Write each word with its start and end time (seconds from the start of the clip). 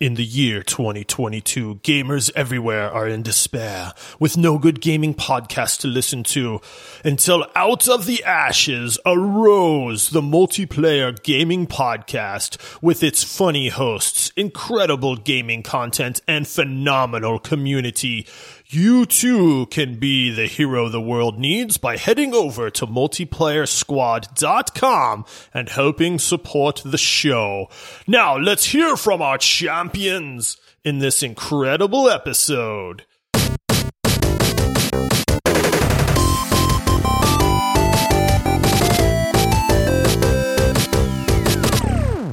In 0.00 0.14
the 0.14 0.24
year 0.24 0.62
2022, 0.62 1.74
gamers 1.82 2.30
everywhere 2.34 2.90
are 2.90 3.06
in 3.06 3.22
despair, 3.22 3.92
with 4.18 4.34
no 4.34 4.56
good 4.56 4.80
gaming 4.80 5.12
podcast 5.12 5.80
to 5.80 5.88
listen 5.88 6.22
to, 6.22 6.62
until 7.04 7.44
out 7.54 7.86
of 7.86 8.06
the 8.06 8.24
ashes 8.24 8.98
arose 9.04 10.08
the 10.08 10.22
multiplayer 10.22 11.22
gaming 11.22 11.66
podcast 11.66 12.56
with 12.80 13.02
its 13.02 13.22
funny 13.22 13.68
hosts, 13.68 14.32
incredible 14.38 15.16
gaming 15.16 15.62
content, 15.62 16.22
and 16.26 16.48
phenomenal 16.48 17.38
community. 17.38 18.26
You 18.72 19.04
too 19.04 19.66
can 19.66 19.96
be 19.96 20.30
the 20.30 20.46
hero 20.46 20.88
the 20.88 21.00
world 21.00 21.40
needs 21.40 21.76
by 21.76 21.96
heading 21.96 22.32
over 22.32 22.70
to 22.70 22.86
multiplayersquad.com 22.86 25.24
and 25.52 25.68
helping 25.68 26.20
support 26.20 26.80
the 26.84 26.96
show. 26.96 27.68
Now 28.06 28.36
let's 28.36 28.66
hear 28.66 28.96
from 28.96 29.22
our 29.22 29.38
champions 29.38 30.56
in 30.84 31.00
this 31.00 31.24
incredible 31.24 32.08
episode. 32.08 33.04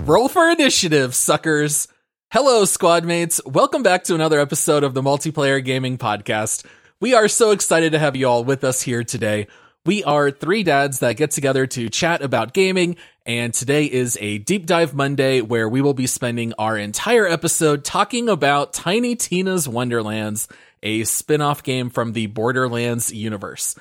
Roll 0.06 0.30
for 0.30 0.52
initiative, 0.52 1.16
suckers. 1.16 1.88
Hello, 2.30 2.66
squad 2.66 3.06
mates. 3.06 3.40
Welcome 3.46 3.84
back 3.84 4.04
to 4.04 4.14
another 4.14 4.42
episode 4.42 4.84
of 4.84 4.94
the 4.94 5.02
Multiplayer 5.02 5.64
Gaming 5.64 5.98
Podcast. 5.98 6.66
We 7.00 7.14
are 7.14 7.30
so 7.30 7.52
excited 7.52 7.94
to 7.94 8.00
have 8.00 8.18
you 8.18 8.28
all 8.28 8.44
with 8.44 8.66
us 8.66 8.82
here 8.82 9.06
today. 9.06 9.48
We 9.86 10.04
are 10.04 10.30
three 10.30 10.64
dads 10.64 11.00
that 11.00 11.16
get 11.16 11.32
together 11.32 11.66
to 11.68 11.88
chat 11.88 12.22
about 12.22 12.54
gaming, 12.54 12.98
and 13.26 13.54
today 13.54 13.86
is 13.86 14.18
a 14.20 14.40
deep 14.40 14.66
dive 14.66 14.94
Monday 14.94 15.40
where 15.40 15.70
we 15.70 15.82
will 15.82 15.94
be 15.94 16.06
spending 16.06 16.52
our 16.60 16.76
entire 16.78 17.26
episode 17.26 17.86
talking 17.86 18.28
about 18.28 18.74
Tiny 18.74 19.16
Tina's 19.16 19.66
Wonderlands, 19.66 20.50
a 20.84 21.06
spin 21.06 21.40
off 21.40 21.64
game 21.64 21.90
from 21.90 22.12
the 22.12 22.28
Borderlands 22.28 23.10
universe. 23.10 23.76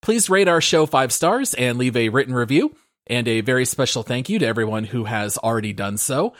Please 0.00 0.28
rate 0.28 0.48
our 0.48 0.60
show 0.60 0.86
five 0.86 1.12
stars 1.12 1.54
and 1.54 1.78
leave 1.78 1.96
a 1.96 2.08
written 2.08 2.34
review. 2.34 2.74
And 3.06 3.26
a 3.26 3.42
very 3.42 3.64
special 3.64 4.02
thank 4.02 4.28
you 4.28 4.38
to 4.38 4.46
everyone 4.46 4.84
who 4.84 5.04
has 5.04 5.36
already 5.36 5.72
done 5.72 5.98
so. 5.98 6.34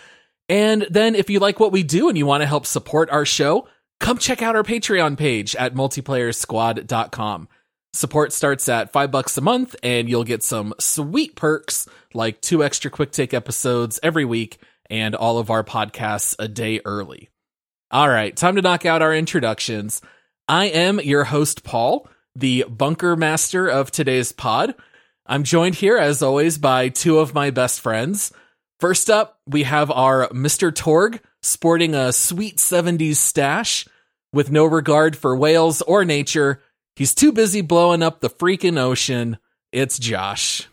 And 0.52 0.86
then 0.90 1.14
if 1.14 1.30
you 1.30 1.40
like 1.40 1.58
what 1.58 1.72
we 1.72 1.82
do 1.82 2.10
and 2.10 2.18
you 2.18 2.26
want 2.26 2.42
to 2.42 2.46
help 2.46 2.66
support 2.66 3.08
our 3.08 3.24
show, 3.24 3.66
come 4.00 4.18
check 4.18 4.42
out 4.42 4.54
our 4.54 4.62
Patreon 4.62 5.16
page 5.16 5.56
at 5.56 5.74
multiplayersquad.com. 5.74 7.48
Support 7.94 8.32
starts 8.34 8.68
at 8.68 8.92
five 8.92 9.10
bucks 9.10 9.38
a 9.38 9.40
month 9.40 9.74
and 9.82 10.10
you'll 10.10 10.24
get 10.24 10.42
some 10.42 10.74
sweet 10.78 11.36
perks 11.36 11.88
like 12.12 12.42
two 12.42 12.62
extra 12.62 12.90
quick 12.90 13.12
take 13.12 13.32
episodes 13.32 13.98
every 14.02 14.26
week 14.26 14.58
and 14.90 15.14
all 15.14 15.38
of 15.38 15.48
our 15.48 15.64
podcasts 15.64 16.36
a 16.38 16.48
day 16.48 16.82
early. 16.84 17.30
All 17.90 18.10
right, 18.10 18.36
time 18.36 18.56
to 18.56 18.62
knock 18.62 18.84
out 18.84 19.00
our 19.00 19.14
introductions. 19.14 20.02
I 20.48 20.66
am 20.66 21.00
your 21.00 21.24
host, 21.24 21.64
Paul, 21.64 22.06
the 22.36 22.66
bunker 22.68 23.16
master 23.16 23.68
of 23.68 23.90
today's 23.90 24.32
pod. 24.32 24.74
I'm 25.24 25.44
joined 25.44 25.76
here, 25.76 25.96
as 25.96 26.22
always, 26.22 26.58
by 26.58 26.90
two 26.90 27.20
of 27.20 27.32
my 27.32 27.48
best 27.48 27.80
friends. 27.80 28.34
First 28.82 29.10
up, 29.10 29.38
we 29.46 29.62
have 29.62 29.92
our 29.92 30.28
Mr. 30.30 30.72
Torgue 30.72 31.20
sporting 31.40 31.94
a 31.94 32.12
sweet 32.12 32.56
70s 32.56 33.14
stash 33.14 33.86
with 34.32 34.50
no 34.50 34.64
regard 34.64 35.14
for 35.16 35.36
whales 35.36 35.82
or 35.82 36.04
nature. 36.04 36.60
He's 36.96 37.14
too 37.14 37.30
busy 37.30 37.60
blowing 37.60 38.02
up 38.02 38.18
the 38.18 38.28
freaking 38.28 38.80
ocean. 38.80 39.38
It's 39.70 40.00
Josh. 40.00 40.66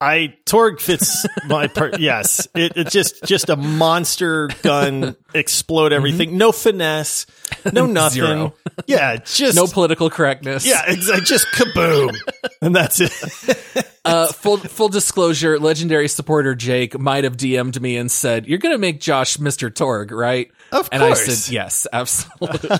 I 0.00 0.36
Torgue 0.46 0.80
fits 0.80 1.26
my 1.48 1.66
part. 1.66 1.98
yes, 2.00 2.46
it, 2.54 2.76
it 2.76 2.88
just 2.90 3.24
just 3.24 3.48
a 3.48 3.56
monster 3.56 4.48
gun 4.62 5.16
explode 5.34 5.92
everything. 5.92 6.38
No 6.38 6.52
finesse, 6.52 7.26
no 7.72 7.86
nothing. 7.86 8.22
Zero. 8.22 8.54
Yeah, 8.86 9.16
just 9.16 9.56
No 9.56 9.66
political 9.66 10.08
correctness. 10.08 10.64
yeah, 10.64 10.84
exactly. 10.86 11.24
Just 11.24 11.48
kaboom, 11.48 12.16
and 12.62 12.76
that's 12.76 13.00
it. 13.00 13.86
Uh, 14.04 14.28
full 14.28 14.58
full 14.58 14.88
disclosure, 14.88 15.58
legendary 15.58 16.06
supporter 16.06 16.54
Jake 16.54 16.96
might 16.96 17.24
have 17.24 17.36
DM'd 17.36 17.80
me 17.82 17.96
and 17.96 18.08
said, 18.08 18.46
"You're 18.46 18.58
gonna 18.58 18.78
make 18.78 19.00
Josh 19.00 19.36
Mr. 19.38 19.68
Torgue, 19.68 20.12
right?" 20.12 20.48
Of 20.70 20.88
course. 20.88 20.88
And 20.92 21.02
I 21.02 21.14
said, 21.14 21.52
"Yes, 21.52 21.88
absolutely." 21.92 22.70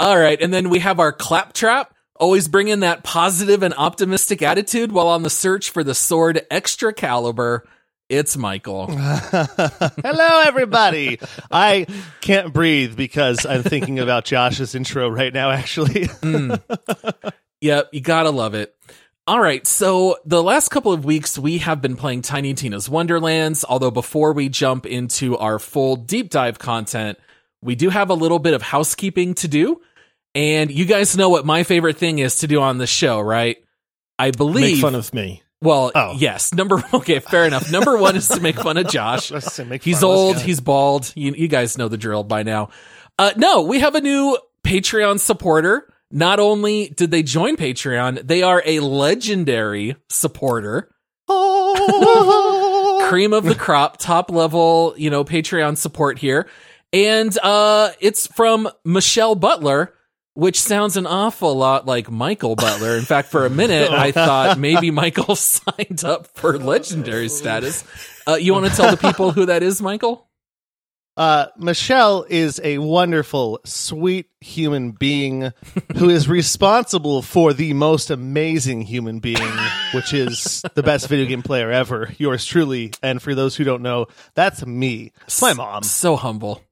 All 0.00 0.18
right, 0.18 0.42
and 0.42 0.52
then 0.52 0.70
we 0.70 0.80
have 0.80 0.98
our 0.98 1.12
claptrap, 1.12 1.93
always 2.16 2.48
bring 2.48 2.68
in 2.68 2.80
that 2.80 3.02
positive 3.04 3.62
and 3.62 3.74
optimistic 3.74 4.42
attitude 4.42 4.92
while 4.92 5.08
on 5.08 5.22
the 5.22 5.30
search 5.30 5.70
for 5.70 5.84
the 5.84 5.94
sword 5.94 6.46
Excalibur. 6.50 7.66
It's 8.08 8.36
Michael. 8.36 8.86
Hello, 8.88 10.42
everybody. 10.44 11.18
I 11.50 11.86
can't 12.20 12.52
breathe 12.52 12.96
because 12.96 13.46
I'm 13.46 13.62
thinking 13.62 13.98
about 13.98 14.26
Josh's 14.26 14.74
intro 14.74 15.08
right 15.08 15.32
now, 15.32 15.50
actually. 15.50 16.08
Hmm. 16.22 16.54
Yep, 17.60 17.90
you 17.92 18.00
gotta 18.02 18.30
love 18.30 18.54
it. 18.54 18.74
All 19.26 19.40
right, 19.40 19.66
so 19.66 20.18
the 20.26 20.42
last 20.42 20.68
couple 20.68 20.92
of 20.92 21.06
weeks 21.06 21.38
we 21.38 21.58
have 21.58 21.80
been 21.80 21.96
playing 21.96 22.20
Tiny 22.20 22.52
Tina's 22.52 22.90
Wonderlands, 22.90 23.64
although 23.66 23.90
before 23.90 24.34
we 24.34 24.50
jump 24.50 24.84
into 24.84 25.38
our 25.38 25.58
full 25.58 25.96
deep 25.96 26.28
dive 26.28 26.58
content, 26.58 27.18
we 27.62 27.74
do 27.74 27.88
have 27.88 28.10
a 28.10 28.14
little 28.14 28.38
bit 28.38 28.52
of 28.52 28.60
housekeeping 28.60 29.32
to 29.36 29.48
do. 29.48 29.80
And 30.34 30.70
you 30.70 30.84
guys 30.84 31.16
know 31.16 31.28
what 31.28 31.46
my 31.46 31.62
favorite 31.62 31.96
thing 31.96 32.18
is 32.18 32.38
to 32.38 32.46
do 32.46 32.60
on 32.60 32.78
the 32.78 32.86
show, 32.86 33.20
right? 33.20 33.56
I 34.18 34.30
believe 34.32 34.74
Make 34.76 34.80
fun 34.82 34.94
of 34.94 35.12
me. 35.14 35.42
well, 35.62 35.92
Oh. 35.94 36.14
yes. 36.18 36.52
Number 36.54 36.82
okay, 36.94 37.20
fair 37.20 37.44
enough. 37.46 37.70
Number 37.70 37.96
one 37.96 38.16
is 38.16 38.28
to 38.28 38.40
make 38.40 38.56
fun 38.56 38.76
of 38.76 38.88
Josh. 38.90 39.30
He's 39.82 40.02
old. 40.02 40.40
He's 40.40 40.60
bald. 40.60 41.12
You, 41.14 41.32
you 41.32 41.48
guys 41.48 41.78
know 41.78 41.88
the 41.88 41.96
drill 41.96 42.24
by 42.24 42.42
now. 42.42 42.70
Uh, 43.18 43.32
no, 43.36 43.62
we 43.62 43.78
have 43.80 43.94
a 43.94 44.00
new 44.00 44.36
Patreon 44.64 45.20
supporter. 45.20 45.88
Not 46.10 46.38
only 46.40 46.88
did 46.88 47.10
they 47.10 47.22
join 47.22 47.56
Patreon, 47.56 48.26
they 48.26 48.42
are 48.42 48.62
a 48.66 48.80
legendary 48.80 49.96
supporter. 50.08 50.90
Cream 53.08 53.32
of 53.32 53.44
the 53.44 53.54
crop, 53.58 53.98
top 53.98 54.30
level, 54.30 54.94
you 54.96 55.10
know, 55.10 55.24
Patreon 55.24 55.76
support 55.76 56.18
here. 56.18 56.48
And, 56.92 57.36
uh, 57.42 57.90
it's 58.00 58.26
from 58.28 58.68
Michele 58.84 59.34
Butler, 59.34 59.94
which 60.34 60.60
sounds 60.60 60.96
an 60.96 61.06
awful 61.06 61.54
lot 61.54 61.86
like 61.86 62.10
Michael 62.10 62.56
Butler. 62.56 62.96
In 62.96 63.04
fact, 63.04 63.28
for 63.28 63.46
a 63.46 63.50
minute, 63.50 63.90
I 63.90 64.12
thought 64.12 64.58
maybe 64.58 64.90
Michael 64.90 65.36
signed 65.36 66.04
up 66.04 66.26
for 66.26 66.58
legendary 66.58 67.28
status. 67.28 67.84
Uh, 68.26 68.34
you 68.34 68.52
want 68.52 68.66
to 68.66 68.72
tell 68.76 68.90
the 68.90 68.96
people 68.96 69.30
who 69.30 69.46
that 69.46 69.62
is, 69.62 69.80
Michael? 69.80 70.28
Uh, 71.16 71.46
Michelle 71.56 72.26
is 72.28 72.60
a 72.64 72.78
wonderful, 72.78 73.60
sweet 73.64 74.26
human 74.40 74.90
being 74.90 75.52
who 75.96 76.10
is 76.10 76.28
responsible 76.28 77.22
for 77.22 77.52
the 77.52 77.72
most 77.72 78.10
amazing 78.10 78.80
human 78.82 79.20
being, 79.20 79.52
which 79.94 80.12
is 80.12 80.64
the 80.74 80.82
best 80.82 81.06
video 81.08 81.26
game 81.26 81.42
player 81.42 81.70
ever. 81.70 82.12
Yours 82.18 82.44
truly. 82.44 82.92
And 83.00 83.22
for 83.22 83.36
those 83.36 83.54
who 83.54 83.62
don't 83.62 83.82
know, 83.82 84.06
that's 84.34 84.66
me. 84.66 85.12
It's 85.26 85.40
my 85.40 85.52
mom. 85.52 85.84
So 85.84 86.16
humble. 86.16 86.62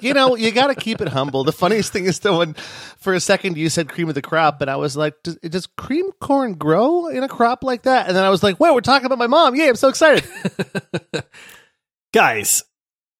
You 0.00 0.14
know, 0.14 0.36
you 0.36 0.50
got 0.50 0.68
to 0.68 0.74
keep 0.74 1.00
it 1.00 1.08
humble. 1.08 1.44
The 1.44 1.52
funniest 1.52 1.92
thing 1.92 2.04
is 2.06 2.18
though, 2.20 2.38
when 2.38 2.54
for 2.98 3.14
a 3.14 3.20
second 3.20 3.56
you 3.56 3.68
said 3.68 3.88
cream 3.88 4.08
of 4.08 4.14
the 4.14 4.22
crop, 4.22 4.60
and 4.60 4.70
I 4.70 4.76
was 4.76 4.96
like, 4.96 5.14
does, 5.22 5.36
does 5.36 5.66
cream 5.66 6.10
corn 6.20 6.54
grow 6.54 7.06
in 7.08 7.22
a 7.22 7.28
crop 7.28 7.62
like 7.62 7.82
that? 7.82 8.06
And 8.08 8.16
then 8.16 8.24
I 8.24 8.30
was 8.30 8.42
like, 8.42 8.58
wait, 8.60 8.74
we're 8.74 8.80
talking 8.80 9.06
about 9.06 9.18
my 9.18 9.26
mom. 9.26 9.54
Yay, 9.54 9.68
I'm 9.68 9.76
so 9.76 9.88
excited. 9.88 10.24
Guys, 12.12 12.62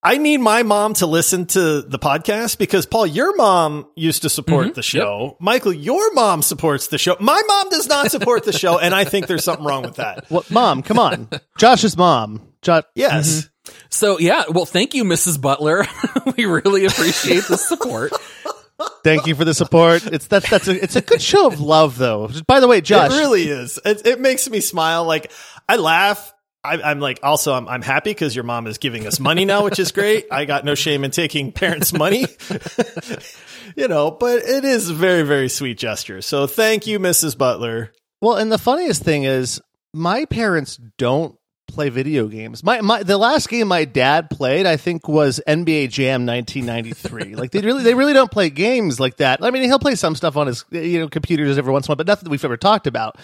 I 0.03 0.19
need 0.19 0.39
my 0.39 0.63
mom 0.65 0.95
to 0.95 1.07
listen 1.07 1.47
to 1.47 1.83
the 1.83 1.99
podcast 1.99 2.59
because 2.59 2.87
Paul, 2.87 3.07
your 3.07 3.35
mom 3.37 3.87
used 3.95 4.23
to 4.23 4.29
support 4.29 4.69
Mhm. 4.69 4.75
the 4.75 4.83
show. 4.83 5.37
Michael, 5.41 5.73
your 5.73 6.13
mom 6.13 6.43
supports 6.43 6.89
the 6.89 6.99
show. 6.99 7.17
My 7.21 7.41
mom 7.47 7.69
does 7.71 7.89
not 7.89 8.11
support 8.11 8.45
the 8.45 8.53
show, 8.53 8.79
and 8.79 8.95
I 8.95 9.05
think 9.05 9.29
there's 9.29 9.45
something 9.45 9.65
wrong 9.65 9.83
with 9.83 9.97
that. 9.97 10.29
What, 10.29 10.51
mom? 10.51 10.83
Come 10.83 10.99
on, 10.99 11.29
Josh's 11.59 11.97
mom. 11.97 12.43
Josh. 12.63 12.85
Yes. 12.95 13.49
So 13.91 14.19
yeah, 14.19 14.45
well, 14.49 14.65
thank 14.65 14.95
you, 14.95 15.05
Mrs. 15.05 15.41
Butler. 15.41 15.87
we 16.37 16.47
really 16.47 16.85
appreciate 16.85 17.45
the 17.45 17.57
support. 17.57 18.13
Thank 19.05 19.27
you 19.27 19.35
for 19.35 19.45
the 19.45 19.55
support. 19.55 20.07
It's 20.07 20.27
that's 20.27 20.49
that's 20.51 20.69
a 20.69 20.83
it's 20.83 20.97
a 20.97 21.03
good 21.03 21.23
show 21.23 21.47
of 21.47 21.61
love, 21.61 21.99
though. 21.99 22.29
By 22.47 22.61
the 22.61 22.69
way, 22.69 22.81
Josh, 22.81 23.13
It 23.13 23.19
really 23.19 23.49
is. 23.49 23.79
It, 23.85 24.07
it 24.07 24.21
makes 24.21 24.49
me 24.49 24.61
smile. 24.61 25.05
Like 25.05 25.31
I 25.69 25.77
laugh. 25.77 26.33
I, 26.65 26.81
I'm 26.81 27.01
like, 27.01 27.19
also, 27.25 27.55
I'm, 27.55 27.67
I'm 27.67 27.83
happy 27.83 28.11
because 28.11 28.37
your 28.37 28.45
mom 28.45 28.69
is 28.69 28.79
giving 28.79 29.05
us 29.09 29.19
money 29.19 29.45
now, 29.45 29.65
which 29.65 29.81
is 29.81 29.91
great. 29.91 30.27
I 30.31 30.45
got 30.45 30.65
no 30.65 30.77
shame 30.77 31.03
in 31.03 31.11
taking 31.11 31.51
parents' 31.51 31.93
money, 31.93 32.25
you 33.77 33.89
know, 33.89 34.13
but 34.13 34.39
it 34.45 34.65
is 34.65 34.89
a 34.89 34.95
very, 34.95 35.23
very 35.23 35.49
sweet 35.49 35.77
gesture. 35.77 36.23
So 36.23 36.47
thank 36.47 36.87
you, 36.87 37.01
Mrs. 37.01 37.37
Butler. 37.37 37.93
Well, 38.21 38.37
and 38.37 38.53
the 38.53 38.59
funniest 38.59 39.03
thing 39.03 39.25
is, 39.25 39.61
my 39.93 40.25
parents 40.27 40.79
don't 40.99 41.37
play 41.73 41.89
video 41.89 42.29
games. 42.29 42.63
My 42.63 42.81
my 42.81 43.03
the 43.03 43.19
last 43.19 43.49
game 43.49 43.69
my 43.69 43.85
dad 43.85 44.31
played, 44.31 44.67
I 44.67 44.77
think, 44.77 45.09
was 45.09 45.41
NBA 45.47 45.91
Jam 45.91 46.27
1993. 46.27 47.35
like 47.37 47.51
they 47.51 47.61
really 47.61 47.83
they 47.83 47.95
really 47.95 48.13
don't 48.13 48.31
play 48.31 48.51
games 48.51 49.01
like 49.01 49.17
that. 49.17 49.43
I 49.43 49.51
mean, 49.51 49.65
he'll 49.65 49.79
play 49.79 49.95
some 49.95 50.15
stuff 50.15 50.37
on 50.37 50.47
his 50.47 50.65
you 50.71 51.01
know 51.01 51.09
computers 51.09 51.59
every 51.59 51.73
once 51.73 51.87
in 51.87 51.91
a 51.91 51.93
while, 51.93 51.97
but 51.97 52.07
nothing 52.07 52.25
that 52.25 52.31
we've 52.31 52.45
ever 52.45 52.57
talked 52.57 52.87
about. 52.87 53.19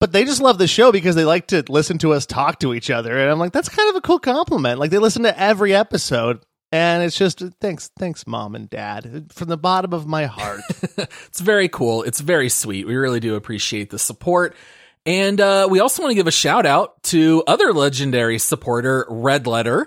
But 0.00 0.12
they 0.12 0.24
just 0.24 0.40
love 0.40 0.58
the 0.58 0.68
show 0.68 0.92
because 0.92 1.16
they 1.16 1.24
like 1.24 1.48
to 1.48 1.64
listen 1.68 1.98
to 1.98 2.12
us 2.12 2.24
talk 2.24 2.60
to 2.60 2.72
each 2.72 2.90
other, 2.90 3.18
and 3.18 3.30
I'm 3.30 3.38
like, 3.38 3.52
that's 3.52 3.68
kind 3.68 3.90
of 3.90 3.96
a 3.96 4.00
cool 4.00 4.20
compliment. 4.20 4.78
Like 4.78 4.90
they 4.90 4.98
listen 4.98 5.24
to 5.24 5.40
every 5.40 5.74
episode. 5.74 6.40
And 6.70 7.02
it's 7.02 7.16
just 7.16 7.42
thanks, 7.62 7.90
thanks, 7.98 8.26
mom 8.26 8.54
and 8.54 8.68
dad, 8.68 9.32
from 9.32 9.48
the 9.48 9.56
bottom 9.56 9.94
of 9.94 10.06
my 10.06 10.26
heart. 10.26 10.60
it's 10.98 11.40
very 11.40 11.66
cool. 11.66 12.02
It's 12.02 12.20
very 12.20 12.50
sweet. 12.50 12.86
We 12.86 12.94
really 12.96 13.20
do 13.20 13.36
appreciate 13.36 13.88
the 13.88 13.98
support. 13.98 14.54
And 15.08 15.40
uh, 15.40 15.66
we 15.70 15.80
also 15.80 16.02
want 16.02 16.10
to 16.10 16.16
give 16.16 16.26
a 16.26 16.30
shout 16.30 16.66
out 16.66 17.02
to 17.04 17.42
other 17.46 17.72
legendary 17.72 18.38
supporter, 18.38 19.06
Redletter. 19.08 19.86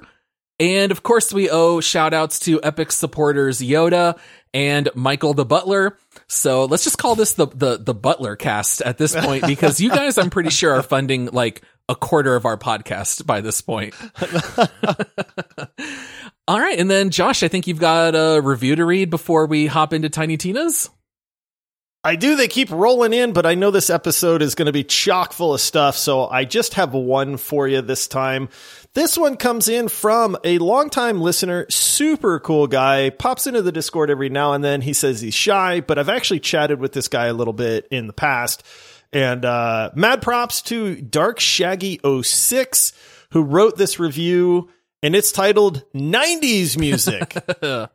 And 0.60 0.92
of 0.92 1.04
course, 1.04 1.32
we 1.32 1.48
owe 1.48 1.80
shout 1.80 2.16
outs 2.16 2.40
to 2.40 2.60
Epic 2.64 2.92
supporters 2.92 3.62
Yoda 3.62 4.18
and 4.52 4.90
Michael 4.96 5.36
the 5.36 5.46
Butler. 5.46 6.00
So 6.28 6.66
let's 6.66 6.84
just 6.84 6.98
call 6.98 7.14
this 7.14 7.34
the, 7.34 7.46
the, 7.46 7.78
the 7.78 7.94
Butler 7.94 8.36
cast 8.36 8.82
at 8.82 8.98
this 8.98 9.16
point 9.16 9.46
because 9.46 9.80
you 9.80 9.92
guys, 9.92 10.18
I'm 10.18 10.32
pretty 10.32 10.50
sure, 10.50 10.74
are 10.74 10.82
funding 10.82 11.28
like 11.28 11.62
a 11.88 11.96
quarter 11.96 12.36
of 12.36 12.46
our 12.46 12.58
podcast 12.58 13.28
by 13.28 13.42
this 13.42 13.62
point. 13.62 13.94
All 16.48 16.60
right. 16.60 16.80
And 16.80 16.90
then, 16.90 17.12
Josh, 17.12 17.44
I 17.44 17.48
think 17.48 17.68
you've 17.68 17.80
got 17.80 18.16
a 18.16 18.42
review 18.42 18.76
to 18.76 18.86
read 18.86 19.12
before 19.12 19.46
we 19.46 19.68
hop 19.68 19.94
into 19.94 20.10
Tiny 20.10 20.38
Tina's. 20.38 20.90
I 22.04 22.16
do. 22.16 22.36
They 22.36 22.48
keep 22.48 22.72
rolling 22.72 23.14
in, 23.14 23.32
but 23.32 23.46
I 23.46 23.54
know 23.54 23.70
this 23.70 23.92
episode 23.92 24.42
is 24.42 24.56
going 24.56 24.66
to 24.66 24.72
be 24.72 24.84
chock 24.84 25.34
full 25.34 25.54
of 25.54 25.62
stuff. 25.62 25.96
So 25.96 26.28
I 26.28 26.46
just 26.46 26.74
have 26.74 26.94
one 26.94 27.38
for 27.38 27.68
you 27.68 27.82
this 27.82 28.08
time. 28.08 28.50
This 28.94 29.18
one 29.18 29.38
comes 29.38 29.70
in 29.70 29.88
from 29.88 30.36
a 30.44 30.58
longtime 30.58 31.22
listener, 31.22 31.68
super 31.70 32.40
cool 32.40 32.66
guy, 32.66 33.12
pops 33.12 33.46
into 33.46 33.62
the 33.62 33.72
Discord 33.72 34.10
every 34.10 34.30
now 34.30 34.54
and 34.54 34.64
then. 34.64 34.82
He 34.82 34.94
says 34.94 35.22
he's 35.22 35.36
shy, 35.36 35.82
but 35.82 36.00
I've 36.00 36.10
actually 36.10 36.40
chatted 36.40 36.80
with 36.80 36.92
this 36.92 37.08
guy 37.08 37.28
a 37.28 37.34
little 37.34 37.54
bit 37.54 37.88
in 37.92 38.08
the 38.08 38.14
past. 38.14 38.64
And 39.14 39.46
uh, 39.46 39.92
mad 39.94 40.24
props 40.24 40.64
to 40.64 40.96
Dark 40.96 41.40
Shaggy 41.40 42.00
06 42.04 42.94
who 43.32 43.44
wrote 43.44 43.78
this 43.78 44.00
review, 44.00 44.70
and 45.04 45.16
it's 45.16 45.32
titled 45.32 45.84
90s 45.94 46.78
Music. 46.78 47.38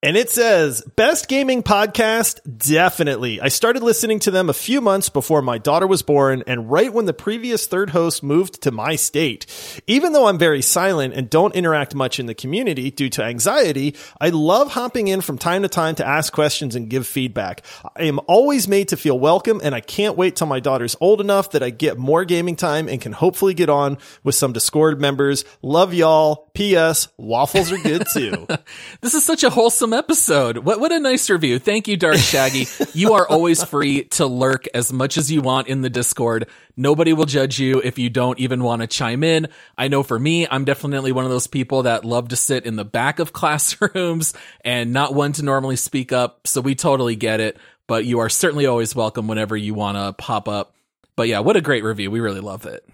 And 0.00 0.16
it 0.16 0.30
says, 0.30 0.80
best 0.94 1.26
gaming 1.26 1.64
podcast? 1.64 2.38
Definitely. 2.56 3.40
I 3.40 3.48
started 3.48 3.82
listening 3.82 4.20
to 4.20 4.30
them 4.30 4.48
a 4.48 4.52
few 4.52 4.80
months 4.80 5.08
before 5.08 5.42
my 5.42 5.58
daughter 5.58 5.88
was 5.88 6.02
born 6.02 6.44
and 6.46 6.70
right 6.70 6.92
when 6.92 7.06
the 7.06 7.12
previous 7.12 7.66
third 7.66 7.90
host 7.90 8.22
moved 8.22 8.62
to 8.62 8.70
my 8.70 8.94
state. 8.94 9.44
Even 9.88 10.12
though 10.12 10.28
I'm 10.28 10.38
very 10.38 10.62
silent 10.62 11.14
and 11.14 11.28
don't 11.28 11.52
interact 11.52 11.96
much 11.96 12.20
in 12.20 12.26
the 12.26 12.34
community 12.36 12.92
due 12.92 13.08
to 13.10 13.24
anxiety, 13.24 13.96
I 14.20 14.28
love 14.28 14.70
hopping 14.70 15.08
in 15.08 15.20
from 15.20 15.36
time 15.36 15.62
to 15.62 15.68
time 15.68 15.96
to 15.96 16.06
ask 16.06 16.32
questions 16.32 16.76
and 16.76 16.88
give 16.88 17.04
feedback. 17.04 17.64
I 17.96 18.04
am 18.04 18.20
always 18.28 18.68
made 18.68 18.90
to 18.90 18.96
feel 18.96 19.18
welcome 19.18 19.60
and 19.64 19.74
I 19.74 19.80
can't 19.80 20.16
wait 20.16 20.36
till 20.36 20.46
my 20.46 20.60
daughter's 20.60 20.94
old 21.00 21.20
enough 21.20 21.50
that 21.50 21.64
I 21.64 21.70
get 21.70 21.98
more 21.98 22.24
gaming 22.24 22.54
time 22.54 22.88
and 22.88 23.00
can 23.00 23.14
hopefully 23.14 23.52
get 23.52 23.68
on 23.68 23.98
with 24.22 24.36
some 24.36 24.52
Discord 24.52 25.00
members. 25.00 25.44
Love 25.60 25.92
y'all. 25.92 26.52
P.S. 26.54 27.08
Waffles 27.16 27.72
are 27.72 27.78
good 27.78 28.06
too. 28.12 28.46
this 29.00 29.14
is 29.14 29.24
such 29.24 29.42
a 29.42 29.50
wholesome 29.50 29.87
episode. 29.92 30.58
What 30.58 30.80
what 30.80 30.92
a 30.92 31.00
nice 31.00 31.30
review. 31.30 31.58
Thank 31.58 31.88
you, 31.88 31.96
Dark 31.96 32.16
Shaggy. 32.16 32.66
you 32.94 33.14
are 33.14 33.26
always 33.26 33.62
free 33.64 34.04
to 34.04 34.26
lurk 34.26 34.66
as 34.74 34.92
much 34.92 35.16
as 35.16 35.30
you 35.30 35.40
want 35.40 35.68
in 35.68 35.82
the 35.82 35.90
Discord. 35.90 36.48
Nobody 36.76 37.12
will 37.12 37.24
judge 37.24 37.58
you 37.58 37.80
if 37.80 37.98
you 37.98 38.10
don't 38.10 38.38
even 38.38 38.62
want 38.62 38.82
to 38.82 38.88
chime 38.88 39.24
in. 39.24 39.48
I 39.76 39.88
know 39.88 40.02
for 40.02 40.18
me, 40.18 40.46
I'm 40.48 40.64
definitely 40.64 41.12
one 41.12 41.24
of 41.24 41.30
those 41.30 41.46
people 41.46 41.84
that 41.84 42.04
love 42.04 42.28
to 42.28 42.36
sit 42.36 42.66
in 42.66 42.76
the 42.76 42.84
back 42.84 43.18
of 43.18 43.32
classrooms 43.34 44.34
and 44.64 44.92
not 44.92 45.14
one 45.14 45.32
to 45.34 45.42
normally 45.42 45.76
speak 45.76 46.12
up. 46.12 46.46
So 46.46 46.60
we 46.60 46.74
totally 46.74 47.16
get 47.16 47.40
it. 47.40 47.58
But 47.86 48.04
you 48.04 48.18
are 48.18 48.28
certainly 48.28 48.66
always 48.66 48.94
welcome 48.94 49.28
whenever 49.28 49.56
you 49.56 49.72
want 49.72 49.96
to 49.96 50.12
pop 50.22 50.46
up. 50.46 50.74
But 51.16 51.28
yeah, 51.28 51.40
what 51.40 51.56
a 51.56 51.60
great 51.62 51.84
review. 51.84 52.10
We 52.10 52.20
really 52.20 52.40
love 52.40 52.66
it. 52.66 52.86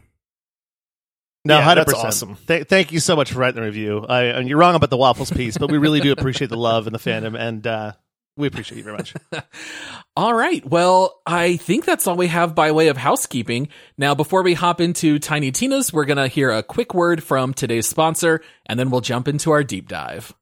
No, 1.45 1.57
Yeah, 1.59 1.63
hundred 1.63 1.81
that's 1.87 1.93
percent. 2.03 2.07
awesome. 2.09 2.37
Th- 2.47 2.67
thank 2.67 2.93
you 2.93 3.01
so 3.01 3.17
much 3.17 3.33
for 3.33 3.39
writing 3.39 3.57
the 3.61 3.67
review. 3.67 4.05
I, 4.09 4.23
and 4.25 4.49
you're 4.49 4.59
wrong 4.59 4.75
about 4.75 4.91
the 4.91 4.97
waffles 4.97 5.31
piece, 5.31 5.59
but 5.59 5.71
we 5.71 5.79
really 5.79 6.01
do 6.01 6.11
appreciate 6.13 6.49
the 6.49 6.57
love 6.57 6.87
and 6.87 6.95
the 6.95 6.99
fandom, 6.99 7.39
and 7.39 7.67
uh, 7.67 7.93
we 8.37 8.47
appreciate 8.47 8.79
you 8.79 8.85
very 8.85 8.97
much. 8.97 9.15
All 10.17 10.33
right. 10.33 10.65
Well, 10.65 11.21
I 11.27 11.57
think 11.57 11.85
that's 11.85 12.07
all 12.07 12.17
we 12.17 12.29
have 12.29 12.55
by 12.55 12.71
way 12.73 12.89
of 12.89 12.97
housekeeping. 12.97 13.69
Now, 13.99 14.15
before 14.15 14.43
we 14.43 14.55
hop 14.55 14.81
into 14.81 15.19
Tiny 15.19 15.51
Tina's, 15.51 15.93
we're 15.93 16.05
going 16.05 16.17
to 16.19 16.29
hear 16.29 16.51
a 16.51 16.63
quick 16.63 16.95
word 16.95 17.23
from 17.23 17.53
today's 17.53 17.89
sponsor, 17.89 18.41
and 18.67 18.79
then 18.79 18.91
we'll 18.91 19.01
jump 19.01 19.27
into 19.29 19.51
our 19.51 19.65
deep 19.65 19.89
dive. 19.89 20.33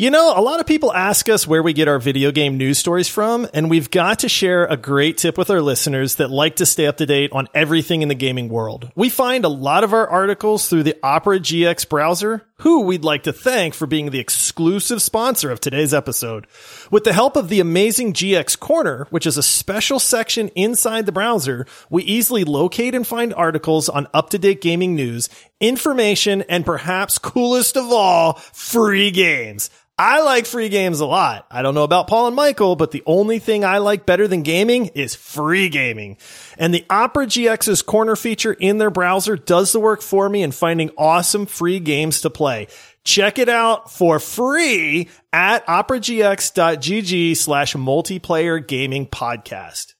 You 0.00 0.10
know, 0.10 0.32
a 0.32 0.40
lot 0.40 0.60
of 0.60 0.66
people 0.66 0.92
ask 0.92 1.28
us 1.28 1.44
where 1.44 1.60
we 1.60 1.72
get 1.72 1.88
our 1.88 1.98
video 1.98 2.30
game 2.30 2.56
news 2.56 2.78
stories 2.78 3.08
from, 3.08 3.48
and 3.52 3.68
we've 3.68 3.90
got 3.90 4.20
to 4.20 4.28
share 4.28 4.64
a 4.64 4.76
great 4.76 5.18
tip 5.18 5.36
with 5.36 5.50
our 5.50 5.60
listeners 5.60 6.14
that 6.14 6.30
like 6.30 6.54
to 6.56 6.66
stay 6.66 6.86
up 6.86 6.98
to 6.98 7.06
date 7.06 7.32
on 7.32 7.48
everything 7.52 8.02
in 8.02 8.08
the 8.08 8.14
gaming 8.14 8.48
world. 8.48 8.92
We 8.94 9.08
find 9.08 9.44
a 9.44 9.48
lot 9.48 9.82
of 9.82 9.92
our 9.92 10.08
articles 10.08 10.68
through 10.68 10.84
the 10.84 10.96
Opera 11.02 11.40
GX 11.40 11.88
browser, 11.88 12.46
who 12.58 12.82
we'd 12.82 13.02
like 13.02 13.24
to 13.24 13.32
thank 13.32 13.74
for 13.74 13.88
being 13.88 14.10
the 14.10 14.20
exclusive 14.20 15.02
sponsor 15.02 15.50
of 15.50 15.58
today's 15.58 15.92
episode. 15.92 16.46
With 16.92 17.02
the 17.02 17.12
help 17.12 17.34
of 17.34 17.48
the 17.48 17.58
amazing 17.58 18.12
GX 18.12 18.56
Corner, 18.56 19.08
which 19.10 19.26
is 19.26 19.36
a 19.36 19.42
special 19.42 19.98
section 19.98 20.46
inside 20.50 21.06
the 21.06 21.12
browser, 21.12 21.66
we 21.90 22.04
easily 22.04 22.44
locate 22.44 22.94
and 22.94 23.04
find 23.04 23.34
articles 23.34 23.88
on 23.88 24.06
up-to-date 24.14 24.60
gaming 24.60 24.94
news, 24.94 25.28
information, 25.58 26.42
and 26.42 26.64
perhaps 26.64 27.18
coolest 27.18 27.76
of 27.76 27.90
all, 27.90 28.34
free 28.52 29.10
games. 29.10 29.70
I 30.00 30.22
like 30.22 30.46
free 30.46 30.68
games 30.68 31.00
a 31.00 31.06
lot. 31.06 31.46
I 31.50 31.62
don't 31.62 31.74
know 31.74 31.82
about 31.82 32.06
Paul 32.06 32.28
and 32.28 32.36
Michael, 32.36 32.76
but 32.76 32.92
the 32.92 33.02
only 33.04 33.40
thing 33.40 33.64
I 33.64 33.78
like 33.78 34.06
better 34.06 34.28
than 34.28 34.42
gaming 34.42 34.86
is 34.94 35.16
free 35.16 35.68
gaming. 35.68 36.18
And 36.56 36.72
the 36.72 36.86
Opera 36.88 37.26
GX's 37.26 37.82
corner 37.82 38.14
feature 38.14 38.52
in 38.52 38.78
their 38.78 38.90
browser 38.90 39.36
does 39.36 39.72
the 39.72 39.80
work 39.80 40.00
for 40.00 40.28
me 40.28 40.44
in 40.44 40.52
finding 40.52 40.90
awesome 40.96 41.46
free 41.46 41.80
games 41.80 42.20
to 42.20 42.30
play. 42.30 42.68
Check 43.02 43.40
it 43.40 43.48
out 43.48 43.90
for 43.90 44.20
free 44.20 45.08
at 45.32 45.66
operagx.gg 45.66 47.36
slash 47.36 47.74
multiplayer 47.74 48.64
gaming 48.64 49.06
podcast. 49.06 49.94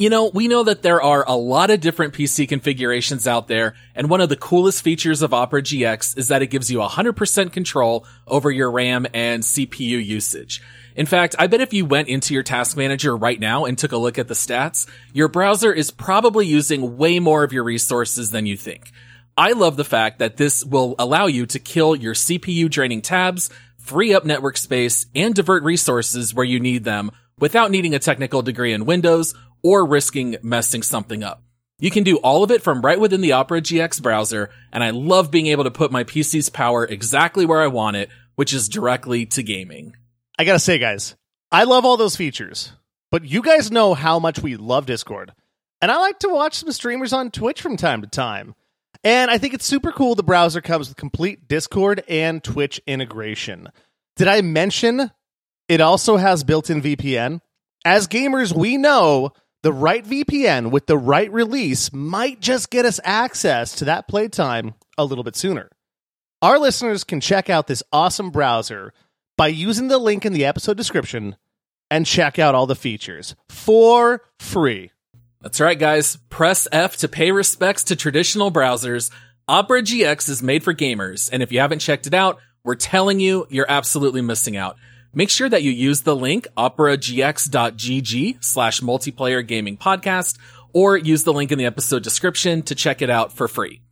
You 0.00 0.08
know, 0.08 0.30
we 0.32 0.48
know 0.48 0.62
that 0.64 0.80
there 0.80 1.02
are 1.02 1.26
a 1.28 1.34
lot 1.34 1.68
of 1.68 1.82
different 1.82 2.14
PC 2.14 2.48
configurations 2.48 3.28
out 3.28 3.48
there, 3.48 3.74
and 3.94 4.08
one 4.08 4.22
of 4.22 4.30
the 4.30 4.36
coolest 4.36 4.82
features 4.82 5.20
of 5.20 5.34
Opera 5.34 5.60
GX 5.60 6.16
is 6.16 6.28
that 6.28 6.40
it 6.40 6.46
gives 6.46 6.70
you 6.70 6.78
100% 6.78 7.52
control 7.52 8.06
over 8.26 8.50
your 8.50 8.70
RAM 8.70 9.06
and 9.12 9.42
CPU 9.42 10.02
usage. 10.02 10.62
In 10.96 11.04
fact, 11.04 11.36
I 11.38 11.48
bet 11.48 11.60
if 11.60 11.74
you 11.74 11.84
went 11.84 12.08
into 12.08 12.32
your 12.32 12.42
task 12.42 12.78
manager 12.78 13.14
right 13.14 13.38
now 13.38 13.66
and 13.66 13.76
took 13.76 13.92
a 13.92 13.98
look 13.98 14.18
at 14.18 14.26
the 14.26 14.32
stats, 14.32 14.88
your 15.12 15.28
browser 15.28 15.70
is 15.70 15.90
probably 15.90 16.46
using 16.46 16.96
way 16.96 17.18
more 17.18 17.44
of 17.44 17.52
your 17.52 17.64
resources 17.64 18.30
than 18.30 18.46
you 18.46 18.56
think. 18.56 18.92
I 19.36 19.52
love 19.52 19.76
the 19.76 19.84
fact 19.84 20.18
that 20.18 20.38
this 20.38 20.64
will 20.64 20.94
allow 20.98 21.26
you 21.26 21.44
to 21.44 21.58
kill 21.58 21.94
your 21.94 22.14
CPU 22.14 22.70
draining 22.70 23.02
tabs, 23.02 23.50
free 23.76 24.14
up 24.14 24.24
network 24.24 24.56
space, 24.56 25.04
and 25.14 25.34
divert 25.34 25.62
resources 25.62 26.32
where 26.32 26.46
you 26.46 26.58
need 26.58 26.84
them 26.84 27.10
without 27.38 27.70
needing 27.70 27.94
a 27.94 27.98
technical 27.98 28.40
degree 28.40 28.72
in 28.72 28.86
Windows 28.86 29.34
or 29.62 29.86
risking 29.86 30.36
messing 30.42 30.82
something 30.82 31.22
up. 31.22 31.42
You 31.78 31.90
can 31.90 32.04
do 32.04 32.18
all 32.18 32.44
of 32.44 32.50
it 32.50 32.62
from 32.62 32.82
right 32.82 33.00
within 33.00 33.22
the 33.22 33.32
Opera 33.32 33.62
GX 33.62 34.02
browser, 34.02 34.50
and 34.72 34.84
I 34.84 34.90
love 34.90 35.30
being 35.30 35.46
able 35.46 35.64
to 35.64 35.70
put 35.70 35.90
my 35.90 36.04
PC's 36.04 36.50
power 36.50 36.84
exactly 36.84 37.46
where 37.46 37.62
I 37.62 37.68
want 37.68 37.96
it, 37.96 38.10
which 38.34 38.52
is 38.52 38.68
directly 38.68 39.24
to 39.26 39.42
gaming. 39.42 39.96
I 40.38 40.44
gotta 40.44 40.58
say, 40.58 40.78
guys, 40.78 41.16
I 41.50 41.64
love 41.64 41.84
all 41.84 41.96
those 41.96 42.16
features, 42.16 42.72
but 43.10 43.24
you 43.24 43.42
guys 43.42 43.70
know 43.70 43.94
how 43.94 44.18
much 44.18 44.40
we 44.40 44.56
love 44.56 44.86
Discord. 44.86 45.32
And 45.80 45.90
I 45.90 45.96
like 45.96 46.18
to 46.20 46.28
watch 46.28 46.54
some 46.54 46.72
streamers 46.72 47.14
on 47.14 47.30
Twitch 47.30 47.62
from 47.62 47.78
time 47.78 48.02
to 48.02 48.06
time. 48.06 48.54
And 49.02 49.30
I 49.30 49.38
think 49.38 49.54
it's 49.54 49.64
super 49.64 49.92
cool 49.92 50.14
the 50.14 50.22
browser 50.22 50.60
comes 50.60 50.88
with 50.88 50.98
complete 50.98 51.48
Discord 51.48 52.04
and 52.06 52.44
Twitch 52.44 52.80
integration. 52.86 53.68
Did 54.16 54.28
I 54.28 54.42
mention 54.42 55.10
it 55.68 55.80
also 55.80 56.18
has 56.18 56.44
built 56.44 56.68
in 56.68 56.82
VPN? 56.82 57.40
As 57.84 58.08
gamers, 58.08 58.54
we 58.54 58.76
know 58.76 59.32
the 59.62 59.72
right 59.72 60.04
VPN 60.04 60.70
with 60.70 60.86
the 60.86 60.96
right 60.96 61.30
release 61.32 61.92
might 61.92 62.40
just 62.40 62.70
get 62.70 62.84
us 62.84 62.98
access 63.04 63.74
to 63.76 63.84
that 63.84 64.08
playtime 64.08 64.74
a 64.96 65.04
little 65.04 65.24
bit 65.24 65.36
sooner. 65.36 65.70
Our 66.42 66.58
listeners 66.58 67.04
can 67.04 67.20
check 67.20 67.50
out 67.50 67.66
this 67.66 67.82
awesome 67.92 68.30
browser 68.30 68.94
by 69.36 69.48
using 69.48 69.88
the 69.88 69.98
link 69.98 70.24
in 70.24 70.32
the 70.32 70.46
episode 70.46 70.76
description 70.76 71.36
and 71.90 72.06
check 72.06 72.38
out 72.38 72.54
all 72.54 72.66
the 72.66 72.74
features 72.74 73.34
for 73.50 74.22
free. 74.38 74.92
That's 75.42 75.60
right, 75.60 75.78
guys. 75.78 76.16
Press 76.28 76.66
F 76.72 76.96
to 76.98 77.08
pay 77.08 77.30
respects 77.30 77.84
to 77.84 77.96
traditional 77.96 78.50
browsers. 78.50 79.10
Opera 79.48 79.82
GX 79.82 80.28
is 80.28 80.42
made 80.42 80.62
for 80.62 80.72
gamers, 80.72 81.28
and 81.32 81.42
if 81.42 81.50
you 81.50 81.60
haven't 81.60 81.80
checked 81.80 82.06
it 82.06 82.14
out, 82.14 82.38
we're 82.62 82.74
telling 82.74 83.20
you, 83.20 83.46
you're 83.50 83.70
absolutely 83.70 84.20
missing 84.20 84.56
out. 84.56 84.76
Make 85.12 85.30
sure 85.30 85.48
that 85.48 85.62
you 85.62 85.70
use 85.70 86.02
the 86.02 86.14
link 86.14 86.46
operagx.gg 86.56 88.44
slash 88.44 88.80
multiplayer 88.80 89.46
gaming 89.46 89.76
podcast 89.76 90.38
or 90.72 90.96
use 90.96 91.24
the 91.24 91.32
link 91.32 91.50
in 91.50 91.58
the 91.58 91.66
episode 91.66 92.02
description 92.02 92.62
to 92.62 92.74
check 92.74 93.02
it 93.02 93.10
out 93.10 93.32
for 93.32 93.48
free. 93.48 93.82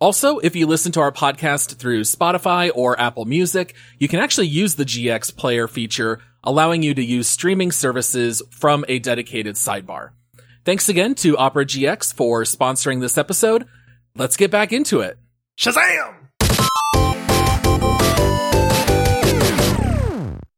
Also, 0.00 0.38
if 0.38 0.56
you 0.56 0.66
listen 0.66 0.90
to 0.92 1.00
our 1.00 1.12
podcast 1.12 1.76
through 1.76 2.00
Spotify 2.00 2.70
or 2.74 3.00
Apple 3.00 3.24
Music, 3.24 3.74
you 3.98 4.08
can 4.08 4.18
actually 4.18 4.48
use 4.48 4.74
the 4.74 4.84
GX 4.84 5.36
player 5.36 5.68
feature, 5.68 6.20
allowing 6.42 6.82
you 6.82 6.92
to 6.94 7.02
use 7.02 7.28
streaming 7.28 7.70
services 7.70 8.42
from 8.50 8.84
a 8.88 8.98
dedicated 8.98 9.54
sidebar. 9.54 10.10
Thanks 10.64 10.88
again 10.88 11.14
to 11.16 11.36
Opera 11.36 11.66
GX 11.66 12.12
for 12.12 12.42
sponsoring 12.42 13.00
this 13.00 13.16
episode. 13.16 13.66
Let's 14.16 14.36
get 14.36 14.50
back 14.50 14.72
into 14.72 15.00
it. 15.00 15.18
Shazam! 15.58 16.14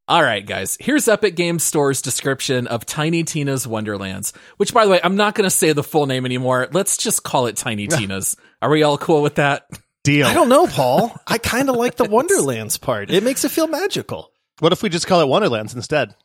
All 0.09 0.23
right, 0.23 0.45
guys, 0.45 0.77
here's 0.79 1.09
Epic 1.09 1.35
Games 1.35 1.63
Store's 1.65 2.01
description 2.01 2.67
of 2.67 2.85
Tiny 2.85 3.23
Tina's 3.23 3.67
Wonderlands, 3.67 4.31
which, 4.55 4.73
by 4.73 4.85
the 4.85 4.91
way, 4.91 5.01
I'm 5.03 5.17
not 5.17 5.35
going 5.35 5.43
to 5.43 5.49
say 5.49 5.73
the 5.73 5.83
full 5.83 6.05
name 6.05 6.25
anymore. 6.25 6.69
Let's 6.71 6.95
just 6.95 7.23
call 7.23 7.47
it 7.47 7.57
Tiny 7.57 7.87
Tina's. 7.87 8.37
Are 8.61 8.69
we 8.69 8.83
all 8.83 8.97
cool 8.97 9.21
with 9.21 9.35
that? 9.35 9.67
Deal. 10.05 10.25
I 10.25 10.33
don't 10.33 10.47
know, 10.47 10.65
Paul. 10.65 11.13
I 11.27 11.37
kind 11.37 11.69
of 11.69 11.75
like 11.75 11.95
the 11.97 12.05
Wonderlands 12.05 12.77
part. 12.77 13.11
It 13.11 13.21
makes 13.21 13.43
it 13.43 13.51
feel 13.51 13.67
magical. 13.67 14.31
What 14.59 14.71
if 14.71 14.81
we 14.81 14.87
just 14.87 15.07
call 15.07 15.19
it 15.19 15.27
Wonderlands 15.27 15.73
instead? 15.75 16.15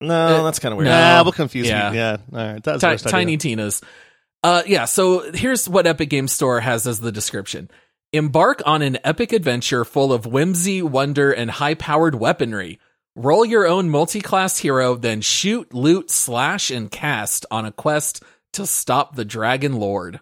No, 0.00 0.14
Uh, 0.38 0.42
that's 0.44 0.58
kind 0.58 0.72
of 0.72 0.78
weird. 0.78 0.88
no. 0.88 0.98
Nah, 0.98 1.22
we'll 1.22 1.32
confuse 1.32 1.68
Yeah. 1.68 1.90
you. 1.90 1.98
Yeah. 1.98 2.16
All 2.32 2.38
right. 2.54 2.62
That's 2.62 2.80
Ti- 2.80 2.86
the 2.86 2.92
worst 2.94 3.06
idea. 3.06 3.12
Tiny 3.12 3.36
Tina's. 3.36 3.82
Uh, 4.42 4.62
yeah, 4.66 4.86
so 4.86 5.30
here's 5.34 5.68
what 5.68 5.86
Epic 5.86 6.08
Games 6.08 6.32
Store 6.32 6.58
has 6.60 6.86
as 6.86 7.00
the 7.00 7.12
description. 7.12 7.70
Embark 8.14 8.62
on 8.64 8.80
an 8.80 8.96
epic 9.04 9.32
adventure 9.34 9.84
full 9.84 10.10
of 10.14 10.24
whimsy, 10.24 10.80
wonder, 10.80 11.30
and 11.30 11.50
high 11.50 11.74
powered 11.74 12.14
weaponry. 12.14 12.80
Roll 13.16 13.44
your 13.44 13.66
own 13.66 13.90
multi 13.90 14.20
class 14.20 14.58
hero, 14.58 14.94
then 14.94 15.20
shoot, 15.20 15.74
loot, 15.74 16.10
slash, 16.10 16.70
and 16.70 16.90
cast 16.90 17.44
on 17.50 17.64
a 17.64 17.72
quest 17.72 18.22
to 18.52 18.66
stop 18.66 19.14
the 19.14 19.24
Dragon 19.24 19.74
Lord. 19.74 20.20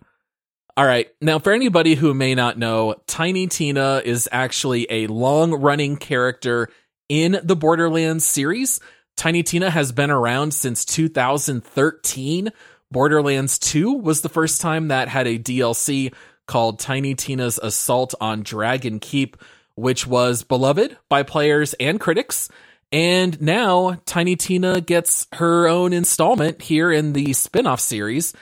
All 0.76 0.86
right. 0.86 1.08
Now, 1.20 1.38
for 1.38 1.52
anybody 1.52 1.96
who 1.96 2.14
may 2.14 2.34
not 2.34 2.56
know, 2.56 2.94
Tiny 3.06 3.46
Tina 3.46 4.00
is 4.04 4.28
actually 4.30 4.86
a 4.90 5.06
long 5.08 5.52
running 5.54 5.96
character 5.96 6.68
in 7.08 7.40
the 7.42 7.56
Borderlands 7.56 8.24
series. 8.24 8.80
Tiny 9.16 9.42
Tina 9.42 9.70
has 9.70 9.90
been 9.92 10.10
around 10.10 10.54
since 10.54 10.84
2013. 10.84 12.52
Borderlands 12.90 13.58
2 13.58 13.92
was 13.94 14.20
the 14.20 14.28
first 14.28 14.60
time 14.60 14.88
that 14.88 15.08
had 15.08 15.26
a 15.26 15.38
DLC 15.38 16.14
called 16.46 16.78
Tiny 16.78 17.14
Tina's 17.14 17.58
Assault 17.58 18.14
on 18.20 18.42
Dragon 18.42 19.00
Keep, 19.00 19.36
which 19.74 20.06
was 20.06 20.42
beloved 20.42 20.96
by 21.08 21.22
players 21.22 21.74
and 21.74 22.00
critics. 22.00 22.48
And 22.90 23.40
now 23.40 23.98
Tiny 24.06 24.36
Tina 24.36 24.80
gets 24.80 25.26
her 25.34 25.68
own 25.68 25.92
installment 25.92 26.62
here 26.62 26.90
in 26.90 27.12
the 27.12 27.32
spin 27.34 27.66
off 27.66 27.80
series. 27.80 28.32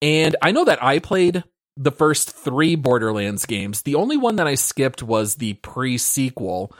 And 0.00 0.36
I 0.40 0.52
know 0.52 0.64
that 0.64 0.82
I 0.82 0.98
played 0.98 1.44
the 1.76 1.92
first 1.92 2.30
three 2.30 2.76
Borderlands 2.76 3.46
games. 3.46 3.82
The 3.82 3.94
only 3.94 4.16
one 4.16 4.36
that 4.36 4.46
I 4.46 4.54
skipped 4.54 5.02
was 5.02 5.36
the 5.36 5.54
pre 5.54 5.98
sequel. 5.98 6.74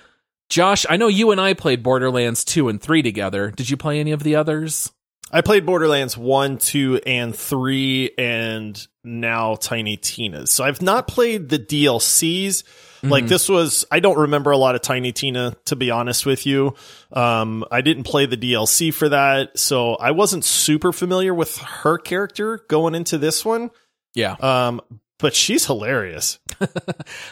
Josh, 0.48 0.84
I 0.88 0.96
know 0.96 1.08
you 1.08 1.30
and 1.30 1.40
I 1.40 1.54
played 1.54 1.82
Borderlands 1.82 2.44
2 2.44 2.68
and 2.68 2.82
3 2.82 3.02
together. 3.02 3.52
Did 3.52 3.70
you 3.70 3.76
play 3.76 4.00
any 4.00 4.10
of 4.10 4.24
the 4.24 4.34
others? 4.34 4.90
I 5.30 5.42
played 5.42 5.64
Borderlands 5.64 6.18
1, 6.18 6.58
2, 6.58 7.02
and 7.06 7.36
3, 7.36 8.10
and 8.18 8.88
now 9.04 9.54
Tiny 9.54 9.96
Tina's. 9.96 10.50
So 10.50 10.64
I've 10.64 10.82
not 10.82 11.06
played 11.06 11.50
the 11.50 11.58
DLCs. 11.60 12.64
Like 13.02 13.24
Mhm. 13.24 13.28
this 13.28 13.48
was, 13.48 13.84
I 13.90 14.00
don't 14.00 14.18
remember 14.18 14.50
a 14.50 14.56
lot 14.58 14.74
of 14.74 14.82
Tiny 14.82 15.12
Tina, 15.12 15.56
to 15.66 15.76
be 15.76 15.90
honest 15.90 16.26
with 16.26 16.44
you. 16.46 16.74
Um, 17.12 17.64
I 17.70 17.80
didn't 17.80 18.04
play 18.04 18.26
the 18.26 18.36
DLC 18.36 18.92
for 18.92 19.08
that. 19.08 19.58
So 19.58 19.94
I 19.94 20.10
wasn't 20.10 20.44
super 20.44 20.92
familiar 20.92 21.32
with 21.32 21.56
her 21.58 21.96
character 21.98 22.60
going 22.68 22.94
into 22.94 23.16
this 23.18 23.44
one. 23.44 23.70
Yeah. 24.14 24.32
Um, 24.40 24.80
but 25.18 25.34
she's 25.34 25.66
hilarious. 25.66 26.38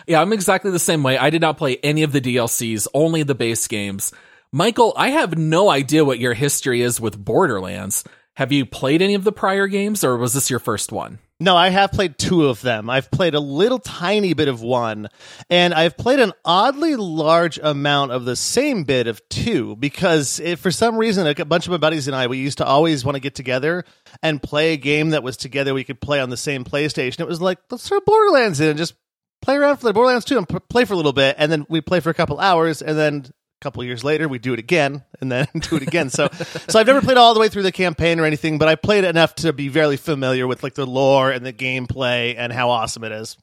Yeah, 0.07 0.21
I'm 0.23 0.33
exactly 0.33 0.71
the 0.71 0.79
same 0.79 1.03
way. 1.03 1.19
I 1.19 1.29
did 1.31 1.41
not 1.43 1.59
play 1.59 1.77
any 1.83 2.03
of 2.03 2.13
the 2.13 2.21
DLCs, 2.21 2.87
only 2.95 3.23
the 3.23 3.35
base 3.35 3.67
games. 3.67 4.13
Michael, 4.53 4.95
I 4.97 5.11
have 5.11 5.37
no 5.37 5.69
idea 5.69 6.05
what 6.05 6.19
your 6.19 6.33
history 6.33 6.81
is 6.81 6.99
with 7.01 7.23
Borderlands. 7.23 8.05
Have 8.39 8.53
you 8.53 8.67
played 8.67 9.03
any 9.03 9.15
of 9.15 9.25
the 9.25 9.33
prior 9.33 9.67
games 9.67 10.05
or 10.05 10.17
was 10.17 10.33
this 10.33 10.49
your 10.49 10.61
first 10.61 10.93
one? 10.93 11.19
No, 11.41 11.57
I 11.57 11.71
have 11.71 11.91
played 11.91 12.19
two 12.19 12.47
of 12.47 12.63
them. 12.63 12.89
I've 12.89 13.11
played 13.11 13.35
a 13.35 13.41
little 13.41 13.81
tiny 13.81 14.33
bit 14.33 14.47
of 14.47 14.63
one, 14.63 15.09
and 15.51 15.75
I've 15.75 15.97
played 15.97 16.21
an 16.21 16.33
oddly 16.45 16.95
large 16.95 17.59
amount 17.59 18.13
of 18.13 18.25
the 18.25 18.37
same 18.37 18.85
bit 18.85 19.09
of 19.09 19.29
two 19.29 19.75
because 19.75 20.41
for 20.59 20.71
some 20.71 20.97
reason 20.97 21.27
a 21.27 21.45
bunch 21.45 21.67
of 21.67 21.73
my 21.73 21.79
buddies 21.79 22.07
and 22.07 22.15
I 22.15 22.29
we 22.29 22.39
used 22.39 22.59
to 22.59 22.65
always 22.65 23.05
want 23.05 23.17
to 23.17 23.21
get 23.21 23.35
together 23.35 23.85
and 24.23 24.41
play 24.41 24.75
a 24.75 24.77
game 24.77 25.11
that 25.11 25.25
was 25.25 25.37
together 25.37 25.75
we 25.75 25.83
could 25.83 26.01
play 26.01 26.21
on 26.21 26.31
the 26.31 26.37
same 26.37 26.63
PlayStation. 26.63 27.19
It 27.19 27.27
was 27.27 27.41
like 27.41 27.59
let's 27.73 27.89
throw 27.89 27.99
Borderlands 27.99 28.61
in 28.61 28.69
and 28.69 28.79
just 28.79 28.95
play 29.43 29.57
around 29.57 29.79
for 29.79 29.87
the 29.87 29.93
Borderlands 29.93 30.25
2 30.25 30.39
and 30.39 30.49
p- 30.49 30.59
play 30.71 30.85
for 30.85 30.95
a 30.95 30.97
little 30.97 31.13
bit, 31.13 31.35
and 31.39 31.51
then 31.51 31.67
we 31.69 31.81
play 31.81 31.99
for 31.99 32.11
a 32.11 32.15
couple 32.15 32.39
hours, 32.39 32.83
and 32.83 32.97
then 32.97 33.27
a 33.61 33.65
couple 33.65 33.83
years 33.85 34.05
later 34.05 34.29
we 34.29 34.39
do 34.39 34.53
it 34.53 34.59
again, 34.59 35.03
and 35.21 35.31
then 35.33 35.47
do 35.61 35.77
it 35.77 35.83
again. 35.83 36.11
So, 36.11 36.29
so 36.69 36.79
I've 36.79 36.87
never 36.87 37.01
played 37.01 37.17
all 37.17 37.35
the 37.35 37.41
way 37.41 37.49
through 37.49 37.65
the 37.65 37.73
campaign 37.73 38.21
or 38.21 38.25
anything, 38.25 38.59
but 38.59 38.69
I 38.69 38.75
played 38.77 39.05
enough 39.05 39.35
to 39.37 39.53
be 39.53 39.69
very 39.69 39.97
familiar 39.97 40.47
with 40.47 40.63
like 40.63 40.75
the 40.75 40.87
lore 40.87 41.31
and 41.31 41.45
the 41.45 41.53
gameplay 41.53 42.35
and 42.39 42.53
how 42.53 42.71
awesome 42.71 43.05
it 43.05 43.13
is. 43.13 43.37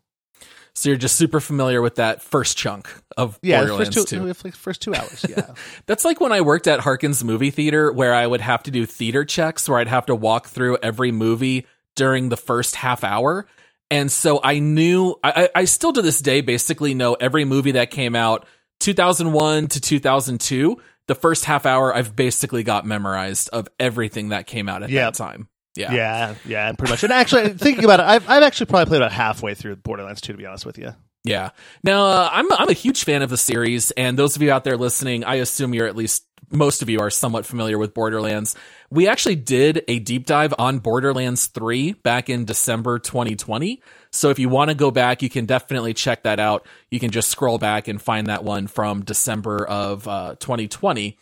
So 0.77 0.89
you're 0.89 0.97
just 0.97 1.15
super 1.15 1.39
familiar 1.39 1.81
with 1.81 1.95
that 1.95 2.21
first 2.21 2.57
chunk 2.57 2.89
of 3.15 3.39
Yeah, 3.41 3.61
the 3.61 3.67
Borderlands 3.67 3.95
first 3.95 4.09
two, 4.09 4.19
2. 4.19 4.25
the 4.27 4.33
first 4.51 4.81
two 4.81 4.93
hours. 4.93 5.25
Yeah, 5.29 5.53
That's 5.85 6.03
like 6.03 6.19
when 6.19 6.33
I 6.33 6.41
worked 6.41 6.67
at 6.67 6.81
Harkins 6.81 7.23
Movie 7.23 7.49
Theater, 7.49 7.93
where 7.93 8.13
I 8.13 8.27
would 8.27 8.41
have 8.41 8.63
to 8.63 8.71
do 8.71 8.85
theater 8.85 9.23
checks, 9.23 9.69
where 9.69 9.79
I'd 9.79 9.87
have 9.87 10.07
to 10.07 10.15
walk 10.15 10.47
through 10.47 10.77
every 10.83 11.11
movie 11.13 11.65
during 11.95 12.27
the 12.27 12.35
first 12.37 12.75
half 12.75 13.05
hour. 13.05 13.47
And 13.89 14.11
so 14.11 14.41
I 14.43 14.59
knew, 14.59 15.15
I 15.23 15.49
I 15.55 15.63
still 15.65 15.93
to 15.93 16.01
this 16.01 16.19
day 16.19 16.41
basically 16.41 16.93
know 16.93 17.13
every 17.13 17.45
movie 17.45 17.71
that 17.73 17.89
came 17.89 18.13
out 18.15 18.45
2001 18.79 19.67
to 19.69 19.81
2002. 19.81 20.77
The 21.07 21.15
first 21.15 21.45
half 21.45 21.65
hour, 21.65 21.95
I've 21.95 22.15
basically 22.15 22.63
got 22.63 22.85
memorized 22.85 23.49
of 23.49 23.67
everything 23.79 24.29
that 24.29 24.47
came 24.47 24.67
out 24.67 24.81
at 24.83 24.89
Yep. 24.89 25.13
that 25.13 25.17
time. 25.17 25.47
Yeah. 25.75 25.93
yeah, 25.93 26.35
yeah, 26.45 26.71
pretty 26.71 26.93
much. 26.93 27.03
And 27.03 27.11
actually, 27.11 27.49
thinking 27.49 27.83
about 27.83 27.99
it, 27.99 28.05
I've 28.05 28.29
I've 28.29 28.43
actually 28.43 28.67
probably 28.67 28.85
played 28.85 29.01
about 29.01 29.11
halfway 29.11 29.53
through 29.55 29.75
Borderlands 29.75 30.21
2, 30.21 30.31
to 30.31 30.37
be 30.37 30.45
honest 30.45 30.65
with 30.65 30.77
you. 30.77 30.93
Yeah. 31.25 31.49
Now, 31.83 32.05
uh, 32.05 32.29
I'm 32.31 32.51
I'm 32.53 32.69
a 32.69 32.73
huge 32.73 33.03
fan 33.03 33.23
of 33.23 33.31
the 33.31 33.37
series, 33.37 33.89
and 33.91 34.17
those 34.17 34.35
of 34.35 34.43
you 34.43 34.51
out 34.51 34.63
there 34.63 34.77
listening, 34.77 35.23
I 35.23 35.35
assume 35.35 35.73
you're 35.73 35.87
at 35.87 35.95
least 35.95 36.23
most 36.51 36.83
of 36.83 36.89
you 36.89 36.99
are 36.99 37.09
somewhat 37.09 37.47
familiar 37.47 37.79
with 37.79 37.95
Borderlands. 37.95 38.55
We 38.91 39.07
actually 39.07 39.35
did 39.35 39.83
a 39.87 39.97
deep 39.97 40.27
dive 40.27 40.53
on 40.59 40.77
Borderlands 40.77 41.47
3 41.47 41.93
back 41.93 42.29
in 42.29 42.45
December 42.45 42.99
2020. 42.99 43.81
So 44.11 44.29
if 44.29 44.37
you 44.37 44.47
want 44.47 44.69
to 44.69 44.75
go 44.75 44.91
back, 44.91 45.23
you 45.23 45.29
can 45.29 45.47
definitely 45.47 45.95
check 45.95 46.21
that 46.23 46.39
out. 46.39 46.67
You 46.91 46.99
can 46.99 47.09
just 47.09 47.29
scroll 47.29 47.57
back 47.57 47.87
and 47.87 47.99
find 47.99 48.27
that 48.27 48.43
one 48.43 48.67
from 48.67 49.03
December 49.03 49.65
of 49.65 50.07
uh, 50.07 50.35
2020. 50.39 51.17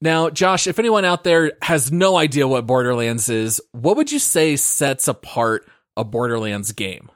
Now, 0.00 0.28
Josh, 0.28 0.66
if 0.66 0.80
anyone 0.80 1.04
out 1.04 1.22
there 1.22 1.52
has 1.62 1.92
no 1.92 2.16
idea 2.16 2.48
what 2.48 2.66
Borderlands 2.66 3.28
is, 3.28 3.60
what 3.70 3.96
would 3.96 4.10
you 4.10 4.18
say 4.18 4.56
sets 4.56 5.06
apart 5.06 5.70
a 5.96 6.02
Borderlands 6.02 6.72
game? 6.72 7.10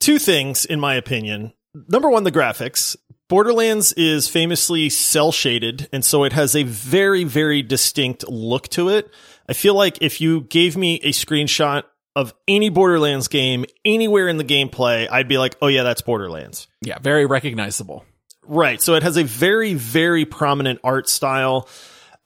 Two 0.00 0.18
things, 0.18 0.64
in 0.64 0.80
my 0.80 0.94
opinion. 0.94 1.52
Number 1.74 2.10
one, 2.10 2.24
the 2.24 2.32
graphics. 2.32 2.96
Borderlands 3.28 3.92
is 3.94 4.28
famously 4.28 4.90
cel 4.90 5.32
shaded, 5.32 5.88
and 5.92 6.04
so 6.04 6.24
it 6.24 6.34
has 6.34 6.54
a 6.54 6.64
very, 6.64 7.24
very 7.24 7.62
distinct 7.62 8.28
look 8.28 8.68
to 8.68 8.90
it. 8.90 9.10
I 9.48 9.54
feel 9.54 9.74
like 9.74 10.02
if 10.02 10.20
you 10.20 10.42
gave 10.42 10.76
me 10.76 10.96
a 10.96 11.12
screenshot 11.12 11.84
of 12.14 12.34
any 12.46 12.68
Borderlands 12.68 13.28
game 13.28 13.64
anywhere 13.84 14.28
in 14.28 14.36
the 14.36 14.44
gameplay, 14.44 15.08
I'd 15.10 15.28
be 15.28 15.38
like, 15.38 15.56
oh 15.62 15.68
yeah, 15.68 15.82
that's 15.82 16.02
Borderlands. 16.02 16.68
Yeah, 16.82 16.98
very 16.98 17.24
recognizable. 17.24 18.04
Right. 18.46 18.80
So 18.80 18.94
it 18.94 19.02
has 19.02 19.16
a 19.16 19.24
very, 19.24 19.74
very 19.74 20.24
prominent 20.24 20.80
art 20.84 21.08
style. 21.08 21.68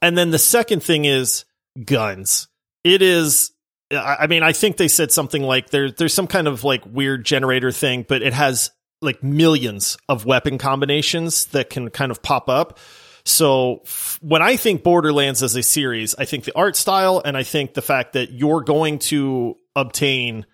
And 0.02 0.16
then 0.16 0.30
the 0.30 0.38
second 0.38 0.82
thing 0.82 1.04
is 1.04 1.44
guns. 1.84 2.48
It 2.84 3.02
is, 3.02 3.52
I 3.92 4.16
I 4.20 4.26
mean, 4.26 4.42
I 4.42 4.52
think 4.52 4.76
they 4.76 4.88
said 4.88 5.12
something 5.12 5.42
like 5.42 5.70
there, 5.70 5.90
there's 5.90 6.14
some 6.14 6.26
kind 6.26 6.48
of 6.48 6.64
like 6.64 6.82
weird 6.84 7.24
generator 7.24 7.70
thing, 7.70 8.04
but 8.08 8.22
it 8.22 8.32
has 8.32 8.70
like 9.00 9.22
millions 9.22 9.96
of 10.08 10.24
weapon 10.24 10.58
combinations 10.58 11.46
that 11.46 11.70
can 11.70 11.90
kind 11.90 12.10
of 12.10 12.22
pop 12.22 12.48
up. 12.48 12.78
So 13.24 13.80
f- 13.84 14.18
when 14.22 14.40
I 14.40 14.56
think 14.56 14.82
Borderlands 14.82 15.42
as 15.42 15.56
a 15.56 15.62
series, 15.62 16.14
I 16.14 16.24
think 16.24 16.44
the 16.44 16.56
art 16.56 16.76
style 16.76 17.20
and 17.24 17.36
I 17.36 17.42
think 17.42 17.74
the 17.74 17.82
fact 17.82 18.12
that 18.12 18.30
you're 18.30 18.62
going 18.62 19.00
to 19.00 19.56
obtain 19.74 20.46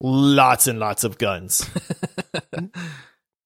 lots 0.00 0.66
and 0.66 0.78
lots 0.78 1.04
of 1.04 1.18
guns. 1.18 1.68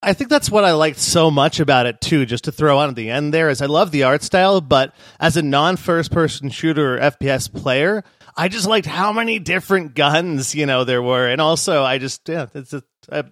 I 0.03 0.13
think 0.13 0.31
that's 0.31 0.51
what 0.51 0.65
I 0.65 0.73
liked 0.73 0.99
so 0.99 1.31
much 1.31 1.59
about 1.59 1.87
it 1.87 2.01
too. 2.01 2.25
Just 2.25 2.45
to 2.45 2.53
throw 2.53 2.79
on 2.79 2.91
at 2.91 2.95
the 2.95 3.11
end 3.11 3.35
there 3.35 3.49
is 3.49 3.61
I 3.61 3.67
love 3.67 3.91
the 3.91 4.05
art 4.05 4.23
style, 4.23 4.61
but 4.61 4.95
as 5.19 5.37
a 5.37 5.43
non-first 5.43 6.13
person 6.13 6.51
shooter 6.51 6.97
or 6.97 7.01
FPS 7.01 7.53
player, 7.53 8.05
I 8.37 8.49
just 8.49 8.69
liked 8.69 8.87
how 8.87 9.13
many 9.13 9.41
different 9.41 9.95
guns 9.95 10.55
you 10.55 10.67
know 10.67 10.85
there 10.85 11.03
were, 11.03 11.27
and 11.27 11.41
also 11.41 11.83
I 11.83 11.99
just 11.99 12.29
yeah, 12.29 12.47
it's 12.55 12.73
a. 12.73 12.83
I, 13.11 13.25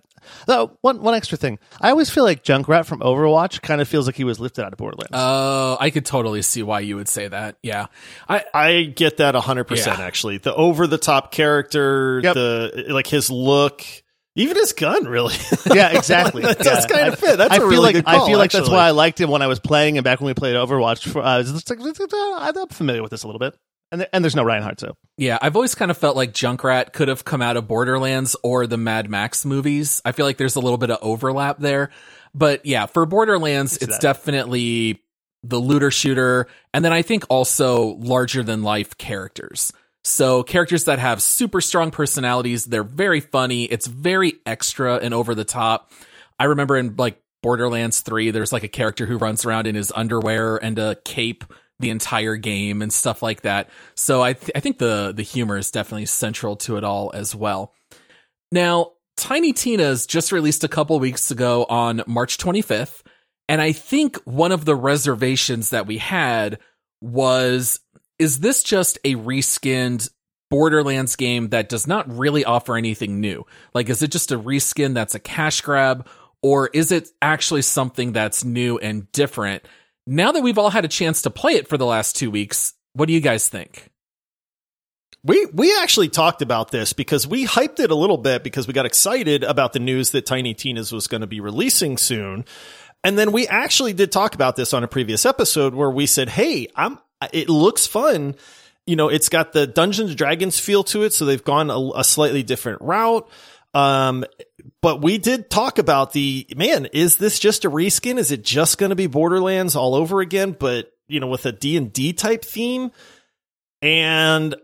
though 0.47 0.76
one 0.80 1.00
one 1.02 1.14
extra 1.14 1.37
thing, 1.38 1.59
I 1.80 1.90
always 1.90 2.11
feel 2.11 2.25
like 2.25 2.45
Junkrat 2.45 2.87
from 2.87 3.00
Overwatch 3.00 3.62
kind 3.62 3.80
of 3.80 3.88
feels 3.88 4.06
like 4.06 4.16
he 4.16 4.25
was 4.25 4.38
lifted 4.40 4.64
out 4.64 4.73
of 4.73 4.78
Borderlands. 4.78 5.11
Oh, 5.12 5.76
I 5.80 5.90
could 5.90 6.04
totally 6.06 6.42
see 6.42 6.62
why 6.62 6.80
you 6.80 6.97
would 6.97 7.09
say 7.09 7.28
that. 7.28 7.56
Yeah. 7.62 7.87
I 8.28 8.45
I 8.54 8.83
get 8.85 9.18
that 9.18 9.35
100% 9.35 9.87
actually. 9.99 10.38
The 10.38 10.54
over 10.54 10.87
the 10.87 10.99
top 10.99 11.33
character, 11.33 12.21
Yep. 12.23 12.35
the 12.35 12.85
like 12.88 13.06
his 13.06 13.30
look, 13.30 13.83
even 14.35 14.56
his 14.56 14.73
gun 14.73 15.04
really. 15.06 15.35
yeah, 15.73 15.97
exactly. 15.97 16.42
That 16.47 16.59
does 16.59 16.87
kind 16.87 17.09
of 17.09 17.18
fit. 17.18 17.38
That's 17.38 17.52
I 17.52 17.56
a 17.56 17.59
feel 17.61 17.68
really 17.68 17.83
like 17.85 17.95
good 17.97 18.04
I 18.06 18.26
feel 18.26 18.38
like 18.38 18.50
that's 18.50 18.68
why 18.68 18.87
I 18.87 18.90
liked 18.90 19.21
him 19.21 19.30
when 19.30 19.42
I 19.42 19.47
was 19.47 19.61
playing 19.61 19.97
him 19.97 20.04
back 20.04 20.21
when 20.21 20.26
we 20.26 20.35
played 20.35 20.54
Overwatch. 20.56 21.09
For, 21.11 21.21
uh, 21.23 21.37
I 21.37 21.38
was 21.38 21.71
like, 21.71 21.80
uh, 21.80 22.52
I'm 22.62 22.68
familiar 22.68 23.02
with 23.02 23.11
this 23.11 23.23
a 23.23 23.26
little 23.26 23.38
bit. 23.40 23.56
And, 23.93 24.00
th- 24.00 24.11
and 24.12 24.25
there's 24.25 24.35
no 24.35 24.43
Reinhardt, 24.43 24.81
so. 24.81 24.97
Yeah, 25.16 25.38
I've 25.40 25.57
always 25.57 25.75
kind 25.75 25.90
of 25.90 25.97
felt 25.97 26.16
like 26.16 26.33
Junkrat 26.33 26.93
could 26.93 27.09
have 27.09 27.25
come 27.25 27.40
out 27.40 27.57
of 27.57 27.69
Borderlands 27.69 28.37
or 28.43 28.66
the 28.66 28.76
Mad 28.76 29.09
Max 29.09 29.45
movies. 29.45 30.02
I 30.05 30.12
feel 30.12 30.26
like 30.26 30.38
there's 30.38 30.57
a 30.57 30.61
little 30.61 30.78
bit 30.78 30.90
of 30.90 30.99
overlap 31.02 31.59
there. 31.59 31.90
But 32.35 32.66
yeah, 32.66 32.87
for 32.87 33.07
Borderlands, 33.07 33.76
it's, 33.76 33.87
that. 33.87 34.00
definitely 34.00 35.02
the 35.43 35.59
looter 35.59 35.90
shooter. 35.90 36.49
And 36.75 36.85
then 36.85 36.93
I 36.93 37.02
think 37.02 37.25
also 37.28 37.95
larger 37.95 38.43
than 38.43 38.62
life 38.62 38.99
characters. 38.99 39.73
So 40.05 40.43
characters 40.43 40.85
that 40.85 40.99
have 40.99 41.23
super 41.23 41.61
strong 41.61 41.90
personalities. 41.90 42.64
They're 42.64 42.85
very 42.85 43.21
funny. 43.21 43.64
It's 43.64 43.87
very 43.87 44.35
extra 44.45 44.97
and 44.97 45.14
over 45.14 45.35
the 45.35 45.45
top. 45.45 45.90
I 46.38 46.45
remember 46.45 46.76
in 46.76 46.97
like 46.97 47.21
Borderlands 47.43 48.00
3, 48.00 48.31
there's 48.31 48.52
like 48.52 48.64
a 48.64 48.69
character 48.69 49.07
who 49.07 49.19
runs 49.19 49.45
around 49.45 49.66
in 49.66 49.75
his 49.75 49.93
underwear 49.95 50.57
and 50.57 50.78
a 50.78 50.97
cape 51.05 51.45
the 51.78 51.90
entire 51.90 52.37
game 52.37 52.83
and 52.83 52.92
stuff 52.92 53.23
like 53.23 53.42
that. 53.42 53.68
So 53.95 54.23
I 54.23 54.33
th- 54.33 54.52
I 54.54 54.61
think 54.61 54.78
the 54.78 55.12
the 55.14 55.23
humor 55.23 55.56
is 55.56 55.71
definitely 55.71 56.06
central 56.06 56.56
to 56.56 56.76
it 56.76 56.85
all 56.85 57.11
as 57.14 57.35
well. 57.35 57.73
Now, 58.50 58.92
Tiny 59.16 59.52
Tina's 59.52 60.06
just 60.06 60.33
released 60.33 60.64
a 60.64 60.68
couple 60.68 60.99
weeks 60.99 61.30
ago 61.30 61.64
on 61.68 62.02
March 62.06 62.38
25th, 62.38 63.02
and 63.49 63.61
I 63.61 63.73
think 63.73 64.16
one 64.25 64.52
of 64.52 64.64
the 64.64 64.75
reservations 64.76 65.71
that 65.71 65.87
we 65.87 65.99
had 65.99 66.59
was 67.00 67.80
is 68.18 68.40
this 68.40 68.62
just 68.62 68.99
a 69.04 69.14
reskinned 69.16 70.09
Borderlands 70.50 71.16
game 71.16 71.49
that 71.50 71.68
does 71.68 71.87
not 71.87 72.11
really 72.16 72.45
offer 72.45 72.76
anything 72.76 73.21
new? 73.21 73.45
Like 73.75 73.88
is 73.88 74.02
it 74.02 74.11
just 74.11 74.33
a 74.33 74.38
reskin 74.38 74.95
that's 74.95 75.14
a 75.14 75.21
cash 75.21 75.61
grab 75.61 76.06
or 76.42 76.68
is 76.68 76.92
it 76.92 77.09
actually 77.21 77.62
something 77.62 78.12
that's 78.12 78.45
new 78.45 78.78
and 78.78 79.11
different? 79.12 79.64
Now 80.07 80.33
that 80.33 80.43
we've 80.43 80.59
all 80.59 80.71
had 80.71 80.85
a 80.85 80.89
chance 80.89 81.23
to 81.23 81.31
play 81.31 81.53
it 81.53 81.69
for 81.69 81.77
the 81.77 81.87
last 81.87 82.17
2 82.17 82.31
weeks, 82.31 82.75
what 82.93 83.07
do 83.07 83.13
you 83.13 83.21
guys 83.21 83.49
think? 83.49 83.91
We 85.25 85.45
we 85.47 85.77
actually 85.83 86.09
talked 86.09 86.41
about 86.41 86.71
this 86.71 86.93
because 86.93 87.27
we 87.27 87.47
hyped 87.47 87.81
it 87.81 87.91
a 87.91 87.97
little 87.97 88.17
bit 88.17 88.45
because 88.45 88.69
we 88.69 88.73
got 88.73 88.87
excited 88.87 89.43
about 89.43 89.73
the 89.73 89.81
news 89.81 90.13
that 90.13 90.25
Tiny 90.25 90.55
Tina's 90.55 90.93
was 90.93 91.09
going 91.09 91.23
to 91.23 91.27
be 91.27 91.41
releasing 91.41 91.97
soon. 91.97 92.45
And 93.03 93.19
then 93.19 93.33
we 93.33 93.49
actually 93.49 93.93
did 93.93 94.13
talk 94.13 94.37
about 94.37 94.55
this 94.55 94.73
on 94.73 94.85
a 94.85 94.89
previous 94.89 95.27
episode 95.27 95.75
where 95.75 95.91
we 95.91 96.07
said, 96.07 96.29
"Hey, 96.29 96.69
I'm 96.77 96.99
it 97.33 97.49
looks 97.49 97.89
fun. 97.89 98.37
You 98.87 98.95
know, 98.95 99.09
it's 99.09 99.29
got 99.29 99.53
the 99.53 99.67
Dungeons 99.67 100.11
and 100.11 100.19
Dragons 100.19 100.61
feel 100.61 100.85
to 100.85 101.03
it, 101.03 101.13
so 101.13 101.25
they've 101.25 101.43
gone 101.43 101.71
a, 101.71 102.01
a 102.01 102.05
slightly 102.05 102.45
different 102.45 102.81
route." 102.83 103.29
Um, 103.75 104.25
but 104.87 105.02
we 105.02 105.19
did 105.19 105.50
talk 105.50 105.81
about 105.81 106.12
the 106.12 106.47
man. 106.55 106.87
Is 106.93 107.16
this 107.16 107.40
just 107.40 107.64
a 107.64 107.69
reskin? 107.69 108.19
Is 108.19 108.31
it 108.31 108.45
just 108.45 108.78
going 108.78 108.90
to 108.90 108.95
be 108.95 109.09
Borderlands 109.09 109.75
all 109.75 109.97
over 109.97 110.21
again? 110.21 110.52
But 110.57 110.93
you 111.09 111.19
know, 111.19 111.26
with 111.26 111.45
a 111.45 111.50
D 111.50 111.76
and 111.76 111.93
D 111.93 112.12
type 112.12 112.45
theme, 112.45 112.93
and 113.83 114.55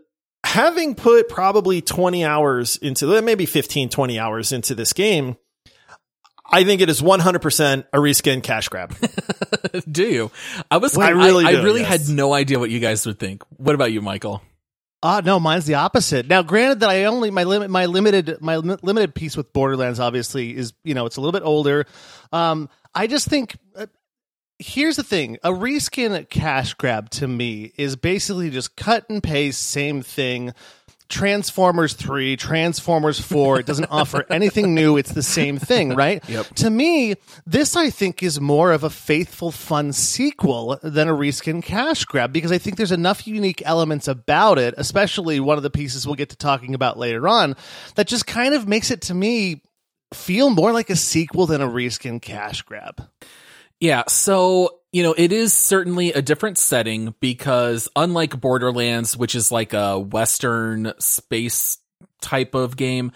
having 0.45 0.95
put 0.95 1.27
probably 1.27 1.81
20 1.81 2.23
hours 2.23 2.77
into 2.77 3.21
maybe 3.21 3.45
15, 3.45 3.89
20 3.89 4.17
hours 4.17 4.53
into 4.53 4.75
this 4.75 4.93
game, 4.93 5.35
I 6.49 6.63
think 6.63 6.79
it 6.79 6.87
is 6.87 7.01
100% 7.01 7.85
a 7.91 7.97
reskin 7.97 8.41
cash 8.41 8.69
grab. 8.69 8.95
do 9.91 10.03
you? 10.05 10.31
I 10.71 10.77
was 10.77 10.97
I 10.97 11.07
I 11.07 11.09
really 11.09 11.43
I, 11.43 11.51
do, 11.51 11.59
I 11.59 11.63
really 11.63 11.81
yes. 11.81 12.07
had 12.07 12.15
no 12.15 12.33
idea 12.33 12.59
what 12.59 12.69
you 12.69 12.79
guys 12.79 13.05
would 13.05 13.19
think. 13.19 13.43
What 13.57 13.75
about 13.75 13.91
you, 13.91 14.01
Michael? 14.01 14.41
Ah, 15.05 15.21
no, 15.23 15.37
mine's 15.37 15.65
the 15.65 15.73
opposite. 15.75 16.27
Now, 16.27 16.43
granted 16.43 16.79
that 16.79 16.89
I 16.89 17.03
only 17.03 17.29
my 17.29 17.43
limit 17.43 17.69
my 17.69 17.87
limited 17.87 18.37
my 18.39 18.55
li- 18.55 18.77
limited 18.81 19.13
piece 19.13 19.35
with 19.35 19.51
Borderlands 19.51 19.99
obviously 19.99 20.55
is 20.55 20.71
you 20.85 20.93
know 20.93 21.05
it's 21.05 21.17
a 21.17 21.21
little 21.21 21.37
bit 21.37 21.45
older. 21.45 21.85
Um, 22.31 22.69
I 22.95 23.07
just 23.07 23.27
think 23.27 23.57
uh, 23.75 23.87
here's 24.59 24.95
the 24.95 25.03
thing: 25.03 25.37
a 25.43 25.49
reskin 25.51 26.29
cash 26.29 26.73
grab 26.75 27.09
to 27.11 27.27
me 27.27 27.73
is 27.77 27.97
basically 27.97 28.49
just 28.49 28.77
cut 28.77 29.05
and 29.09 29.21
paste, 29.21 29.61
same 29.61 30.01
thing. 30.01 30.53
Transformers 31.13 31.93
3, 31.93 32.35
Transformers 32.37 33.19
4, 33.19 33.59
it 33.59 33.67
doesn't 33.67 33.91
offer 33.91 34.25
anything 34.31 34.73
new. 34.73 34.97
It's 34.97 35.11
the 35.11 35.21
same 35.21 35.59
thing, 35.59 35.93
right? 35.95 36.27
Yep. 36.27 36.47
To 36.55 36.71
me, 36.71 37.13
this 37.45 37.75
I 37.75 37.91
think 37.91 38.23
is 38.23 38.41
more 38.41 38.71
of 38.71 38.83
a 38.83 38.89
faithful, 38.89 39.51
fun 39.51 39.93
sequel 39.93 40.79
than 40.81 41.07
a 41.07 41.13
reskin 41.13 41.61
cash 41.61 42.03
grab 42.05 42.33
because 42.33 42.51
I 42.51 42.57
think 42.57 42.77
there's 42.77 42.91
enough 42.91 43.27
unique 43.27 43.61
elements 43.63 44.07
about 44.07 44.57
it, 44.57 44.73
especially 44.75 45.39
one 45.39 45.57
of 45.57 45.63
the 45.63 45.69
pieces 45.69 46.07
we'll 46.07 46.15
get 46.15 46.29
to 46.31 46.35
talking 46.35 46.73
about 46.73 46.97
later 46.97 47.27
on, 47.27 47.55
that 47.93 48.07
just 48.07 48.25
kind 48.25 48.55
of 48.55 48.67
makes 48.67 48.89
it 48.89 49.01
to 49.03 49.13
me 49.13 49.61
feel 50.15 50.49
more 50.49 50.73
like 50.73 50.89
a 50.89 50.95
sequel 50.95 51.45
than 51.45 51.61
a 51.61 51.67
reskin 51.67 52.19
cash 52.19 52.63
grab. 52.63 53.07
Yeah, 53.83 54.03
so 54.07 54.79
you 54.93 55.03
know, 55.03 55.13
it 55.17 55.33
is 55.33 55.51
certainly 55.51 56.13
a 56.13 56.21
different 56.21 56.57
setting 56.57 57.15
because 57.19 57.89
unlike 57.97 58.39
Borderlands, 58.39 59.17
which 59.17 59.35
is 59.35 59.51
like 59.51 59.73
a 59.73 59.99
Western 59.99 60.93
space 60.99 61.79
type 62.21 62.55
of 62.55 62.77
game, 62.77 63.11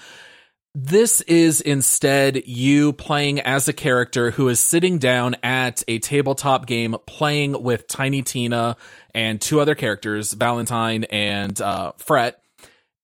this 0.76 1.22
is 1.22 1.62
instead 1.62 2.48
you 2.48 2.92
playing 2.92 3.40
as 3.40 3.70
a 3.70 3.74
character 3.74 4.32
who 4.32 4.50
is 4.50 4.60
sitting 4.60 4.98
down 4.98 5.38
at 5.42 5.86
a 5.88 6.00
tabletop 6.00 6.66
game 6.66 6.98
playing 7.06 7.64
with 7.64 7.88
Tiny 7.88 8.22
Tina 8.22 8.76
and 9.16 9.40
two 9.40 9.62
other 9.62 9.74
characters, 9.74 10.34
Valentine 10.34 11.06
and 11.06 11.62
uh, 11.62 11.94
Frette. 11.98 12.34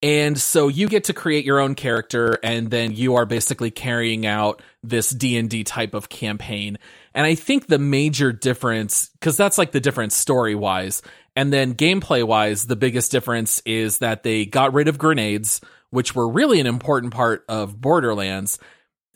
And 0.02 0.38
so 0.38 0.68
you 0.68 0.86
get 0.86 1.04
to 1.04 1.14
create 1.14 1.46
your 1.46 1.60
own 1.60 1.74
character 1.74 2.38
and 2.42 2.70
then 2.70 2.92
you 2.92 3.14
are 3.14 3.24
basically 3.24 3.70
carrying 3.70 4.26
out 4.26 4.60
this 4.88 5.10
D&D 5.10 5.64
type 5.64 5.94
of 5.94 6.08
campaign. 6.08 6.78
And 7.14 7.26
I 7.26 7.34
think 7.34 7.66
the 7.66 7.78
major 7.78 8.32
difference 8.32 9.10
cuz 9.20 9.36
that's 9.36 9.58
like 9.58 9.72
the 9.72 9.80
difference 9.80 10.16
story-wise 10.16 11.02
and 11.36 11.52
then 11.52 11.74
gameplay-wise 11.74 12.66
the 12.66 12.76
biggest 12.76 13.10
difference 13.10 13.60
is 13.64 13.98
that 13.98 14.22
they 14.22 14.46
got 14.46 14.72
rid 14.72 14.88
of 14.88 14.98
grenades 14.98 15.60
which 15.90 16.14
were 16.14 16.28
really 16.28 16.58
an 16.60 16.66
important 16.66 17.12
part 17.12 17.44
of 17.48 17.80
Borderlands 17.80 18.58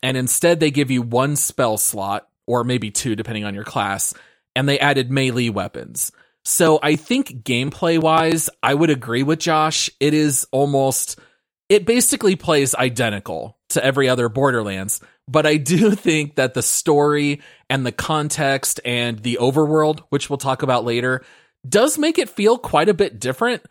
and 0.02 0.16
instead 0.16 0.60
they 0.60 0.70
give 0.70 0.90
you 0.90 1.02
one 1.02 1.36
spell 1.36 1.76
slot 1.76 2.28
or 2.46 2.64
maybe 2.64 2.90
two 2.90 3.16
depending 3.16 3.44
on 3.44 3.54
your 3.54 3.64
class 3.64 4.14
and 4.54 4.68
they 4.68 4.78
added 4.78 5.10
melee 5.10 5.50
weapons. 5.50 6.10
So 6.44 6.78
I 6.82 6.96
think 6.96 7.44
gameplay 7.44 8.00
wise, 8.00 8.48
I 8.62 8.74
would 8.74 8.90
agree 8.90 9.22
with 9.22 9.38
Josh. 9.38 9.90
It 10.00 10.14
is 10.14 10.46
almost, 10.50 11.20
it 11.68 11.84
basically 11.84 12.36
plays 12.36 12.74
identical 12.74 13.58
to 13.68 13.84
every 13.84 14.08
other 14.08 14.28
Borderlands. 14.28 15.00
But 15.28 15.46
I 15.46 15.56
do 15.56 15.90
think 15.94 16.36
that 16.36 16.54
the 16.54 16.62
story 16.62 17.40
and 17.70 17.86
the 17.86 17.92
context 17.92 18.80
and 18.84 19.18
the 19.20 19.38
overworld, 19.40 20.00
which 20.08 20.28
we'll 20.28 20.38
talk 20.38 20.62
about 20.62 20.84
later, 20.84 21.22
does 21.68 21.98
make 21.98 22.18
it 22.18 22.30
feel 22.30 22.58
quite 22.58 22.88
a 22.88 22.94
bit 22.94 23.20
different. 23.20 23.62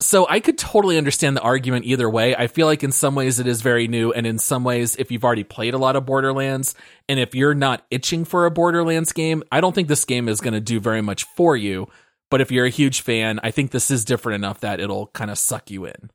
So 0.00 0.28
I 0.28 0.38
could 0.38 0.58
totally 0.58 0.96
understand 0.96 1.36
the 1.36 1.40
argument 1.40 1.84
either 1.84 2.08
way. 2.08 2.34
I 2.36 2.46
feel 2.46 2.66
like 2.66 2.84
in 2.84 2.92
some 2.92 3.16
ways 3.16 3.40
it 3.40 3.48
is 3.48 3.62
very 3.62 3.88
new, 3.88 4.12
and 4.12 4.28
in 4.28 4.38
some 4.38 4.62
ways, 4.62 4.94
if 4.94 5.10
you've 5.10 5.24
already 5.24 5.42
played 5.42 5.74
a 5.74 5.78
lot 5.78 5.96
of 5.96 6.06
Borderlands, 6.06 6.76
and 7.08 7.18
if 7.18 7.34
you're 7.34 7.54
not 7.54 7.84
itching 7.90 8.24
for 8.24 8.46
a 8.46 8.50
Borderlands 8.50 9.12
game, 9.12 9.42
I 9.50 9.60
don't 9.60 9.74
think 9.74 9.88
this 9.88 10.04
game 10.04 10.28
is 10.28 10.40
going 10.40 10.54
to 10.54 10.60
do 10.60 10.78
very 10.78 11.02
much 11.02 11.24
for 11.36 11.56
you. 11.56 11.88
But 12.30 12.40
if 12.40 12.52
you're 12.52 12.66
a 12.66 12.70
huge 12.70 13.00
fan, 13.00 13.40
I 13.42 13.50
think 13.50 13.72
this 13.72 13.90
is 13.90 14.04
different 14.04 14.36
enough 14.36 14.60
that 14.60 14.78
it'll 14.78 15.08
kind 15.08 15.32
of 15.32 15.38
suck 15.38 15.68
you 15.68 15.86
in. 15.86 16.10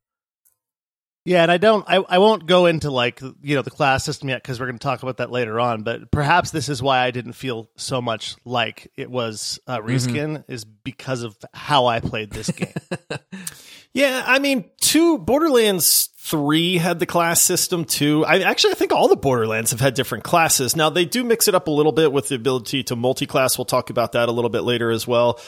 Yeah, 1.26 1.44
and 1.44 1.52
I 1.52 1.58
don't, 1.58 1.86
I, 1.88 1.98
I 1.98 2.18
won't 2.18 2.46
go 2.48 2.66
into 2.66 2.92
like 2.92 3.22
you 3.22 3.56
know 3.56 3.62
the 3.62 3.72
class 3.72 4.04
system 4.04 4.28
yet 4.28 4.44
because 4.44 4.60
we're 4.60 4.66
going 4.66 4.78
to 4.78 4.84
talk 4.84 5.04
about 5.04 5.18
that 5.18 5.32
later 5.32 5.58
on. 5.60 5.84
But 5.84 6.12
perhaps 6.12 6.52
this 6.52 6.68
is 6.68 6.82
why 6.82 7.00
I 7.00 7.12
didn't 7.12 7.34
feel 7.34 7.70
so 7.78 8.02
much 8.02 8.36
like 8.44 8.92
it 8.98 9.10
was 9.10 9.60
uh, 9.66 9.80
reskin 9.80 10.44
is 10.50 10.66
because 10.66 11.24
of 11.24 11.38
how 11.54 11.86
I 11.86 12.02
played 12.02 12.32
this 12.32 12.50
game. 12.52 12.74
Yeah, 13.94 14.24
I 14.26 14.40
mean, 14.40 14.66
two 14.82 15.20
Borderlands 15.20 16.10
three 16.18 16.78
had 16.78 17.00
the 17.00 17.06
class 17.06 17.42
system 17.42 17.84
too. 17.84 18.26
I 18.26 18.40
actually 18.40 18.72
I 18.72 18.76
think 18.76 18.94
all 18.94 19.10
the 19.10 19.16
Borderlands 19.18 19.72
have 19.72 19.82
had 19.82 19.94
different 19.94 20.24
classes. 20.24 20.74
Now 20.76 20.90
they 20.90 21.04
do 21.04 21.24
mix 21.24 21.50
it 21.50 21.54
up 21.54 21.68
a 21.68 21.72
little 21.72 21.92
bit 21.92 22.14
with 22.14 22.30
the 22.30 22.36
ability 22.36 22.84
to 22.84 22.96
multi-class. 22.96 23.58
We'll 23.58 23.66
talk 23.66 23.90
about 23.90 24.14
that 24.14 24.30
a 24.30 24.32
little 24.32 24.50
bit 24.50 24.62
later 24.62 24.90
as 24.90 25.06
well. 25.06 25.40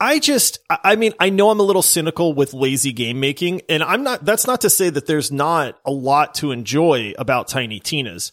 I 0.00 0.18
just, 0.18 0.58
I 0.70 0.96
mean, 0.96 1.12
I 1.20 1.28
know 1.28 1.50
I'm 1.50 1.60
a 1.60 1.64
little 1.64 1.82
cynical 1.82 2.32
with 2.32 2.54
lazy 2.54 2.92
game 2.92 3.20
making, 3.20 3.62
and 3.68 3.82
I'm 3.82 4.02
not, 4.02 4.24
that's 4.24 4.46
not 4.46 4.62
to 4.62 4.70
say 4.70 4.88
that 4.88 5.06
there's 5.06 5.30
not 5.30 5.78
a 5.84 5.90
lot 5.90 6.34
to 6.36 6.52
enjoy 6.52 7.12
about 7.18 7.48
Tiny 7.48 7.80
Tina's, 7.80 8.32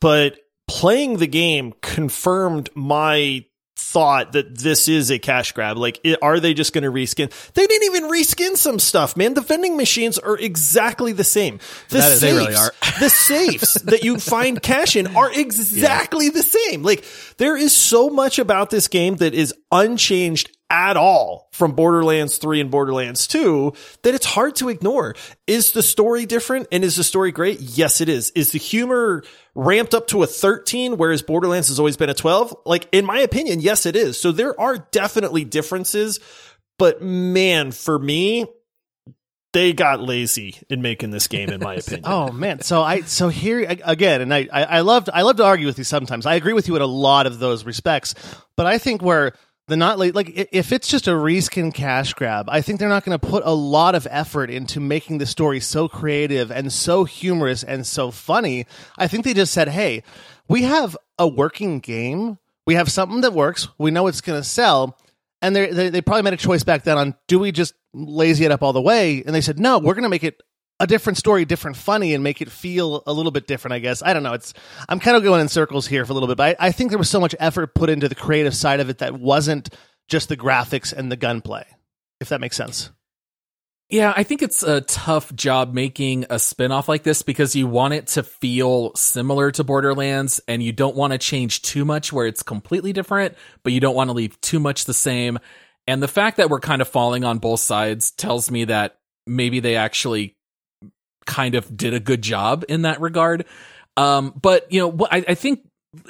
but 0.00 0.38
playing 0.66 1.18
the 1.18 1.28
game 1.28 1.72
confirmed 1.82 2.68
my 2.74 3.44
thought 3.76 4.32
that 4.32 4.58
this 4.58 4.88
is 4.88 5.10
a 5.10 5.18
cash 5.20 5.52
grab. 5.52 5.76
Like, 5.76 6.00
it, 6.02 6.18
are 6.20 6.40
they 6.40 6.52
just 6.52 6.72
going 6.72 6.82
to 6.82 6.90
reskin? 6.90 7.30
They 7.52 7.66
didn't 7.66 7.94
even 7.94 8.10
reskin 8.10 8.56
some 8.56 8.80
stuff, 8.80 9.16
man. 9.16 9.34
The 9.34 9.40
vending 9.40 9.76
machines 9.76 10.18
are 10.18 10.36
exactly 10.36 11.12
the 11.12 11.22
same. 11.22 11.60
The 11.90 11.98
That 11.98 12.12
is- 12.12 12.20
they 12.20 12.30
safes, 12.30 12.40
really 12.40 12.54
are. 12.56 12.72
the 13.00 13.08
safes 13.08 13.74
that 13.82 14.02
you 14.02 14.18
find 14.18 14.60
cash 14.60 14.96
in 14.96 15.16
are 15.16 15.30
exactly 15.32 16.28
the 16.28 16.42
same. 16.42 16.82
Like, 16.82 17.04
there 17.36 17.56
is 17.56 17.74
so 17.76 18.10
much 18.10 18.40
about 18.40 18.70
this 18.70 18.88
game 18.88 19.16
that 19.16 19.32
is 19.32 19.54
unchanged 19.70 20.50
at 20.74 20.96
all 20.96 21.48
from 21.52 21.72
Borderlands 21.72 22.36
3 22.38 22.60
and 22.60 22.70
Borderlands 22.70 23.28
2 23.28 23.72
that 24.02 24.12
it's 24.12 24.26
hard 24.26 24.56
to 24.56 24.68
ignore. 24.68 25.14
Is 25.46 25.70
the 25.70 25.84
story 25.84 26.26
different 26.26 26.66
and 26.72 26.82
is 26.82 26.96
the 26.96 27.04
story 27.04 27.30
great? 27.30 27.60
Yes, 27.60 28.00
it 28.00 28.08
is. 28.08 28.30
Is 28.30 28.50
the 28.50 28.58
humor 28.58 29.22
ramped 29.54 29.94
up 29.94 30.08
to 30.08 30.24
a 30.24 30.26
13 30.26 30.96
whereas 30.96 31.22
Borderlands 31.22 31.68
has 31.68 31.78
always 31.78 31.96
been 31.96 32.10
a 32.10 32.14
12? 32.14 32.56
Like 32.66 32.88
in 32.90 33.06
my 33.06 33.20
opinion, 33.20 33.60
yes 33.60 33.86
it 33.86 33.94
is. 33.94 34.18
So 34.18 34.32
there 34.32 34.60
are 34.60 34.78
definitely 34.90 35.44
differences, 35.44 36.18
but 36.76 37.00
man, 37.00 37.70
for 37.70 37.96
me, 37.96 38.46
they 39.52 39.72
got 39.72 40.00
lazy 40.00 40.56
in 40.68 40.82
making 40.82 41.12
this 41.12 41.28
game, 41.28 41.50
in 41.50 41.60
my 41.60 41.74
opinion. 41.76 42.02
Oh 42.06 42.32
man, 42.32 42.62
so 42.62 42.82
I 42.82 43.02
so 43.02 43.28
here 43.28 43.64
again, 43.84 44.22
and 44.22 44.34
I, 44.34 44.48
I 44.52 44.62
I 44.64 44.80
love 44.80 45.08
I 45.14 45.22
love 45.22 45.36
to 45.36 45.44
argue 45.44 45.66
with 45.66 45.78
you 45.78 45.84
sometimes. 45.84 46.26
I 46.26 46.34
agree 46.34 46.52
with 46.54 46.66
you 46.66 46.74
in 46.74 46.82
a 46.82 46.86
lot 46.86 47.28
of 47.28 47.38
those 47.38 47.64
respects, 47.64 48.16
but 48.56 48.66
I 48.66 48.78
think 48.78 49.00
where 49.00 49.34
the 49.66 49.76
not 49.76 49.98
late 49.98 50.14
like 50.14 50.48
if 50.52 50.72
it's 50.72 50.88
just 50.88 51.08
a 51.08 51.12
reskin 51.12 51.72
cash 51.72 52.12
grab, 52.12 52.46
I 52.48 52.60
think 52.60 52.78
they're 52.78 52.88
not 52.88 53.04
going 53.04 53.18
to 53.18 53.26
put 53.26 53.42
a 53.46 53.54
lot 53.54 53.94
of 53.94 54.06
effort 54.10 54.50
into 54.50 54.78
making 54.78 55.18
the 55.18 55.26
story 55.26 55.60
so 55.60 55.88
creative 55.88 56.50
and 56.50 56.72
so 56.72 57.04
humorous 57.04 57.64
and 57.64 57.86
so 57.86 58.10
funny. 58.10 58.66
I 58.98 59.06
think 59.08 59.24
they 59.24 59.32
just 59.32 59.54
said, 59.54 59.68
"Hey, 59.68 60.02
we 60.48 60.62
have 60.64 60.96
a 61.18 61.26
working 61.26 61.80
game. 61.80 62.38
We 62.66 62.74
have 62.74 62.90
something 62.90 63.22
that 63.22 63.32
works. 63.32 63.68
We 63.78 63.90
know 63.90 64.06
it's 64.06 64.20
going 64.20 64.40
to 64.40 64.46
sell." 64.46 64.98
And 65.40 65.56
they 65.56 65.88
they 65.90 66.02
probably 66.02 66.22
made 66.22 66.34
a 66.34 66.38
choice 66.38 66.64
back 66.64 66.84
then 66.84 66.98
on 66.98 67.14
do 67.26 67.38
we 67.38 67.52
just 67.52 67.74
lazy 67.94 68.44
it 68.44 68.52
up 68.52 68.62
all 68.62 68.72
the 68.74 68.82
way? 68.82 69.22
And 69.24 69.34
they 69.34 69.40
said 69.40 69.58
no, 69.58 69.78
we're 69.78 69.94
going 69.94 70.04
to 70.04 70.08
make 70.10 70.24
it 70.24 70.42
a 70.80 70.86
different 70.86 71.18
story, 71.18 71.44
different 71.44 71.76
funny, 71.76 72.14
and 72.14 72.24
make 72.24 72.42
it 72.42 72.50
feel 72.50 73.02
a 73.06 73.12
little 73.12 73.32
bit 73.32 73.46
different. 73.46 73.74
I 73.74 73.78
guess 73.78 74.02
I 74.02 74.12
don't 74.12 74.22
know. 74.22 74.32
It's 74.34 74.54
I'm 74.88 75.00
kind 75.00 75.16
of 75.16 75.22
going 75.22 75.40
in 75.40 75.48
circles 75.48 75.86
here 75.86 76.04
for 76.04 76.12
a 76.12 76.14
little 76.14 76.28
bit, 76.28 76.36
but 76.36 76.56
I, 76.60 76.68
I 76.68 76.72
think 76.72 76.90
there 76.90 76.98
was 76.98 77.10
so 77.10 77.20
much 77.20 77.34
effort 77.38 77.74
put 77.74 77.90
into 77.90 78.08
the 78.08 78.14
creative 78.14 78.54
side 78.54 78.80
of 78.80 78.90
it 78.90 78.98
that 78.98 79.14
wasn't 79.14 79.70
just 80.08 80.28
the 80.28 80.36
graphics 80.36 80.92
and 80.92 81.10
the 81.10 81.16
gunplay. 81.16 81.66
If 82.20 82.28
that 82.28 82.40
makes 82.40 82.56
sense. 82.56 82.90
Yeah, 83.90 84.14
I 84.16 84.22
think 84.22 84.42
it's 84.42 84.62
a 84.62 84.80
tough 84.80 85.32
job 85.34 85.74
making 85.74 86.24
a 86.30 86.38
spin-off 86.38 86.88
like 86.88 87.02
this 87.02 87.22
because 87.22 87.54
you 87.54 87.66
want 87.66 87.94
it 87.94 88.06
to 88.08 88.22
feel 88.22 88.94
similar 88.94 89.50
to 89.52 89.62
Borderlands 89.62 90.40
and 90.48 90.62
you 90.62 90.72
don't 90.72 90.96
want 90.96 91.12
to 91.12 91.18
change 91.18 91.62
too 91.62 91.84
much 91.84 92.12
where 92.12 92.26
it's 92.26 92.42
completely 92.42 92.94
different, 92.94 93.34
but 93.62 93.74
you 93.74 93.80
don't 93.80 93.94
want 93.94 94.08
to 94.08 94.14
leave 94.14 94.40
too 94.40 94.58
much 94.58 94.86
the 94.86 94.94
same. 94.94 95.38
And 95.86 96.02
the 96.02 96.08
fact 96.08 96.38
that 96.38 96.48
we're 96.48 96.60
kind 96.60 96.80
of 96.80 96.88
falling 96.88 97.24
on 97.24 97.38
both 97.38 97.60
sides 97.60 98.10
tells 98.10 98.50
me 98.50 98.64
that 98.64 98.98
maybe 99.26 99.60
they 99.60 99.76
actually 99.76 100.34
kind 101.26 101.54
of 101.54 101.74
did 101.76 101.94
a 101.94 102.00
good 102.00 102.22
job 102.22 102.64
in 102.68 102.82
that 102.82 103.00
regard. 103.00 103.46
Um, 103.96 104.32
but 104.40 104.70
you 104.72 104.80
know, 104.80 105.06
I, 105.10 105.24
I 105.28 105.34
think 105.34 105.60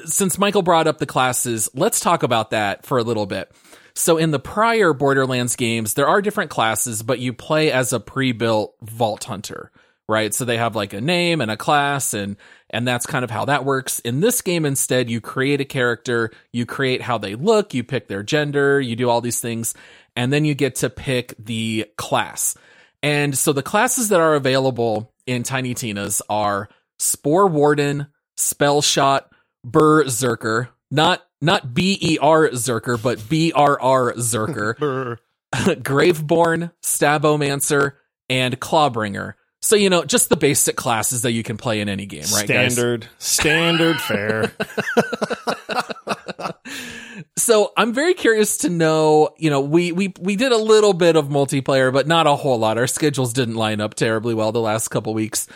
since 0.07 0.39
Michael 0.39 0.63
brought 0.63 0.87
up 0.87 0.99
the 0.99 1.07
classes, 1.07 1.69
let's 1.75 2.01
talk 2.01 2.23
about 2.23 2.51
that 2.51 2.87
for 2.87 2.99
a 2.99 3.03
little 3.03 3.27
bit. 3.27 3.53
So 3.95 4.17
in 4.17 4.31
the 4.31 4.41
prior 4.41 4.93
Borderlands 4.93 5.57
games, 5.57 5.95
there 5.95 6.09
are 6.09 6.21
different 6.21 6.51
classes, 6.51 7.03
but 7.03 7.21
you 7.21 7.33
play 7.33 7.71
as 7.71 7.93
a 7.93 8.01
pre-built 8.01 8.75
vault 8.83 9.23
hunter, 9.25 9.71
right? 10.09 10.35
So 10.35 10.45
they 10.45 10.57
have 10.57 10.75
like 10.75 10.93
a 10.93 11.01
name 11.01 11.41
and 11.41 11.51
a 11.51 11.57
class 11.57 12.15
and 12.15 12.37
and 12.71 12.89
that's 12.89 13.07
kind 13.07 13.25
of 13.25 13.31
how 13.31 13.45
that 13.45 13.65
works. 13.65 14.01
In 14.01 14.19
this 14.19 14.43
game 14.43 14.65
instead, 14.65 15.09
you 15.09 15.21
create 15.21 15.61
a 15.61 15.65
character, 15.65 16.33
you 16.51 16.67
create 16.67 17.03
how 17.03 17.19
they 17.19 17.37
look, 17.37 17.73
you 17.73 17.85
pick 17.85 18.09
their 18.09 18.25
gender, 18.25 18.81
you 18.81 18.97
do 18.97 19.09
all 19.09 19.21
these 19.21 19.39
things, 19.39 19.75
and 20.17 20.33
then 20.33 20.45
you 20.45 20.57
get 20.57 20.77
to 20.77 20.91
pick 20.91 21.35
the 21.39 21.87
class. 21.97 22.57
And 23.05 23.37
so 23.37 23.53
the 23.53 23.63
classes 23.63 24.09
that 24.09 24.21
are 24.21 24.35
available 24.35 25.13
in 25.27 25.43
Tiny 25.43 25.75
Tina's 25.75 26.23
are 26.31 26.71
Spore 26.99 27.49
Warden, 27.49 28.07
Spell 28.39 28.81
Shot, 28.81 29.31
Berserker, 29.63 30.71
not 30.91 31.23
not 31.43 31.75
B 31.75 31.99
E 32.01 32.19
R 32.19 32.49
Zerker, 32.49 33.01
but 33.01 33.29
B 33.29 33.53
R 33.55 33.79
R 33.79 34.15
Zerker, 34.15 35.19
Graveborn, 35.55 36.73
Stabomancer, 36.83 37.93
and 38.31 38.59
Clawbringer. 38.59 39.35
So 39.61 39.77
you 39.77 39.91
know, 39.91 40.05
just 40.05 40.31
the 40.31 40.37
basic 40.37 40.75
classes 40.75 41.23
that 41.23 41.33
you 41.33 41.43
can 41.43 41.59
play 41.59 41.81
in 41.81 41.91
any 41.91 42.07
game, 42.07 42.21
right? 42.33 42.47
Standard, 42.47 43.03
guys? 43.03 43.11
standard 43.19 44.01
fare. 44.01 44.53
so 47.37 47.73
I'm 47.77 47.93
very 47.93 48.15
curious 48.15 48.59
to 48.59 48.69
know. 48.69 49.31
You 49.39 49.51
know, 49.51 49.61
we 49.61 49.93
we 49.93 50.13
we 50.21 50.37
did 50.37 50.53
a 50.53 50.57
little 50.57 50.93
bit 50.93 51.17
of 51.17 51.29
multiplayer, 51.29 51.93
but 51.93 52.07
not 52.07 52.27
a 52.27 52.35
whole 52.37 52.59
lot. 52.59 52.79
Our 52.79 52.87
schedules 52.87 53.33
didn't 53.33 53.57
line 53.57 53.81
up 53.81 53.95
terribly 53.95 54.35
well 54.35 54.53
the 54.53 54.61
last 54.61 54.89
couple 54.89 55.15
weeks. 55.15 55.47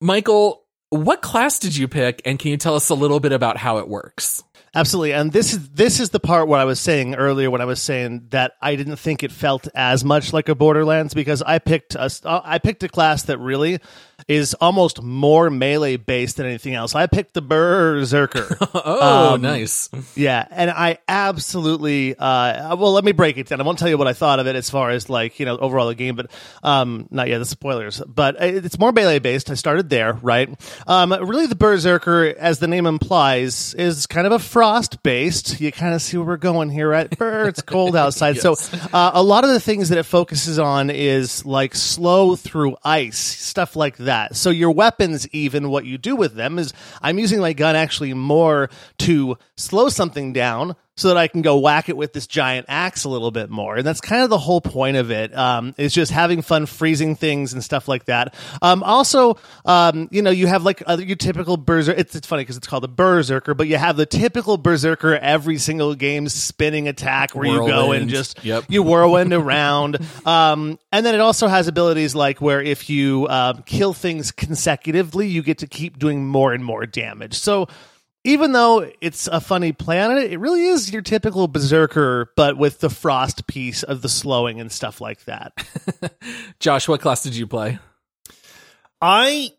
Michael, 0.00 0.64
what 0.90 1.22
class 1.22 1.58
did 1.58 1.76
you 1.76 1.88
pick, 1.88 2.20
and 2.24 2.38
can 2.38 2.50
you 2.50 2.56
tell 2.56 2.74
us 2.74 2.88
a 2.90 2.94
little 2.94 3.20
bit 3.20 3.32
about 3.32 3.56
how 3.56 3.78
it 3.78 3.88
works? 3.88 4.44
Absolutely, 4.74 5.12
and 5.12 5.32
this 5.32 5.52
is 5.52 5.68
this 5.70 6.00
is 6.00 6.10
the 6.10 6.20
part 6.20 6.48
where 6.48 6.58
I 6.58 6.64
was 6.64 6.80
saying 6.80 7.14
earlier 7.14 7.50
when 7.50 7.60
I 7.60 7.66
was 7.66 7.80
saying 7.80 8.28
that 8.30 8.52
I 8.62 8.74
didn't 8.74 8.96
think 8.96 9.22
it 9.22 9.30
felt 9.30 9.68
as 9.74 10.02
much 10.02 10.32
like 10.32 10.48
a 10.48 10.54
Borderlands 10.54 11.12
because 11.12 11.42
I 11.42 11.58
picked 11.58 11.94
a 11.94 12.10
I 12.24 12.58
picked 12.58 12.82
a 12.82 12.88
class 12.88 13.24
that 13.24 13.38
really 13.38 13.80
is 14.28 14.54
almost 14.54 15.02
more 15.02 15.50
melee 15.50 15.96
based 15.96 16.36
than 16.36 16.46
anything 16.46 16.74
else. 16.74 16.94
I 16.94 17.06
picked 17.06 17.34
the 17.34 17.42
Berserker. 17.42 18.56
oh, 18.74 19.34
um, 19.34 19.42
nice. 19.42 19.90
Yeah, 20.14 20.46
and 20.50 20.70
I 20.70 20.98
absolutely 21.08 22.16
uh, 22.16 22.76
well, 22.76 22.92
let 22.92 23.04
me 23.04 23.12
break 23.12 23.38
it 23.38 23.48
down. 23.48 23.60
I 23.60 23.64
won't 23.64 23.78
tell 23.78 23.88
you 23.88 23.98
what 23.98 24.08
I 24.08 24.12
thought 24.12 24.40
of 24.40 24.46
it 24.46 24.56
as 24.56 24.70
far 24.70 24.90
as 24.90 25.08
like 25.08 25.40
you 25.40 25.46
know 25.46 25.58
overall 25.58 25.88
the 25.88 25.94
game, 25.94 26.16
but 26.16 26.30
um, 26.62 27.08
not 27.10 27.28
yet 27.28 27.38
the 27.38 27.44
spoilers. 27.44 28.00
But 28.00 28.36
it's 28.40 28.78
more 28.78 28.92
melee 28.92 29.18
based. 29.18 29.50
I 29.50 29.54
started 29.54 29.90
there, 29.90 30.14
right? 30.14 30.48
Um, 30.86 31.12
really, 31.12 31.46
the 31.46 31.56
Berserker, 31.56 32.34
as 32.38 32.58
the 32.58 32.68
name 32.68 32.86
implies, 32.86 33.74
is 33.74 34.06
kind 34.06 34.26
of 34.26 34.32
a 34.32 34.38
frost 34.38 35.02
based. 35.02 35.60
You 35.60 35.72
kind 35.72 35.94
of 35.94 36.02
see 36.02 36.16
where 36.16 36.26
we're 36.26 36.36
going 36.36 36.70
here, 36.70 36.88
right? 36.88 37.08
It's 37.20 37.62
cold 37.62 37.96
outside, 37.96 38.36
yes. 38.42 38.42
so 38.42 38.78
uh, 38.92 39.12
a 39.14 39.22
lot 39.22 39.44
of 39.44 39.50
the 39.50 39.60
things 39.60 39.88
that 39.88 39.98
it 39.98 40.04
focuses 40.04 40.58
on 40.58 40.90
is 40.90 41.44
like 41.44 41.74
slow 41.74 42.36
through 42.36 42.76
ice, 42.84 43.18
stuff 43.18 43.76
like 43.76 43.96
that 43.98 44.11
that. 44.12 44.36
So 44.36 44.50
your 44.50 44.70
weapons, 44.70 45.26
even 45.28 45.70
what 45.70 45.86
you 45.86 45.96
do 45.96 46.14
with 46.14 46.34
them, 46.34 46.58
is 46.58 46.74
I'm 47.00 47.18
using 47.18 47.40
my 47.40 47.54
gun 47.54 47.74
actually 47.74 48.12
more 48.12 48.68
to 48.98 49.38
slow 49.56 49.88
something 49.88 50.34
down 50.34 50.76
so 50.96 51.08
that 51.08 51.16
I 51.16 51.26
can 51.26 51.40
go 51.40 51.58
whack 51.58 51.88
it 51.88 51.96
with 51.96 52.12
this 52.12 52.26
giant 52.26 52.66
axe 52.68 53.04
a 53.04 53.08
little 53.08 53.30
bit 53.30 53.48
more. 53.48 53.76
And 53.76 53.86
that's 53.86 54.00
kind 54.00 54.22
of 54.22 54.30
the 54.30 54.38
whole 54.38 54.60
point 54.60 54.98
of 54.98 55.10
it. 55.10 55.36
Um, 55.36 55.74
is 55.78 55.94
just 55.94 56.12
having 56.12 56.42
fun 56.42 56.66
freezing 56.66 57.16
things 57.16 57.54
and 57.54 57.64
stuff 57.64 57.88
like 57.88 58.04
that. 58.06 58.34
Um, 58.60 58.82
also, 58.82 59.38
um, 59.64 60.08
you 60.10 60.20
know, 60.20 60.30
you 60.30 60.46
have 60.48 60.64
like 60.64 60.82
other, 60.86 61.02
your 61.02 61.16
typical 61.16 61.56
berserker. 61.56 61.98
It's, 61.98 62.14
it's 62.14 62.26
funny 62.26 62.42
because 62.42 62.58
it's 62.58 62.66
called 62.66 62.84
a 62.84 62.88
berserker, 62.88 63.54
but 63.54 63.68
you 63.68 63.78
have 63.78 63.96
the 63.96 64.04
typical 64.04 64.58
berserker 64.58 65.14
every 65.16 65.56
single 65.56 65.94
game 65.94 66.28
spinning 66.28 66.88
attack 66.88 67.34
where 67.34 67.48
whirlwind. 67.48 67.68
you 67.68 67.74
go 67.74 67.92
and 67.92 68.08
just 68.10 68.44
yep. 68.44 68.64
you 68.68 68.82
whirlwind 68.82 69.32
around. 69.32 69.98
Um, 70.24 70.78
and 70.92 71.04
then 71.04 71.14
it 71.14 71.20
also 71.20 71.48
has 71.48 71.68
abilities 71.68 72.14
like 72.14 72.40
where 72.40 72.60
if 72.60 72.88
you 72.88 73.26
uh, 73.26 73.54
kill 73.64 73.92
things 73.92 74.30
consecutively, 74.30 75.26
you 75.26 75.42
get 75.42 75.58
to 75.58 75.66
keep 75.66 75.98
doing 75.98 76.26
more 76.26 76.52
and 76.52 76.64
more 76.64 76.86
damage. 76.86 77.34
So 77.34 77.66
even 78.24 78.52
though 78.52 78.88
it's 79.00 79.26
a 79.26 79.40
funny 79.40 79.72
planet, 79.72 80.30
it 80.30 80.38
really 80.38 80.64
is 80.64 80.92
your 80.92 81.02
typical 81.02 81.48
berserker, 81.48 82.30
but 82.36 82.56
with 82.56 82.78
the 82.78 82.90
frost 82.90 83.46
piece 83.46 83.82
of 83.82 84.02
the 84.02 84.08
slowing 84.08 84.60
and 84.60 84.70
stuff 84.70 85.00
like 85.00 85.24
that. 85.24 85.52
Josh, 86.60 86.86
what 86.88 87.00
class 87.00 87.22
did 87.22 87.34
you 87.34 87.46
play? 87.46 87.78
I 89.00 89.50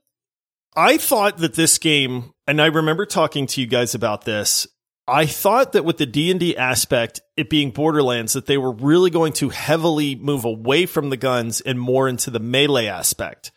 I 0.76 0.98
thought 0.98 1.38
that 1.38 1.56
this 1.56 1.78
game, 1.78 2.34
and 2.48 2.62
I 2.62 2.68
remember 2.68 3.06
talking 3.06 3.48
to 3.48 3.62
you 3.62 3.68
guys 3.68 3.94
about 3.94 4.24
this. 4.24 4.66
I 5.06 5.26
thought 5.26 5.74
that 5.74 5.84
with 5.84 5.98
the 5.98 6.06
D 6.06 6.32
and 6.32 6.40
D 6.40 6.56
aspect, 6.56 7.20
it 7.36 7.50
being 7.50 7.72
Borderlands, 7.72 8.34
that 8.34 8.46
they 8.46 8.58
were 8.58 8.72
really 8.72 9.10
going 9.10 9.34
to 9.34 9.50
heavily 9.50 10.16
move 10.16 10.46
away 10.46 10.86
from 10.86 11.10
the 11.10 11.18
guns 11.18 11.60
and 11.60 11.78
more 11.78 12.08
into 12.08 12.32
the 12.32 12.40
melee 12.40 12.88
aspect 12.88 13.52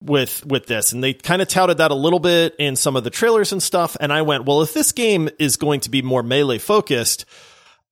with 0.00 0.44
with 0.46 0.66
this. 0.66 0.92
And 0.92 1.02
they 1.02 1.14
kind 1.14 1.42
of 1.42 1.48
touted 1.48 1.78
that 1.78 1.90
a 1.90 1.94
little 1.94 2.20
bit 2.20 2.54
in 2.58 2.76
some 2.76 2.96
of 2.96 3.04
the 3.04 3.10
trailers 3.10 3.52
and 3.52 3.62
stuff. 3.62 3.96
And 4.00 4.12
I 4.12 4.22
went 4.22 4.44
well 4.44 4.62
if 4.62 4.74
this 4.74 4.92
game 4.92 5.28
is 5.38 5.56
going 5.56 5.80
to 5.80 5.90
be 5.90 6.02
more 6.02 6.22
melee 6.22 6.58
focused 6.58 7.24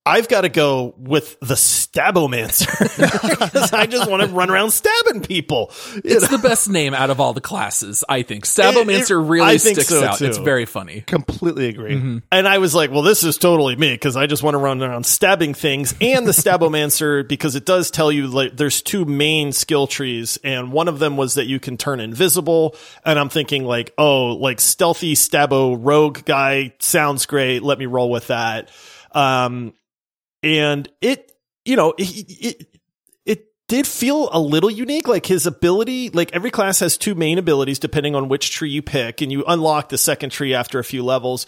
I've 0.07 0.27
got 0.27 0.41
to 0.41 0.49
go 0.49 0.93
with 0.97 1.39
the 1.39 1.55
Stabomancer 1.55 2.67
because 3.51 3.73
I 3.73 3.85
just 3.85 4.09
want 4.09 4.23
to 4.23 4.29
run 4.29 4.49
around 4.49 4.71
stabbing 4.71 5.21
people. 5.21 5.71
It's 5.95 6.31
know? 6.31 6.37
the 6.37 6.47
best 6.47 6.69
name 6.69 6.93
out 6.93 7.09
of 7.09 7.19
all 7.19 7.33
the 7.33 7.41
classes, 7.41 8.03
I 8.07 8.21
think. 8.21 8.45
Stabomancer 8.45 9.01
it, 9.01 9.11
it, 9.11 9.15
really 9.15 9.57
sticks 9.57 9.87
so 9.87 10.03
out. 10.03 10.17
Too. 10.17 10.25
It's 10.25 10.37
very 10.37 10.65
funny. 10.65 11.01
Completely 11.01 11.67
agree. 11.67 11.95
Mm-hmm. 11.95 12.17
And 12.31 12.47
I 12.47 12.59
was 12.59 12.73
like, 12.73 12.91
well, 12.91 13.01
this 13.01 13.23
is 13.23 13.37
totally 13.37 13.75
me 13.75 13.93
because 13.93 14.15
I 14.15 14.27
just 14.27 14.43
want 14.43 14.53
to 14.55 14.59
run 14.59 14.81
around 14.81 15.05
stabbing 15.05 15.53
things. 15.53 15.93
And 15.99 16.25
the 16.25 16.31
Stabomancer 16.31 17.27
because 17.27 17.55
it 17.55 17.65
does 17.65 17.91
tell 17.91 18.11
you 18.11 18.27
like 18.27 18.55
there's 18.55 18.81
two 18.81 19.05
main 19.05 19.51
skill 19.51 19.87
trees, 19.87 20.37
and 20.43 20.71
one 20.71 20.87
of 20.87 20.99
them 20.99 21.17
was 21.17 21.35
that 21.35 21.47
you 21.47 21.59
can 21.59 21.77
turn 21.77 21.99
invisible. 21.99 22.75
And 23.05 23.19
I'm 23.19 23.29
thinking 23.29 23.65
like, 23.65 23.93
oh, 23.97 24.35
like 24.35 24.59
stealthy 24.59 25.15
Stabo 25.15 25.75
rogue 25.75 26.23
guy 26.25 26.73
sounds 26.79 27.25
great. 27.25 27.63
Let 27.63 27.77
me 27.79 27.85
roll 27.85 28.09
with 28.09 28.27
that. 28.27 28.69
Um, 29.11 29.73
and 30.43 30.89
it 31.01 31.31
you 31.65 31.75
know 31.75 31.93
it, 31.97 32.05
it 32.05 32.79
it 33.25 33.45
did 33.67 33.87
feel 33.87 34.29
a 34.31 34.39
little 34.39 34.71
unique 34.71 35.07
like 35.07 35.25
his 35.25 35.45
ability 35.45 36.09
like 36.09 36.33
every 36.33 36.51
class 36.51 36.79
has 36.79 36.97
two 36.97 37.15
main 37.15 37.37
abilities 37.37 37.79
depending 37.79 38.15
on 38.15 38.29
which 38.29 38.51
tree 38.51 38.69
you 38.69 38.81
pick 38.81 39.21
and 39.21 39.31
you 39.31 39.43
unlock 39.47 39.89
the 39.89 39.97
second 39.97 40.29
tree 40.29 40.53
after 40.53 40.79
a 40.79 40.83
few 40.83 41.03
levels 41.03 41.45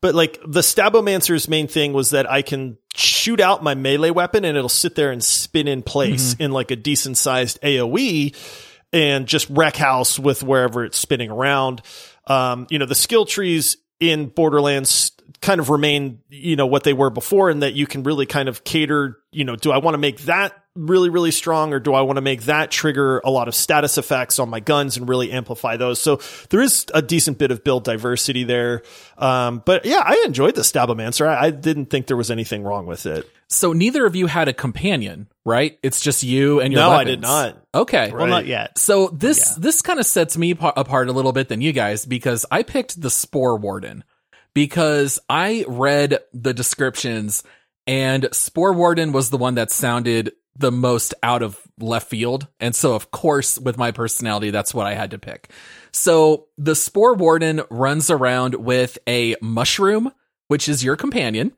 but 0.00 0.14
like 0.14 0.38
the 0.46 0.60
Stabomancer's 0.60 1.48
main 1.48 1.66
thing 1.66 1.92
was 1.92 2.10
that 2.10 2.30
I 2.30 2.42
can 2.42 2.78
shoot 2.94 3.40
out 3.40 3.62
my 3.62 3.74
melee 3.74 4.10
weapon 4.10 4.44
and 4.44 4.56
it'll 4.56 4.68
sit 4.68 4.94
there 4.94 5.10
and 5.10 5.22
spin 5.22 5.66
in 5.66 5.82
place 5.82 6.34
mm-hmm. 6.34 6.44
in 6.44 6.52
like 6.52 6.70
a 6.70 6.76
decent 6.76 7.16
sized 7.16 7.60
AoE 7.62 8.34
and 8.92 9.26
just 9.26 9.50
wreck 9.50 9.76
house 9.76 10.18
with 10.18 10.42
wherever 10.42 10.84
it's 10.84 10.98
spinning 10.98 11.30
around. 11.30 11.82
Um, 12.26 12.66
you 12.70 12.78
know, 12.78 12.86
the 12.86 12.94
skill 12.94 13.26
trees 13.26 13.76
in 13.98 14.26
Borderlands 14.26 15.12
kind 15.40 15.60
of 15.60 15.70
remain, 15.70 16.20
you 16.28 16.56
know, 16.56 16.66
what 16.66 16.84
they 16.84 16.92
were 16.92 17.10
before 17.10 17.50
and 17.50 17.62
that 17.62 17.74
you 17.74 17.86
can 17.86 18.02
really 18.02 18.26
kind 18.26 18.48
of 18.48 18.64
cater, 18.64 19.18
you 19.32 19.44
know, 19.44 19.56
do 19.56 19.70
I 19.70 19.78
want 19.78 19.94
to 19.94 19.98
make 19.98 20.20
that 20.22 20.52
really, 20.74 21.10
really 21.10 21.32
strong, 21.32 21.72
or 21.72 21.80
do 21.80 21.92
I 21.92 22.02
want 22.02 22.18
to 22.18 22.20
make 22.20 22.42
that 22.42 22.70
trigger 22.70 23.18
a 23.24 23.30
lot 23.30 23.48
of 23.48 23.54
status 23.54 23.98
effects 23.98 24.38
on 24.38 24.48
my 24.48 24.60
guns 24.60 24.96
and 24.96 25.08
really 25.08 25.32
amplify 25.32 25.76
those? 25.76 26.00
So 26.00 26.20
there 26.50 26.60
is 26.60 26.86
a 26.94 27.02
decent 27.02 27.36
bit 27.38 27.50
of 27.50 27.64
build 27.64 27.82
diversity 27.84 28.44
there. 28.44 28.82
Um, 29.16 29.60
but 29.64 29.84
yeah, 29.84 30.02
I 30.04 30.22
enjoyed 30.26 30.54
the 30.54 30.62
Stabomancer. 30.62 31.26
I, 31.26 31.46
I 31.46 31.50
didn't 31.50 31.86
think 31.86 32.06
there 32.06 32.16
was 32.16 32.30
anything 32.30 32.62
wrong 32.62 32.86
with 32.86 33.06
it. 33.06 33.28
So 33.48 33.72
neither 33.72 34.06
of 34.06 34.14
you 34.14 34.26
had 34.26 34.46
a 34.46 34.52
companion, 34.52 35.26
right? 35.44 35.78
It's 35.82 36.00
just 36.00 36.22
you 36.22 36.60
and 36.60 36.72
your 36.72 36.82
No, 36.82 36.90
I 36.90 37.04
did 37.04 37.22
not. 37.22 37.56
Okay. 37.74 38.12
Well, 38.12 38.26
not 38.26 38.46
yet. 38.46 38.78
So 38.78 39.08
this 39.08 39.38
Yeah. 39.38 39.56
this 39.58 39.82
kind 39.82 39.98
of 39.98 40.06
sets 40.06 40.36
me 40.36 40.50
apart 40.52 41.08
a 41.08 41.12
little 41.12 41.32
bit 41.32 41.48
than 41.48 41.60
you 41.60 41.72
guys 41.72 42.04
because 42.04 42.44
I 42.50 42.62
picked 42.62 43.00
the 43.00 43.10
Spore 43.10 43.56
Warden 43.56 44.04
because 44.58 45.20
I 45.28 45.64
read 45.68 46.18
the 46.32 46.52
descriptions 46.52 47.44
and 47.86 48.28
Spore 48.32 48.72
Warden 48.72 49.12
was 49.12 49.30
the 49.30 49.36
one 49.36 49.54
that 49.54 49.70
sounded 49.70 50.32
the 50.56 50.72
most 50.72 51.14
out 51.22 51.44
of 51.44 51.62
left 51.78 52.08
field. 52.08 52.48
And 52.58 52.74
so 52.74 52.96
of 52.96 53.12
course 53.12 53.56
with 53.56 53.78
my 53.78 53.92
personality 53.92 54.50
that's 54.50 54.74
what 54.74 54.88
I 54.88 54.94
had 54.94 55.12
to 55.12 55.18
pick. 55.20 55.52
So 55.92 56.48
the 56.58 56.74
Spore 56.74 57.14
Warden 57.14 57.62
runs 57.70 58.10
around 58.10 58.56
with 58.56 58.98
a 59.06 59.36
mushroom 59.40 60.10
which 60.48 60.68
is 60.68 60.82
your 60.82 60.96
companion 60.96 61.52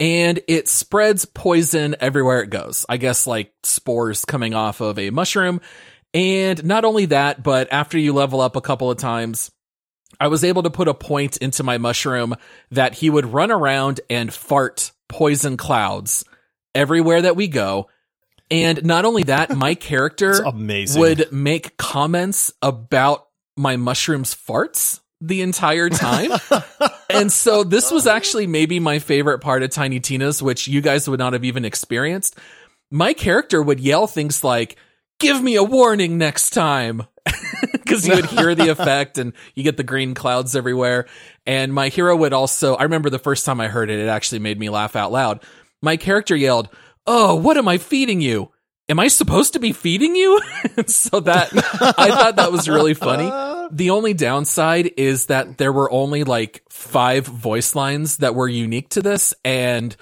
and 0.00 0.40
it 0.48 0.68
spreads 0.68 1.24
poison 1.24 1.94
everywhere 2.00 2.40
it 2.40 2.50
goes. 2.50 2.84
I 2.88 2.96
guess 2.96 3.24
like 3.24 3.52
spores 3.62 4.24
coming 4.24 4.52
off 4.52 4.80
of 4.80 4.98
a 4.98 5.10
mushroom. 5.10 5.60
And 6.12 6.64
not 6.64 6.84
only 6.84 7.06
that, 7.06 7.44
but 7.44 7.72
after 7.72 7.98
you 7.98 8.12
level 8.12 8.40
up 8.40 8.56
a 8.56 8.60
couple 8.60 8.90
of 8.90 8.98
times, 8.98 9.52
I 10.20 10.28
was 10.28 10.44
able 10.44 10.62
to 10.62 10.70
put 10.70 10.88
a 10.88 10.94
point 10.94 11.36
into 11.38 11.62
my 11.62 11.78
mushroom 11.78 12.34
that 12.70 12.94
he 12.94 13.10
would 13.10 13.26
run 13.26 13.50
around 13.50 14.00
and 14.08 14.32
fart 14.32 14.92
poison 15.08 15.56
clouds 15.56 16.24
everywhere 16.74 17.22
that 17.22 17.36
we 17.36 17.48
go. 17.48 17.88
And 18.50 18.84
not 18.84 19.04
only 19.04 19.24
that, 19.24 19.50
my 19.56 19.74
character 19.74 20.42
amazing. 20.42 21.00
would 21.00 21.32
make 21.32 21.76
comments 21.76 22.52
about 22.62 23.26
my 23.56 23.76
mushrooms 23.76 24.34
farts 24.34 25.00
the 25.20 25.42
entire 25.42 25.88
time. 25.88 26.32
and 27.10 27.32
so 27.32 27.64
this 27.64 27.90
was 27.90 28.06
actually 28.06 28.46
maybe 28.46 28.80
my 28.80 28.98
favorite 28.98 29.38
part 29.38 29.62
of 29.62 29.70
Tiny 29.70 30.00
Tina's, 30.00 30.42
which 30.42 30.66
you 30.66 30.80
guys 30.80 31.08
would 31.08 31.20
not 31.20 31.32
have 31.32 31.44
even 31.44 31.64
experienced. 31.64 32.38
My 32.90 33.12
character 33.12 33.62
would 33.62 33.80
yell 33.80 34.06
things 34.06 34.42
like, 34.44 34.76
give 35.22 35.42
me 35.42 35.56
a 35.56 35.62
warning 35.62 36.18
next 36.18 36.50
time. 36.50 37.04
Cause 37.86 38.06
you 38.06 38.14
would 38.14 38.26
hear 38.26 38.54
the 38.54 38.68
effect 38.70 39.18
and 39.18 39.32
you 39.54 39.62
get 39.62 39.76
the 39.76 39.84
green 39.84 40.14
clouds 40.14 40.56
everywhere. 40.56 41.06
And 41.46 41.72
my 41.72 41.88
hero 41.88 42.16
would 42.16 42.32
also, 42.32 42.74
I 42.74 42.84
remember 42.84 43.10
the 43.10 43.18
first 43.18 43.46
time 43.46 43.60
I 43.60 43.68
heard 43.68 43.90
it, 43.90 43.98
it 43.98 44.08
actually 44.08 44.40
made 44.40 44.58
me 44.58 44.68
laugh 44.68 44.96
out 44.96 45.12
loud. 45.12 45.42
My 45.80 45.96
character 45.96 46.34
yelled, 46.36 46.68
Oh, 47.06 47.34
what 47.34 47.56
am 47.56 47.68
I 47.68 47.78
feeding 47.78 48.20
you? 48.20 48.50
Am 48.88 48.98
I 48.98 49.08
supposed 49.08 49.54
to 49.54 49.58
be 49.58 49.72
feeding 49.72 50.14
you? 50.14 50.40
so 50.86 51.20
that, 51.20 51.50
I 51.52 52.10
thought 52.10 52.36
that 52.36 52.52
was 52.52 52.68
really 52.68 52.94
funny. 52.94 53.30
The 53.72 53.90
only 53.90 54.12
downside 54.14 54.92
is 54.96 55.26
that 55.26 55.58
there 55.58 55.72
were 55.72 55.90
only 55.90 56.24
like 56.24 56.62
five 56.68 57.26
voice 57.26 57.74
lines 57.74 58.18
that 58.18 58.34
were 58.34 58.48
unique 58.48 58.90
to 58.90 59.02
this 59.02 59.34
and 59.44 59.96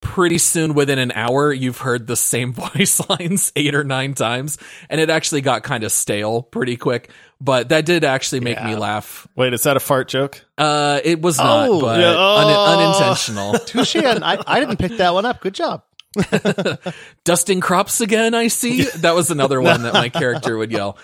pretty 0.00 0.38
soon 0.38 0.72
within 0.74 0.98
an 0.98 1.12
hour 1.12 1.52
you've 1.52 1.78
heard 1.78 2.06
the 2.06 2.16
same 2.16 2.52
voice 2.74 3.00
lines 3.08 3.52
eight 3.56 3.74
or 3.74 3.84
nine 3.84 4.14
times 4.14 4.56
and 4.88 5.00
it 5.00 5.10
actually 5.10 5.40
got 5.42 5.62
kind 5.62 5.84
of 5.84 5.92
stale 5.92 6.42
pretty 6.42 6.76
quick 6.76 7.10
but 7.40 7.68
that 7.68 7.84
did 7.86 8.02
actually 8.04 8.40
make 8.40 8.62
me 8.64 8.74
laugh 8.76 9.26
Wait, 9.36 9.52
is 9.52 9.62
that 9.64 9.76
a 9.76 9.80
fart 9.80 10.08
joke? 10.08 10.44
uh 10.58 11.00
it 11.04 11.20
was 11.20 11.36
not 11.38 11.68
Oh, 11.68 11.80
but 11.80 12.00
yeah. 12.00 12.10
un- 12.10 12.16
Oh. 12.16 12.78
unintentional 12.78 13.52
Touche. 13.66 13.96
I, 13.96 14.42
I 14.46 14.60
didn't 14.60 14.78
pick 14.78 14.92
that 14.98 15.12
one 15.14 15.24
up. 15.26 15.40
Good 15.40 15.54
job. 15.54 15.82
dusting 17.24 17.60
crops 17.60 18.00
again 18.00 18.34
i 18.34 18.48
see 18.48 18.82
that 18.96 19.14
was 19.14 19.30
another 19.30 19.60
one 19.60 19.82
that 19.82 19.92
my 19.94 20.08
character 20.08 20.56
would 20.56 20.72
yell 20.72 20.98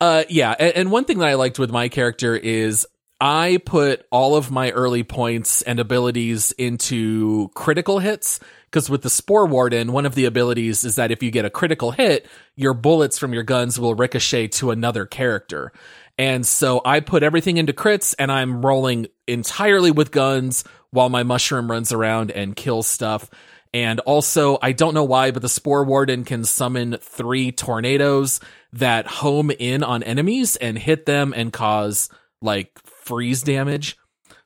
uh 0.00 0.22
yeah 0.28 0.54
and, 0.56 0.76
and 0.76 0.90
one 0.92 1.04
thing 1.04 1.18
that 1.18 1.28
i 1.28 1.34
liked 1.34 1.58
with 1.58 1.70
my 1.70 1.88
character 1.88 2.36
is 2.36 2.86
i 3.22 3.58
put 3.64 4.04
all 4.10 4.34
of 4.34 4.50
my 4.50 4.70
early 4.72 5.04
points 5.04 5.62
and 5.62 5.78
abilities 5.78 6.50
into 6.58 7.48
critical 7.54 8.00
hits 8.00 8.40
because 8.64 8.90
with 8.90 9.02
the 9.02 9.10
spore 9.10 9.46
warden 9.46 9.92
one 9.92 10.04
of 10.04 10.16
the 10.16 10.24
abilities 10.24 10.84
is 10.84 10.96
that 10.96 11.12
if 11.12 11.22
you 11.22 11.30
get 11.30 11.44
a 11.44 11.50
critical 11.50 11.92
hit 11.92 12.26
your 12.56 12.74
bullets 12.74 13.18
from 13.18 13.32
your 13.32 13.44
guns 13.44 13.78
will 13.78 13.94
ricochet 13.94 14.48
to 14.48 14.72
another 14.72 15.06
character. 15.06 15.72
And 16.18 16.44
so 16.44 16.82
i 16.84 16.98
put 17.00 17.22
everything 17.22 17.56
into 17.58 17.72
crits 17.72 18.14
and 18.18 18.30
i'm 18.32 18.64
rolling 18.64 19.06
entirely 19.28 19.92
with 19.92 20.10
guns 20.10 20.64
while 20.90 21.08
my 21.08 21.22
mushroom 21.22 21.70
runs 21.70 21.92
around 21.92 22.30
and 22.30 22.54
kills 22.56 22.86
stuff. 22.86 23.30
And 23.74 24.00
also, 24.00 24.58
I 24.60 24.72
don't 24.72 24.92
know 24.92 25.04
why, 25.04 25.30
but 25.30 25.40
the 25.40 25.48
Spore 25.48 25.84
Warden 25.84 26.24
can 26.24 26.44
summon 26.44 26.98
three 27.00 27.52
tornadoes 27.52 28.38
that 28.74 29.06
home 29.06 29.50
in 29.50 29.82
on 29.82 30.02
enemies 30.02 30.56
and 30.56 30.78
hit 30.78 31.06
them 31.06 31.32
and 31.34 31.50
cause 31.50 32.10
like 32.42 32.78
freeze 33.02 33.42
damage. 33.42 33.96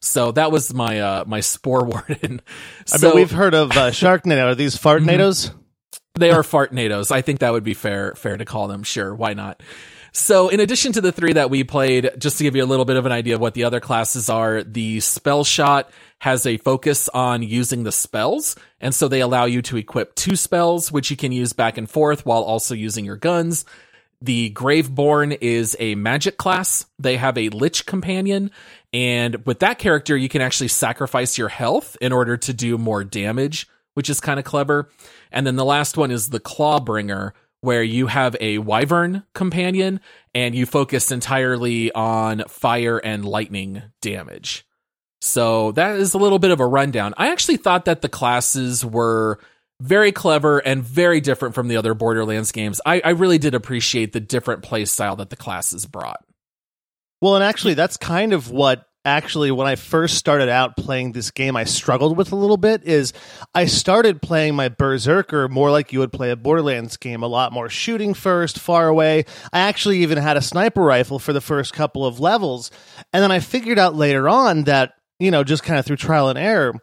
So 0.01 0.33
that 0.33 0.53
was 0.53 0.73
my 0.75 1.01
uh 1.01 1.25
my 1.27 1.41
Spore 1.41 1.85
Warden. 1.87 2.41
I 2.93 2.97
so 2.97 3.09
mean, 3.09 3.17
we've 3.17 3.31
heard 3.31 3.55
of 3.55 3.73
uh, 3.73 3.91
Sharknado. 3.91 4.47
Are 4.47 4.55
these 4.55 4.77
fart 4.77 5.03
fartnados? 5.03 5.53
they 6.15 6.31
are 6.31 6.43
fartnadoes. 6.43 7.11
I 7.11 7.23
think 7.23 7.41
that 7.41 7.53
would 7.53 7.65
be 7.65 7.75
fair 7.75 8.15
fair 8.15 8.37
to 8.37 8.45
call 8.45 8.69
them. 8.69 8.83
Sure, 8.83 9.15
why 9.15 9.35
not? 9.35 9.63
So, 10.13 10.49
in 10.49 10.61
addition 10.61 10.93
to 10.93 11.03
the 11.03 11.13
three 11.13 11.35
that 11.35 11.51
we 11.51 11.63
played, 11.63 12.11
just 12.17 12.39
to 12.39 12.45
give 12.45 12.57
you 12.57 12.65
a 12.65 12.67
little 12.67 12.87
bit 12.87 12.97
of 12.97 13.05
an 13.05 13.13
idea 13.13 13.35
of 13.35 13.41
what 13.43 13.53
the 13.53 13.65
other 13.65 13.81
classes 13.81 14.31
are, 14.31 14.63
the 14.63 15.01
spell 15.01 15.45
shot 15.45 15.91
has 16.21 16.47
a 16.47 16.57
focus 16.57 17.11
on 17.11 17.43
using 17.43 17.83
the 17.83 17.93
spells. 17.93 18.57
And 18.81 18.95
so 18.95 19.09
they 19.09 19.21
allow 19.21 19.45
you 19.45 19.61
to 19.63 19.77
equip 19.77 20.15
two 20.15 20.35
spells, 20.35 20.91
which 20.91 21.11
you 21.11 21.19
can 21.19 21.33
use 21.33 21.53
back 21.53 21.77
and 21.77 21.89
forth 21.89 22.25
while 22.25 22.43
also 22.43 22.75
using 22.75 23.05
your 23.05 23.17
guns. 23.17 23.67
The 24.23 24.51
Graveborn 24.51 25.37
is 25.41 25.77
a 25.79 25.95
magic 25.95 26.39
class. 26.39 26.87
They 26.99 27.17
have 27.17 27.37
a 27.37 27.51
Lich 27.51 27.87
companion. 27.87 28.51
And 28.93 29.45
with 29.47 29.61
that 29.61 29.79
character, 29.79 30.17
you 30.17 30.29
can 30.29 30.43
actually 30.43 30.69
sacrifice 30.69 31.37
your 31.37 31.49
health 31.49 31.97
in 32.01 32.13
order 32.13 32.37
to 32.39 32.53
do 32.53 32.79
more 32.79 33.05
damage, 33.05 33.69
which 33.95 34.09
is 34.09 34.21
kind 34.21 34.39
of 34.39 34.45
clever. 34.45 34.89
And 35.31 35.47
then 35.47 35.57
the 35.57 35.65
last 35.65 35.97
one 35.97 36.11
is 36.11 36.31
the 36.31 36.41
Clawbringer, 36.41 37.33
where 37.61 37.83
you 37.83 38.07
have 38.07 38.37
a 38.41 38.59
Wyvern 38.59 39.25
companion 39.35 40.01
and 40.35 40.55
you 40.55 40.67
focus 40.67 41.11
entirely 41.11 41.93
on 41.93 42.45
fire 42.49 42.99
and 42.99 43.25
lightning 43.25 43.83
damage. 44.01 44.67
So 45.21 45.73
that 45.73 45.97
is 45.97 46.15
a 46.15 46.19
little 46.19 46.39
bit 46.39 46.53
of 46.53 46.61
a 46.61 46.67
rundown. 46.67 47.15
I 47.17 47.33
actually 47.33 47.57
thought 47.57 47.87
that 47.87 48.03
the 48.03 48.09
classes 48.09 48.85
were 48.85 49.41
very 49.81 50.13
clever 50.13 50.59
and 50.59 50.83
very 50.83 51.21
different 51.21 51.55
from 51.55 51.69
the 51.69 51.77
other 51.77 51.95
Borderlands 51.95 52.53
games. 52.53 52.81
I, 52.87 53.01
I 53.05 53.11
really 53.11 53.39
did 53.39 53.55
appreciate 53.55 54.13
the 54.13 54.21
different 54.21 54.63
play 54.63 54.85
style 54.85 55.17
that 55.17 55.31
the 55.31 55.37
classes 55.37 55.87
brought. 55.87 56.25
Well, 57.21 57.35
and 57.35 57.45
actually, 57.45 57.75
that's 57.75 57.97
kind 57.97 58.33
of 58.33 58.51
what 58.51 58.87
actually 59.07 59.51
when 59.51 59.67
I 59.67 59.77
first 59.77 60.17
started 60.17 60.49
out 60.49 60.77
playing 60.77 61.13
this 61.13 61.31
game, 61.31 61.57
I 61.57 61.65
struggled 61.65 62.17
with 62.17 62.33
a 62.33 62.37
little 62.37 62.57
bit. 62.57 62.85
Is 62.85 63.13
I 63.55 63.67
started 63.67 64.21
playing 64.21 64.55
my 64.55 64.69
Berserker 64.69 65.49
more 65.49 65.71
like 65.71 65.93
you 65.93 66.01
would 66.01 66.13
play 66.13 66.31
a 66.31 66.37
Borderlands 66.37 66.97
game, 66.97 67.23
a 67.23 67.29
lot 67.29 67.53
more 67.53 67.69
shooting 67.71 68.13
first, 68.13 68.59
far 68.59 68.89
away. 68.89 69.25
I 69.53 69.61
actually 69.61 69.99
even 69.99 70.19
had 70.19 70.37
a 70.37 70.43
sniper 70.43 70.83
rifle 70.83 71.19
for 71.19 71.33
the 71.33 71.41
first 71.41 71.73
couple 71.73 72.05
of 72.05 72.21
levels, 72.21 72.71
and 73.13 73.23
then 73.23 73.33
I 73.33 73.39
figured 73.39 73.79
out 73.79 73.95
later 73.95 74.29
on 74.29 74.65
that 74.65 74.95
you 75.19 75.31
know 75.31 75.45
just 75.45 75.63
kind 75.63 75.79
of 75.79 75.87
through 75.87 75.97
trial 75.97 76.29
and 76.29 76.39
error. 76.39 76.75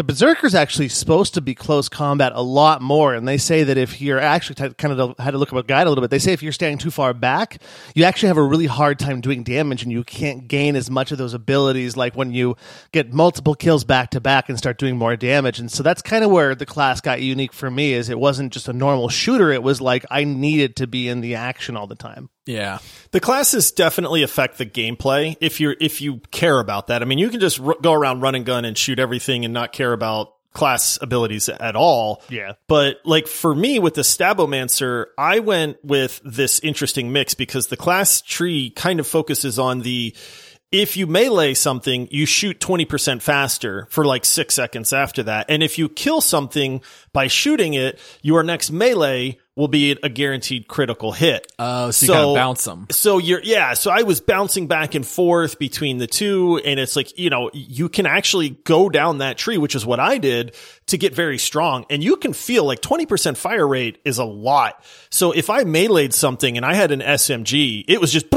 The 0.00 0.04
Berserker's 0.04 0.54
actually 0.54 0.88
supposed 0.88 1.34
to 1.34 1.42
be 1.42 1.54
close 1.54 1.90
combat 1.90 2.32
a 2.34 2.40
lot 2.40 2.80
more, 2.80 3.12
and 3.12 3.28
they 3.28 3.36
say 3.36 3.64
that 3.64 3.76
if 3.76 4.00
you're 4.00 4.18
actually 4.18 4.54
t- 4.54 4.74
kind 4.78 4.98
of 4.98 5.18
had 5.18 5.32
to 5.32 5.36
look 5.36 5.52
up 5.52 5.58
a 5.58 5.62
guide 5.62 5.86
a 5.86 5.90
little 5.90 6.00
bit. 6.00 6.10
They 6.10 6.18
say 6.18 6.32
if 6.32 6.42
you're 6.42 6.52
standing 6.52 6.78
too 6.78 6.90
far 6.90 7.12
back, 7.12 7.60
you 7.94 8.04
actually 8.04 8.28
have 8.28 8.38
a 8.38 8.42
really 8.42 8.64
hard 8.64 8.98
time 8.98 9.20
doing 9.20 9.42
damage, 9.42 9.82
and 9.82 9.92
you 9.92 10.02
can't 10.02 10.48
gain 10.48 10.74
as 10.74 10.90
much 10.90 11.12
of 11.12 11.18
those 11.18 11.34
abilities 11.34 11.98
like 11.98 12.16
when 12.16 12.32
you 12.32 12.56
get 12.92 13.12
multiple 13.12 13.54
kills 13.54 13.84
back 13.84 14.08
to 14.12 14.22
back 14.22 14.48
and 14.48 14.56
start 14.56 14.78
doing 14.78 14.96
more 14.96 15.16
damage. 15.16 15.58
And 15.58 15.70
so 15.70 15.82
that's 15.82 16.00
kind 16.00 16.24
of 16.24 16.30
where 16.30 16.54
the 16.54 16.64
class 16.64 17.02
got 17.02 17.20
unique 17.20 17.52
for 17.52 17.70
me. 17.70 17.92
Is 17.92 18.08
it 18.08 18.18
wasn't 18.18 18.54
just 18.54 18.68
a 18.68 18.72
normal 18.72 19.10
shooter; 19.10 19.52
it 19.52 19.62
was 19.62 19.82
like 19.82 20.06
I 20.10 20.24
needed 20.24 20.76
to 20.76 20.86
be 20.86 21.08
in 21.08 21.20
the 21.20 21.34
action 21.34 21.76
all 21.76 21.86
the 21.86 21.94
time. 21.94 22.30
Yeah. 22.50 22.78
The 23.12 23.20
classes 23.20 23.72
definitely 23.72 24.22
affect 24.22 24.58
the 24.58 24.66
gameplay 24.66 25.36
if 25.40 25.60
you're 25.60 25.76
if 25.80 26.00
you 26.00 26.20
care 26.30 26.60
about 26.60 26.88
that. 26.88 27.02
I 27.02 27.04
mean, 27.04 27.18
you 27.18 27.28
can 27.28 27.40
just 27.40 27.60
r- 27.60 27.76
go 27.80 27.92
around 27.92 28.20
run 28.20 28.34
and 28.34 28.44
gun 28.44 28.64
and 28.64 28.76
shoot 28.76 28.98
everything 28.98 29.44
and 29.44 29.54
not 29.54 29.72
care 29.72 29.92
about 29.92 30.34
class 30.52 30.98
abilities 31.00 31.48
at 31.48 31.76
all. 31.76 32.22
Yeah. 32.28 32.54
But 32.66 33.00
like 33.04 33.26
for 33.26 33.54
me 33.54 33.78
with 33.78 33.94
the 33.94 34.02
Stabomancer, 34.02 35.06
I 35.16 35.38
went 35.38 35.84
with 35.84 36.20
this 36.24 36.60
interesting 36.60 37.12
mix 37.12 37.34
because 37.34 37.68
the 37.68 37.76
class 37.76 38.20
tree 38.20 38.70
kind 38.70 39.00
of 39.00 39.06
focuses 39.06 39.58
on 39.58 39.80
the 39.80 40.14
if 40.72 40.96
you 40.96 41.08
melee 41.08 41.54
something, 41.54 42.06
you 42.12 42.26
shoot 42.26 42.60
20% 42.60 43.22
faster 43.22 43.86
for 43.90 44.04
like 44.04 44.24
six 44.24 44.54
seconds 44.54 44.92
after 44.92 45.24
that. 45.24 45.46
And 45.48 45.64
if 45.64 45.78
you 45.78 45.88
kill 45.88 46.20
something 46.20 46.80
by 47.12 47.26
shooting 47.26 47.74
it, 47.74 47.98
your 48.22 48.44
next 48.44 48.70
melee 48.70 49.38
will 49.60 49.68
be 49.68 49.90
a 50.02 50.08
guaranteed 50.08 50.66
critical 50.66 51.12
hit. 51.12 51.52
Oh, 51.58 51.90
so 51.90 52.06
you 52.06 52.12
gotta 52.12 52.34
bounce 52.34 52.64
them. 52.64 52.86
So 52.90 53.18
you're, 53.18 53.42
yeah. 53.42 53.74
So 53.74 53.90
I 53.90 54.02
was 54.02 54.22
bouncing 54.22 54.66
back 54.66 54.94
and 54.94 55.06
forth 55.06 55.58
between 55.58 55.98
the 55.98 56.06
two. 56.06 56.56
And 56.64 56.80
it's 56.80 56.96
like, 56.96 57.18
you 57.18 57.28
know, 57.28 57.50
you 57.52 57.90
can 57.90 58.06
actually 58.06 58.50
go 58.50 58.88
down 58.88 59.18
that 59.18 59.36
tree, 59.36 59.58
which 59.58 59.74
is 59.74 59.84
what 59.84 60.00
I 60.00 60.16
did 60.16 60.56
to 60.86 60.96
get 60.96 61.14
very 61.14 61.36
strong. 61.36 61.84
And 61.90 62.02
you 62.02 62.16
can 62.16 62.32
feel 62.32 62.64
like 62.64 62.80
20% 62.80 63.36
fire 63.36 63.68
rate 63.68 64.00
is 64.02 64.16
a 64.16 64.24
lot. 64.24 64.82
So 65.10 65.32
if 65.32 65.50
I 65.50 65.64
meleeed 65.64 66.14
something 66.14 66.56
and 66.56 66.64
I 66.64 66.72
had 66.72 66.90
an 66.90 67.00
SMG, 67.00 67.84
it 67.86 68.00
was 68.00 68.10
just 68.10 68.30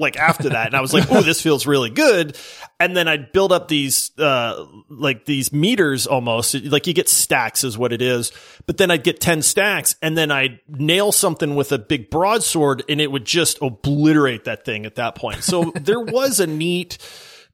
like 0.00 0.16
after 0.16 0.48
that. 0.50 0.66
And 0.66 0.74
I 0.74 0.80
was 0.80 0.92
like, 0.92 1.10
oh, 1.10 1.22
this 1.22 1.40
feels 1.40 1.66
really 1.66 1.90
good. 1.90 2.36
And 2.78 2.96
then 2.96 3.06
I'd 3.06 3.32
build 3.32 3.52
up 3.52 3.68
these, 3.68 4.10
uh, 4.18 4.66
like 4.88 5.26
these 5.26 5.52
meters 5.52 6.06
almost 6.06 6.54
like 6.54 6.86
you 6.86 6.94
get 6.94 7.08
stacks 7.08 7.62
is 7.62 7.76
what 7.76 7.92
it 7.92 8.02
is. 8.02 8.32
But 8.66 8.78
then 8.78 8.90
I'd 8.90 9.04
get 9.04 9.20
10 9.20 9.42
stacks 9.42 9.94
and 10.02 10.16
then 10.16 10.30
I'd 10.30 10.60
nail 10.68 11.12
something 11.12 11.54
with 11.54 11.72
a 11.72 11.78
big 11.78 12.10
broadsword 12.10 12.82
and 12.88 13.00
it 13.00 13.12
would 13.12 13.24
just 13.24 13.58
obliterate 13.62 14.44
that 14.44 14.64
thing 14.64 14.86
at 14.86 14.96
that 14.96 15.14
point. 15.14 15.44
So 15.44 15.64
there 15.74 16.00
was 16.00 16.40
a 16.40 16.46
neat 16.46 16.98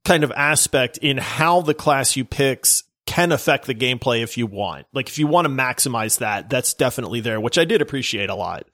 kind 0.04 0.24
of 0.24 0.32
aspect 0.32 0.98
in 0.98 1.18
how 1.18 1.61
the 1.61 1.74
class 1.74 2.16
you 2.16 2.24
picks 2.24 2.85
can 3.06 3.32
affect 3.32 3.66
the 3.66 3.74
gameplay 3.74 4.22
if 4.22 4.37
you 4.37 4.46
want. 4.46 4.87
Like 4.92 5.09
if 5.09 5.18
you 5.18 5.26
want 5.26 5.46
to 5.46 5.52
maximize 5.52 6.18
that, 6.18 6.50
that's 6.50 6.74
definitely 6.74 7.20
there, 7.20 7.40
which 7.40 7.59
I 7.59 7.64
did 7.64 7.80
appreciate 7.80 8.30
a 8.30 8.35
lot. 8.35 8.66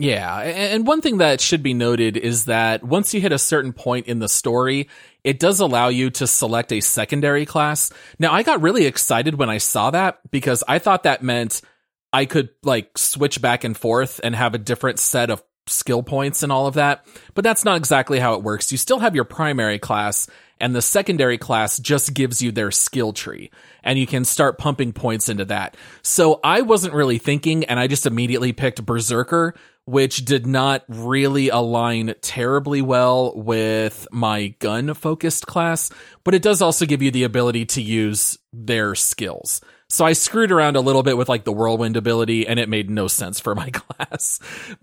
Yeah, 0.00 0.38
and 0.38 0.86
one 0.86 1.02
thing 1.02 1.18
that 1.18 1.42
should 1.42 1.62
be 1.62 1.74
noted 1.74 2.16
is 2.16 2.46
that 2.46 2.82
once 2.82 3.12
you 3.12 3.20
hit 3.20 3.32
a 3.32 3.38
certain 3.38 3.74
point 3.74 4.06
in 4.06 4.18
the 4.18 4.30
story, 4.30 4.88
it 5.24 5.38
does 5.38 5.60
allow 5.60 5.88
you 5.88 6.08
to 6.12 6.26
select 6.26 6.72
a 6.72 6.80
secondary 6.80 7.44
class. 7.44 7.92
Now, 8.18 8.32
I 8.32 8.42
got 8.42 8.62
really 8.62 8.86
excited 8.86 9.34
when 9.34 9.50
I 9.50 9.58
saw 9.58 9.90
that 9.90 10.20
because 10.30 10.64
I 10.66 10.78
thought 10.78 11.02
that 11.02 11.22
meant 11.22 11.60
I 12.14 12.24
could 12.24 12.48
like 12.62 12.96
switch 12.96 13.42
back 13.42 13.62
and 13.62 13.76
forth 13.76 14.22
and 14.24 14.34
have 14.34 14.54
a 14.54 14.58
different 14.58 15.00
set 15.00 15.28
of 15.28 15.42
skill 15.66 16.02
points 16.02 16.42
and 16.42 16.50
all 16.50 16.66
of 16.66 16.74
that. 16.74 17.06
But 17.34 17.44
that's 17.44 17.66
not 17.66 17.76
exactly 17.76 18.18
how 18.18 18.34
it 18.34 18.42
works. 18.42 18.72
You 18.72 18.78
still 18.78 19.00
have 19.00 19.14
your 19.14 19.24
primary 19.24 19.78
class 19.78 20.28
and 20.58 20.74
the 20.74 20.82
secondary 20.82 21.38
class 21.38 21.78
just 21.78 22.12
gives 22.12 22.42
you 22.42 22.52
their 22.52 22.70
skill 22.70 23.12
tree 23.12 23.50
and 23.82 23.98
you 23.98 24.06
can 24.06 24.24
start 24.24 24.58
pumping 24.58 24.92
points 24.92 25.28
into 25.28 25.44
that. 25.46 25.76
So 26.02 26.40
I 26.44 26.62
wasn't 26.62 26.94
really 26.94 27.18
thinking 27.18 27.64
and 27.64 27.78
I 27.78 27.86
just 27.86 28.06
immediately 28.06 28.52
picked 28.52 28.84
Berserker 28.84 29.54
which 29.84 30.24
did 30.24 30.46
not 30.46 30.84
really 30.88 31.48
align 31.48 32.14
terribly 32.20 32.82
well 32.82 33.32
with 33.34 34.06
my 34.12 34.48
gun 34.58 34.94
focused 34.94 35.46
class, 35.46 35.90
but 36.24 36.34
it 36.34 36.42
does 36.42 36.62
also 36.62 36.86
give 36.86 37.02
you 37.02 37.10
the 37.10 37.24
ability 37.24 37.66
to 37.66 37.82
use 37.82 38.38
their 38.52 38.94
skills. 38.94 39.60
So 39.90 40.04
I 40.04 40.12
screwed 40.12 40.52
around 40.52 40.76
a 40.76 40.80
little 40.80 41.02
bit 41.02 41.16
with 41.16 41.28
like 41.28 41.42
the 41.42 41.52
whirlwind 41.52 41.96
ability 41.96 42.46
and 42.46 42.60
it 42.60 42.68
made 42.68 42.88
no 42.88 43.08
sense 43.08 43.40
for 43.40 43.56
my 43.56 43.70
class. 43.72 44.38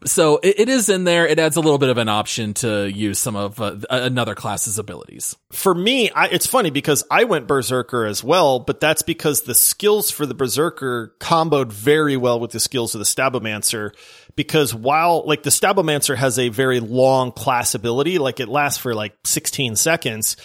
So 0.05 0.37
it, 0.43 0.59
it 0.59 0.69
is 0.69 0.89
in 0.89 1.05
there. 1.05 1.25
It 1.25 1.39
adds 1.39 1.55
a 1.55 1.61
little 1.61 1.77
bit 1.77 1.89
of 1.89 1.97
an 1.97 2.09
option 2.09 2.53
to 2.55 2.91
use 2.91 3.17
some 3.17 3.37
of 3.37 3.61
uh, 3.61 3.77
another 3.89 4.35
class's 4.35 4.77
abilities. 4.77 5.35
For 5.51 5.73
me, 5.73 6.09
I, 6.11 6.27
it's 6.27 6.45
funny 6.45 6.71
because 6.71 7.05
I 7.09 7.23
went 7.23 7.47
Berserker 7.47 8.05
as 8.05 8.21
well, 8.21 8.59
but 8.59 8.81
that's 8.81 9.01
because 9.01 9.43
the 9.43 9.55
skills 9.55 10.11
for 10.11 10.25
the 10.25 10.35
Berserker 10.35 11.15
comboed 11.19 11.71
very 11.71 12.17
well 12.17 12.39
with 12.39 12.51
the 12.51 12.59
skills 12.59 12.93
of 12.93 12.99
the 12.99 13.05
Stabomancer 13.05 13.93
because 14.35 14.75
while 14.75 15.23
like 15.25 15.43
the 15.43 15.49
Stabomancer 15.49 16.15
has 16.15 16.37
a 16.37 16.49
very 16.49 16.81
long 16.81 17.31
class 17.31 17.75
ability, 17.75 18.19
like 18.19 18.41
it 18.41 18.49
lasts 18.49 18.77
for 18.77 18.93
like 18.93 19.15
16 19.25 19.77
seconds, 19.77 20.35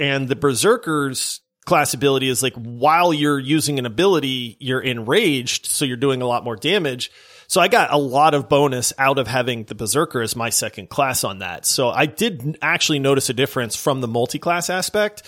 and 0.00 0.28
the 0.28 0.36
Berserker's 0.36 1.40
class 1.66 1.92
ability 1.92 2.28
is 2.28 2.42
like 2.42 2.54
while 2.54 3.12
you're 3.12 3.38
using 3.38 3.78
an 3.78 3.84
ability, 3.84 4.56
you're 4.58 4.80
enraged, 4.80 5.66
so 5.66 5.84
you're 5.84 5.96
doing 5.96 6.22
a 6.22 6.26
lot 6.26 6.44
more 6.44 6.56
damage. 6.56 7.10
So 7.48 7.60
I 7.60 7.68
got 7.68 7.92
a 7.92 7.98
lot 7.98 8.34
of 8.34 8.48
bonus 8.48 8.92
out 8.98 9.18
of 9.18 9.28
having 9.28 9.64
the 9.64 9.74
Berserker 9.74 10.22
as 10.22 10.34
my 10.34 10.50
second 10.50 10.88
class 10.88 11.22
on 11.22 11.40
that. 11.40 11.66
So 11.66 11.90
I 11.90 12.06
did 12.06 12.58
actually 12.62 12.98
notice 12.98 13.28
a 13.28 13.34
difference 13.34 13.76
from 13.76 14.00
the 14.00 14.08
multi-class 14.08 14.70
aspect. 14.70 15.22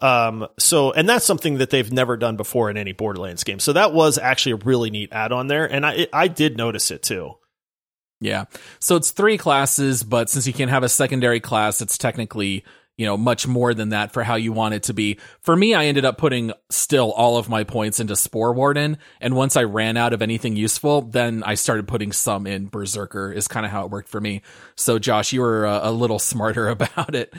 Um, 0.00 0.48
so, 0.58 0.92
and 0.92 1.08
that's 1.08 1.26
something 1.26 1.58
that 1.58 1.70
they've 1.70 1.92
never 1.92 2.16
done 2.16 2.36
before 2.36 2.70
in 2.70 2.76
any 2.76 2.92
Borderlands 2.92 3.44
game. 3.44 3.60
So 3.60 3.74
that 3.74 3.92
was 3.92 4.16
actually 4.16 4.52
a 4.52 4.56
really 4.56 4.90
neat 4.90 5.12
add 5.12 5.30
on 5.30 5.46
there. 5.46 5.70
And 5.70 5.84
I, 5.84 6.06
I 6.12 6.26
did 6.28 6.56
notice 6.56 6.90
it 6.90 7.02
too. 7.02 7.34
Yeah. 8.20 8.46
So 8.78 8.96
it's 8.96 9.10
three 9.10 9.38
classes, 9.38 10.02
but 10.02 10.28
since 10.28 10.46
you 10.46 10.52
can't 10.52 10.70
have 10.70 10.82
a 10.82 10.88
secondary 10.88 11.40
class, 11.40 11.80
it's 11.82 11.98
technically, 11.98 12.64
you 13.00 13.06
know, 13.06 13.16
much 13.16 13.46
more 13.46 13.72
than 13.72 13.88
that 13.88 14.12
for 14.12 14.22
how 14.22 14.34
you 14.34 14.52
want 14.52 14.74
it 14.74 14.82
to 14.82 14.92
be. 14.92 15.18
For 15.40 15.56
me, 15.56 15.72
I 15.72 15.86
ended 15.86 16.04
up 16.04 16.18
putting 16.18 16.52
still 16.68 17.12
all 17.12 17.38
of 17.38 17.48
my 17.48 17.64
points 17.64 17.98
into 17.98 18.14
Spore 18.14 18.52
Warden. 18.52 18.98
And 19.22 19.34
once 19.34 19.56
I 19.56 19.62
ran 19.62 19.96
out 19.96 20.12
of 20.12 20.20
anything 20.20 20.54
useful, 20.54 21.00
then 21.00 21.42
I 21.42 21.54
started 21.54 21.88
putting 21.88 22.12
some 22.12 22.46
in 22.46 22.66
Berserker 22.66 23.32
is 23.32 23.48
kind 23.48 23.64
of 23.64 23.72
how 23.72 23.86
it 23.86 23.90
worked 23.90 24.10
for 24.10 24.20
me. 24.20 24.42
So 24.74 24.98
Josh, 24.98 25.32
you 25.32 25.40
were 25.40 25.64
a, 25.64 25.80
a 25.84 25.92
little 25.92 26.18
smarter 26.18 26.68
about 26.68 27.14
it. 27.14 27.32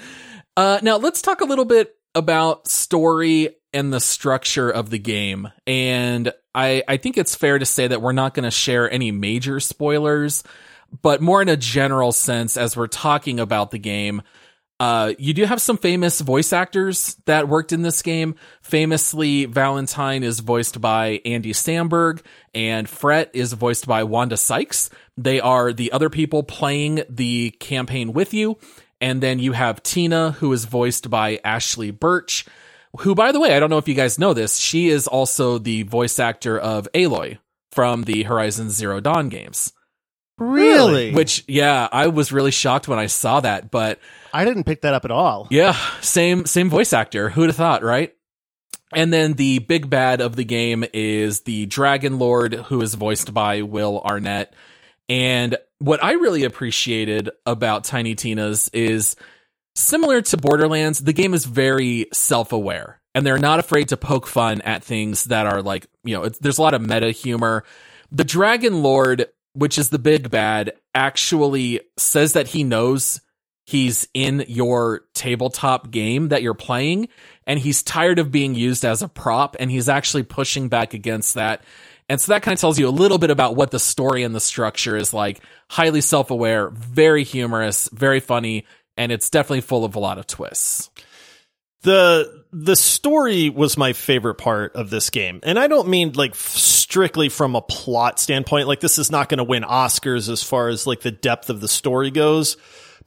Uh, 0.57 0.79
now 0.81 0.97
let's 0.97 1.21
talk 1.21 1.41
a 1.41 1.45
little 1.45 1.65
bit 1.65 1.95
about 2.15 2.67
story 2.67 3.49
and 3.71 3.93
the 3.93 3.99
structure 3.99 4.71
of 4.71 4.89
the 4.89 4.97
game. 4.97 5.47
And 5.67 6.33
I, 6.55 6.81
I 6.87 6.97
think 6.97 7.19
it's 7.19 7.35
fair 7.35 7.59
to 7.59 7.67
say 7.67 7.87
that 7.87 8.01
we're 8.01 8.13
not 8.13 8.33
going 8.33 8.45
to 8.45 8.51
share 8.51 8.91
any 8.91 9.11
major 9.11 9.59
spoilers 9.59 10.43
but 11.01 11.21
more 11.21 11.41
in 11.41 11.47
a 11.47 11.55
general 11.55 12.11
sense 12.11 12.57
as 12.57 12.75
we're 12.75 12.87
talking 12.87 13.39
about 13.39 13.71
the 13.71 13.79
game. 13.79 14.21
Uh, 14.81 15.13
you 15.19 15.31
do 15.31 15.45
have 15.45 15.61
some 15.61 15.77
famous 15.77 16.21
voice 16.21 16.51
actors 16.51 17.15
that 17.25 17.47
worked 17.47 17.71
in 17.71 17.83
this 17.83 18.01
game. 18.01 18.33
Famously, 18.63 19.45
Valentine 19.45 20.23
is 20.23 20.39
voiced 20.39 20.81
by 20.81 21.21
Andy 21.23 21.53
Samberg, 21.53 22.23
and 22.55 22.87
Frette 22.87 23.29
is 23.33 23.53
voiced 23.53 23.85
by 23.85 24.03
Wanda 24.03 24.37
Sykes. 24.37 24.89
They 25.15 25.39
are 25.39 25.71
the 25.71 25.91
other 25.91 26.09
people 26.09 26.41
playing 26.41 27.03
the 27.07 27.51
campaign 27.59 28.11
with 28.11 28.33
you. 28.33 28.57
And 28.99 29.21
then 29.21 29.37
you 29.37 29.51
have 29.51 29.83
Tina, 29.83 30.31
who 30.31 30.51
is 30.51 30.65
voiced 30.65 31.11
by 31.11 31.39
Ashly 31.45 31.91
Burch, 31.91 32.47
who, 33.01 33.13
by 33.13 33.31
the 33.31 33.39
way, 33.39 33.55
I 33.55 33.59
don't 33.59 33.69
know 33.69 33.77
if 33.77 33.87
you 33.87 33.93
guys 33.93 34.17
know 34.17 34.33
this, 34.33 34.57
she 34.57 34.89
is 34.89 35.05
also 35.05 35.59
the 35.59 35.83
voice 35.83 36.17
actor 36.17 36.57
of 36.57 36.87
Aloy 36.95 37.37
from 37.71 38.05
the 38.05 38.23
Horizon 38.23 38.71
Zero 38.71 38.99
Dawn 38.99 39.29
games. 39.29 39.73
Really? 40.39 41.13
Which, 41.13 41.43
yeah, 41.47 41.87
I 41.91 42.07
was 42.07 42.31
really 42.31 42.49
shocked 42.49 42.87
when 42.87 42.97
I 42.97 43.05
saw 43.05 43.41
that, 43.41 43.69
but 43.69 43.99
I 44.33 44.45
didn't 44.45 44.65
pick 44.65 44.81
that 44.81 44.93
up 44.93 45.05
at 45.05 45.11
all. 45.11 45.47
Yeah, 45.49 45.75
same 46.01 46.45
same 46.45 46.69
voice 46.69 46.93
actor. 46.93 47.29
Who'd 47.29 47.49
have 47.49 47.55
thought, 47.55 47.83
right? 47.83 48.13
And 48.93 49.11
then 49.11 49.33
the 49.33 49.59
big 49.59 49.89
bad 49.89 50.19
of 50.19 50.35
the 50.35 50.43
game 50.43 50.83
is 50.93 51.41
the 51.41 51.65
Dragon 51.65 52.19
Lord, 52.19 52.53
who 52.53 52.81
is 52.81 52.93
voiced 52.95 53.33
by 53.33 53.61
Will 53.61 54.01
Arnett. 54.01 54.53
And 55.07 55.57
what 55.79 56.03
I 56.03 56.13
really 56.13 56.43
appreciated 56.43 57.29
about 57.45 57.85
Tiny 57.85 58.15
Tina's 58.15 58.69
is 58.73 59.15
similar 59.75 60.21
to 60.21 60.37
Borderlands, 60.37 60.99
the 60.99 61.13
game 61.13 61.33
is 61.33 61.45
very 61.45 62.07
self 62.13 62.51
aware 62.51 63.01
and 63.15 63.25
they're 63.25 63.37
not 63.37 63.59
afraid 63.59 63.89
to 63.89 63.97
poke 63.97 64.27
fun 64.27 64.61
at 64.61 64.83
things 64.83 65.25
that 65.25 65.47
are 65.47 65.61
like, 65.61 65.87
you 66.03 66.15
know, 66.15 66.27
there's 66.27 66.57
a 66.57 66.61
lot 66.61 66.73
of 66.73 66.81
meta 66.81 67.11
humor. 67.11 67.63
The 68.11 68.25
Dragon 68.25 68.83
Lord 68.83 69.27
which 69.53 69.77
is 69.77 69.89
the 69.89 69.99
big 69.99 70.29
bad, 70.29 70.73
actually 70.95 71.81
says 71.97 72.33
that 72.33 72.49
he 72.49 72.63
knows 72.63 73.21
he's 73.71 74.05
in 74.13 74.43
your 74.49 75.05
tabletop 75.13 75.91
game 75.91 76.27
that 76.27 76.41
you're 76.43 76.53
playing 76.53 77.07
and 77.47 77.57
he's 77.57 77.81
tired 77.81 78.19
of 78.19 78.29
being 78.29 78.53
used 78.53 78.83
as 78.83 79.01
a 79.01 79.07
prop 79.07 79.55
and 79.61 79.71
he's 79.71 79.87
actually 79.87 80.23
pushing 80.23 80.67
back 80.67 80.93
against 80.93 81.35
that. 81.35 81.63
And 82.09 82.19
so 82.19 82.33
that 82.33 82.41
kind 82.41 82.53
of 82.53 82.59
tells 82.59 82.77
you 82.77 82.89
a 82.89 82.91
little 82.91 83.17
bit 83.17 83.31
about 83.31 83.55
what 83.55 83.71
the 83.71 83.79
story 83.79 84.23
and 84.23 84.35
the 84.35 84.41
structure 84.41 84.97
is 84.97 85.13
like. 85.13 85.41
Highly 85.69 86.01
self 86.01 86.31
aware, 86.31 86.69
very 86.69 87.23
humorous, 87.23 87.87
very 87.93 88.19
funny, 88.19 88.65
and 88.97 89.09
it's 89.09 89.29
definitely 89.29 89.61
full 89.61 89.85
of 89.85 89.95
a 89.95 89.99
lot 89.99 90.17
of 90.17 90.27
twists. 90.27 90.89
The 91.83 92.43
the 92.51 92.75
story 92.75 93.49
was 93.49 93.77
my 93.77 93.93
favorite 93.93 94.35
part 94.35 94.75
of 94.75 94.89
this 94.89 95.09
game. 95.11 95.39
And 95.43 95.57
I 95.57 95.67
don't 95.67 95.87
mean 95.87 96.11
like 96.11 96.35
strictly 96.35 97.29
from 97.29 97.55
a 97.55 97.61
plot 97.61 98.19
standpoint. 98.19 98.67
Like 98.67 98.81
this 98.81 98.97
is 98.97 99.09
not 99.09 99.29
going 99.29 99.37
to 99.37 99.45
win 99.45 99.63
Oscars 99.63 100.27
as 100.27 100.43
far 100.43 100.67
as 100.67 100.85
like 100.85 100.99
the 100.99 101.11
depth 101.11 101.49
of 101.49 101.61
the 101.61 101.69
story 101.69 102.11
goes. 102.11 102.57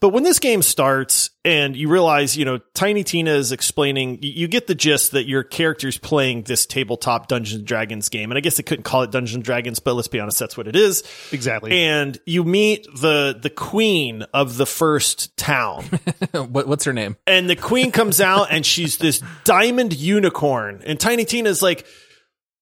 But 0.04 0.10
when 0.10 0.22
this 0.22 0.38
game 0.38 0.60
starts 0.60 1.30
and 1.46 1.74
you 1.74 1.88
realize, 1.88 2.36
you 2.36 2.44
know, 2.44 2.58
Tiny 2.74 3.04
Tina 3.04 3.30
is 3.30 3.52
explaining, 3.52 4.18
you 4.20 4.48
get 4.48 4.66
the 4.66 4.74
gist 4.74 5.12
that 5.12 5.26
your 5.26 5.42
character's 5.42 5.96
playing 5.96 6.42
this 6.42 6.66
tabletop 6.66 7.26
Dungeons 7.26 7.60
and 7.60 7.66
Dragons 7.66 8.10
game. 8.10 8.30
And 8.30 8.36
I 8.36 8.42
guess 8.42 8.58
they 8.58 8.62
couldn't 8.62 8.82
call 8.82 9.00
it 9.04 9.10
Dungeons 9.10 9.36
and 9.36 9.42
Dragons, 9.42 9.78
but 9.78 9.94
let's 9.94 10.08
be 10.08 10.20
honest, 10.20 10.38
that's 10.38 10.58
what 10.58 10.68
it 10.68 10.76
is. 10.76 11.04
Exactly. 11.32 11.72
And 11.72 12.18
you 12.26 12.44
meet 12.44 12.86
the, 12.94 13.38
the 13.40 13.48
queen 13.48 14.26
of 14.34 14.58
the 14.58 14.66
first 14.66 15.34
town. 15.38 15.84
what, 16.32 16.68
what's 16.68 16.84
her 16.84 16.92
name? 16.92 17.16
And 17.26 17.48
the 17.48 17.56
queen 17.56 17.90
comes 17.90 18.20
out 18.20 18.48
and 18.50 18.66
she's 18.66 18.98
this 18.98 19.22
diamond 19.44 19.96
unicorn. 19.96 20.82
And 20.84 21.00
Tiny 21.00 21.24
Tina's 21.24 21.62
like, 21.62 21.86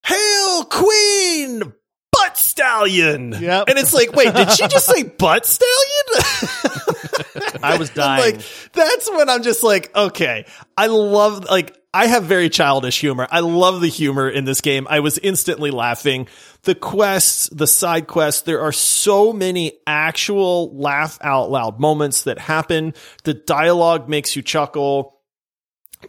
Hail 0.05 0.64
Queen! 0.66 1.72
Butt 2.33 2.39
stallion. 2.39 3.33
Yep. 3.33 3.68
And 3.68 3.78
it's 3.78 3.93
like, 3.93 4.12
wait, 4.12 4.35
did 4.35 4.51
she 4.53 4.66
just 4.68 4.87
say 4.87 5.03
butt 5.18 5.47
stallion? 5.47 5.68
I 7.62 7.76
was 7.78 7.91
dying. 7.91 8.37
like 8.37 8.45
that's 8.72 9.11
when 9.11 9.28
I'm 9.28 9.43
just 9.43 9.62
like, 9.62 9.95
okay, 9.95 10.47
I 10.76 10.87
love 10.87 11.45
like 11.45 11.76
I 11.95 12.07
have 12.07 12.24
very 12.24 12.49
childish 12.49 13.01
humor. 13.01 13.28
I 13.30 13.41
love 13.41 13.83
the 13.83 13.89
humor 13.89 14.28
in 14.28 14.47
this 14.47 14.62
game. 14.62 14.87
I 14.89 15.01
was 15.01 15.18
instantly 15.18 15.70
laughing. 15.70 16.26
The 16.62 16.74
quests, 16.74 17.51
the 17.51 17.66
side 17.66 18.07
quests, 18.07 18.43
there 18.43 18.62
are 18.62 18.72
so 18.72 19.33
many 19.33 19.72
actual 19.87 20.74
laugh 20.74 21.18
out 21.20 21.51
loud 21.51 21.78
moments 21.78 22.22
that 22.22 22.39
happen. 22.39 22.95
The 23.24 23.35
dialogue 23.35 24.09
makes 24.09 24.37
you 24.37 24.43
chuckle 24.43 25.18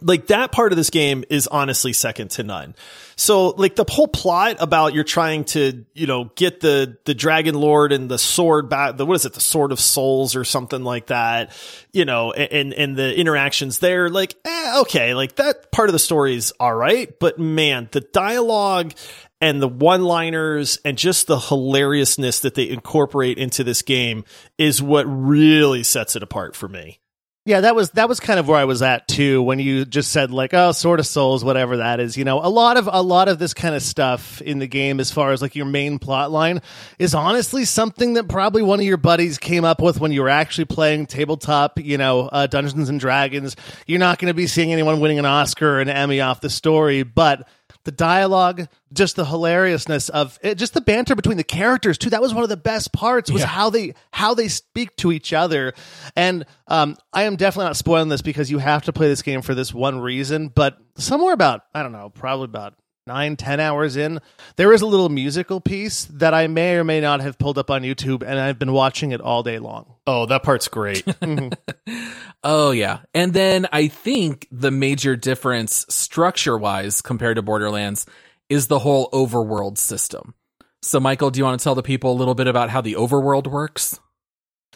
like 0.00 0.28
that 0.28 0.52
part 0.52 0.72
of 0.72 0.76
this 0.76 0.90
game 0.90 1.24
is 1.30 1.46
honestly 1.46 1.92
second 1.92 2.30
to 2.32 2.42
none. 2.42 2.74
So 3.16 3.50
like 3.50 3.76
the 3.76 3.84
whole 3.88 4.08
plot 4.08 4.56
about 4.60 4.94
you're 4.94 5.04
trying 5.04 5.44
to, 5.46 5.84
you 5.94 6.06
know, 6.06 6.30
get 6.34 6.60
the, 6.60 6.98
the 7.04 7.14
dragon 7.14 7.54
lord 7.54 7.92
and 7.92 8.10
the 8.10 8.18
sword 8.18 8.68
back, 8.68 8.96
the, 8.96 9.06
what 9.06 9.14
is 9.14 9.24
it? 9.24 9.34
The 9.34 9.40
sword 9.40 9.72
of 9.72 9.80
souls 9.80 10.34
or 10.34 10.44
something 10.44 10.82
like 10.82 11.06
that, 11.06 11.52
you 11.92 12.04
know, 12.04 12.32
and, 12.32 12.72
and 12.74 12.96
the 12.96 13.14
interactions 13.18 13.78
there, 13.78 14.10
like, 14.10 14.34
eh, 14.44 14.80
okay, 14.80 15.14
like 15.14 15.36
that 15.36 15.70
part 15.70 15.88
of 15.88 15.92
the 15.92 15.98
story 15.98 16.34
is 16.34 16.52
all 16.58 16.74
right. 16.74 17.18
But 17.18 17.38
man, 17.38 17.88
the 17.92 18.00
dialogue 18.00 18.94
and 19.40 19.60
the 19.60 19.68
one 19.68 20.02
liners 20.02 20.78
and 20.84 20.96
just 20.96 21.26
the 21.26 21.38
hilariousness 21.38 22.40
that 22.40 22.54
they 22.54 22.68
incorporate 22.68 23.38
into 23.38 23.62
this 23.62 23.82
game 23.82 24.24
is 24.58 24.82
what 24.82 25.04
really 25.04 25.82
sets 25.82 26.16
it 26.16 26.22
apart 26.22 26.56
for 26.56 26.68
me. 26.68 27.00
Yeah, 27.46 27.60
that 27.60 27.74
was 27.74 27.90
that 27.90 28.08
was 28.08 28.20
kind 28.20 28.40
of 28.40 28.48
where 28.48 28.56
I 28.56 28.64
was 28.64 28.80
at 28.80 29.06
too 29.06 29.42
when 29.42 29.58
you 29.58 29.84
just 29.84 30.10
said 30.10 30.30
like 30.30 30.54
oh 30.54 30.72
sword 30.72 30.98
of 30.98 31.06
Souls 31.06 31.44
whatever 31.44 31.76
that 31.76 32.00
is 32.00 32.16
you 32.16 32.24
know 32.24 32.38
a 32.42 32.48
lot 32.48 32.78
of 32.78 32.88
a 32.90 33.02
lot 33.02 33.28
of 33.28 33.38
this 33.38 33.52
kind 33.52 33.74
of 33.74 33.82
stuff 33.82 34.40
in 34.40 34.60
the 34.60 34.66
game 34.66 34.98
as 34.98 35.10
far 35.10 35.30
as 35.30 35.42
like 35.42 35.54
your 35.54 35.66
main 35.66 35.98
plot 35.98 36.30
line 36.30 36.62
is 36.98 37.14
honestly 37.14 37.66
something 37.66 38.14
that 38.14 38.30
probably 38.30 38.62
one 38.62 38.80
of 38.80 38.86
your 38.86 38.96
buddies 38.96 39.36
came 39.36 39.62
up 39.62 39.82
with 39.82 40.00
when 40.00 40.10
you 40.10 40.22
were 40.22 40.30
actually 40.30 40.64
playing 40.64 41.04
tabletop 41.04 41.78
you 41.78 41.98
know 41.98 42.28
uh, 42.28 42.46
Dungeons 42.46 42.88
and 42.88 42.98
Dragons. 42.98 43.56
You're 43.86 43.98
not 43.98 44.18
going 44.18 44.30
to 44.30 44.34
be 44.34 44.46
seeing 44.46 44.72
anyone 44.72 45.00
winning 45.00 45.18
an 45.18 45.26
Oscar 45.26 45.76
or 45.76 45.80
an 45.80 45.90
Emmy 45.90 46.22
off 46.22 46.40
the 46.40 46.48
story 46.48 47.02
but 47.02 47.46
the 47.84 47.92
dialogue, 47.92 48.66
just 48.92 49.16
the 49.16 49.24
hilariousness 49.24 50.08
of 50.08 50.38
it, 50.42 50.56
just 50.56 50.74
the 50.74 50.80
banter 50.80 51.14
between 51.14 51.36
the 51.36 51.44
characters 51.44 51.98
too. 51.98 52.10
That 52.10 52.22
was 52.22 52.32
one 52.34 52.42
of 52.42 52.48
the 52.48 52.56
best 52.56 52.92
parts 52.92 53.30
was 53.30 53.42
Yeah. 53.42 53.48
how 53.48 53.70
they 53.70 53.94
how 54.10 54.34
they 54.34 54.48
speak 54.48 54.96
to 54.96 55.12
each 55.12 55.32
other. 55.32 55.74
And 56.16 56.46
um, 56.68 56.96
I 57.12 57.24
am 57.24 57.36
definitely 57.36 57.66
not 57.66 57.76
spoiling 57.76 58.08
this 58.08 58.22
because 58.22 58.50
you 58.50 58.58
have 58.58 58.84
to 58.84 58.92
play 58.92 59.08
this 59.08 59.22
game 59.22 59.42
for 59.42 59.54
this 59.54 59.72
one 59.74 60.00
reason. 60.00 60.48
But 60.48 60.78
somewhere 60.96 61.34
about 61.34 61.62
I 61.74 61.82
don't 61.82 61.92
know, 61.92 62.10
probably 62.10 62.44
about 62.46 62.74
nine 63.06 63.36
ten 63.36 63.60
hours 63.60 63.96
in, 63.96 64.20
there 64.56 64.72
is 64.72 64.82
a 64.82 64.86
little 64.86 65.08
musical 65.08 65.60
piece 65.60 66.04
that 66.06 66.34
I 66.34 66.46
may 66.46 66.76
or 66.76 66.84
may 66.84 67.00
not 67.00 67.20
have 67.20 67.38
pulled 67.38 67.58
up 67.58 67.70
on 67.70 67.82
YouTube, 67.82 68.22
and 68.22 68.38
I've 68.38 68.58
been 68.58 68.72
watching 68.72 69.12
it 69.12 69.20
all 69.20 69.42
day 69.42 69.58
long. 69.58 69.94
Oh, 70.06 70.26
that 70.26 70.42
part's 70.42 70.68
great. 70.68 71.04
Mm-hmm. 71.14 71.52
Oh 72.46 72.72
yeah. 72.72 72.98
And 73.14 73.32
then 73.32 73.66
I 73.72 73.88
think 73.88 74.46
the 74.52 74.70
major 74.70 75.16
difference 75.16 75.86
structure 75.88 76.58
wise 76.58 77.00
compared 77.00 77.36
to 77.36 77.42
Borderlands 77.42 78.04
is 78.50 78.66
the 78.66 78.80
whole 78.80 79.08
overworld 79.12 79.78
system. 79.78 80.34
So 80.82 81.00
Michael, 81.00 81.30
do 81.30 81.38
you 81.38 81.44
want 81.44 81.58
to 81.58 81.64
tell 81.64 81.74
the 81.74 81.82
people 81.82 82.12
a 82.12 82.18
little 82.18 82.34
bit 82.34 82.46
about 82.46 82.68
how 82.68 82.82
the 82.82 82.96
overworld 82.96 83.46
works? 83.46 83.98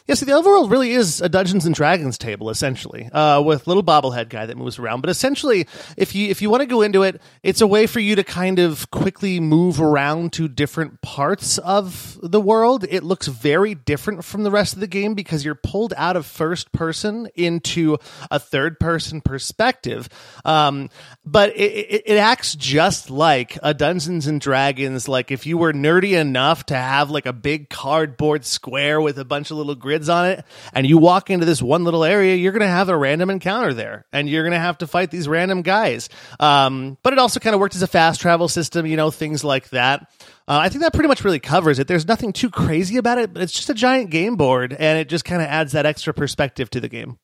Yeah, 0.09 0.14
see, 0.14 0.24
the 0.24 0.32
overworld 0.32 0.70
really 0.70 0.92
is 0.92 1.20
a 1.20 1.28
Dungeons 1.28 1.66
and 1.66 1.74
Dragons 1.74 2.16
table, 2.16 2.48
essentially, 2.48 3.11
uh, 3.12 3.42
with 3.42 3.66
little 3.66 3.82
bobblehead 3.82 4.30
guy 4.30 4.46
that 4.46 4.56
moves 4.56 4.78
around. 4.78 5.02
But 5.02 5.11
essentially, 5.11 5.68
if 5.98 6.14
you 6.14 6.30
if 6.30 6.40
you 6.40 6.48
want 6.48 6.62
to 6.62 6.66
go 6.66 6.80
into 6.80 7.02
it, 7.02 7.20
it's 7.42 7.61
a 7.61 7.66
way 7.66 7.86
for 7.86 8.00
you 8.00 8.16
to 8.16 8.24
kind 8.24 8.59
of 8.59 8.90
quickly 8.90 9.38
move 9.38 9.82
around 9.82 10.32
to 10.32 10.48
different 10.48 11.02
parts 11.02 11.59
of 11.59 12.18
the 12.22 12.40
world. 12.40 12.86
It 12.88 13.04
looks 13.04 13.26
very 13.26 13.74
different 13.74 14.24
from 14.24 14.44
the 14.44 14.50
rest 14.50 14.72
of 14.72 14.80
the 14.80 14.86
game 14.86 15.12
because 15.12 15.44
you're 15.44 15.54
pulled 15.54 15.92
out 15.98 16.16
of 16.16 16.24
first 16.24 16.72
person 16.72 17.28
into 17.34 17.98
a 18.30 18.38
third 18.38 18.80
person 18.80 19.20
perspective. 19.20 20.09
Um, 20.42 20.88
but 21.26 21.50
it, 21.50 21.70
it, 21.70 22.02
it 22.06 22.16
acts 22.16 22.54
just 22.54 23.11
like 23.11 23.59
a 23.62 23.74
Dungeons 23.74 24.26
and 24.26 24.40
Dragons. 24.40 25.06
Like 25.06 25.30
if 25.30 25.44
you 25.44 25.59
were 25.59 25.74
nerdy 25.74 26.18
enough 26.18 26.64
to 26.66 26.76
have 26.76 27.11
like 27.11 27.26
a 27.26 27.34
big 27.34 27.68
cardboard 27.68 28.46
square 28.46 29.02
with 29.02 29.18
a 29.18 29.24
bunch 29.26 29.50
of 29.50 29.59
little 29.59 29.74
grids 29.74 29.97
on 30.07 30.26
it, 30.26 30.44
and 30.74 30.86
you 30.86 30.99
walk 30.99 31.30
into 31.30 31.46
this 31.46 31.62
one 31.62 31.84
little 31.84 32.05
area, 32.05 32.36
you're 32.36 32.53
going 32.53 32.61
to 32.61 32.68
have 32.68 32.90
a 32.90 32.96
random 32.96 33.30
encounter 33.30 33.72
there, 33.72 34.05
and 34.12 34.28
you're 34.28 34.42
going 34.42 34.53
to 34.53 34.59
have 34.59 34.76
to 34.78 34.86
fight 34.86 35.11
these 35.11 35.26
random 35.26 35.62
guys. 35.62 36.11
Um, 36.38 36.99
but 37.03 37.14
it 37.14 37.18
also 37.18 37.40
kind 37.40 37.55
of 37.55 37.61
worked 37.61 37.74
as 37.74 37.82
a 37.82 37.86
fast 37.86 38.20
travel 38.20 38.49
system, 38.49 38.84
you 38.84 38.99
know, 38.99 39.11
things 39.11 39.42
like 39.42 39.70
that. 39.70 40.03
Uh, 40.46 40.59
I 40.62 40.68
think 40.68 40.82
that 40.82 40.92
pretty 40.92 41.09
much 41.09 41.24
really 41.24 41.40
covers 41.40 41.78
it. 41.78 41.88
There's 41.88 42.07
nothing 42.07 42.34
too 42.34 42.51
crazy 42.51 42.99
about 42.99 43.16
it, 43.16 43.32
but 43.32 43.42
it's 43.42 43.53
just 43.53 43.70
a 43.70 43.74
giant 43.74 44.11
game 44.11 44.36
board, 44.36 44.76
and 44.78 44.99
it 44.99 45.09
just 45.09 45.24
kind 45.24 45.40
of 45.40 45.49
adds 45.49 45.72
that 45.72 45.86
extra 45.86 46.12
perspective 46.12 46.68
to 46.70 46.80
the 46.80 46.88
game. 46.88 47.18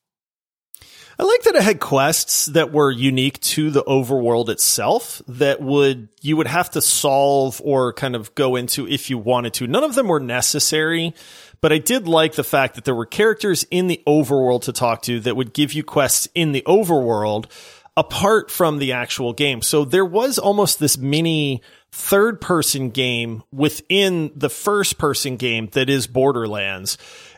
I 1.17 1.23
like 1.23 1.43
that 1.43 1.55
it 1.55 1.63
had 1.63 1.79
quests 1.79 2.47
that 2.47 2.73
were 2.73 2.91
unique 2.91 3.39
to 3.41 3.71
the 3.71 3.83
overworld 3.83 4.49
itself 4.49 5.21
that 5.29 5.61
would 5.61 6.09
you 6.21 6.35
would 6.35 6.47
have 6.47 6.71
to 6.71 6.81
solve 6.81 7.61
or 7.63 7.93
kind 7.93 8.17
of 8.17 8.35
go 8.35 8.57
into 8.57 8.85
if 8.85 9.09
you 9.09 9.17
wanted 9.17 9.53
to. 9.55 9.67
None 9.67 9.85
of 9.85 9.95
them 9.95 10.09
were 10.09 10.19
necessary, 10.19 11.13
but 11.61 11.71
I 11.71 11.77
did 11.77 12.07
like 12.07 12.33
the 12.33 12.43
fact 12.43 12.75
that 12.75 12.85
there 12.85 12.95
were 12.95 13.05
characters 13.05 13.65
in 13.71 13.87
the 13.87 14.01
overworld 14.07 14.63
to 14.63 14.73
talk 14.73 15.01
to 15.03 15.19
that 15.21 15.35
would 15.35 15.53
give 15.53 15.73
you 15.73 15.83
quests 15.83 16.27
in 16.35 16.51
the 16.51 16.63
overworld 16.67 17.45
apart 17.97 18.51
from 18.51 18.79
the 18.79 18.91
actual 18.91 19.33
game. 19.33 19.61
So 19.61 19.85
there 19.85 20.05
was 20.05 20.37
almost 20.37 20.79
this 20.79 20.97
mini 20.97 21.61
third 21.91 22.41
person 22.41 22.89
game 22.89 23.41
within 23.53 24.31
the 24.35 24.49
first 24.49 24.97
person 24.97 25.37
game 25.37 25.69
that 25.71 25.89
is 25.89 26.07
Borderlands. 26.07 26.97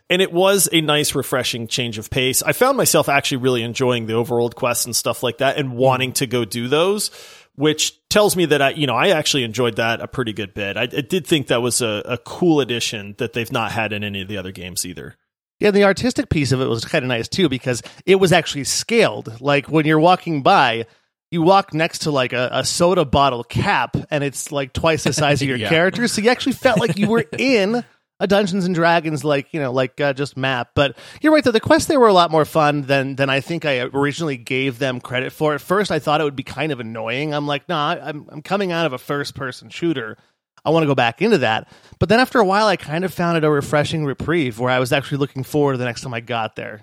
And 0.10 0.22
it 0.22 0.32
was 0.32 0.70
a 0.72 0.82
nice, 0.82 1.16
refreshing 1.16 1.68
change 1.68 1.98
of 1.98 2.10
pace. 2.10 2.42
I 2.42 2.54
found 2.54 2.78
myself 2.78 3.10
actually 3.10 3.38
really 3.38 3.62
enjoying 3.62 4.08
the 4.08 4.14
overworld 4.14 4.56
quests 4.56 4.86
and 4.86 4.96
stuff 4.96 5.22
like 5.22 5.40
that 5.40 5.58
and 5.58 5.76
wanting 5.76 6.14
to 6.14 6.28
go 6.28 6.46
do 6.46 6.70
those, 6.70 7.12
which 7.58 7.94
tells 8.10 8.36
me 8.38 8.46
that 8.46 8.62
I, 8.62 8.70
you 8.70 8.88
know, 8.88 8.96
I 8.96 9.10
actually 9.10 9.44
enjoyed 9.44 9.76
that 9.76 10.00
a 10.00 10.08
pretty 10.08 10.32
good 10.32 10.54
bit. 10.54 10.78
I, 10.78 10.84
I 10.84 10.86
did 10.86 11.28
think 11.28 11.48
that 11.48 11.62
was 11.62 11.82
a, 11.82 12.02
a 12.06 12.18
cool 12.18 12.62
addition 12.62 13.16
that 13.18 13.34
they've 13.34 13.52
not 13.52 13.72
had 13.74 13.92
in 13.92 14.04
any 14.04 14.22
of 14.22 14.28
the 14.30 14.38
other 14.38 14.52
games 14.52 14.86
either. 14.86 15.16
Yeah, 15.60 15.72
the 15.72 15.84
artistic 15.86 16.30
piece 16.30 16.52
of 16.52 16.62
it 16.62 16.68
was 16.68 16.86
kind 16.86 17.04
of 17.04 17.10
nice 17.10 17.28
too 17.28 17.50
because 17.50 17.82
it 18.06 18.16
was 18.16 18.32
actually 18.32 18.64
scaled. 18.64 19.42
Like 19.42 19.68
when 19.68 19.86
you're 19.88 20.00
walking 20.00 20.44
by, 20.44 20.86
you 21.32 21.42
walk 21.42 21.74
next 21.74 22.04
to 22.04 22.12
like 22.12 22.32
a, 22.32 22.48
a 22.54 22.64
soda 22.64 23.04
bottle 23.06 23.44
cap 23.44 23.98
and 24.12 24.24
it's 24.24 24.52
like 24.52 24.72
twice 24.72 25.04
the 25.04 25.12
size 25.14 25.42
of 25.42 25.48
your 25.48 25.58
Yeah. 25.68 25.70
character. 25.70 26.08
So 26.08 26.22
you 26.22 26.30
actually 26.30 26.54
felt 26.54 26.80
like 26.80 26.96
you 26.98 27.10
were 27.10 27.26
in 27.38 27.84
a 28.20 28.28
Dungeons 28.28 28.66
and 28.66 28.74
Dragons, 28.74 29.24
like, 29.24 29.54
you 29.54 29.60
know, 29.60 29.72
like 29.72 30.00
uh, 30.02 30.14
just 30.14 30.38
map. 30.38 30.72
But 30.74 30.98
you're 31.22 31.34
right, 31.34 31.44
though. 31.44 31.52
The 31.52 31.60
quests 31.60 31.88
there 31.88 32.00
were 32.00 32.08
a 32.08 32.14
lot 32.14 32.32
more 32.32 32.46
fun 32.46 32.84
than, 32.84 33.16
than 33.16 33.30
I 33.30 33.42
think 33.42 33.66
I 33.66 33.80
originally 33.82 34.38
gave 34.38 34.80
them 34.80 35.00
credit 35.00 35.32
for. 35.32 35.54
At 35.54 35.62
first, 35.62 35.92
I 35.92 36.00
thought 36.00 36.22
it 36.22 36.24
would 36.24 36.36
be 36.36 36.44
kind 36.44 36.72
of 36.72 36.80
annoying. 36.80 37.34
I'm 37.34 37.48
like, 37.48 37.70
nah, 37.70 37.98
I'm, 38.02 38.28
I'm 38.30 38.42
coming 38.42 38.72
out 38.72 38.86
of 38.86 38.94
a 38.94 38.98
first 38.98 39.36
person 39.36 39.70
shooter. 39.70 40.18
I 40.66 40.72
want 40.72 40.84
to 40.84 40.88
go 40.88 40.96
back 40.96 41.22
into 41.22 41.38
that. 41.40 41.72
But 42.00 42.10
then 42.10 42.20
after 42.20 42.40
a 42.40 42.46
while, 42.46 42.68
I 42.68 42.76
kind 42.76 43.06
of 43.06 43.14
found 43.14 43.38
it 43.38 43.44
a 43.44 43.50
refreshing 43.50 44.04
reprieve 44.04 44.60
where 44.60 44.72
I 44.72 44.80
was 44.80 44.92
actually 44.92 45.20
looking 45.20 45.44
forward 45.44 45.74
to 45.74 45.78
the 45.78 45.86
next 45.86 46.02
time 46.02 46.14
I 46.14 46.20
got 46.20 46.56
there. 46.56 46.82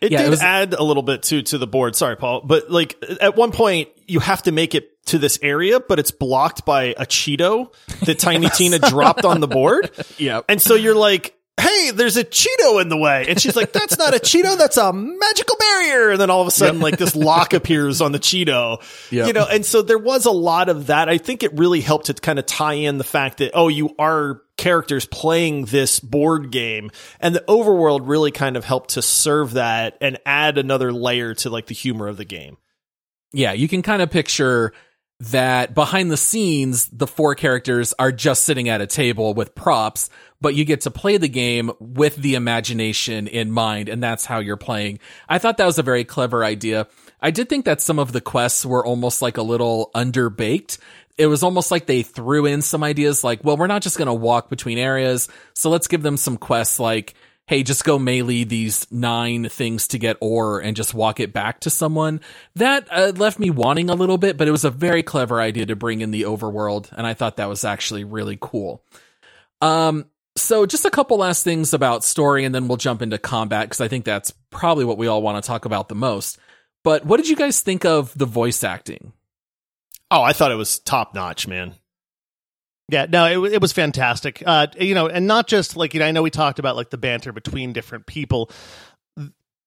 It 0.00 0.12
Yeah, 0.12 0.20
it 0.20 0.22
did 0.24 0.30
was- 0.30 0.42
add 0.42 0.74
a 0.74 0.82
little 0.82 1.02
bit 1.02 1.22
to 1.24 1.42
to 1.42 1.58
the 1.58 1.66
board. 1.66 1.96
Sorry, 1.96 2.16
Paul, 2.16 2.42
but 2.44 2.70
like 2.70 2.96
at 3.20 3.36
one 3.36 3.52
point 3.52 3.88
you 4.06 4.20
have 4.20 4.42
to 4.44 4.52
make 4.52 4.74
it 4.74 4.90
to 5.06 5.18
this 5.18 5.38
area, 5.42 5.80
but 5.80 5.98
it's 5.98 6.10
blocked 6.10 6.64
by 6.66 6.94
a 6.98 7.06
Cheeto 7.06 7.72
that 8.04 8.18
Tiny 8.18 8.48
Tina 8.54 8.78
dropped 8.78 9.24
on 9.24 9.40
the 9.40 9.48
board. 9.48 9.90
Yep. 10.18 10.44
And 10.48 10.60
so 10.60 10.74
you're 10.74 10.94
like, 10.94 11.34
"Hey, 11.58 11.90
there's 11.90 12.16
a 12.16 12.24
Cheeto 12.24 12.80
in 12.80 12.88
the 12.88 12.96
way," 12.96 13.26
and 13.28 13.40
she's 13.40 13.56
like, 13.56 13.72
"That's 13.72 13.98
not 13.98 14.14
a 14.14 14.18
Cheeto. 14.18 14.56
That's 14.56 14.76
a 14.76 14.92
magical 14.92 15.56
barrier." 15.56 16.10
And 16.10 16.20
then 16.20 16.30
all 16.30 16.40
of 16.40 16.48
a 16.48 16.52
sudden, 16.52 16.80
like 16.80 16.98
this 16.98 17.14
lock 17.16 17.52
appears 17.52 18.00
on 18.00 18.12
the 18.12 18.18
Cheeto. 18.18 18.82
Yep. 19.10 19.26
You 19.26 19.32
know, 19.32 19.46
and 19.50 19.64
so 19.64 19.82
there 19.82 19.98
was 19.98 20.26
a 20.26 20.30
lot 20.30 20.68
of 20.68 20.86
that. 20.88 21.08
I 21.08 21.18
think 21.18 21.42
it 21.42 21.52
really 21.54 21.80
helped 21.80 22.06
to 22.06 22.14
kind 22.14 22.38
of 22.38 22.46
tie 22.46 22.74
in 22.74 22.98
the 22.98 23.04
fact 23.04 23.38
that 23.38 23.52
oh, 23.54 23.68
you 23.68 23.94
are 23.98 24.42
characters 24.56 25.06
playing 25.06 25.66
this 25.66 26.00
board 26.00 26.50
game 26.50 26.90
and 27.20 27.32
the 27.34 27.44
overworld 27.48 28.00
really 28.08 28.32
kind 28.32 28.56
of 28.56 28.64
helped 28.64 28.90
to 28.90 29.00
serve 29.00 29.52
that 29.52 29.96
and 30.00 30.18
add 30.26 30.58
another 30.58 30.92
layer 30.92 31.32
to 31.32 31.48
like 31.48 31.66
the 31.66 31.74
humor 31.74 32.08
of 32.08 32.16
the 32.16 32.24
game 32.24 32.56
Yeah, 33.32 33.52
you 33.52 33.68
can 33.68 33.82
kind 33.82 34.02
of 34.02 34.10
picture 34.10 34.72
that 35.20 35.74
behind 35.74 36.10
the 36.10 36.16
scenes, 36.16 36.86
the 36.88 37.06
four 37.06 37.34
characters 37.34 37.92
are 37.98 38.12
just 38.12 38.44
sitting 38.44 38.68
at 38.68 38.80
a 38.80 38.86
table 38.86 39.34
with 39.34 39.54
props, 39.54 40.10
but 40.40 40.54
you 40.54 40.64
get 40.64 40.82
to 40.82 40.90
play 40.90 41.16
the 41.16 41.28
game 41.28 41.72
with 41.80 42.16
the 42.16 42.34
imagination 42.34 43.26
in 43.26 43.50
mind, 43.50 43.88
and 43.88 44.02
that's 44.02 44.24
how 44.24 44.38
you're 44.38 44.56
playing. 44.56 45.00
I 45.28 45.38
thought 45.38 45.56
that 45.58 45.66
was 45.66 45.78
a 45.78 45.82
very 45.82 46.04
clever 46.04 46.44
idea. 46.44 46.86
I 47.20 47.30
did 47.30 47.48
think 47.48 47.64
that 47.64 47.80
some 47.80 47.98
of 47.98 48.12
the 48.12 48.20
quests 48.20 48.64
were 48.64 48.84
almost 48.84 49.22
like 49.22 49.36
a 49.36 49.42
little 49.42 49.90
underbaked. 49.94 50.78
It 51.16 51.26
was 51.26 51.42
almost 51.42 51.70
like 51.70 51.86
they 51.86 52.02
threw 52.02 52.46
in 52.46 52.62
some 52.62 52.84
ideas 52.84 53.24
like, 53.24 53.42
well, 53.42 53.56
we're 53.56 53.66
not 53.66 53.82
just 53.82 53.98
going 53.98 54.06
to 54.06 54.14
walk 54.14 54.48
between 54.48 54.78
areas, 54.78 55.28
so 55.54 55.70
let's 55.70 55.88
give 55.88 56.02
them 56.02 56.16
some 56.16 56.36
quests 56.36 56.78
like, 56.78 57.14
hey, 57.46 57.62
just 57.62 57.82
go 57.82 57.98
melee 57.98 58.44
these 58.44 58.86
nine 58.92 59.48
things 59.48 59.88
to 59.88 59.98
get 59.98 60.18
ore 60.20 60.60
and 60.60 60.76
just 60.76 60.92
walk 60.92 61.18
it 61.18 61.32
back 61.32 61.60
to 61.60 61.70
someone. 61.70 62.20
That 62.54 62.86
uh, 62.92 63.12
left 63.16 63.38
me 63.38 63.50
wanting 63.50 63.90
a 63.90 63.94
little 63.94 64.18
bit, 64.18 64.36
but 64.36 64.46
it 64.46 64.52
was 64.52 64.66
a 64.66 64.70
very 64.70 65.02
clever 65.02 65.40
idea 65.40 65.66
to 65.66 65.74
bring 65.74 66.02
in 66.02 66.12
the 66.12 66.22
overworld, 66.22 66.92
and 66.92 67.06
I 67.06 67.14
thought 67.14 67.38
that 67.38 67.48
was 67.48 67.64
actually 67.64 68.04
really 68.04 68.38
cool. 68.40 68.84
Um, 69.60 70.06
So, 70.40 70.66
just 70.66 70.84
a 70.84 70.90
couple 70.90 71.18
last 71.18 71.44
things 71.44 71.74
about 71.74 72.04
story, 72.04 72.44
and 72.44 72.54
then 72.54 72.68
we'll 72.68 72.76
jump 72.76 73.02
into 73.02 73.18
combat 73.18 73.66
because 73.66 73.80
I 73.80 73.88
think 73.88 74.04
that's 74.04 74.32
probably 74.50 74.84
what 74.84 74.98
we 74.98 75.06
all 75.06 75.22
want 75.22 75.42
to 75.42 75.46
talk 75.46 75.64
about 75.64 75.88
the 75.88 75.94
most. 75.94 76.38
But 76.84 77.04
what 77.04 77.18
did 77.18 77.28
you 77.28 77.36
guys 77.36 77.60
think 77.60 77.84
of 77.84 78.16
the 78.16 78.26
voice 78.26 78.62
acting? 78.64 79.12
Oh, 80.10 80.22
I 80.22 80.32
thought 80.32 80.52
it 80.52 80.56
was 80.56 80.78
top 80.78 81.14
notch, 81.14 81.46
man. 81.46 81.74
Yeah, 82.90 83.06
no, 83.08 83.44
it, 83.44 83.54
it 83.54 83.60
was 83.60 83.72
fantastic. 83.72 84.42
Uh, 84.44 84.68
you 84.80 84.94
know, 84.94 85.08
and 85.08 85.26
not 85.26 85.46
just 85.46 85.76
like 85.76 85.92
you 85.92 86.00
know, 86.00 86.06
I 86.06 86.12
know 86.12 86.22
we 86.22 86.30
talked 86.30 86.58
about 86.58 86.76
like 86.76 86.90
the 86.90 86.96
banter 86.96 87.32
between 87.32 87.72
different 87.72 88.06
people. 88.06 88.50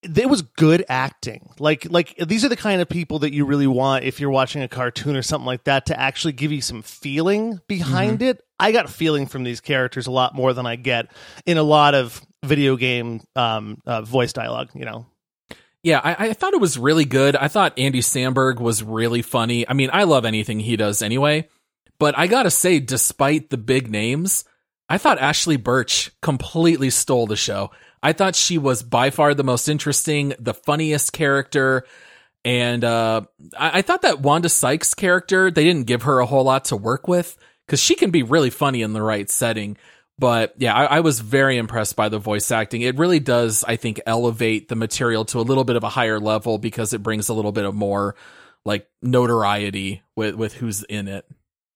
It 0.02 0.28
was 0.28 0.42
good 0.42 0.84
acting. 0.88 1.50
Like, 1.60 1.86
like 1.88 2.16
these 2.16 2.44
are 2.44 2.48
the 2.48 2.56
kind 2.56 2.82
of 2.82 2.88
people 2.88 3.20
that 3.20 3.32
you 3.32 3.44
really 3.44 3.68
want 3.68 4.04
if 4.04 4.18
you're 4.18 4.30
watching 4.30 4.62
a 4.62 4.68
cartoon 4.68 5.14
or 5.14 5.22
something 5.22 5.46
like 5.46 5.62
that 5.64 5.86
to 5.86 6.00
actually 6.00 6.32
give 6.32 6.50
you 6.50 6.60
some 6.60 6.82
feeling 6.82 7.60
behind 7.68 8.20
it. 8.20 8.42
I 8.62 8.70
got 8.70 8.88
feeling 8.88 9.26
from 9.26 9.42
these 9.42 9.60
characters 9.60 10.06
a 10.06 10.12
lot 10.12 10.36
more 10.36 10.52
than 10.52 10.66
I 10.66 10.76
get 10.76 11.06
in 11.44 11.58
a 11.58 11.64
lot 11.64 11.96
of 11.96 12.24
video 12.44 12.76
game 12.76 13.20
um, 13.34 13.82
uh, 13.84 14.02
voice 14.02 14.32
dialogue. 14.32 14.70
You 14.74 14.84
know, 14.84 15.06
Yeah, 15.82 16.00
I, 16.02 16.28
I 16.28 16.32
thought 16.32 16.54
it 16.54 16.60
was 16.60 16.78
really 16.78 17.04
good. 17.04 17.34
I 17.34 17.48
thought 17.48 17.76
Andy 17.76 18.00
Samberg 18.00 18.60
was 18.60 18.84
really 18.84 19.20
funny. 19.20 19.68
I 19.68 19.72
mean, 19.72 19.90
I 19.92 20.04
love 20.04 20.24
anything 20.24 20.60
he 20.60 20.76
does 20.76 21.02
anyway. 21.02 21.48
But 21.98 22.16
I 22.16 22.28
gotta 22.28 22.50
say, 22.50 22.78
despite 22.78 23.50
the 23.50 23.58
big 23.58 23.90
names, 23.90 24.44
I 24.88 24.98
thought 24.98 25.18
Ashly 25.18 25.56
Burch 25.56 26.12
completely 26.20 26.90
stole 26.90 27.26
the 27.26 27.36
show. 27.36 27.72
I 28.00 28.12
thought 28.12 28.36
she 28.36 28.58
was 28.58 28.84
by 28.84 29.10
far 29.10 29.34
the 29.34 29.44
most 29.44 29.68
interesting, 29.68 30.34
the 30.38 30.54
funniest 30.54 31.12
character. 31.12 31.84
And 32.44 32.84
uh, 32.84 33.22
I, 33.56 33.78
I 33.78 33.82
thought 33.82 34.02
that 34.02 34.20
Wanda 34.20 34.48
Sykes 34.48 34.94
character, 34.94 35.50
they 35.50 35.64
didn't 35.64 35.86
give 35.86 36.02
her 36.02 36.20
a 36.20 36.26
whole 36.26 36.44
lot 36.44 36.66
to 36.66 36.76
work 36.76 37.08
with 37.08 37.36
because 37.72 37.80
she 37.80 37.94
can 37.94 38.10
be 38.10 38.22
really 38.22 38.50
funny 38.50 38.82
in 38.82 38.92
the 38.92 39.00
right 39.00 39.30
setting. 39.30 39.78
But 40.18 40.52
yeah, 40.58 40.74
I, 40.74 40.98
I 40.98 41.00
was 41.00 41.20
very 41.20 41.56
impressed 41.56 41.96
by 41.96 42.10
the 42.10 42.18
voice 42.18 42.50
acting. 42.50 42.82
It 42.82 42.98
really 42.98 43.18
does, 43.18 43.64
I 43.66 43.76
think, 43.76 43.98
elevate 44.04 44.68
the 44.68 44.76
material 44.76 45.24
to 45.24 45.38
a 45.38 45.40
little 45.40 45.64
bit 45.64 45.76
of 45.76 45.82
a 45.82 45.88
higher 45.88 46.20
level 46.20 46.58
because 46.58 46.92
it 46.92 47.02
brings 47.02 47.30
a 47.30 47.32
little 47.32 47.50
bit 47.50 47.64
of 47.64 47.74
more 47.74 48.14
like 48.66 48.90
notoriety 49.00 50.02
with, 50.16 50.34
with 50.34 50.52
who's 50.52 50.82
in 50.82 51.08
it. 51.08 51.24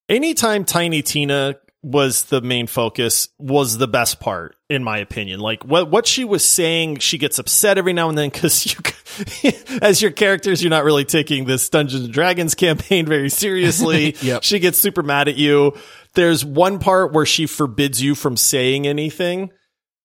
anytime 0.06 0.66
Tiny 0.66 1.00
Tina 1.00 1.54
was 1.86 2.24
the 2.24 2.40
main 2.40 2.66
focus 2.66 3.28
was 3.38 3.78
the 3.78 3.86
best 3.86 4.18
part 4.18 4.56
in 4.68 4.82
my 4.82 4.98
opinion. 4.98 5.38
Like 5.38 5.64
what 5.64 5.88
what 5.88 6.04
she 6.04 6.24
was 6.24 6.44
saying, 6.44 6.98
she 6.98 7.16
gets 7.16 7.38
upset 7.38 7.78
every 7.78 7.92
now 7.92 8.08
and 8.08 8.18
then 8.18 8.28
because 8.28 8.66
you, 9.44 9.52
as 9.80 10.02
your 10.02 10.10
characters, 10.10 10.64
you're 10.64 10.70
not 10.70 10.82
really 10.82 11.04
taking 11.04 11.44
this 11.44 11.68
Dungeons 11.68 12.06
and 12.06 12.12
Dragons 12.12 12.56
campaign 12.56 13.06
very 13.06 13.30
seriously. 13.30 14.16
Yep. 14.26 14.42
She 14.42 14.58
gets 14.58 14.78
super 14.78 15.02
mad 15.02 15.28
at 15.28 15.36
you. 15.36 15.74
There's 16.14 16.44
one 16.44 16.80
part 16.80 17.12
where 17.12 17.26
she 17.26 17.46
forbids 17.46 18.02
you 18.02 18.16
from 18.16 18.36
saying 18.36 18.86
anything 18.86 19.52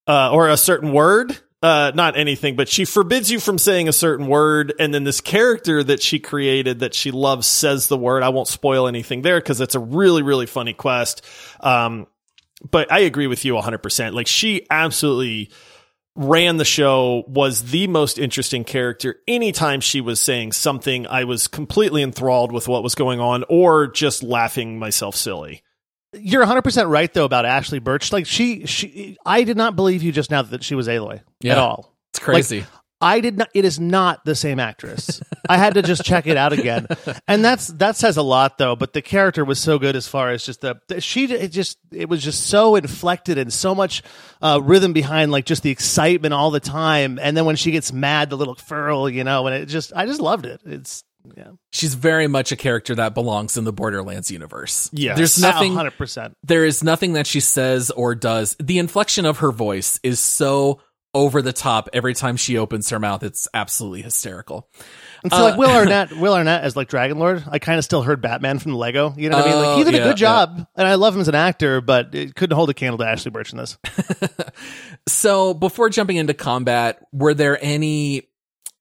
uh, 0.06 0.32
or 0.32 0.50
a 0.50 0.58
certain 0.58 0.92
word. 0.92 1.36
Uh, 1.62 1.92
not 1.94 2.18
anything, 2.18 2.56
but 2.56 2.68
she 2.68 2.86
forbids 2.86 3.30
you 3.30 3.40
from 3.40 3.60
saying 3.60 3.88
a 3.88 3.94
certain 3.94 4.26
word. 4.26 4.74
And 4.80 4.94
then 4.94 5.04
this 5.04 5.22
character 5.22 5.84
that 5.84 6.02
she 6.02 6.18
created 6.20 6.80
that 6.80 6.96
she 6.96 7.12
loves 7.12 7.46
says 7.46 7.88
the 7.88 7.98
word. 7.98 8.24
I 8.24 8.30
won't 8.30 8.48
spoil 8.48 8.88
anything 8.88 9.22
there 9.22 9.40
because 9.40 9.62
it's 9.62 9.76
a 9.76 9.80
really, 9.80 10.24
really 10.24 10.48
funny 10.48 10.74
quest. 10.74 11.24
Um, 11.60 12.08
but 12.70 12.92
I 12.92 13.00
agree 13.00 13.28
with 13.28 13.46
you 13.46 13.54
100%. 13.54 14.14
Like 14.14 14.28
she 14.28 14.66
absolutely 14.72 15.52
ran 16.16 16.58
the 16.58 16.66
show, 16.66 17.24
was 17.28 17.72
the 17.72 17.88
most 17.88 18.18
interesting 18.18 18.64
character. 18.64 19.18
Anytime 19.28 19.82
she 19.82 20.02
was 20.02 20.20
saying 20.20 20.52
something, 20.52 21.08
I 21.08 21.24
was 21.24 21.48
completely 21.48 22.04
enthralled 22.04 22.52
with 22.52 22.68
what 22.68 22.84
was 22.84 22.96
going 22.96 23.20
on 23.20 23.46
or 23.50 23.88
just 23.88 24.24
laughing 24.24 24.78
myself 24.78 25.16
silly. 25.16 25.64
You're 26.14 26.42
100 26.42 26.62
percent 26.64 26.90
right 26.90 27.14
though 27.14 27.26
about 27.26 27.46
Ashly 27.46 27.80
Burch. 27.80 28.12
Like 28.12 28.26
she, 28.26 28.66
she, 28.66 29.18
I 29.26 29.44
did 29.44 29.58
not 29.58 29.76
believe 29.76 30.04
you 30.04 30.12
just 30.12 30.30
now 30.32 30.42
that 30.42 30.64
she 30.64 30.76
was 30.76 30.88
Aloy 30.88 31.22
Yeah. 31.40 31.54
at 31.54 31.58
all. 31.58 31.96
It's 32.12 32.20
crazy. 32.20 32.66
I 33.04 33.20
did 33.20 33.36
not. 33.40 33.50
It 33.56 33.66
is 33.66 33.80
not 33.80 34.24
the 34.26 34.36
same 34.36 34.60
actress. 34.60 35.22
I 35.50 35.58
had 35.58 35.74
to 35.74 35.82
just 35.82 36.04
check 36.04 36.28
it 36.28 36.38
out 36.38 36.54
again, 36.54 36.86
and 37.28 37.44
that's 37.44 37.66
that 37.68 37.96
says 37.96 38.16
a 38.18 38.22
lot, 38.22 38.60
though. 38.60 38.76
But 38.76 38.94
the 38.94 39.02
character 39.02 39.44
was 39.44 39.60
so 39.60 39.80
good 39.80 39.96
as 39.96 40.08
far 40.08 40.30
as 40.30 40.46
just 40.46 40.62
the, 40.62 40.76
the 40.88 41.02
she. 41.02 41.26
It 41.26 41.48
just 41.48 41.80
it 41.92 42.10
was 42.10 42.22
just 42.22 42.46
so 42.46 42.76
inflected 42.76 43.40
and 43.40 43.52
so 43.52 43.74
much 43.74 44.04
uh, 44.40 44.60
rhythm 44.62 44.94
behind 44.94 45.32
like 45.32 45.46
just 45.46 45.64
the 45.64 45.72
excitement 45.72 46.36
all 46.36 46.52
the 46.52 46.60
time. 46.60 47.18
And 47.20 47.36
then 47.36 47.46
when 47.46 47.56
she 47.56 47.72
gets 47.72 47.92
mad, 47.92 48.30
the 48.30 48.38
little 48.38 48.54
furl, 48.54 49.10
you 49.10 49.24
know, 49.24 49.48
and 49.48 49.56
it 49.56 49.66
just 49.66 49.92
I 49.96 50.06
just 50.06 50.22
loved 50.22 50.46
it. 50.46 50.62
It's 50.64 51.04
yeah, 51.36 51.52
She's 51.72 51.94
very 51.94 52.28
much 52.28 52.52
a 52.52 52.56
character 52.56 52.96
that 52.96 53.14
belongs 53.14 53.58
in 53.58 53.64
the 53.64 53.74
Borderlands 53.74 54.32
universe. 54.32 54.90
Yeah. 54.94 55.16
There's 55.16 55.42
ah, 55.44 55.52
nothing 55.52 55.74
hundred 55.74 55.98
percent. 55.98 56.36
there 56.44 56.66
is 56.66 56.84
nothing 56.84 57.14
that 57.14 57.28
she 57.28 57.40
says 57.40 57.92
or 57.92 58.16
does. 58.16 58.56
The 58.60 58.80
inflection 58.80 59.26
of 59.26 59.40
her 59.40 59.52
voice 59.52 60.00
is 60.04 60.20
so 60.20 60.82
over 61.14 61.42
the 61.42 61.52
top 61.52 61.90
every 61.92 62.14
time 62.14 62.38
she 62.38 62.58
opens 62.58 62.90
her 62.90 62.98
mouth. 63.00 63.22
It's 63.22 63.46
absolutely 63.54 64.02
hysterical. 64.02 64.70
And 65.24 65.32
so 65.32 65.44
like 65.44 65.58
Will 65.58 65.70
uh, 65.70 65.80
Arnett, 65.80 66.14
Will 66.16 66.34
Arnett 66.34 66.64
as 66.64 66.78
like 66.78 66.88
Dragon 66.88 67.20
Lord, 67.20 67.44
I 67.52 67.60
kind 67.60 67.78
of 67.78 67.84
still 67.84 68.02
heard 68.02 68.22
Batman 68.22 68.60
from 68.60 68.72
the 68.72 68.78
Lego. 68.78 69.14
You 69.18 69.30
know 69.30 69.38
what 69.38 69.46
I 69.46 69.50
mean? 69.50 69.58
Like 69.58 69.76
he 69.76 69.82
Oh, 69.82 69.92
did 69.92 69.96
a 69.96 70.04
oh, 70.04 70.08
good 70.08 70.18
job, 70.18 70.66
and 70.76 70.88
I 70.88 70.96
love 70.96 71.14
him 71.14 71.20
as 71.22 71.28
an 71.28 71.36
actor, 71.36 71.82
but 71.82 72.16
it 72.16 72.34
couldn't 72.36 72.56
hold 72.56 72.70
a 72.70 72.74
candle 72.74 72.98
to 73.00 73.04
Ashly 73.04 73.30
Burch 73.32 73.52
in 73.52 73.58
this. 73.58 73.78
So 75.08 75.54
before 75.54 75.90
jumping 75.90 76.18
into 76.18 76.34
combat, 76.34 77.04
were 77.12 77.34
there 77.34 77.58
any, 77.62 78.30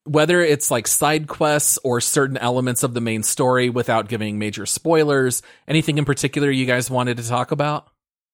whether 0.05 0.41
it's 0.41 0.71
like 0.71 0.87
side 0.87 1.29
quests 1.29 1.79
or 1.85 2.01
certain 2.01 2.37
elements 2.37 2.83
of 2.83 2.95
the 2.95 3.01
main 3.01 3.23
story 3.23 3.69
without 3.71 4.09
giving 4.09 4.39
major 4.39 4.67
spoilers, 4.67 5.43
anything 5.69 5.99
in 5.99 6.05
particular 6.05 6.51
you 6.51 6.67
guys 6.67 6.91
wanted 6.91 7.19
to 7.19 7.29
talk 7.29 7.51
about? 7.53 7.89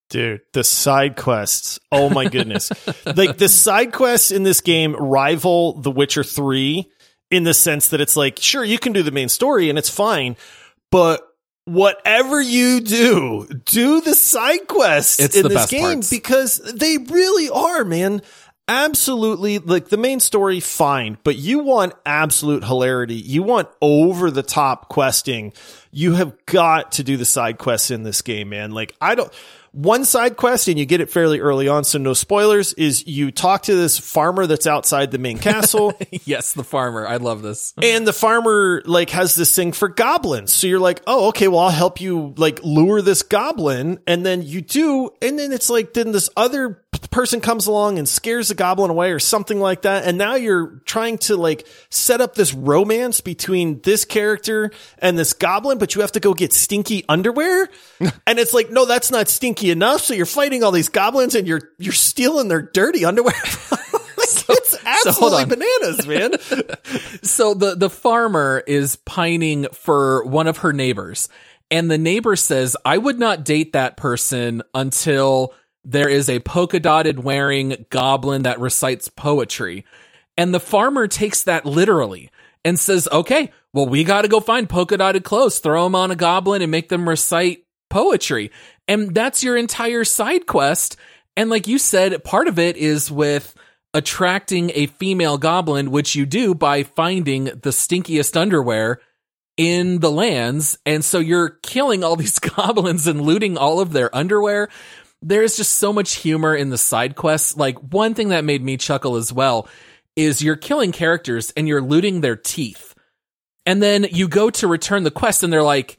Dude, 0.08 0.42
the 0.52 0.62
side 0.62 1.16
quests. 1.16 1.80
Oh 1.90 2.08
my 2.08 2.28
goodness. 2.28 2.70
like 3.06 3.38
the 3.38 3.48
side 3.48 3.92
quests 3.92 4.30
in 4.30 4.44
this 4.44 4.60
game 4.60 4.94
rival 4.94 5.80
The 5.80 5.90
Witcher 5.90 6.22
3 6.22 6.88
in 7.32 7.42
the 7.42 7.54
sense 7.54 7.88
that 7.88 8.00
it's 8.00 8.16
like, 8.16 8.38
sure, 8.38 8.64
you 8.64 8.78
can 8.78 8.92
do 8.92 9.02
the 9.02 9.10
main 9.10 9.28
story 9.28 9.68
and 9.68 9.76
it's 9.78 9.90
fine, 9.90 10.36
but 10.92 11.26
whatever 11.64 12.40
you 12.40 12.80
do, 12.80 13.48
do 13.64 14.00
the 14.00 14.14
side 14.14 14.68
quests 14.68 15.18
It's 15.18 15.36
in 15.36 15.42
the 15.42 15.48
this 15.48 15.66
game 15.66 15.94
parts. 15.96 16.10
because 16.10 16.58
they 16.58 16.98
really 16.98 17.50
are, 17.50 17.84
man. 17.84 18.22
Absolutely, 18.68 19.60
like 19.60 19.90
the 19.90 19.96
main 19.96 20.18
story, 20.18 20.58
fine, 20.58 21.18
but 21.22 21.36
you 21.36 21.60
want 21.60 21.92
absolute 22.04 22.64
hilarity. 22.64 23.14
You 23.14 23.44
want 23.44 23.68
over 23.80 24.28
the 24.28 24.42
top 24.42 24.88
questing. 24.88 25.52
You 25.92 26.14
have 26.14 26.34
got 26.46 26.92
to 26.92 27.04
do 27.04 27.16
the 27.16 27.24
side 27.24 27.58
quests 27.58 27.92
in 27.92 28.02
this 28.02 28.22
game, 28.22 28.48
man. 28.48 28.72
Like, 28.72 28.96
I 29.00 29.14
don't, 29.14 29.32
one 29.76 30.06
side 30.06 30.38
quest, 30.38 30.68
and 30.68 30.78
you 30.78 30.86
get 30.86 31.02
it 31.02 31.10
fairly 31.10 31.38
early 31.38 31.68
on, 31.68 31.84
so 31.84 31.98
no 31.98 32.14
spoilers, 32.14 32.72
is 32.74 33.06
you 33.06 33.30
talk 33.30 33.64
to 33.64 33.74
this 33.74 33.98
farmer 33.98 34.46
that's 34.46 34.66
outside 34.66 35.10
the 35.10 35.18
main 35.18 35.36
castle. 35.36 35.92
yes, 36.24 36.54
the 36.54 36.64
farmer. 36.64 37.06
I 37.06 37.18
love 37.18 37.42
this. 37.42 37.74
And 37.82 38.06
the 38.06 38.14
farmer 38.14 38.82
like 38.86 39.10
has 39.10 39.34
this 39.34 39.54
thing 39.54 39.72
for 39.72 39.88
goblins. 39.88 40.50
So 40.50 40.66
you're 40.66 40.80
like, 40.80 41.02
oh, 41.06 41.28
okay, 41.28 41.46
well, 41.46 41.60
I'll 41.60 41.70
help 41.70 42.00
you 42.00 42.32
like 42.38 42.64
lure 42.64 43.02
this 43.02 43.22
goblin. 43.22 44.00
And 44.06 44.24
then 44.24 44.40
you 44.40 44.62
do. 44.62 45.10
And 45.20 45.38
then 45.38 45.52
it's 45.52 45.68
like, 45.68 45.92
then 45.92 46.12
this 46.12 46.30
other 46.38 46.82
person 47.10 47.40
comes 47.40 47.66
along 47.66 47.98
and 47.98 48.08
scares 48.08 48.48
the 48.48 48.54
goblin 48.54 48.90
away 48.90 49.12
or 49.12 49.18
something 49.18 49.60
like 49.60 49.82
that. 49.82 50.04
And 50.04 50.16
now 50.16 50.34
you're 50.36 50.80
trying 50.86 51.18
to 51.18 51.36
like 51.36 51.66
set 51.90 52.20
up 52.20 52.34
this 52.34 52.54
romance 52.54 53.20
between 53.20 53.80
this 53.82 54.04
character 54.04 54.70
and 54.98 55.18
this 55.18 55.32
goblin, 55.32 55.78
but 55.78 55.94
you 55.94 56.00
have 56.00 56.12
to 56.12 56.20
go 56.20 56.34
get 56.34 56.52
stinky 56.52 57.04
underwear. 57.08 57.68
and 58.26 58.38
it's 58.38 58.54
like, 58.54 58.70
no, 58.70 58.86
that's 58.86 59.10
not 59.10 59.28
stinky 59.28 59.65
enough. 59.70 60.02
So 60.02 60.14
you're 60.14 60.26
fighting 60.26 60.62
all 60.62 60.72
these 60.72 60.88
goblins 60.88 61.34
and 61.34 61.46
you're, 61.46 61.70
you're 61.78 61.92
stealing 61.92 62.48
their 62.48 62.62
dirty 62.62 63.04
underwear. 63.04 63.34
it's 64.48 64.76
absolutely 64.84 65.42
on. 65.42 65.48
bananas, 65.48 66.06
man. 66.06 66.32
so 67.22 67.54
the 67.54 67.74
the 67.74 67.90
farmer 67.90 68.62
is 68.66 68.96
pining 68.96 69.66
for 69.72 70.24
one 70.24 70.46
of 70.46 70.58
her 70.58 70.72
neighbors 70.72 71.28
and 71.70 71.90
the 71.90 71.98
neighbor 71.98 72.36
says 72.36 72.76
i 72.84 72.96
would 72.96 73.18
not 73.18 73.44
date 73.44 73.72
that 73.72 73.96
person 73.96 74.62
until 74.74 75.54
there 75.84 76.08
is 76.08 76.28
a 76.28 76.40
polka 76.40 76.80
dotted 76.80 77.22
wearing 77.22 77.86
goblin 77.90 78.42
that 78.42 78.60
recites 78.60 79.08
poetry 79.08 79.84
and 80.36 80.52
the 80.52 80.60
farmer 80.60 81.06
takes 81.06 81.44
that 81.44 81.64
literally 81.64 82.30
and 82.64 82.78
says 82.78 83.08
okay 83.10 83.50
well 83.72 83.86
we 83.86 84.04
got 84.04 84.22
to 84.22 84.28
go 84.28 84.40
find 84.40 84.68
polka 84.68 84.96
dotted 84.96 85.24
clothes 85.24 85.58
throw 85.58 85.84
them 85.84 85.94
on 85.94 86.10
a 86.10 86.16
goblin 86.16 86.62
and 86.62 86.70
make 86.70 86.88
them 86.88 87.08
recite 87.08 87.64
poetry 87.88 88.50
and 88.88 89.14
that's 89.14 89.42
your 89.42 89.56
entire 89.56 90.04
side 90.04 90.46
quest 90.46 90.96
and 91.36 91.50
like 91.50 91.66
you 91.66 91.78
said 91.78 92.22
part 92.24 92.48
of 92.48 92.58
it 92.58 92.76
is 92.76 93.10
with 93.10 93.54
attracting 93.96 94.70
a 94.74 94.86
female 94.86 95.38
goblin, 95.38 95.90
which 95.90 96.14
you 96.14 96.26
do 96.26 96.54
by 96.54 96.82
finding 96.82 97.44
the 97.44 97.70
stinkiest 97.70 98.36
underwear 98.36 99.00
in 99.56 100.00
the 100.00 100.10
lands. 100.10 100.76
And 100.84 101.02
so 101.02 101.18
you're 101.18 101.48
killing 101.62 102.04
all 102.04 102.14
these 102.16 102.38
goblins 102.38 103.06
and 103.06 103.22
looting 103.22 103.56
all 103.56 103.80
of 103.80 103.92
their 103.92 104.14
underwear. 104.14 104.68
There's 105.22 105.56
just 105.56 105.76
so 105.76 105.94
much 105.94 106.16
humor 106.16 106.54
in 106.54 106.68
the 106.68 106.76
side 106.76 107.16
quests. 107.16 107.56
Like 107.56 107.78
one 107.78 108.12
thing 108.12 108.28
that 108.28 108.44
made 108.44 108.62
me 108.62 108.76
chuckle 108.76 109.16
as 109.16 109.32
well 109.32 109.66
is 110.14 110.42
you're 110.42 110.56
killing 110.56 110.92
characters 110.92 111.50
and 111.56 111.66
you're 111.66 111.80
looting 111.80 112.20
their 112.20 112.36
teeth. 112.36 112.94
And 113.64 113.82
then 113.82 114.06
you 114.10 114.28
go 114.28 114.50
to 114.50 114.68
return 114.68 115.04
the 115.04 115.10
quest 115.10 115.42
and 115.42 115.50
they're 115.50 115.62
like, 115.62 115.96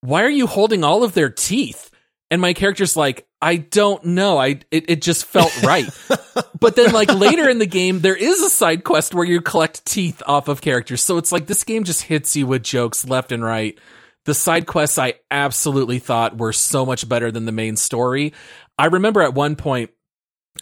why 0.00 0.22
are 0.22 0.30
you 0.30 0.46
holding 0.46 0.84
all 0.84 1.02
of 1.02 1.12
their 1.12 1.28
teeth? 1.28 1.90
And 2.32 2.40
my 2.40 2.54
character's 2.54 2.96
like, 2.96 3.26
I 3.42 3.56
don't 3.56 4.02
know. 4.06 4.38
I 4.38 4.60
it, 4.70 4.88
it 4.88 5.02
just 5.02 5.26
felt 5.26 5.62
right. 5.62 5.84
but 6.58 6.76
then 6.76 6.90
like 6.90 7.12
later 7.12 7.46
in 7.46 7.58
the 7.58 7.66
game, 7.66 8.00
there 8.00 8.16
is 8.16 8.40
a 8.40 8.48
side 8.48 8.84
quest 8.84 9.14
where 9.14 9.26
you 9.26 9.42
collect 9.42 9.84
teeth 9.84 10.22
off 10.26 10.48
of 10.48 10.62
characters. 10.62 11.02
So 11.02 11.18
it's 11.18 11.30
like 11.30 11.46
this 11.46 11.62
game 11.62 11.84
just 11.84 12.00
hits 12.00 12.34
you 12.34 12.46
with 12.46 12.62
jokes 12.62 13.06
left 13.06 13.32
and 13.32 13.44
right. 13.44 13.78
The 14.24 14.32
side 14.32 14.66
quests 14.66 14.96
I 14.96 15.16
absolutely 15.30 15.98
thought 15.98 16.38
were 16.38 16.54
so 16.54 16.86
much 16.86 17.06
better 17.06 17.30
than 17.30 17.44
the 17.44 17.52
main 17.52 17.76
story. 17.76 18.32
I 18.78 18.86
remember 18.86 19.20
at 19.20 19.34
one 19.34 19.54
point 19.54 19.90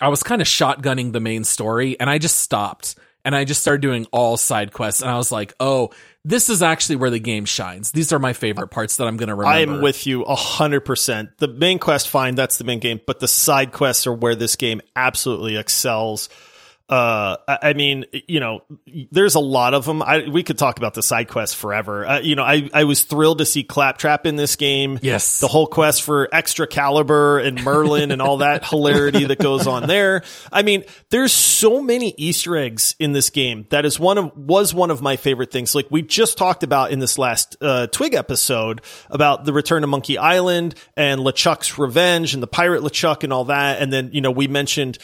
I 0.01 0.09
was 0.09 0.25
kind 0.25 0.43
of 0.43 0.49
shotgunning 0.49 1.12
the 1.12 1.21
main 1.21 1.45
story 1.45 2.01
and 2.01 2.11
I 2.11 2.18
just 2.18 2.41
stopped 2.41 2.99
and 3.25 3.37
I 3.37 3.45
just 3.45 3.61
started 3.61 3.81
doing 3.81 4.09
all 4.11 4.37
side 4.37 4.73
quests 4.73 5.03
and 5.03 5.11
I 5.11 5.16
was 5.16 5.31
like, 5.31 5.55
"Oh, 5.61 5.91
this 6.25 6.51
is 6.51 6.62
actually 6.62 6.97
where 6.97 7.11
the 7.11 7.18
game 7.21 7.45
shines. 7.45 7.93
These 7.93 8.12
are 8.12 8.18
my 8.18 8.33
favorite 8.33 8.68
parts 8.68 8.99
that 8.99 9.07
I'm 9.07 9.16
going 9.16 9.29
to 9.29 9.35
remember. 9.35 9.73
I 9.73 9.77
am 9.77 9.83
with 9.83 10.07
you 10.07 10.25
100%. 10.25 11.39
The 11.39 11.49
main 11.49 11.79
quest, 11.79 12.09
fine, 12.09 12.35
that's 12.35 12.59
the 12.59 12.64
main 12.64 12.79
game, 12.79 13.01
but 13.07 13.21
the 13.21 13.29
side 13.29 13.73
quests 13.73 14.07
are 14.07 14.12
where 14.12 14.35
this 14.35 14.57
game 14.57 14.81
absolutely 14.95 15.57
excels 15.57 16.29
uh, 16.91 17.36
I 17.47 17.72
mean, 17.74 18.05
you 18.26 18.41
know, 18.41 18.64
there's 19.12 19.36
a 19.36 19.41
lot 19.41 19.74
of 19.74 19.84
them. 19.84 20.03
I, 20.03 20.28
we 20.28 20.43
could 20.43 20.59
talk 20.59 20.76
about 20.76 20.95
the 20.95 21.05
side 21.05 21.28
quests 21.28 21.55
forever. 21.55 22.05
Uh, 22.05 22.18
you 22.18 22.34
know, 22.34 22.43
I, 22.43 22.68
I 22.74 22.82
was 22.82 23.05
thrilled 23.05 23.38
to 23.38 23.47
see 23.47 23.62
Claptrap 23.62 24.26
in 24.26 24.34
this 24.34 24.57
game. 24.57 24.99
Yes. 25.01 25.38
The 25.38 25.47
whole 25.47 25.68
quest 25.68 26.03
for 26.03 26.28
Excalibur 26.34 27.38
and 27.38 27.62
Merlin 27.62 28.11
and 28.11 28.20
all 28.20 28.38
that 28.38 28.64
hilarity 28.68 29.24
that 29.26 29.38
goes 29.38 29.68
on 29.68 29.86
there. 29.86 30.24
I 30.53 30.62
mean, 30.62 30.82
there's 31.11 31.32
so 31.32 31.80
many 31.80 32.12
Easter 32.16 32.57
eggs 32.57 32.97
in 32.99 33.12
this 33.12 33.30
game. 33.30 33.66
That 33.70 33.86
is 33.86 34.01
one 34.01 34.18
of, 34.18 34.36
was 34.36 34.74
one 34.74 34.91
of 34.91 35.01
my 35.01 35.14
favorite 35.14 35.53
things. 35.53 35.76
Like 35.76 35.86
we 35.91 36.03
just 36.03 36.36
talked 36.36 36.64
about 36.64 36.91
in 36.91 36.99
this 36.99 37.18
last, 37.18 37.57
uh, 37.61 37.86
Twig 37.86 38.14
episode 38.14 38.80
about 39.11 39.45
the 39.45 39.53
return 39.53 39.84
of 39.84 39.91
Monkey 39.91 40.18
Island 40.18 40.74
and 40.97 41.20
LeChuck's 41.20 41.78
revenge 41.78 42.34
and 42.34 42.43
the 42.43 42.49
pirate 42.49 42.82
LeChuck 42.82 43.22
and 43.22 43.32
all 43.32 43.45
that. 43.45 43.80
And 43.80 43.93
then, 43.93 44.11
you 44.12 44.20
know, 44.20 44.32
we 44.32 44.49
mentioned, 44.49 44.99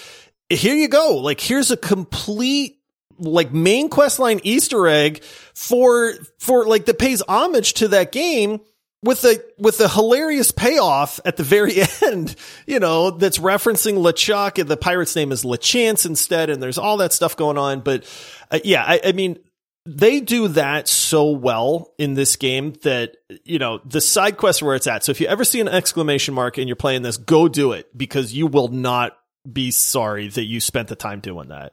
here 0.48 0.74
you 0.74 0.88
go. 0.88 1.16
Like 1.16 1.40
here's 1.40 1.70
a 1.70 1.76
complete 1.76 2.78
like 3.18 3.52
main 3.52 3.88
quest 3.88 4.18
line 4.18 4.40
Easter 4.42 4.86
egg 4.86 5.22
for 5.22 6.12
for 6.38 6.66
like 6.66 6.84
that 6.86 6.98
pays 6.98 7.22
homage 7.28 7.74
to 7.74 7.88
that 7.88 8.12
game 8.12 8.60
with 9.02 9.24
a 9.24 9.40
with 9.58 9.80
a 9.80 9.88
hilarious 9.88 10.50
payoff 10.50 11.20
at 11.24 11.36
the 11.36 11.42
very 11.42 11.76
end, 12.02 12.34
you 12.66 12.80
know, 12.80 13.10
that's 13.10 13.38
referencing 13.38 13.98
LeChuck 13.98 14.58
and 14.58 14.68
the 14.68 14.76
pirate's 14.76 15.16
name 15.16 15.32
is 15.32 15.44
LeChance 15.44 16.06
instead, 16.06 16.50
and 16.50 16.62
there's 16.62 16.78
all 16.78 16.98
that 16.98 17.12
stuff 17.12 17.36
going 17.36 17.58
on. 17.58 17.80
But 17.80 18.04
uh, 18.50 18.58
yeah, 18.64 18.84
I, 18.84 19.00
I 19.04 19.12
mean, 19.12 19.38
they 19.86 20.20
do 20.20 20.48
that 20.48 20.88
so 20.88 21.30
well 21.30 21.92
in 21.98 22.14
this 22.14 22.36
game 22.36 22.74
that 22.82 23.16
you 23.44 23.58
know 23.58 23.80
the 23.84 24.00
side 24.00 24.36
quest 24.36 24.62
where 24.62 24.74
it's 24.74 24.86
at. 24.86 25.04
So 25.04 25.10
if 25.10 25.20
you 25.20 25.28
ever 25.28 25.44
see 25.44 25.60
an 25.60 25.68
exclamation 25.68 26.34
mark 26.34 26.58
and 26.58 26.68
you're 26.68 26.76
playing 26.76 27.02
this, 27.02 27.16
go 27.16 27.48
do 27.48 27.72
it 27.72 27.96
because 27.96 28.34
you 28.34 28.46
will 28.46 28.68
not 28.68 29.16
be 29.52 29.70
sorry 29.70 30.28
that 30.28 30.44
you 30.44 30.60
spent 30.60 30.88
the 30.88 30.96
time 30.96 31.20
doing 31.20 31.48
that. 31.48 31.72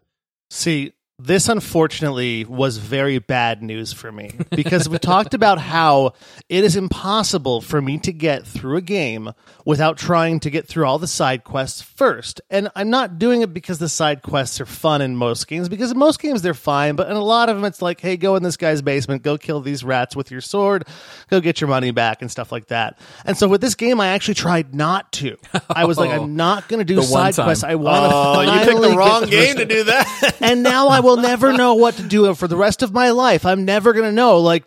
See, 0.50 0.94
this 1.20 1.48
unfortunately 1.48 2.44
was 2.44 2.78
very 2.78 3.20
bad 3.20 3.62
news 3.62 3.94
for 3.94 4.12
me 4.12 4.32
because 4.50 4.90
we 4.90 4.98
talked 4.98 5.36
about 5.36 5.60
how 5.60 6.14
it 6.50 6.64
is 6.64 6.76
impossible 6.76 7.62
for 7.62 7.80
me 7.82 8.00
to 8.00 8.12
get 8.12 8.48
through 8.48 8.78
a 8.78 8.82
game 8.82 9.32
without 9.64 9.96
trying 9.96 10.40
to 10.40 10.50
get 10.50 10.68
through 10.68 10.86
all 10.86 10.98
the 10.98 11.08
side 11.08 11.44
quests 11.44 11.82
first. 11.82 12.42
And 12.50 12.70
I'm 12.76 12.90
not 12.90 13.20
doing 13.20 13.44
it 13.44 13.54
because 13.54 13.78
the 13.78 13.88
side 13.88 14.24
quests 14.24 14.60
are 14.60 14.66
fun 14.66 15.02
in 15.02 15.16
most 15.16 15.48
games, 15.48 15.70
because 15.70 15.92
in 15.92 16.00
most 16.00 16.20
games 16.20 16.42
they're 16.42 16.56
fine, 16.56 16.96
but 16.96 17.08
in 17.10 17.16
a 17.16 17.24
lot 17.24 17.48
of 17.48 17.56
them 17.56 17.66
it's 17.66 17.82
like, 17.82 18.02
hey, 18.02 18.18
go 18.18 18.36
in 18.36 18.42
this 18.42 18.58
guy's 18.58 18.82
basement, 18.82 19.22
go 19.22 19.38
kill 19.38 19.62
these 19.62 19.84
rats 19.84 20.16
with 20.16 20.32
your 20.32 20.42
sword, 20.42 20.88
go 21.30 21.40
get 21.40 21.62
your 21.62 21.68
money 21.68 21.92
back, 21.92 22.22
and 22.22 22.32
stuff 22.32 22.52
like 22.52 22.68
that. 22.68 22.98
And 23.24 23.38
so 23.38 23.48
with 23.48 23.62
this 23.62 23.76
game, 23.76 24.02
I 24.02 24.08
actually 24.08 24.34
tried 24.34 24.74
not 24.74 25.12
to. 25.14 25.38
I 25.70 25.86
was 25.86 26.00
like, 26.00 26.10
I'm 26.10 26.36
not 26.36 26.68
going 26.68 26.80
to 26.80 26.86
do 26.86 27.02
side 27.04 27.36
quests. 27.36 27.64
I 27.64 27.76
want 27.76 28.12
to. 28.12 28.16
Oh, 28.16 28.42
you 28.42 28.66
picked 28.66 28.82
the 28.82 28.98
wrong 28.98 29.26
game 29.28 29.58
to 29.58 29.66
do 29.66 29.84
that. 29.86 30.38
and 30.42 30.64
now 30.64 30.88
I 30.88 31.03
will 31.04 31.18
never 31.18 31.54
know 31.54 31.76
what 31.76 31.96
to 31.96 32.04
do 32.04 32.34
for 32.34 32.48
the 32.48 32.58
rest 32.58 32.82
of 32.82 32.94
my 32.94 33.12
life. 33.12 33.46
I'm 33.46 33.66
never 33.66 33.94
going 33.94 34.06
to 34.06 34.12
know, 34.12 34.40
like, 34.40 34.66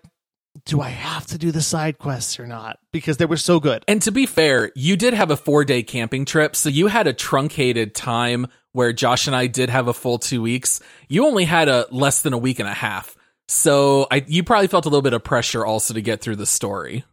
do 0.65 0.81
I 0.81 0.89
have 0.89 1.27
to 1.27 1.39
do 1.39 1.51
the 1.51 1.63
side 1.63 1.99
quests 1.99 2.41
or 2.41 2.47
not? 2.47 2.79
Because 2.93 3.17
they 3.17 3.27
were 3.27 3.37
so 3.37 3.61
good. 3.61 3.85
And 3.89 4.01
to 4.03 4.13
be 4.13 4.27
fair, 4.27 4.73
you 4.75 4.97
did 4.97 5.15
have 5.15 5.31
a 5.31 5.37
four 5.37 5.65
day 5.65 5.83
camping 5.83 6.25
trip, 6.25 6.57
so 6.57 6.69
you 6.69 6.87
had 6.87 7.07
a 7.07 7.13
truncated 7.13 7.95
time 7.95 8.47
where 8.73 8.93
Josh 8.93 9.27
and 9.27 9.35
I 9.35 9.47
did 9.47 9.71
have 9.71 9.89
a 9.89 9.95
full 9.95 10.19
two 10.19 10.43
weeks. 10.43 10.81
You 11.09 11.27
only 11.27 11.45
had 11.45 11.69
a 11.69 11.87
less 11.91 12.23
than 12.23 12.33
a 12.33 12.39
week 12.39 12.59
and 12.59 12.69
a 12.69 12.75
half. 12.75 13.17
So 13.49 14.07
I, 14.11 14.25
you 14.27 14.43
probably 14.43 14.67
felt 14.67 14.87
a 14.87 14.89
little 14.89 15.03
bit 15.03 15.13
of 15.13 15.25
pressure 15.25 15.65
also 15.65 15.95
to 15.95 16.03
get 16.03 16.21
through 16.21 16.37
the 16.37 16.47
story. 16.47 17.05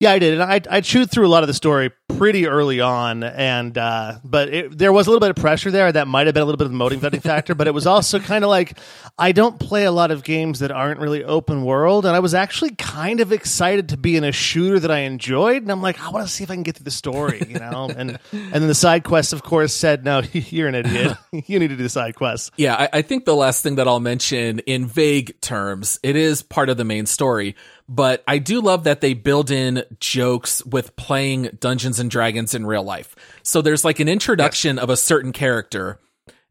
Yeah, 0.00 0.12
I 0.12 0.20
did, 0.20 0.34
and 0.34 0.42
I 0.42 0.60
I 0.70 0.80
chewed 0.80 1.10
through 1.10 1.26
a 1.26 1.28
lot 1.28 1.42
of 1.42 1.48
the 1.48 1.54
story 1.54 1.90
pretty 2.08 2.46
early 2.46 2.80
on, 2.80 3.24
and 3.24 3.76
uh, 3.76 4.18
but 4.22 4.48
it, 4.48 4.78
there 4.78 4.92
was 4.92 5.08
a 5.08 5.10
little 5.10 5.20
bit 5.20 5.30
of 5.30 5.36
pressure 5.36 5.72
there 5.72 5.90
that 5.90 6.06
might 6.06 6.26
have 6.26 6.34
been 6.34 6.42
a 6.42 6.46
little 6.46 6.56
bit 6.56 6.66
of 6.66 6.72
a 6.72 6.76
motivating 6.76 7.20
factor, 7.32 7.56
but 7.56 7.66
it 7.66 7.74
was 7.74 7.84
also 7.84 8.20
kind 8.20 8.44
of 8.44 8.50
like 8.50 8.78
I 9.18 9.32
don't 9.32 9.58
play 9.58 9.84
a 9.84 9.90
lot 9.90 10.12
of 10.12 10.22
games 10.22 10.60
that 10.60 10.70
aren't 10.70 11.00
really 11.00 11.24
open 11.24 11.64
world, 11.64 12.06
and 12.06 12.14
I 12.14 12.20
was 12.20 12.32
actually 12.32 12.76
kind 12.76 13.18
of 13.18 13.32
excited 13.32 13.88
to 13.88 13.96
be 13.96 14.16
in 14.16 14.22
a 14.22 14.30
shooter 14.30 14.78
that 14.78 14.90
I 14.90 15.00
enjoyed, 15.00 15.62
and 15.62 15.72
I'm 15.72 15.82
like, 15.82 16.00
I 16.00 16.10
want 16.10 16.24
to 16.24 16.32
see 16.32 16.44
if 16.44 16.50
I 16.50 16.54
can 16.54 16.62
get 16.62 16.76
through 16.76 16.84
the 16.84 16.92
story, 16.92 17.42
you 17.48 17.58
know, 17.58 17.90
and 17.96 18.20
and 18.32 18.52
then 18.52 18.68
the 18.68 18.74
side 18.76 19.02
quests, 19.02 19.32
of 19.32 19.42
course, 19.42 19.74
said 19.74 20.04
no, 20.04 20.22
you're 20.32 20.68
an 20.68 20.76
idiot, 20.76 21.16
you 21.32 21.58
need 21.58 21.68
to 21.68 21.76
do 21.76 21.82
the 21.82 21.88
side 21.88 22.14
quests. 22.14 22.52
Yeah, 22.56 22.76
I, 22.76 22.98
I 22.98 23.02
think 23.02 23.24
the 23.24 23.34
last 23.34 23.64
thing 23.64 23.74
that 23.76 23.88
I'll 23.88 23.98
mention 23.98 24.60
in 24.60 24.86
vague 24.86 25.40
terms, 25.40 25.98
it 26.04 26.14
is 26.14 26.42
part 26.42 26.68
of 26.68 26.76
the 26.76 26.84
main 26.84 27.06
story 27.06 27.56
but 27.88 28.22
I 28.28 28.38
do 28.38 28.60
love 28.60 28.84
that 28.84 29.00
they 29.00 29.14
build 29.14 29.50
in 29.50 29.84
jokes 29.98 30.64
with 30.64 30.94
playing 30.96 31.58
Dungeons 31.58 31.98
and 31.98 32.10
Dragons 32.10 32.54
in 32.54 32.66
real 32.66 32.82
life. 32.82 33.16
So 33.42 33.62
there's 33.62 33.84
like 33.84 33.98
an 33.98 34.08
introduction 34.08 34.76
yes. 34.76 34.82
of 34.82 34.90
a 34.90 34.96
certain 34.96 35.32
character, 35.32 35.98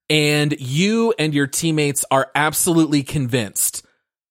and 0.10 0.60
you 0.60 1.14
and 1.20 1.34
your 1.34 1.48
teammates 1.48 2.04
are 2.10 2.32
absolutely 2.34 3.04
convinced 3.04 3.86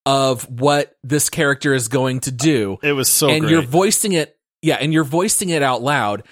of 0.05 0.49
what 0.49 0.97
this 1.05 1.31
character 1.31 1.75
is 1.75 1.89
going 1.89 2.21
to 2.21 2.33
do. 2.33 2.79
It 2.83 2.93
was 2.93 3.09
so 3.09 3.29
and 3.29 3.43
great. 3.43 3.51
you're 3.51 3.63
voicing 3.63 4.13
it, 4.13 4.37
yeah, 4.63 4.77
and 4.81 4.93
you're 4.93 5.05
voicing 5.05 5.51
it 5.51 5.63
out 5.63 5.83
loud. 5.83 6.25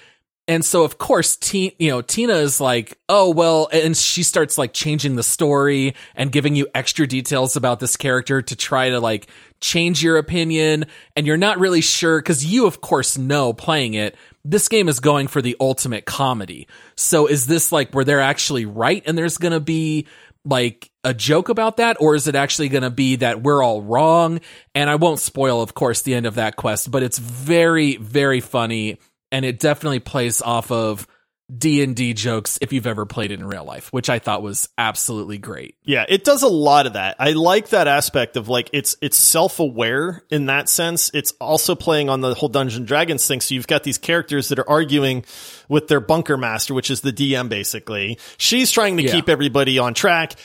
And 0.46 0.62
so, 0.62 0.84
of 0.84 0.98
course, 0.98 1.36
T- 1.36 1.74
you 1.78 1.90
know, 1.90 2.02
Tina 2.02 2.34
is 2.34 2.60
like, 2.60 2.98
oh, 3.08 3.30
well, 3.30 3.68
and 3.72 3.96
she 3.96 4.22
starts 4.22 4.58
like 4.58 4.74
changing 4.74 5.16
the 5.16 5.22
story 5.22 5.94
and 6.14 6.30
giving 6.30 6.54
you 6.54 6.66
extra 6.74 7.06
details 7.06 7.56
about 7.56 7.80
this 7.80 7.96
character 7.96 8.42
to 8.42 8.56
try 8.56 8.90
to 8.90 9.00
like 9.00 9.28
change 9.60 10.02
your 10.02 10.18
opinion. 10.18 10.84
And 11.16 11.26
you're 11.26 11.38
not 11.38 11.58
really 11.58 11.80
sure 11.80 12.18
because 12.18 12.44
you, 12.44 12.66
of 12.66 12.82
course, 12.82 13.16
know 13.16 13.54
playing 13.54 13.94
it, 13.94 14.16
this 14.44 14.68
game 14.68 14.88
is 14.88 15.00
going 15.00 15.28
for 15.28 15.40
the 15.40 15.56
ultimate 15.60 16.04
comedy. 16.04 16.68
So 16.94 17.26
is 17.26 17.46
this 17.46 17.72
like 17.72 17.94
where 17.94 18.04
they're 18.04 18.20
actually 18.20 18.66
right 18.66 19.02
and 19.06 19.16
there's 19.16 19.38
going 19.38 19.52
to 19.52 19.60
be 19.60 20.06
like 20.44 20.90
a 21.04 21.14
joke 21.14 21.48
about 21.48 21.78
that 21.78 21.96
or 22.00 22.14
is 22.14 22.28
it 22.28 22.34
actually 22.34 22.68
going 22.68 22.82
to 22.82 22.90
be 22.90 23.16
that 23.16 23.42
we're 23.42 23.62
all 23.62 23.80
wrong 23.80 24.40
and 24.74 24.90
i 24.90 24.94
won't 24.94 25.18
spoil 25.18 25.62
of 25.62 25.72
course 25.72 26.02
the 26.02 26.14
end 26.14 26.26
of 26.26 26.34
that 26.34 26.56
quest 26.56 26.90
but 26.90 27.02
it's 27.02 27.18
very 27.18 27.96
very 27.96 28.40
funny 28.40 28.98
and 29.34 29.44
it 29.44 29.58
definitely 29.58 29.98
plays 29.98 30.40
off 30.40 30.70
of 30.70 31.08
D&D 31.54 32.14
jokes 32.14 32.56
if 32.62 32.72
you've 32.72 32.86
ever 32.86 33.04
played 33.04 33.32
it 33.32 33.40
in 33.40 33.46
real 33.46 33.64
life, 33.64 33.92
which 33.92 34.08
I 34.08 34.20
thought 34.20 34.44
was 34.44 34.68
absolutely 34.78 35.38
great. 35.38 35.74
Yeah, 35.82 36.06
it 36.08 36.22
does 36.22 36.42
a 36.42 36.48
lot 36.48 36.86
of 36.86 36.92
that. 36.92 37.16
I 37.18 37.32
like 37.32 37.70
that 37.70 37.88
aspect 37.88 38.36
of 38.36 38.48
like 38.48 38.70
it's 38.72 38.94
it's 39.02 39.16
self-aware 39.16 40.22
in 40.30 40.46
that 40.46 40.68
sense. 40.68 41.10
It's 41.12 41.32
also 41.40 41.74
playing 41.74 42.10
on 42.10 42.20
the 42.20 42.32
whole 42.34 42.48
Dungeon 42.48 42.84
Dragons 42.84 43.26
thing. 43.26 43.40
So 43.40 43.56
you've 43.56 43.66
got 43.66 43.82
these 43.82 43.98
characters 43.98 44.50
that 44.50 44.60
are 44.60 44.70
arguing 44.70 45.24
with 45.68 45.88
their 45.88 46.00
bunker 46.00 46.36
master, 46.36 46.72
which 46.72 46.88
is 46.88 47.00
the 47.00 47.12
DM 47.12 47.48
basically. 47.48 48.18
She's 48.38 48.70
trying 48.70 48.98
to 48.98 49.02
yeah. 49.02 49.10
keep 49.10 49.28
everybody 49.28 49.80
on 49.80 49.94
track 49.94 50.36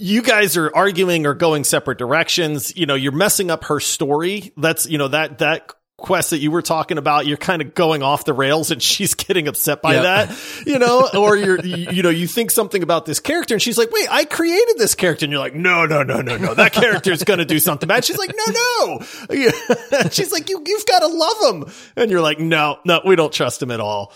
you 0.00 0.22
guys 0.22 0.56
are 0.56 0.70
arguing 0.76 1.26
or 1.26 1.34
going 1.34 1.64
separate 1.64 1.98
directions. 1.98 2.76
You 2.76 2.86
know, 2.86 2.94
you're 2.94 3.10
messing 3.10 3.50
up 3.50 3.64
her 3.64 3.80
story. 3.80 4.52
That's, 4.56 4.86
you 4.86 4.96
know, 4.96 5.08
that, 5.08 5.38
that 5.38 5.72
quest 5.98 6.30
that 6.30 6.38
you 6.38 6.50
were 6.50 6.62
talking 6.62 6.96
about, 6.96 7.26
you're 7.26 7.36
kind 7.36 7.60
of 7.60 7.74
going 7.74 8.02
off 8.02 8.24
the 8.24 8.32
rails 8.32 8.70
and 8.70 8.82
she's 8.88 9.14
getting 9.14 9.48
upset 9.48 9.82
by 9.82 9.94
yep. 9.94 10.02
that, 10.04 10.66
you 10.66 10.78
know, 10.78 11.08
or 11.12 11.36
you're, 11.36 11.60
you, 11.60 11.90
you, 11.90 12.02
know, 12.02 12.08
you 12.08 12.26
think 12.26 12.50
something 12.50 12.82
about 12.82 13.04
this 13.04 13.20
character 13.20 13.54
and 13.54 13.60
she's 13.60 13.76
like, 13.76 13.90
wait, 13.90 14.06
I 14.10 14.24
created 14.24 14.78
this 14.78 14.94
character. 14.94 15.26
And 15.26 15.32
you're 15.32 15.40
like, 15.40 15.54
no, 15.54 15.84
no, 15.84 16.02
no, 16.02 16.22
no, 16.22 16.38
no, 16.38 16.54
that 16.54 16.72
character 16.72 17.12
is 17.12 17.24
going 17.24 17.40
to 17.40 17.44
do 17.44 17.58
something 17.58 17.86
bad. 17.86 18.04
She's 18.04 18.16
like, 18.16 18.32
no, 18.46 18.52
no. 18.52 19.00
she's 20.10 20.32
like, 20.32 20.48
you, 20.48 20.62
you've 20.64 20.86
got 20.86 21.00
to 21.00 21.08
love 21.08 21.54
him. 21.54 21.72
And 21.96 22.10
you're 22.10 22.22
like, 22.22 22.38
no, 22.38 22.78
no, 22.84 23.00
we 23.04 23.16
don't 23.16 23.32
trust 23.32 23.60
him 23.60 23.70
at 23.70 23.80
all. 23.80 24.12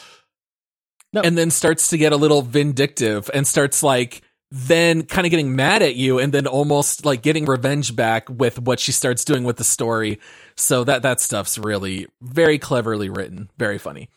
No. 1.12 1.20
And 1.20 1.36
then 1.36 1.50
starts 1.50 1.88
to 1.88 1.98
get 1.98 2.12
a 2.12 2.16
little 2.16 2.40
vindictive 2.40 3.28
and 3.34 3.46
starts 3.46 3.82
like, 3.82 4.22
then 4.54 5.04
kind 5.04 5.26
of 5.26 5.30
getting 5.30 5.56
mad 5.56 5.80
at 5.80 5.96
you 5.96 6.18
and 6.18 6.30
then 6.30 6.46
almost 6.46 7.06
like 7.06 7.22
getting 7.22 7.46
revenge 7.46 7.96
back 7.96 8.28
with 8.28 8.58
what 8.58 8.78
she 8.78 8.92
starts 8.92 9.24
doing 9.24 9.44
with 9.44 9.56
the 9.56 9.64
story. 9.64 10.20
So 10.56 10.84
that 10.84 11.00
that 11.02 11.22
stuff's 11.22 11.56
really 11.56 12.06
very 12.20 12.58
cleverly 12.58 13.08
written, 13.08 13.48
very 13.56 13.78
funny. 13.78 14.10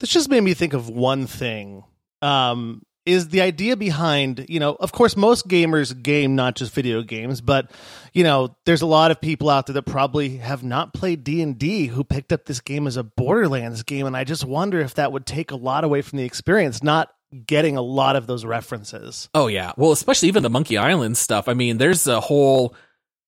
This 0.00 0.10
just 0.10 0.28
made 0.28 0.40
me 0.40 0.54
think 0.54 0.72
of 0.72 0.88
one 0.88 1.28
thing. 1.28 1.84
Um 2.20 2.82
is 3.06 3.28
the 3.28 3.40
idea 3.40 3.76
behind, 3.76 4.44
you 4.48 4.60
know, 4.60 4.76
of 4.78 4.92
course, 4.92 5.16
most 5.16 5.48
gamers 5.48 6.00
game 6.02 6.34
not 6.34 6.56
just 6.56 6.74
video 6.74 7.02
games, 7.02 7.40
but 7.40 7.70
you 8.12 8.24
know, 8.24 8.56
there's 8.66 8.82
a 8.82 8.86
lot 8.86 9.12
of 9.12 9.20
people 9.20 9.48
out 9.48 9.66
there 9.66 9.74
that 9.74 9.84
probably 9.84 10.38
have 10.38 10.64
not 10.64 10.92
played 10.92 11.22
D 11.22 11.42
and 11.42 11.56
D 11.56 11.86
who 11.86 12.02
picked 12.02 12.32
up 12.32 12.44
this 12.44 12.60
game 12.60 12.88
as 12.88 12.96
a 12.96 13.04
Borderlands 13.04 13.84
game, 13.84 14.06
and 14.06 14.16
I 14.16 14.24
just 14.24 14.44
wonder 14.44 14.80
if 14.80 14.94
that 14.94 15.12
would 15.12 15.26
take 15.26 15.52
a 15.52 15.56
lot 15.56 15.84
away 15.84 16.02
from 16.02 16.18
the 16.18 16.24
experience, 16.24 16.82
not 16.82 17.08
getting 17.46 17.76
a 17.76 17.82
lot 17.82 18.16
of 18.16 18.26
those 18.26 18.44
references. 18.44 19.28
Oh 19.34 19.46
yeah, 19.46 19.72
well, 19.76 19.92
especially 19.92 20.28
even 20.28 20.42
the 20.42 20.50
Monkey 20.50 20.76
Island 20.76 21.16
stuff. 21.16 21.48
I 21.48 21.54
mean, 21.54 21.78
there's 21.78 22.06
a 22.06 22.20
whole, 22.20 22.74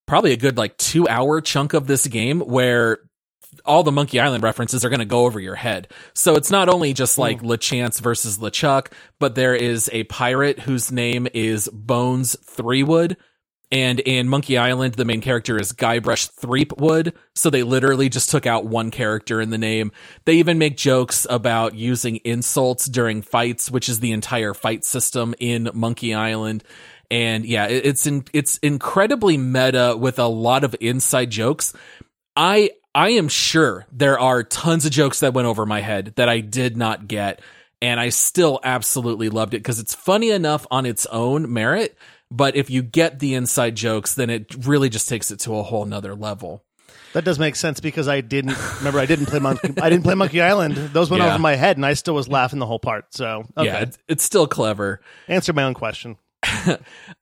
probably 0.07 0.33
a 0.33 0.37
good 0.37 0.57
like 0.57 0.77
two 0.77 1.09
hour 1.09 1.41
chunk 1.41 1.75
of 1.75 1.87
this 1.87 2.07
game 2.07 2.41
where 2.41 2.99
all 3.65 3.83
the 3.83 3.93
Monkey 3.93 4.19
Island 4.19 4.43
references 4.43 4.85
are 4.85 4.89
going 4.89 5.01
to 5.01 5.05
go 5.05 5.27
over 5.27 5.39
your 5.39 5.55
head. 5.55 5.89
So 6.15 6.35
it's 6.37 6.51
not 6.51 6.69
only 6.69 6.93
just 6.93 7.19
like 7.19 7.41
mm. 7.41 7.49
LeChance 7.49 8.01
versus 8.01 8.39
LeChuck, 8.39 8.89
but 9.19 9.35
there 9.35 9.55
is 9.55 9.91
a 9.93 10.05
pirate 10.05 10.61
whose 10.61 10.91
name 10.91 11.29
is 11.35 11.69
Bones 11.69 12.37
Threewood. 12.37 13.17
And 13.73 14.01
in 14.01 14.29
Monkey 14.29 14.59
Island, 14.59 14.95
the 14.95 15.07
main 15.07 15.23
character 15.23 15.59
is 15.59 15.73
Guybrush 15.73 16.29
Threepwood. 16.29 17.15
So 17.35 17.49
they 17.49 17.63
literally 17.63 18.11
just 18.11 18.29
took 18.29 18.47
out 18.47 18.67
one 18.67 18.91
character 18.91 19.41
in 19.41 19.49
the 19.49 19.57
name. 19.57 19.93
They 20.27 20.35
even 20.35 20.59
make 20.59 20.77
jokes 20.77 21.27
about 21.31 21.75
using 21.75 22.21
insults 22.23 22.85
during 22.85 23.23
fights, 23.23 23.71
which 23.71 23.89
is 23.89 24.01
the 24.01 24.13
entire 24.13 24.53
fight 24.53 24.85
system 24.85 25.35
in 25.41 25.71
Monkey 25.73 26.13
Island. 26.13 26.65
And 27.11 27.47
yeah, 27.47 27.67
it's 27.67 28.07
in, 28.07 28.25
it's 28.35 28.59
incredibly 28.59 29.39
meta 29.39 29.97
with 29.99 30.19
a 30.19 30.27
lot 30.27 30.65
of 30.65 30.77
inside 30.79 31.31
jokes. 31.31 31.73
I 32.37 32.73
I 32.95 33.11
am 33.11 33.29
sure 33.29 33.87
there 33.91 34.19
are 34.19 34.43
tons 34.43 34.85
of 34.85 34.93
jokes 34.93 35.21
that 35.21 35.33
went 35.33 35.49
over 35.49 35.65
my 35.65 35.81
head 35.81 36.13
that 36.17 36.29
I 36.29 36.41
did 36.41 36.77
not 36.77 37.09
get. 37.09 37.41
And 37.81 37.99
I 37.99 38.11
still 38.11 38.61
absolutely 38.63 39.29
loved 39.29 39.55
it 39.55 39.59
because 39.59 39.81
it's 39.81 39.95
funny 39.95 40.31
enough 40.31 40.67
on 40.71 40.87
its 40.87 41.07
own 41.07 41.53
merit. 41.53 41.97
But 42.33 42.57
if 42.57 42.71
you 42.71 42.83
get 42.83 43.19
the 43.19 43.35
inside 43.35 43.77
jokes, 43.77 44.15
then 44.15 44.31
it 44.31 44.67
really 44.67 44.89
just 44.89 45.09
takes 45.09 45.31
it 45.31 45.41
to 45.41 45.57
a 45.57 45.63
whole 45.63 45.85
nother 45.85 46.15
level. 46.15 46.65
That 47.13 47.25
does 47.25 47.39
make 47.39 47.57
sense 47.57 47.79
because 47.79 48.09
I 48.09 48.23
didn't 48.23 48.57
remember. 48.79 48.99
I 48.99 49.07
didn't 49.07 49.27
play 49.27 49.39
Monkey. 49.39 49.75
I 49.81 49.91
didn't 49.91 50.03
play 50.03 50.15
Monkey 50.15 50.41
Island. 50.41 50.77
Those 50.77 51.11
went 51.11 51.23
yeah. 51.23 51.31
over 51.31 51.39
my 51.39 51.57
head, 51.57 51.77
and 51.77 51.85
I 51.85 51.93
still 51.93 52.15
was 52.15 52.27
laughing 52.27 52.59
the 52.59 52.67
whole 52.67 52.79
part. 52.79 53.13
So 53.13 53.45
okay. 53.57 53.67
yeah, 53.67 53.81
it's, 53.81 53.99
it's 54.09 54.25
still 54.25 54.47
clever. 54.47 55.03
Answer 55.29 55.53
my 55.53 55.65
own 55.65 55.75
question. 55.75 56.17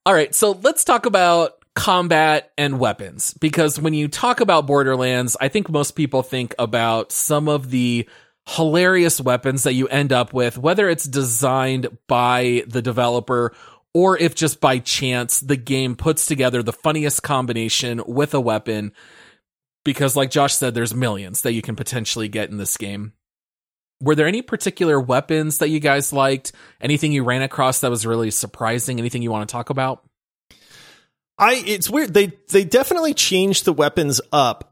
All 0.07 0.15
right, 0.15 0.33
so 0.33 0.53
let's 0.63 0.85
talk 0.85 1.07
about 1.07 1.65
combat 1.75 2.53
and 2.57 2.79
weapons 2.79 3.35
because 3.35 3.81
when 3.81 3.95
you 3.95 4.07
talk 4.07 4.41
about 4.41 4.67
Borderlands, 4.67 5.37
I 5.41 5.49
think 5.49 5.69
most 5.69 5.93
people 5.93 6.23
think 6.23 6.55
about 6.59 7.11
some 7.11 7.49
of 7.49 7.71
the 7.71 8.09
hilarious 8.47 9.21
weapons 9.21 9.65
that 9.65 9.75
you 9.75 9.89
end 9.89 10.13
up 10.13 10.33
with, 10.33 10.57
whether 10.57 10.89
it's 10.89 11.05
designed 11.05 11.99
by 12.07 12.65
the 12.67 12.83
developer 12.83 13.55
or 13.95 14.19
if 14.19 14.35
just 14.35 14.61
by 14.61 14.79
chance 14.79 15.41
the 15.41 15.57
game 15.57 15.97
puts 15.97 16.27
together 16.27 16.63
the 16.63 16.73
funniest 16.73 17.23
combination 17.23 18.03
with 18.07 18.35
a 18.35 18.41
weapon. 18.41 18.93
Because, 19.85 20.15
like 20.15 20.31
Josh 20.31 20.55
said, 20.55 20.75
there's 20.75 20.95
millions 20.95 21.43
that 21.43 21.53
you 21.53 21.63
can 21.63 21.75
potentially 21.75 22.29
get 22.29 22.51
in 22.51 22.59
this 22.59 22.77
game. 22.77 23.15
Were 24.01 24.15
there 24.15 24.27
any 24.27 24.43
particular 24.43 25.01
weapons 25.01 25.59
that 25.59 25.69
you 25.69 25.81
guys 25.81 26.13
liked? 26.13 26.53
Anything 26.81 27.13
you 27.13 27.25
ran 27.25 27.43
across 27.43 27.81
that 27.81 27.91
was 27.91 28.07
really 28.07 28.31
surprising? 28.31 28.99
Anything 28.99 29.23
you 29.23 29.31
want 29.31 29.49
to 29.49 29.53
talk 29.53 29.71
about? 29.71 30.05
I 31.39 31.63
it's 31.67 31.89
weird. 31.89 32.13
They 32.13 32.33
they 32.51 32.65
definitely 32.65 33.15
changed 33.15 33.65
the 33.65 33.73
weapons 33.73 34.21
up 34.33 34.70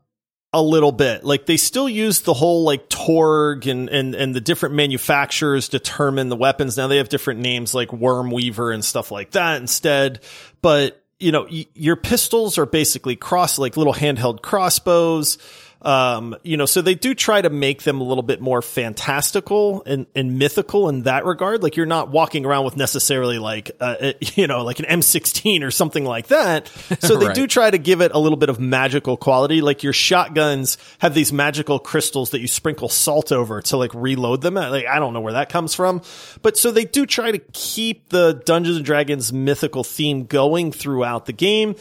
a 0.52 0.62
little 0.62 0.92
bit. 0.92 1.24
Like 1.24 1.46
they 1.46 1.56
still 1.56 1.88
use 1.88 2.22
the 2.22 2.32
whole 2.32 2.64
like 2.64 2.88
Torgue 2.88 3.70
and 3.70 3.88
and 3.90 4.14
and 4.14 4.34
the 4.34 4.40
different 4.40 4.74
manufacturers 4.74 5.68
determine 5.68 6.28
the 6.28 6.36
weapons. 6.36 6.76
Now 6.76 6.86
they 6.86 6.96
have 6.96 7.08
different 7.08 7.40
names 7.40 7.74
like 7.74 7.92
Worm 7.92 8.30
Weaver 8.30 8.72
and 8.72 8.84
stuff 8.84 9.10
like 9.10 9.32
that 9.32 9.60
instead. 9.60 10.20
But 10.62 11.02
you 11.20 11.32
know, 11.32 11.46
y- 11.50 11.66
your 11.74 11.96
pistols 11.96 12.56
are 12.58 12.66
basically 12.66 13.16
cross 13.16 13.58
like 13.58 13.76
little 13.76 13.94
handheld 13.94 14.40
crossbows. 14.40 15.36
Um, 15.80 16.36
you 16.42 16.56
know, 16.56 16.66
so 16.66 16.82
they 16.82 16.96
do 16.96 17.14
try 17.14 17.40
to 17.40 17.50
make 17.50 17.82
them 17.82 18.00
a 18.00 18.04
little 18.04 18.22
bit 18.22 18.40
more 18.40 18.62
fantastical 18.62 19.84
and, 19.86 20.06
and 20.14 20.38
mythical 20.38 20.88
in 20.88 21.02
that 21.02 21.24
regard. 21.24 21.62
Like 21.62 21.76
you're 21.76 21.86
not 21.86 22.10
walking 22.10 22.44
around 22.44 22.64
with 22.64 22.76
necessarily 22.76 23.38
like, 23.38 23.70
uh, 23.78 24.12
you 24.34 24.46
know, 24.46 24.64
like 24.64 24.80
an 24.80 24.86
M16 24.86 25.62
or 25.62 25.70
something 25.70 26.04
like 26.04 26.28
that. 26.28 26.68
So 27.00 27.16
they 27.16 27.26
right. 27.28 27.34
do 27.34 27.46
try 27.46 27.70
to 27.70 27.78
give 27.78 28.00
it 28.00 28.12
a 28.12 28.18
little 28.18 28.38
bit 28.38 28.48
of 28.48 28.58
magical 28.58 29.16
quality. 29.16 29.60
Like 29.60 29.82
your 29.82 29.92
shotguns 29.92 30.78
have 30.98 31.14
these 31.14 31.32
magical 31.32 31.78
crystals 31.78 32.30
that 32.30 32.40
you 32.40 32.48
sprinkle 32.48 32.88
salt 32.88 33.30
over 33.30 33.62
to 33.62 33.76
like 33.76 33.94
reload 33.94 34.42
them. 34.42 34.54
Like 34.54 34.86
I 34.86 34.98
don't 34.98 35.12
know 35.12 35.20
where 35.20 35.34
that 35.34 35.48
comes 35.48 35.74
from, 35.74 36.02
but 36.42 36.56
so 36.56 36.72
they 36.72 36.84
do 36.84 37.06
try 37.06 37.30
to 37.30 37.38
keep 37.52 38.08
the 38.08 38.42
Dungeons 38.44 38.76
and 38.76 38.84
Dragons 38.84 39.32
mythical 39.32 39.84
theme 39.84 40.26
going 40.26 40.72
throughout 40.72 41.26
the 41.26 41.32
game. 41.32 41.76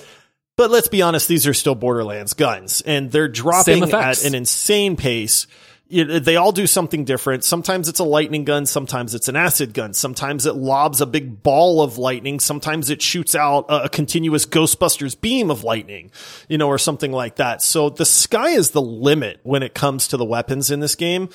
But 0.58 0.72
let's 0.72 0.88
be 0.88 1.04
honest, 1.04 1.28
these 1.28 1.46
are 1.46 1.54
still 1.54 1.76
Borderlands 1.76 2.34
guns, 2.34 2.82
and 2.82 3.12
they're 3.12 3.28
dropping 3.28 3.94
at 3.94 4.26
an 4.26 4.34
insane 4.34 4.98
pace. 4.98 5.46
They 5.90 6.36
all 6.36 6.52
do 6.52 6.68
something 6.68 7.06
different. 7.06 7.46
Sometimes 7.46 7.88
it's 7.88 8.00
a 8.00 8.04
lightning 8.04 8.44
gun, 8.44 8.66
sometimes 8.66 9.16
it's 9.16 9.30
an 9.30 9.38
acid 9.38 9.74
gun, 9.74 9.94
sometimes 9.94 10.46
it 10.46 10.56
lobs 10.56 11.00
a 11.00 11.06
big 11.06 11.44
ball 11.44 11.82
of 11.82 11.98
lightning, 11.98 12.40
sometimes 12.42 12.90
it 12.90 13.02
shoots 13.02 13.36
out 13.36 13.68
a 13.70 13.88
continuous 13.88 14.46
Ghostbusters 14.46 15.22
beam 15.22 15.50
of 15.50 15.64
lightning, 15.64 16.12
you 16.50 16.58
know, 16.58 16.68
or 16.68 16.78
something 16.78 17.14
like 17.14 17.38
that. 17.38 17.62
So 17.62 17.90
the 17.90 18.04
sky 18.04 18.50
is 18.50 18.72
the 18.72 18.82
limit 18.82 19.40
when 19.44 19.64
it 19.64 19.74
comes 19.74 20.10
to 20.10 20.18
the 20.18 20.26
weapons 20.26 20.72
in 20.72 20.82
this 20.82 20.96
game. 20.96 21.30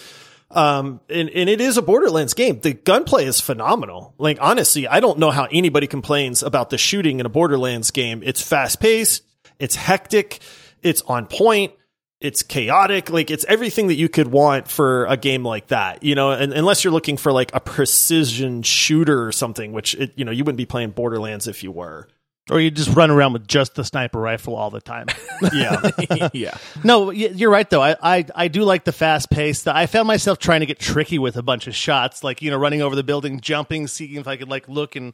Um, 0.53 1.01
and, 1.09 1.31
and 1.31 1.49
it 1.49 1.61
is 1.63 1.79
a 1.79 1.83
Borderlands 1.83 2.35
game. 2.35 2.61
The 2.61 2.75
gunplay 2.75 3.25
is 3.25 3.41
phenomenal. 3.41 4.15
Like, 4.19 4.39
honestly, 4.41 4.87
I 4.87 5.01
don't 5.01 5.19
know 5.19 5.31
how 5.31 5.49
anybody 5.51 5.87
complains 5.87 6.43
about 6.43 6.69
the 6.69 6.77
shooting 6.79 7.21
in 7.21 7.27
a 7.27 7.31
Borderlands 7.31 7.91
game. 7.91 8.23
It's 8.23 8.43
fast 8.43 8.79
paced. 8.79 9.23
It's 9.59 9.77
hectic. 9.77 10.41
It's 10.83 11.01
on 11.03 11.27
point. 11.27 11.73
It's 12.21 12.43
chaotic. 12.43 13.09
Like, 13.09 13.31
it's 13.31 13.45
everything 13.47 13.89
that 13.89 13.95
you 13.95 14.09
could 14.09 14.29
want 14.29 14.69
for 14.69 15.07
a 15.07 15.17
game 15.17 15.43
like 15.43 15.69
that, 15.69 16.03
you 16.03 16.15
know, 16.15 16.33
and 16.33 16.53
unless 16.53 16.85
you're 16.85 16.93
looking 16.93 17.17
for 17.17 17.33
like 17.33 17.51
a 17.55 17.61
precision 17.61 18.63
shooter 18.63 19.27
or 19.27 19.33
something, 19.33 19.73
which 19.73 19.95
it, 19.95 20.13
you 20.17 20.25
know, 20.25 20.31
you 20.31 20.45
wouldn't 20.45 20.59
be 20.59 20.67
playing 20.67 20.91
Borderlands 20.91 21.49
if 21.49 21.65
you 21.65 21.73
were. 21.73 22.09
Or 22.51 22.61
you 22.61 22.73
just 22.73 22.95
run 22.97 23.11
around 23.11 23.35
with 23.35 23.47
just 23.47 23.77
the 23.77 23.85
sniper 23.85 24.21
rifle 24.21 24.57
all 24.57 24.71
the 24.71 24.81
time. 24.81 25.07
yeah, 25.53 26.29
yeah. 26.33 26.57
No, 26.83 27.11
you're 27.11 27.51
right 27.51 27.69
though. 27.71 27.83
I, 27.83 27.97
I 28.03 28.25
I 28.35 28.49
do 28.49 28.65
like 28.65 28.83
the 28.83 28.93
fast 28.93 29.31
pace. 29.31 29.65
I 29.67 29.87
found 29.87 30.09
myself 30.09 30.39
trying 30.39 30.61
to 30.61 30.67
get 30.67 30.81
tricky 30.81 31.21
with 31.21 31.37
a 31.37 31.43
bunch 31.43 31.69
of 31.69 31.75
shots, 31.77 32.25
like 32.25 32.43
you 32.43 32.51
know, 32.51 32.59
running 32.59 32.83
over 32.83 32.97
the 32.97 33.05
building, 33.05 33.41
jumping, 33.41 33.87
seeing 33.87 34.17
if 34.17 34.27
I 34.27 34.37
could 34.37 34.49
like 34.49 34.69
look 34.69 34.97
and 34.97 35.13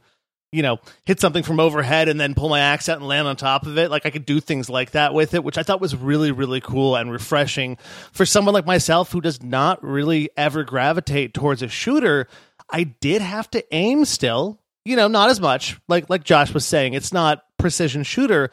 you 0.51 0.63
know 0.63 0.79
hit 1.05 1.19
something 1.19 1.43
from 1.43 1.59
overhead 1.59 2.09
and 2.09 2.19
then 2.19 2.33
pull 2.33 2.49
my 2.49 2.61
axe 2.61 2.89
out 2.89 2.97
and 2.97 3.07
land 3.07 3.27
on 3.27 3.35
top 3.35 3.67
of 3.67 3.77
it. 3.77 3.91
Like 3.91 4.07
I 4.07 4.09
could 4.09 4.25
do 4.25 4.39
things 4.39 4.67
like 4.67 4.91
that 4.91 5.13
with 5.13 5.35
it, 5.35 5.43
which 5.43 5.59
I 5.59 5.63
thought 5.63 5.79
was 5.79 5.95
really 5.95 6.31
really 6.31 6.61
cool 6.61 6.95
and 6.95 7.11
refreshing 7.11 7.77
for 8.11 8.25
someone 8.25 8.55
like 8.55 8.65
myself 8.65 9.11
who 9.11 9.21
does 9.21 9.43
not 9.43 9.83
really 9.83 10.31
ever 10.35 10.63
gravitate 10.63 11.35
towards 11.35 11.61
a 11.61 11.67
shooter. 11.67 12.27
I 12.71 12.85
did 12.85 13.21
have 13.21 13.51
to 13.51 13.63
aim 13.71 14.05
still 14.05 14.59
you 14.85 14.95
know, 14.95 15.07
not 15.07 15.29
as 15.29 15.39
much. 15.39 15.79
Like 15.87 16.09
like 16.09 16.23
Josh 16.23 16.53
was 16.53 16.65
saying, 16.65 16.93
it's 16.93 17.13
not 17.13 17.43
precision 17.57 18.03
shooter, 18.03 18.51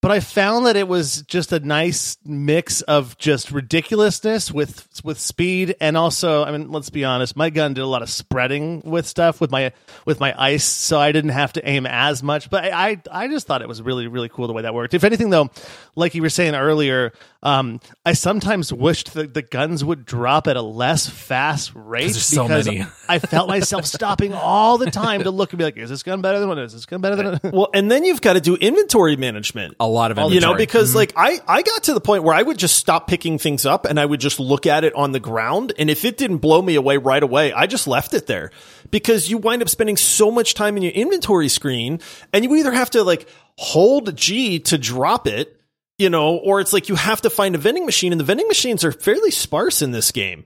but 0.00 0.12
I 0.12 0.20
found 0.20 0.66
that 0.66 0.76
it 0.76 0.86
was 0.86 1.22
just 1.22 1.52
a 1.52 1.58
nice 1.60 2.16
mix 2.24 2.82
of 2.82 3.18
just 3.18 3.50
ridiculousness 3.50 4.52
with 4.52 4.86
with 5.02 5.18
speed 5.18 5.74
and 5.80 5.96
also 5.96 6.44
I 6.44 6.52
mean 6.52 6.70
let's 6.70 6.90
be 6.90 7.04
honest 7.04 7.36
my 7.36 7.50
gun 7.50 7.74
did 7.74 7.80
a 7.80 7.86
lot 7.86 8.02
of 8.02 8.10
spreading 8.10 8.82
with 8.84 9.06
stuff 9.06 9.40
with 9.40 9.50
my 9.50 9.72
with 10.06 10.20
my 10.20 10.34
ice 10.40 10.64
so 10.64 11.00
I 11.00 11.12
didn't 11.12 11.30
have 11.30 11.52
to 11.54 11.68
aim 11.68 11.86
as 11.86 12.22
much 12.22 12.48
but 12.48 12.64
I 12.64 12.90
I, 12.90 13.02
I 13.10 13.28
just 13.28 13.46
thought 13.46 13.62
it 13.62 13.68
was 13.68 13.82
really 13.82 14.06
really 14.06 14.28
cool 14.28 14.46
the 14.46 14.52
way 14.52 14.62
that 14.62 14.74
worked 14.74 14.94
if 14.94 15.04
anything 15.04 15.30
though 15.30 15.50
like 15.96 16.14
you 16.14 16.22
were 16.22 16.30
saying 16.30 16.54
earlier 16.54 17.12
um, 17.42 17.80
I 18.04 18.14
sometimes 18.14 18.72
wished 18.72 19.14
that 19.14 19.32
the 19.32 19.42
guns 19.42 19.84
would 19.84 20.04
drop 20.04 20.48
at 20.48 20.56
a 20.56 20.62
less 20.62 21.08
fast 21.08 21.70
rate 21.74 22.08
because 22.08 22.24
so 22.24 22.48
many. 22.48 22.84
I 23.08 23.20
felt 23.20 23.48
myself 23.48 23.86
stopping 23.86 24.32
all 24.34 24.76
the 24.76 24.90
time 24.90 25.22
to 25.22 25.30
look 25.30 25.52
and 25.52 25.58
be 25.58 25.64
like 25.64 25.76
is 25.76 25.88
this 25.88 26.02
gun 26.02 26.20
better 26.20 26.40
than 26.40 26.48
what 26.48 26.58
is 26.58 26.72
this 26.72 26.84
gun 26.84 27.00
better 27.00 27.14
than 27.14 27.26
One? 27.26 27.52
well 27.52 27.68
and 27.74 27.90
then 27.90 28.04
you've 28.04 28.20
got 28.20 28.32
to 28.32 28.40
do 28.40 28.56
inventory 28.56 29.16
management 29.16 29.76
a 29.78 29.86
lot 29.86 30.10
of 30.10 30.18
inventory. 30.18 30.34
You 30.34 30.40
know, 30.40 30.54
because 30.54 30.90
mm-hmm. 30.90 30.98
like 30.98 31.12
I, 31.14 31.40
I 31.46 31.62
got 31.62 31.84
to 31.84 31.94
the 31.94 32.00
point 32.00 32.24
where 32.24 32.34
I 32.34 32.42
would 32.42 32.58
just 32.58 32.76
stop 32.76 33.06
picking 33.06 33.38
things 33.38 33.64
up 33.64 33.84
and 33.86 34.00
I 34.00 34.04
would 34.04 34.20
just 34.20 34.40
look 34.40 34.66
at 34.66 34.82
it 34.82 34.94
on 34.94 35.12
the 35.12 35.20
ground. 35.20 35.72
And 35.78 35.90
if 35.90 36.04
it 36.04 36.16
didn't 36.16 36.38
blow 36.38 36.60
me 36.60 36.74
away 36.74 36.96
right 36.96 37.22
away, 37.22 37.52
I 37.52 37.66
just 37.66 37.86
left 37.86 38.14
it 38.14 38.26
there 38.26 38.50
because 38.90 39.30
you 39.30 39.38
wind 39.38 39.62
up 39.62 39.68
spending 39.68 39.96
so 39.96 40.30
much 40.30 40.54
time 40.54 40.76
in 40.76 40.82
your 40.82 40.92
inventory 40.92 41.48
screen 41.48 42.00
and 42.32 42.44
you 42.44 42.54
either 42.56 42.72
have 42.72 42.90
to 42.90 43.04
like 43.04 43.28
hold 43.56 44.16
G 44.16 44.58
to 44.60 44.78
drop 44.78 45.26
it, 45.26 45.57
you 45.98 46.10
know, 46.10 46.36
or 46.36 46.60
it's 46.60 46.72
like 46.72 46.88
you 46.88 46.94
have 46.94 47.20
to 47.22 47.30
find 47.30 47.54
a 47.54 47.58
vending 47.58 47.84
machine 47.84 48.12
and 48.12 48.20
the 48.20 48.24
vending 48.24 48.48
machines 48.48 48.84
are 48.84 48.92
fairly 48.92 49.30
sparse 49.30 49.82
in 49.82 49.90
this 49.90 50.12
game. 50.12 50.44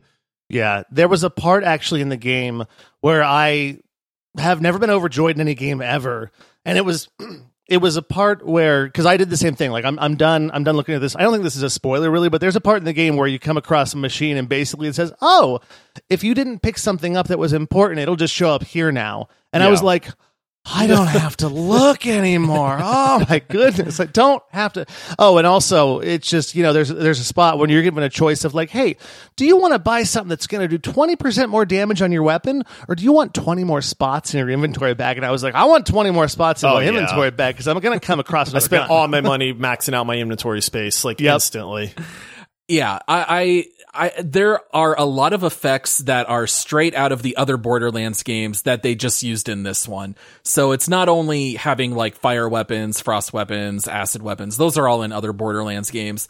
Yeah. 0.49 0.83
There 0.91 1.09
was 1.09 1.25
a 1.25 1.31
part 1.31 1.65
actually 1.65 2.01
in 2.01 2.09
the 2.09 2.17
game 2.17 2.65
where 3.01 3.23
I 3.23 3.79
have 4.39 4.61
never 4.61 4.79
been 4.79 4.91
overjoyed 4.91 5.37
in 5.37 5.41
any 5.41 5.55
game 5.55 5.81
ever. 5.83 6.33
And 6.65 6.79
it 6.79 6.85
was 6.85 7.09
it 7.69 7.79
was 7.79 7.97
a 7.97 8.03
part 8.03 8.45
where 8.45 8.87
because 8.87 9.07
I 9.07 9.17
did 9.17 9.31
the 9.31 9.37
same 9.37 9.55
thing. 9.55 9.71
Like 9.71 9.85
I'm 9.85 9.99
I'm 9.99 10.17
done. 10.17 10.51
I'm 10.53 10.65
done 10.65 10.77
looking 10.77 10.95
at 10.95 11.01
this. 11.01 11.15
I 11.17 11.21
don't 11.21 11.33
think 11.33 11.45
this 11.45 11.57
is 11.57 11.63
a 11.63 11.71
spoiler 11.71 12.11
really, 12.11 12.29
but 12.29 12.41
there's 12.41 12.57
a 12.57 12.61
part 12.61 12.79
in 12.79 12.85
the 12.85 12.93
game 12.93 13.17
where 13.17 13.29
you 13.29 13.39
come 13.39 13.57
across 13.57 13.95
a 13.95 13.99
machine 13.99 14.37
and 14.37 14.49
basically 14.49 14.89
it 14.89 14.95
says, 14.95 15.13
"Oh, 15.21 15.61
if 16.09 16.25
you 16.25 16.35
didn't 16.35 16.61
pick 16.61 16.79
something 16.79 17.17
up 17.17 17.29
that 17.29 17.39
was 17.39 17.53
important, 17.53 18.01
it'll 18.01 18.17
just 18.17 18.35
show 18.35 18.51
up 18.51 18.65
here 18.65 18.91
now." 18.91 19.29
and 19.53 19.63
I 19.63 19.69
was 19.69 19.83
like. 19.83 20.09
I 20.65 20.87
don't 20.87 21.09
have 21.09 21.37
to 21.39 21.49
look 21.49 22.07
anymore. 22.07 22.79
Oh 23.05 23.27
my 23.29 23.41
goodness. 23.41 23.99
I 24.01 24.07
don't 24.07 24.43
have 24.51 24.73
to. 24.75 24.87
Oh, 25.19 25.37
and 25.39 25.47
also 25.47 25.99
it's 25.99 26.29
just, 26.29 26.55
you 26.55 26.63
know, 26.63 26.73
there's, 26.73 26.89
there's 26.89 27.19
a 27.19 27.25
spot 27.25 27.59
when 27.59 27.69
you're 27.69 27.83
given 27.83 28.03
a 28.05 28.09
choice 28.09 28.45
of 28.45 28.55
like, 28.55 28.71
Hey, 28.71 28.97
do 29.37 29.45
you 29.45 29.57
want 29.57 29.73
to 29.75 29.79
buy 29.79 30.05
something 30.05 30.29
that's 30.29 30.47
going 30.47 30.67
to 30.69 30.79
do 30.79 30.93
20% 30.93 31.49
more 31.49 31.65
damage 31.67 32.01
on 32.01 32.13
your 32.13 32.23
weapon? 32.23 32.63
Or 32.89 32.95
do 32.95 33.03
you 33.03 33.13
want 33.13 33.35
20 33.35 33.65
more 33.65 33.83
spots 33.83 34.33
in 34.35 34.39
your 34.39 34.51
inventory 34.51 34.95
bag? 34.95 35.17
And 35.17 35.27
I 35.27 35.31
was 35.33 35.43
like, 35.43 35.55
I 35.55 35.65
want 35.65 35.87
20 35.87 36.11
more 36.13 36.29
spots 36.29 36.63
in 36.63 36.71
Oh, 36.71 36.75
my 36.75 36.83
yeah. 36.83 36.91
inventory 36.91 37.31
bag 37.33 37.55
because 37.55 37.67
I'm 37.69 37.79
going 37.81 37.99
to 37.99 38.05
come 38.07 38.21
across 38.21 38.55
I 38.55 38.59
spent 38.61 38.83
gun. 38.83 38.91
all 38.91 39.09
my 39.09 39.21
money 39.21 39.53
maxing 39.53 39.95
out 39.95 40.07
my 40.07 40.17
inventory 40.17 40.63
space 40.63 41.05
like 41.05 41.21
Yep. 41.21 41.35
instantly. 41.35 41.93
Yeah, 42.69 43.01
I, 43.09 43.27
I, 43.29 43.65
I, 43.95 44.13
there 44.23 44.61
are 44.75 44.99
a 44.99 45.05
lot 45.05 45.35
of 45.35 45.45
effects 45.45 45.99
that 45.99 46.29
are 46.29 46.47
straight 46.47 46.95
out 46.95 47.13
of 47.13 47.23
the 47.23 47.37
other 47.37 47.57
Borderlands 47.57 48.23
games 48.23 48.63
that 48.63 48.83
they 48.83 48.95
just 48.95 49.23
used 49.23 49.49
in 49.49 49.65
this 49.65 49.87
one. 49.87 50.17
So 50.45 50.73
it's 50.73 50.89
not 50.89 51.11
only 51.11 51.55
having 51.55 51.95
like 51.95 52.17
fire 52.17 52.49
weapons, 52.49 53.01
frost 53.01 53.33
weapons, 53.33 53.87
acid 53.87 54.23
weapons. 54.23 54.57
Those 54.57 54.79
are 54.79 54.89
all 54.89 55.03
in 55.03 55.13
other 55.13 55.35
Borderlands 55.35 55.91
games. 55.91 56.27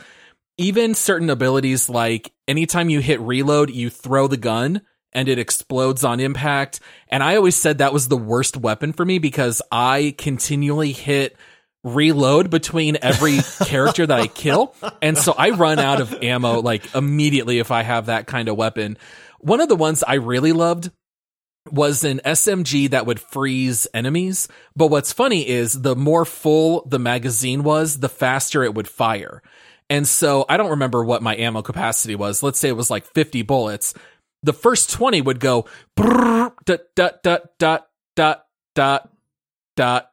Even 0.59 0.95
certain 0.95 1.31
abilities 1.31 1.89
like 1.89 2.33
anytime 2.49 2.91
you 2.91 3.01
hit 3.01 3.21
reload, 3.21 3.71
you 3.71 3.91
throw 3.91 4.27
the 4.27 4.37
gun 4.37 4.83
and 5.13 5.29
it 5.29 5.39
explodes 5.39 6.05
on 6.05 6.21
impact. 6.21 6.81
And 7.09 7.23
I 7.23 7.37
always 7.37 7.57
said 7.57 7.79
that 7.79 7.93
was 7.93 8.09
the 8.09 8.17
worst 8.17 8.57
weapon 8.57 8.93
for 8.93 9.05
me 9.05 9.19
because 9.19 9.63
I 9.71 10.15
continually 10.19 10.93
hit 10.93 11.37
reload 11.85 12.51
between 12.51 12.99
every 13.03 13.39
character 13.65 14.07
that 14.07 14.21
I 14.21 14.27
kill. 14.27 14.75
And 15.01 15.19
so 15.19 15.35
I 15.37 15.51
run 15.51 15.79
out 15.79 16.01
of 16.01 16.23
ammo 16.23 16.61
like 16.61 16.95
immediately 16.95 17.59
if 17.59 17.71
I 17.71 17.83
have 17.83 18.07
that 18.07 18.27
kind 18.27 18.49
of 18.49 18.57
weapon. 18.57 18.97
One 19.41 19.61
of 19.61 19.69
the 19.69 19.77
ones 19.77 20.05
I 20.07 20.15
really 20.15 20.53
loved 20.53 20.91
was 21.71 22.05
an 22.05 22.21
SMG 22.25 22.91
that 22.91 23.07
would 23.07 23.21
freeze 23.21 23.87
enemies. 23.95 24.49
But 24.75 24.89
what's 24.89 25.13
funny 25.13 25.47
is 25.49 25.81
the 25.81 25.97
more 25.97 26.25
full 26.25 26.85
the 26.87 26.99
magazine 26.99 27.63
was, 27.63 28.01
the 28.01 28.09
faster 28.09 28.65
it 28.65 28.75
would 28.75 28.89
fire. 28.89 29.43
And 29.89 30.07
so 30.07 30.45
I 30.49 30.57
don't 30.57 30.71
remember 30.71 31.05
what 31.05 31.23
my 31.23 31.37
ammo 31.37 31.63
capacity 31.63 32.15
was. 32.15 32.43
Let's 32.43 32.59
say 32.59 32.69
it 32.69 32.77
was 32.77 32.91
like 32.91 33.07
50 33.13 33.43
bullets. 33.43 33.95
The 34.43 34.53
first 34.53 34.91
20 34.91 35.21
would 35.21 35.39
go 35.39 35.67
brrr, 35.97 36.53
dot, 36.65 36.81
dot, 36.97 37.23
dot, 37.23 37.43
dot, 37.59 37.89
dot, 38.17 38.47
dot, 38.75 39.11
dot, 39.77 40.13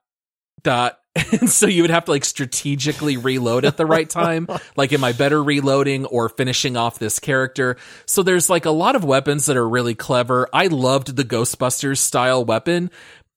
dot. 0.62 1.00
And 1.40 1.50
so 1.50 1.68
you 1.68 1.84
would 1.84 1.92
have 1.92 2.06
to 2.06 2.12
like 2.12 2.26
strategically 2.26 3.18
reload 3.18 3.66
at 3.66 3.78
the 3.78 3.86
right 3.86 4.10
time. 4.22 4.48
Like, 4.76 4.94
am 4.94 5.04
I 5.04 5.14
better 5.14 5.42
reloading 5.44 6.06
or 6.06 6.30
finishing 6.30 6.76
off 6.78 7.00
this 7.00 7.20
character? 7.20 7.78
So 8.06 8.24
there's 8.24 8.50
like 8.50 8.66
a 8.66 8.72
lot 8.72 8.96
of 8.96 9.04
weapons 9.04 9.46
that 9.46 9.58
are 9.58 9.68
really 9.68 9.96
clever. 9.96 10.48
I 10.54 10.68
loved 10.68 11.16
the 11.16 11.24
Ghostbusters 11.24 11.98
style 12.00 12.44
weapon. 12.46 12.92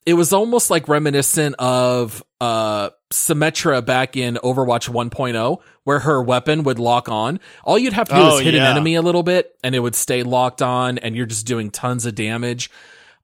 It 0.05 0.15
was 0.15 0.33
almost 0.33 0.69
like 0.71 0.89
reminiscent 0.89 1.55
of 1.59 2.25
uh 2.41 2.91
Symmetra 3.13 3.85
back 3.85 4.17
in 4.17 4.35
Overwatch 4.37 4.89
1.0 4.89 5.59
where 5.85 5.99
her 6.01 6.23
weapon 6.23 6.63
would 6.65 6.79
lock 6.79 7.09
on. 7.09 7.39
All 7.65 7.79
you'd 7.79 7.93
have 7.93 8.09
to 8.09 8.15
do 8.15 8.21
Oh, 8.21 8.39
is 8.39 8.41
hit 8.41 8.55
an 8.55 8.63
enemy 8.63 8.95
a 8.95 9.03
little 9.03 9.23
bit 9.23 9.55
and 9.63 9.75
it 9.75 9.81
would 9.81 9.95
stay 9.95 10.23
locked 10.23 10.63
on 10.63 10.99
and 10.99 11.15
you're 11.15 11.27
just 11.27 11.47
doing 11.47 11.71
tons 11.71 12.07
of 12.07 12.15
damage. 12.15 12.71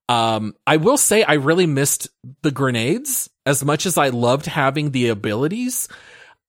Um, 0.09 0.55
I 0.67 0.79
will 0.79 0.97
say 0.97 1.23
I 1.23 1.35
really 1.35 1.67
missed 1.67 2.09
the 2.43 2.51
grenades 2.51 3.29
as 3.45 3.65
much 3.65 3.85
as 3.87 3.99
I 3.99 4.09
loved 4.09 4.47
having 4.47 4.91
the 4.91 5.09
abilities. 5.09 5.89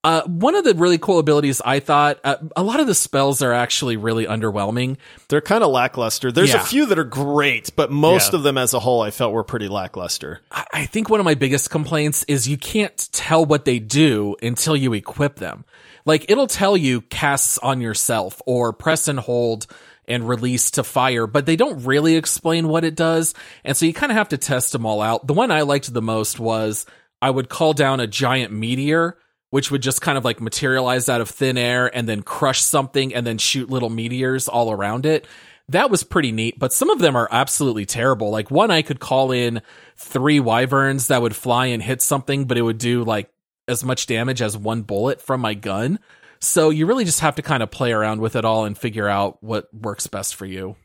Uh, 0.01 0.21
one 0.23 0.55
of 0.55 0.63
the 0.63 0.73
really 0.75 0.97
cool 0.97 1.19
abilities 1.19 1.61
I 1.65 1.81
thought, 1.81 2.19
uh, 2.23 2.37
a 2.55 2.63
lot 2.63 2.79
of 2.79 2.87
the 2.87 2.95
spells 2.95 3.41
are 3.41 3.51
actually 3.51 3.97
really 3.97 4.25
underwhelming. 4.25 4.95
They're 5.27 5.41
kind 5.41 5.61
of 5.61 5.71
lackluster. 5.71 6.31
There's 6.31 6.51
Yeah. 6.53 6.61
a 6.61 6.65
few 6.65 6.85
that 6.85 6.97
are 6.97 7.03
great, 7.03 7.71
but 7.75 7.91
most 7.91 8.31
Yeah. 8.31 8.37
of 8.37 8.43
them 8.43 8.57
as 8.57 8.73
a 8.73 8.79
whole 8.79 9.01
I 9.01 9.11
felt 9.11 9.33
were 9.33 9.43
pretty 9.43 9.67
lackluster. 9.67 10.39
I 10.53 10.63
I 10.71 10.85
think 10.85 11.09
one 11.09 11.19
of 11.19 11.25
my 11.25 11.33
biggest 11.33 11.69
complaints 11.69 12.23
is 12.29 12.47
you 12.47 12.55
can't 12.57 13.09
tell 13.11 13.43
what 13.43 13.65
they 13.65 13.79
do 13.79 14.37
until 14.41 14.77
you 14.77 14.93
equip 14.93 15.35
them. 15.35 15.65
Like 16.05 16.31
it'll 16.31 16.47
tell 16.47 16.77
you 16.77 17.01
casts 17.01 17.57
on 17.57 17.81
yourself 17.81 18.41
or 18.45 18.71
press 18.71 19.09
and 19.09 19.19
hold 19.19 19.67
and 20.09 20.27
release 20.27 20.71
to 20.71 20.83
fire, 20.83 21.27
but 21.27 21.45
they 21.45 21.55
don't 21.55 21.85
really 21.85 22.15
explain 22.15 22.67
what 22.67 22.83
it 22.83 22.95
does. 22.95 23.33
And 23.63 23.77
so 23.77 23.85
you 23.85 23.93
kind 23.93 24.11
of 24.11 24.17
have 24.17 24.29
to 24.29 24.37
test 24.37 24.71
them 24.71 24.85
all 24.85 25.01
out. 25.01 25.27
The 25.27 25.33
one 25.33 25.51
I 25.51 25.61
liked 25.61 25.93
the 25.93 26.01
most 26.01 26.39
was 26.39 26.85
I 27.21 27.29
would 27.29 27.49
call 27.49 27.73
down 27.73 27.99
a 27.99 28.07
giant 28.07 28.51
meteor, 28.51 29.17
which 29.51 29.71
would 29.71 29.81
just 29.81 30.01
kind 30.01 30.17
of 30.17 30.25
like 30.25 30.41
materialize 30.41 31.09
out 31.09 31.21
of 31.21 31.29
thin 31.29 31.57
air 31.57 31.95
and 31.95 32.09
then 32.09 32.23
crush 32.23 32.61
something 32.61 33.13
and 33.13 33.25
then 33.25 33.37
shoot 33.37 33.69
little 33.69 33.89
meteors 33.89 34.47
all 34.47 34.71
around 34.71 35.05
it. 35.05 35.27
That 35.69 35.91
was 35.91 36.03
pretty 36.03 36.31
neat, 36.31 36.57
but 36.57 36.73
some 36.73 36.89
of 36.89 36.97
them 36.97 37.15
are 37.15 37.27
absolutely 37.29 37.85
terrible. 37.85 38.31
Like 38.31 38.49
one, 38.49 38.71
I 38.71 38.81
could 38.81 38.99
call 38.99 39.31
in 39.31 39.61
three 39.97 40.39
wyverns 40.39 41.07
that 41.07 41.21
would 41.21 41.35
fly 41.35 41.67
and 41.67 41.83
hit 41.83 42.01
something, 42.01 42.45
but 42.45 42.57
it 42.57 42.63
would 42.63 42.79
do 42.79 43.03
like 43.03 43.29
as 43.67 43.83
much 43.83 44.07
damage 44.07 44.41
as 44.41 44.57
one 44.57 44.81
bullet 44.81 45.21
from 45.21 45.41
my 45.41 45.53
gun. 45.53 45.99
So 46.41 46.69
you 46.69 46.85
really 46.85 47.05
just 47.05 47.19
have 47.19 47.35
to 47.35 47.41
kind 47.41 47.61
of 47.63 47.69
play 47.71 47.91
around 47.91 48.21
with 48.21 48.35
it 48.35 48.45
all 48.45 48.65
and 48.65 48.77
figure 48.77 49.07
out 49.07 49.41
what 49.43 49.67
works 49.73 50.07
best 50.07 50.35
for 50.35 50.45
you. 50.45 50.75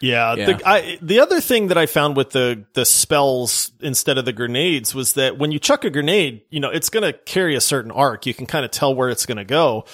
Yeah, 0.00 0.34
Yeah. 0.36 0.46
The, 0.46 0.68
I, 0.68 0.98
the 1.02 1.20
other 1.20 1.40
thing 1.40 1.68
that 1.68 1.78
I 1.78 1.86
found 1.86 2.16
with 2.16 2.30
the 2.30 2.64
the 2.74 2.84
spells 2.84 3.72
instead 3.80 4.16
of 4.16 4.24
the 4.24 4.32
grenades 4.32 4.94
was 4.94 5.14
that 5.14 5.38
when 5.38 5.50
you 5.50 5.58
chuck 5.58 5.84
a 5.84 5.90
grenade, 5.90 6.42
you 6.50 6.60
know 6.60 6.70
it's 6.70 6.88
going 6.88 7.02
to 7.02 7.12
carry 7.18 7.56
a 7.56 7.60
certain 7.60 7.90
arc. 7.90 8.24
You 8.24 8.32
can 8.34 8.46
kind 8.46 8.64
of 8.64 8.70
tell 8.70 8.94
where 8.94 9.08
it's 9.10 9.26
going 9.26 9.38
to 9.38 9.44
go, 9.44 9.86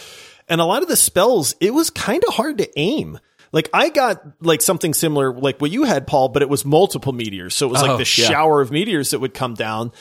and 0.47 0.61
a 0.61 0.65
lot 0.67 0.83
of 0.83 0.89
the 0.89 0.97
spells, 0.97 1.55
it 1.59 1.73
was 1.73 1.89
kind 1.89 2.23
of 2.29 2.35
hard 2.35 2.59
to 2.59 2.71
aim. 2.79 3.19
Like 3.51 3.71
I 3.73 3.89
got 3.89 4.21
like 4.43 4.61
something 4.61 4.93
similar, 4.93 5.33
like 5.33 5.61
what 5.61 5.71
you 5.71 5.85
had, 5.85 6.07
Paul, 6.07 6.29
but 6.29 6.43
it 6.43 6.49
was 6.51 6.65
multiple 6.67 7.13
meteors. 7.13 7.55
So 7.55 7.69
it 7.69 7.71
was 7.71 7.83
Oh, 7.83 7.87
like 7.87 8.05
the 8.05 8.21
yeah. 8.21 8.29
shower 8.29 8.61
of 8.61 8.71
meteors 8.73 9.11
that 9.11 9.21
would 9.21 9.33
come 9.33 9.55
down. 9.55 9.93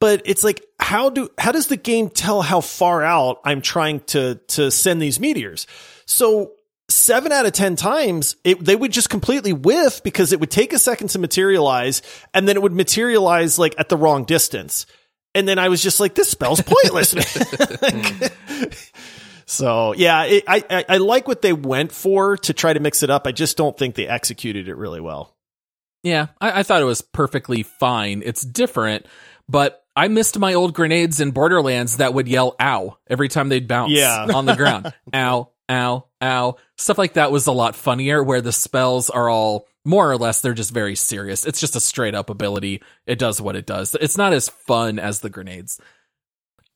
But 0.00 0.22
it's 0.24 0.42
like, 0.42 0.64
how 0.78 1.10
do 1.10 1.28
how 1.38 1.52
does 1.52 1.66
the 1.66 1.76
game 1.76 2.08
tell 2.08 2.42
how 2.42 2.60
far 2.60 3.04
out 3.04 3.40
I'm 3.44 3.60
trying 3.60 4.00
to 4.00 4.36
to 4.48 4.70
send 4.70 5.00
these 5.00 5.20
meteors? 5.20 5.66
So 6.06 6.52
seven 6.88 7.32
out 7.32 7.46
of 7.46 7.52
ten 7.52 7.76
times 7.76 8.36
it, 8.42 8.64
they 8.64 8.74
would 8.74 8.92
just 8.92 9.10
completely 9.10 9.52
whiff 9.52 10.02
because 10.02 10.32
it 10.32 10.40
would 10.40 10.50
take 10.50 10.72
a 10.72 10.78
second 10.78 11.08
to 11.08 11.18
materialize 11.18 12.02
and 12.34 12.48
then 12.48 12.56
it 12.56 12.62
would 12.62 12.72
materialize 12.72 13.60
like 13.60 13.74
at 13.78 13.88
the 13.88 13.96
wrong 13.96 14.24
distance 14.24 14.86
and 15.32 15.46
then 15.46 15.56
i 15.56 15.68
was 15.68 15.80
just 15.80 16.00
like 16.00 16.16
this 16.16 16.28
spell's 16.28 16.60
pointless 16.60 17.10
so 19.46 19.94
yeah 19.94 20.24
it, 20.24 20.42
I, 20.48 20.84
I 20.88 20.96
like 20.96 21.28
what 21.28 21.42
they 21.42 21.52
went 21.52 21.92
for 21.92 22.36
to 22.38 22.52
try 22.52 22.72
to 22.72 22.80
mix 22.80 23.04
it 23.04 23.10
up 23.10 23.24
i 23.24 23.30
just 23.30 23.56
don't 23.56 23.78
think 23.78 23.94
they 23.94 24.08
executed 24.08 24.68
it 24.68 24.76
really 24.76 25.00
well 25.00 25.36
Yeah, 26.02 26.26
I, 26.40 26.60
I 26.60 26.62
thought 26.64 26.82
it 26.82 26.86
was 26.86 27.02
perfectly 27.02 27.62
fine. 27.62 28.22
It's 28.24 28.42
different, 28.42 29.06
but 29.48 29.84
I 30.00 30.08
missed 30.08 30.38
my 30.38 30.54
old 30.54 30.72
grenades 30.72 31.20
in 31.20 31.30
Borderlands 31.32 31.98
that 31.98 32.14
would 32.14 32.26
yell 32.26 32.56
"ow" 32.58 32.96
every 33.08 33.28
time 33.28 33.48
they'd 33.50 33.68
bounce 33.68 33.92
Yeah. 33.92 34.28
on 34.34 34.46
the 34.46 34.56
ground. 34.56 34.92
ow, 35.14 35.50
ow, 35.68 36.06
ow. 36.22 36.56
Stuff 36.78 36.96
like 36.98 37.12
that 37.14 37.30
was 37.30 37.46
a 37.46 37.52
lot 37.52 37.76
funnier. 37.76 38.22
Where 38.22 38.40
the 38.40 38.52
spells 38.52 39.10
are 39.10 39.28
all 39.28 39.66
more 39.84 40.10
or 40.10 40.16
less 40.16 40.40
they're 40.40 40.54
just 40.54 40.72
very 40.72 40.94
serious. 40.96 41.44
It's 41.46 41.60
just 41.60 41.76
a 41.76 41.80
straight 41.80 42.14
up 42.14 42.30
ability. 42.30 42.82
It 43.06 43.18
does 43.18 43.40
what 43.40 43.56
it 43.56 43.66
does. 43.66 43.94
It's 44.00 44.16
not 44.16 44.32
as 44.32 44.48
fun 44.48 44.98
as 44.98 45.20
the 45.20 45.28
grenades. 45.30 45.78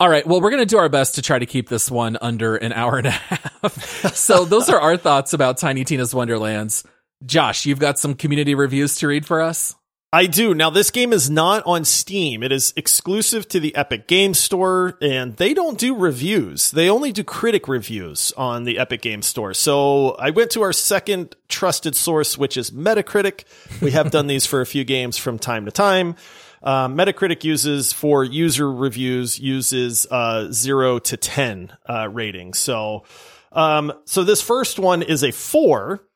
All 0.00 0.08
right. 0.08 0.26
Well, 0.26 0.40
we're 0.40 0.50
going 0.50 0.60
to 0.62 0.66
do 0.66 0.78
our 0.78 0.88
best 0.88 1.14
to 1.14 1.22
try 1.22 1.38
to 1.38 1.46
keep 1.46 1.68
this 1.68 1.90
one 1.90 2.18
under 2.20 2.56
an 2.56 2.72
hour 2.72 2.98
and 2.98 3.06
a 3.06 3.10
half. 3.10 4.14
so 4.14 4.44
those 4.44 4.68
are 4.68 4.80
our 4.80 4.96
thoughts 4.96 5.32
about 5.32 5.56
Tiny 5.56 5.84
Tina's 5.84 6.14
Wonderlands. 6.14 6.84
Josh, 7.24 7.64
you've 7.64 7.78
got 7.78 7.98
some 7.98 8.14
community 8.14 8.54
reviews 8.54 8.96
to 8.96 9.08
read 9.08 9.24
for 9.24 9.40
us? 9.40 9.74
I 10.14 10.26
do. 10.26 10.54
Now, 10.54 10.70
this 10.70 10.92
game 10.92 11.12
is 11.12 11.28
not 11.28 11.64
on 11.66 11.84
Steam. 11.84 12.44
It 12.44 12.52
is 12.52 12.72
exclusive 12.76 13.48
to 13.48 13.58
the 13.58 13.74
Epic 13.74 14.06
Game 14.06 14.32
Store, 14.32 14.96
and 15.02 15.36
they 15.38 15.52
don't 15.54 15.76
do 15.76 15.96
reviews. 15.96 16.70
They 16.70 16.88
only 16.88 17.10
do 17.10 17.24
critic 17.24 17.66
reviews 17.66 18.32
on 18.36 18.62
the 18.62 18.78
Epic 18.78 19.02
Game 19.02 19.22
Store. 19.22 19.54
So 19.54 20.10
I 20.12 20.30
went 20.30 20.52
to 20.52 20.62
our 20.62 20.72
second 20.72 21.34
trusted 21.48 21.96
source, 21.96 22.38
which 22.38 22.56
is 22.56 22.70
Metacritic. 22.70 23.42
We 23.82 23.90
have 23.90 24.12
done 24.12 24.28
these 24.28 24.46
for 24.46 24.60
a 24.60 24.66
few 24.66 24.84
games 24.84 25.18
from 25.18 25.36
time 25.36 25.64
to 25.64 25.72
time. 25.72 26.14
Uh, 26.62 26.86
Metacritic 26.86 27.42
uses 27.42 27.92
for 27.92 28.22
user 28.22 28.72
reviews 28.72 29.40
uses 29.40 30.06
uh, 30.12 30.46
zero 30.52 31.00
to 31.00 31.16
ten 31.16 31.76
uh, 31.88 32.08
ratings. 32.08 32.60
So, 32.60 33.02
um, 33.50 33.92
so 34.04 34.22
this 34.22 34.40
first 34.40 34.78
one 34.78 35.02
is 35.02 35.24
a 35.24 35.32
four. 35.32 36.06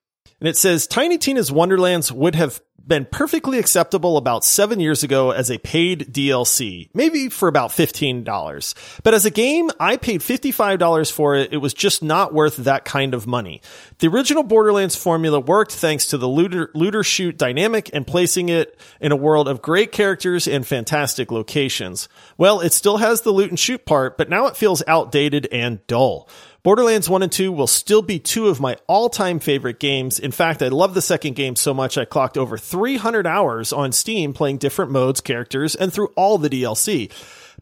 And 0.41 0.49
it 0.49 0.57
says 0.57 0.87
Tiny 0.87 1.19
Tina's 1.19 1.51
Wonderlands 1.51 2.13
would 2.13 2.37
have 2.37 2.61
been 2.89 3.05
perfectly 3.05 3.59
acceptable 3.59 4.17
about 4.17 4.45
seven 4.45 4.81
years 4.81 5.03
ago 5.03 5.31
as 5.31 5.51
a 5.51 5.59
paid 5.59 6.13
DLC, 6.13 6.89
maybe 6.95 7.29
for 7.29 7.49
about 7.49 7.71
$15. 7.71 8.75
But 9.03 9.15
as 9.15 9.27
a 9.27 9.31
game, 9.31 9.71
I 9.79 9.97
paid 9.97 10.21
$55 10.21 11.13
for 11.13 11.37
it. 11.37 11.53
It 11.53 11.59
was 11.59 11.75
just 11.75 12.03
not 12.03 12.33
worth 12.33 12.57
that 12.57 12.85
kind 12.85 13.15
of 13.15 13.27
money. 13.27 13.61
The 13.99 14.09
original 14.09 14.43
Borderlands 14.43 14.97
formula 14.97 15.39
worked 15.39 15.73
thanks 15.73 16.07
to 16.09 16.19
the 16.19 16.29
looter, 16.29 16.71
looter 16.75 17.05
shoot 17.05 17.37
dynamic 17.37 17.91
and 17.93 18.07
placing 18.07 18.49
it 18.49 18.81
in 19.01 19.13
a 19.13 19.17
world 19.17 19.49
of 19.49 19.63
great 19.63 19.93
characters 19.93 20.49
and 20.49 20.67
fantastic 20.67 21.31
locations. 21.31 22.09
Well, 22.37 22.61
it 22.61 22.73
still 22.73 22.97
has 22.97 23.21
the 23.21 23.33
loot 23.33 23.51
and 23.51 23.59
shoot 23.59 23.85
part, 23.85 24.17
but 24.17 24.31
now 24.31 24.47
it 24.47 24.57
feels 24.57 24.83
outdated 24.87 25.47
and 25.53 25.87
dull. 25.87 26.29
Borderlands 26.65 27.09
1 27.09 27.23
and 27.23 27.31
2 27.31 27.53
will 27.53 27.69
still 27.69 28.03
be 28.03 28.19
two 28.19 28.49
of 28.49 28.61
my 28.61 28.77
all 28.89 29.09
time 29.09 29.39
favorite 29.39 29.79
games. 29.79 30.19
In 30.19 30.33
fact, 30.33 30.61
I 30.61 30.69
love 30.69 30.95
the 30.95 31.01
second 31.01 31.37
game 31.37 31.55
so 31.55 31.73
much 31.73 31.97
I 31.97 32.05
clocked 32.05 32.37
over 32.37 32.59
300 32.59 33.27
hours 33.27 33.73
on 33.73 33.93
Steam 33.93 34.33
playing 34.33 34.59
different 34.59 34.91
modes, 34.91 35.21
characters, 35.21 35.77
and 35.77 35.93
through 35.93 36.09
all 36.17 36.37
the 36.37 36.51
DLC. 36.51 37.13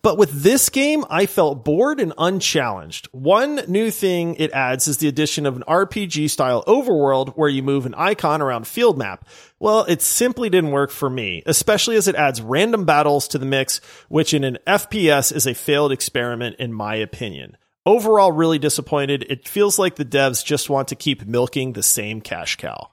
But 0.03 0.19
with 0.19 0.43
this 0.43 0.69
game, 0.69 1.05
I 1.11 1.27
felt 1.27 1.65
bored 1.65 2.01
and 2.01 2.13
unchallenged. 2.17 3.09
One 3.13 3.57
new 3.69 3.91
thing 3.91 4.37
it 4.37 4.53
adds 4.53 4.89
is 4.89 4.99
the 4.99 5.09
addition 5.09 5.47
of 5.47 5.57
an 5.57 5.65
RPG 5.67 6.31
style 6.31 6.65
overworld 6.67 7.35
where 7.37 7.49
you 7.49 7.63
move 7.63 7.87
an 7.87 7.95
icon 7.95 8.41
around 8.41 8.67
field 8.67 8.97
map. 8.97 9.29
Well, 9.59 9.85
it 9.85 10.03
simply 10.03 10.49
didn't 10.49 10.71
work 10.71 10.91
for 10.91 11.11
me, 11.11 11.43
especially 11.45 11.97
as 11.97 12.09
it 12.09 12.15
adds 12.15 12.41
random 12.41 12.85
battles 12.85 13.29
to 13.29 13.39
the 13.39 13.47
mix, 13.47 13.81
which 14.09 14.33
in 14.33 14.45
an 14.45 14.59
FPS 14.67 15.35
is 15.35 15.47
a 15.47 15.55
failed 15.55 15.93
experiment 15.93 16.57
in 16.59 16.73
my 16.73 16.95
opinion. 16.95 17.57
Overall, 17.87 18.33
really 18.33 18.59
disappointed. 18.59 19.25
It 19.31 19.47
feels 19.47 19.79
like 19.79 19.95
the 19.95 20.05
devs 20.05 20.45
just 20.45 20.69
want 20.69 20.89
to 20.89 20.97
keep 20.97 21.25
milking 21.25 21.73
the 21.73 21.85
same 21.85 22.21
cash 22.21 22.57
cow. 22.57 22.91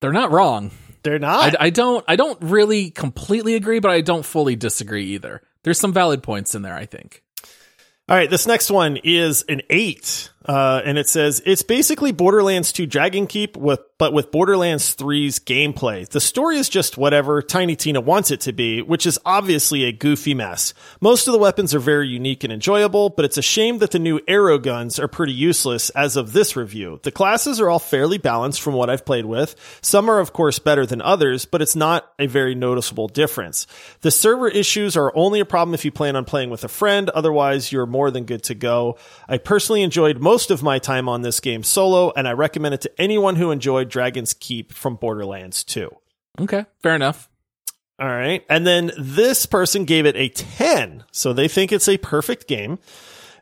They're 0.00 0.12
not 0.12 0.32
wrong. 0.32 0.72
They're 1.04 1.20
not. 1.20 1.54
I, 1.60 1.66
I 1.66 1.70
don't. 1.70 2.04
I 2.08 2.16
don't 2.16 2.38
really 2.42 2.90
completely 2.90 3.54
agree, 3.54 3.78
but 3.78 3.92
I 3.92 4.00
don't 4.00 4.24
fully 4.24 4.56
disagree 4.56 5.06
either. 5.14 5.42
There's 5.62 5.78
some 5.78 5.92
valid 5.92 6.24
points 6.24 6.56
in 6.56 6.62
there. 6.62 6.74
I 6.74 6.86
think. 6.86 7.22
All 8.08 8.16
right, 8.16 8.30
this 8.30 8.46
next 8.46 8.70
one 8.70 8.96
is 8.96 9.44
an 9.50 9.60
eight, 9.68 10.30
uh, 10.46 10.80
and 10.82 10.96
it 10.96 11.08
says 11.08 11.42
it's 11.44 11.62
basically 11.62 12.10
Borderlands 12.10 12.72
2 12.72 12.86
Dragon 12.86 13.26
Keep 13.26 13.54
with, 13.58 13.80
but 13.98 14.12
with 14.12 14.30
Borderlands 14.30 14.94
3's 14.94 15.40
gameplay. 15.40 16.08
The 16.08 16.20
story 16.20 16.56
is 16.56 16.68
just 16.68 16.96
whatever 16.96 17.42
Tiny 17.42 17.74
Tina 17.74 18.00
wants 18.00 18.30
it 18.30 18.40
to 18.42 18.52
be, 18.52 18.80
which 18.80 19.06
is 19.06 19.18
obviously 19.26 19.84
a 19.84 19.92
goofy 19.92 20.34
mess. 20.34 20.72
Most 21.00 21.26
of 21.26 21.32
the 21.32 21.38
weapons 21.38 21.74
are 21.74 21.80
very 21.80 22.08
unique 22.08 22.44
and 22.44 22.52
enjoyable, 22.52 23.10
but 23.10 23.24
it's 23.24 23.38
a 23.38 23.42
shame 23.42 23.78
that 23.78 23.90
the 23.90 23.98
new 23.98 24.20
arrow 24.28 24.58
guns 24.58 25.00
are 25.00 25.08
pretty 25.08 25.32
useless 25.32 25.90
as 25.90 26.16
of 26.16 26.32
this 26.32 26.54
review. 26.54 27.00
The 27.02 27.10
classes 27.10 27.60
are 27.60 27.68
all 27.68 27.80
fairly 27.80 28.18
balanced 28.18 28.60
from 28.60 28.74
what 28.74 28.88
I've 28.88 29.04
played 29.04 29.26
with. 29.26 29.56
Some 29.82 30.08
are 30.08 30.20
of 30.20 30.32
course 30.32 30.60
better 30.60 30.86
than 30.86 31.02
others, 31.02 31.44
but 31.44 31.60
it's 31.60 31.76
not 31.76 32.12
a 32.18 32.26
very 32.26 32.54
noticeable 32.54 33.08
difference. 33.08 33.66
The 34.02 34.12
server 34.12 34.48
issues 34.48 34.96
are 34.96 35.12
only 35.16 35.40
a 35.40 35.44
problem 35.44 35.74
if 35.74 35.84
you 35.84 35.90
plan 35.90 36.14
on 36.14 36.24
playing 36.24 36.50
with 36.50 36.62
a 36.62 36.68
friend, 36.68 37.10
otherwise 37.10 37.72
you're 37.72 37.86
more 37.86 38.12
than 38.12 38.24
good 38.24 38.44
to 38.44 38.54
go. 38.54 38.96
I 39.28 39.38
personally 39.38 39.82
enjoyed 39.82 40.20
most 40.20 40.52
of 40.52 40.62
my 40.62 40.78
time 40.78 41.08
on 41.08 41.22
this 41.22 41.40
game 41.40 41.64
solo, 41.64 42.12
and 42.16 42.28
I 42.28 42.32
recommend 42.32 42.74
it 42.74 42.82
to 42.82 43.00
anyone 43.00 43.34
who 43.34 43.50
enjoyed 43.50 43.87
Dragon's 43.88 44.34
Keep 44.34 44.72
from 44.72 44.96
Borderlands 44.96 45.64
2. 45.64 45.90
Okay, 46.40 46.66
fair 46.82 46.94
enough. 46.94 47.28
All 48.00 48.08
right. 48.08 48.44
And 48.48 48.64
then 48.64 48.92
this 48.96 49.44
person 49.44 49.84
gave 49.84 50.06
it 50.06 50.14
a 50.14 50.28
10. 50.28 51.04
So 51.10 51.32
they 51.32 51.48
think 51.48 51.72
it's 51.72 51.88
a 51.88 51.98
perfect 51.98 52.46
game. 52.46 52.78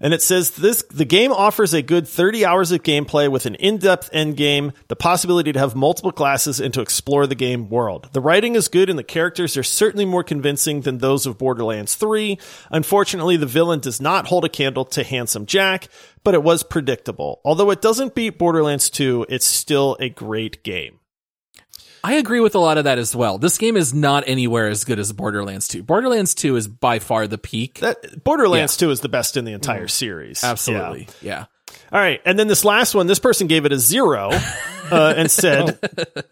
And 0.01 0.13
it 0.13 0.23
says 0.23 0.51
this, 0.51 0.83
the 0.91 1.05
game 1.05 1.33
offers 1.33 1.75
a 1.75 1.83
good 1.83 2.07
30 2.07 2.45
hours 2.45 2.73
of 2.73 2.83
gameplay 2.83 3.31
with 3.31 3.47
an 3.47 3.55
in-depth 3.57 4.11
end 4.13 4.37
game, 4.37 4.73
the 4.89 4.97
possibility 4.97 5.53
to 5.53 5.59
have 5.59 5.75
multiple 5.75 6.13
classes 6.13 6.61
and 6.61 6.73
to 6.75 6.81
explore 6.81 7.27
the 7.27 7.35
game 7.35 7.69
world. 7.69 8.09
The 8.13 8.21
writing 8.21 8.55
is 8.55 8.69
good 8.69 8.91
and 8.91 8.99
the 8.99 9.05
characters 9.05 9.57
are 9.57 9.63
certainly 9.63 10.05
more 10.05 10.25
convincing 10.25 10.83
than 10.83 10.99
those 10.99 11.27
of 11.27 11.39
Borderlands 11.39 11.95
3. 11.95 12.39
Unfortunately, 12.71 13.37
the 13.37 13.47
villain 13.47 13.81
does 13.81 14.01
not 14.01 14.27
hold 14.27 14.45
a 14.45 14.51
candle 14.51 14.85
to 14.87 15.05
Handsome 15.05 15.47
Jack, 15.47 15.89
but 16.25 16.35
it 16.35 16.43
was 16.43 16.63
predictable. 16.63 17.41
Although 17.45 17.71
it 17.71 17.81
doesn't 17.81 18.15
beat 18.15 18.39
Borderlands 18.39 18.91
2, 18.91 19.27
it's 19.29 19.47
still 19.47 19.97
a 20.01 20.09
great 20.09 20.63
game. 20.63 20.99
I 22.07 22.13
agree 22.13 22.39
with 22.39 22.55
a 22.55 22.61
lot 22.61 22.79
of 22.79 22.85
that 22.85 22.99
as 22.99 23.17
well. 23.17 23.37
This 23.37 23.59
game 23.59 23.77
is 23.77 23.93
not 23.93 24.23
anywhere 24.29 24.69
as 24.69 24.85
good 24.85 25.01
as 25.01 25.13
Borderlands 25.13 25.67
2. 25.67 25.83
Borderlands 25.83 26.37
2 26.37 26.55
is 26.55 26.69
by 26.69 27.01
far 27.01 27.27
the 27.27 27.37
peak. 27.37 27.81
That 27.81 28.23
Borderlands 28.23 28.77
2 28.77 28.93
is 28.93 29.01
the 29.01 29.09
best 29.09 29.37
in 29.37 29.45
the 29.45 29.53
entire 29.53 29.89
series. 29.89 30.45
Absolutely. 30.45 31.09
Yeah. 31.21 31.47
All 31.91 31.99
right. 31.99 32.21
And 32.25 32.39
then 32.39 32.47
this 32.47 32.65
last 32.65 32.95
one, 32.95 33.09
this 33.09 33.19
person 33.19 33.49
gave 33.49 33.65
it 33.65 33.73
a 33.73 33.79
zero 33.81 34.31
uh, 34.93 35.15
and 35.17 35.29
said, 35.29 35.81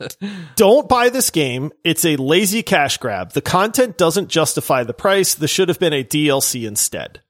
Don't 0.55 0.89
buy 0.89 1.09
this 1.09 1.31
game. 1.31 1.73
It's 1.83 2.05
a 2.05 2.15
lazy 2.19 2.63
cash 2.63 2.99
grab. 2.99 3.33
The 3.33 3.43
content 3.43 3.99
doesn't 3.99 4.29
justify 4.29 4.85
the 4.85 4.95
price. 4.95 5.35
This 5.35 5.51
should 5.51 5.71
have 5.71 5.81
been 5.81 5.93
a 5.93 6.05
DLC 6.05 6.69
instead. 6.69 7.21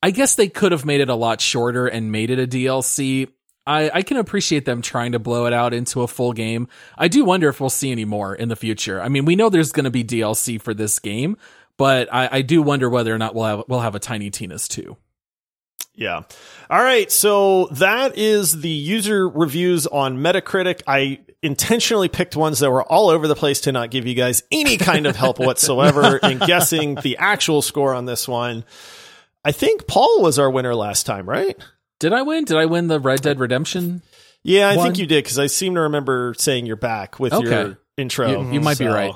I 0.00 0.12
guess 0.12 0.36
they 0.36 0.48
could 0.48 0.70
have 0.70 0.84
made 0.84 1.00
it 1.00 1.08
a 1.08 1.16
lot 1.16 1.40
shorter 1.40 1.88
and 1.88 2.12
made 2.12 2.30
it 2.30 2.38
a 2.38 2.46
DLC. 2.46 3.26
I, 3.66 3.90
I 3.92 4.02
can 4.02 4.16
appreciate 4.16 4.64
them 4.64 4.82
trying 4.82 5.12
to 5.12 5.18
blow 5.18 5.46
it 5.46 5.52
out 5.52 5.74
into 5.74 6.02
a 6.02 6.08
full 6.08 6.32
game. 6.32 6.68
I 6.96 7.08
do 7.08 7.24
wonder 7.24 7.48
if 7.48 7.60
we'll 7.60 7.70
see 7.70 7.92
any 7.92 8.04
more 8.04 8.34
in 8.34 8.48
the 8.48 8.56
future. 8.56 9.00
I 9.00 9.08
mean, 9.08 9.24
we 9.24 9.36
know 9.36 9.48
there's 9.48 9.72
going 9.72 9.84
to 9.84 9.90
be 9.90 10.02
DLC 10.02 10.60
for 10.60 10.74
this 10.74 10.98
game, 10.98 11.36
but 11.76 12.12
I, 12.12 12.28
I 12.32 12.42
do 12.42 12.62
wonder 12.62 12.88
whether 12.88 13.14
or 13.14 13.18
not 13.18 13.34
we'll 13.34 13.44
have 13.44 13.64
we'll 13.68 13.80
have 13.80 13.94
a 13.94 14.00
Tiny 14.00 14.30
Tina's 14.30 14.66
too. 14.66 14.96
Yeah. 15.94 16.22
All 16.70 16.82
right. 16.82 17.10
So 17.12 17.66
that 17.72 18.16
is 18.16 18.60
the 18.60 18.68
user 18.68 19.28
reviews 19.28 19.86
on 19.86 20.18
Metacritic. 20.18 20.82
I 20.86 21.20
intentionally 21.42 22.08
picked 22.08 22.36
ones 22.36 22.60
that 22.60 22.70
were 22.70 22.82
all 22.82 23.10
over 23.10 23.28
the 23.28 23.34
place 23.34 23.62
to 23.62 23.72
not 23.72 23.90
give 23.90 24.06
you 24.06 24.14
guys 24.14 24.42
any 24.50 24.76
kind 24.76 25.06
of 25.06 25.16
help 25.16 25.38
whatsoever 25.38 26.16
in 26.16 26.38
guessing 26.38 26.94
the 26.96 27.18
actual 27.18 27.60
score 27.60 27.94
on 27.94 28.06
this 28.06 28.26
one. 28.26 28.64
I 29.44 29.52
think 29.52 29.86
Paul 29.86 30.22
was 30.22 30.38
our 30.38 30.50
winner 30.50 30.74
last 30.74 31.04
time, 31.04 31.28
right? 31.28 31.56
Did 32.00 32.12
I 32.12 32.22
win? 32.22 32.44
Did 32.44 32.56
I 32.56 32.66
win 32.66 32.88
the 32.88 32.98
Red 32.98 33.20
Dead 33.22 33.38
Redemption? 33.38 34.02
Yeah, 34.42 34.68
I 34.68 34.76
one? 34.76 34.86
think 34.86 34.98
you 34.98 35.06
did 35.06 35.22
because 35.22 35.38
I 35.38 35.46
seem 35.46 35.74
to 35.76 35.82
remember 35.82 36.34
saying 36.36 36.66
you're 36.66 36.76
back 36.76 37.20
with 37.20 37.32
Okay. 37.32 37.46
your 37.48 37.78
intro. 37.96 38.42
You, 38.42 38.54
you 38.54 38.60
might 38.60 38.78
be 38.78 38.86
right. 38.86 39.12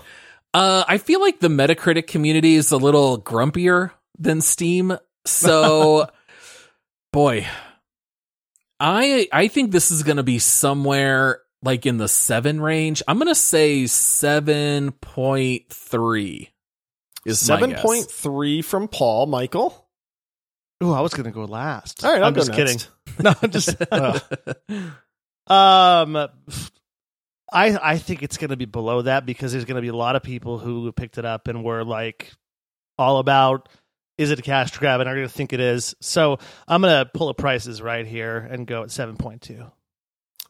Uh, 0.52 0.84
I 0.86 0.98
feel 0.98 1.20
like 1.20 1.40
the 1.40 1.48
Metacritic 1.48 2.06
community 2.06 2.54
is 2.54 2.70
a 2.70 2.76
little 2.76 3.20
grumpier 3.20 3.90
than 4.18 4.40
Steam. 4.40 4.96
So, 5.26 6.08
boy, 7.12 7.46
I 8.78 9.28
I 9.32 9.48
think 9.48 9.72
this 9.72 9.90
is 9.90 10.02
going 10.02 10.18
to 10.18 10.22
be 10.22 10.38
somewhere 10.38 11.40
like 11.62 11.86
in 11.86 11.96
the 11.96 12.08
seven 12.08 12.60
range. 12.60 13.02
I'm 13.08 13.16
going 13.18 13.28
to 13.28 13.34
say 13.34 13.86
seven 13.86 14.92
point 14.92 15.70
three. 15.70 16.50
Is 17.24 17.40
Seven 17.40 17.74
point 17.76 18.04
three 18.10 18.60
from 18.60 18.86
Paul 18.88 19.24
Michael. 19.26 19.83
Ooh, 20.82 20.92
I 20.92 21.00
was 21.00 21.14
going 21.14 21.24
to 21.24 21.30
go 21.30 21.44
last. 21.44 22.04
All 22.04 22.12
right, 22.12 22.20
I'll 22.20 22.28
I'm 22.28 22.34
go 22.34 22.40
just 22.40 22.50
next. 22.50 22.58
kidding. 22.58 22.80
No, 23.22 23.32
I'm 23.40 23.50
just. 23.50 23.76
uh, 23.92 24.18
um, 25.46 26.16
I 27.52 27.78
I 27.92 27.98
think 27.98 28.22
it's 28.24 28.38
going 28.38 28.50
to 28.50 28.56
be 28.56 28.64
below 28.64 29.02
that 29.02 29.24
because 29.24 29.52
there's 29.52 29.64
going 29.64 29.76
to 29.76 29.82
be 29.82 29.88
a 29.88 29.94
lot 29.96 30.16
of 30.16 30.22
people 30.24 30.58
who 30.58 30.90
picked 30.90 31.16
it 31.18 31.24
up 31.24 31.46
and 31.46 31.62
were 31.62 31.84
like 31.84 32.32
all 32.98 33.18
about 33.18 33.68
is 34.18 34.30
it 34.32 34.38
a 34.38 34.42
cash 34.42 34.76
grab 34.76 35.00
and 35.00 35.08
are 35.08 35.14
going 35.14 35.26
to 35.26 35.32
think 35.32 35.52
it 35.52 35.60
is. 35.60 35.94
So 36.00 36.38
I'm 36.66 36.82
going 36.82 37.04
to 37.04 37.10
pull 37.12 37.28
the 37.28 37.34
prices 37.34 37.80
right 37.82 38.06
here 38.06 38.38
and 38.38 38.66
go 38.66 38.82
at 38.82 38.90
seven 38.90 39.16
point 39.16 39.42
two. 39.42 39.64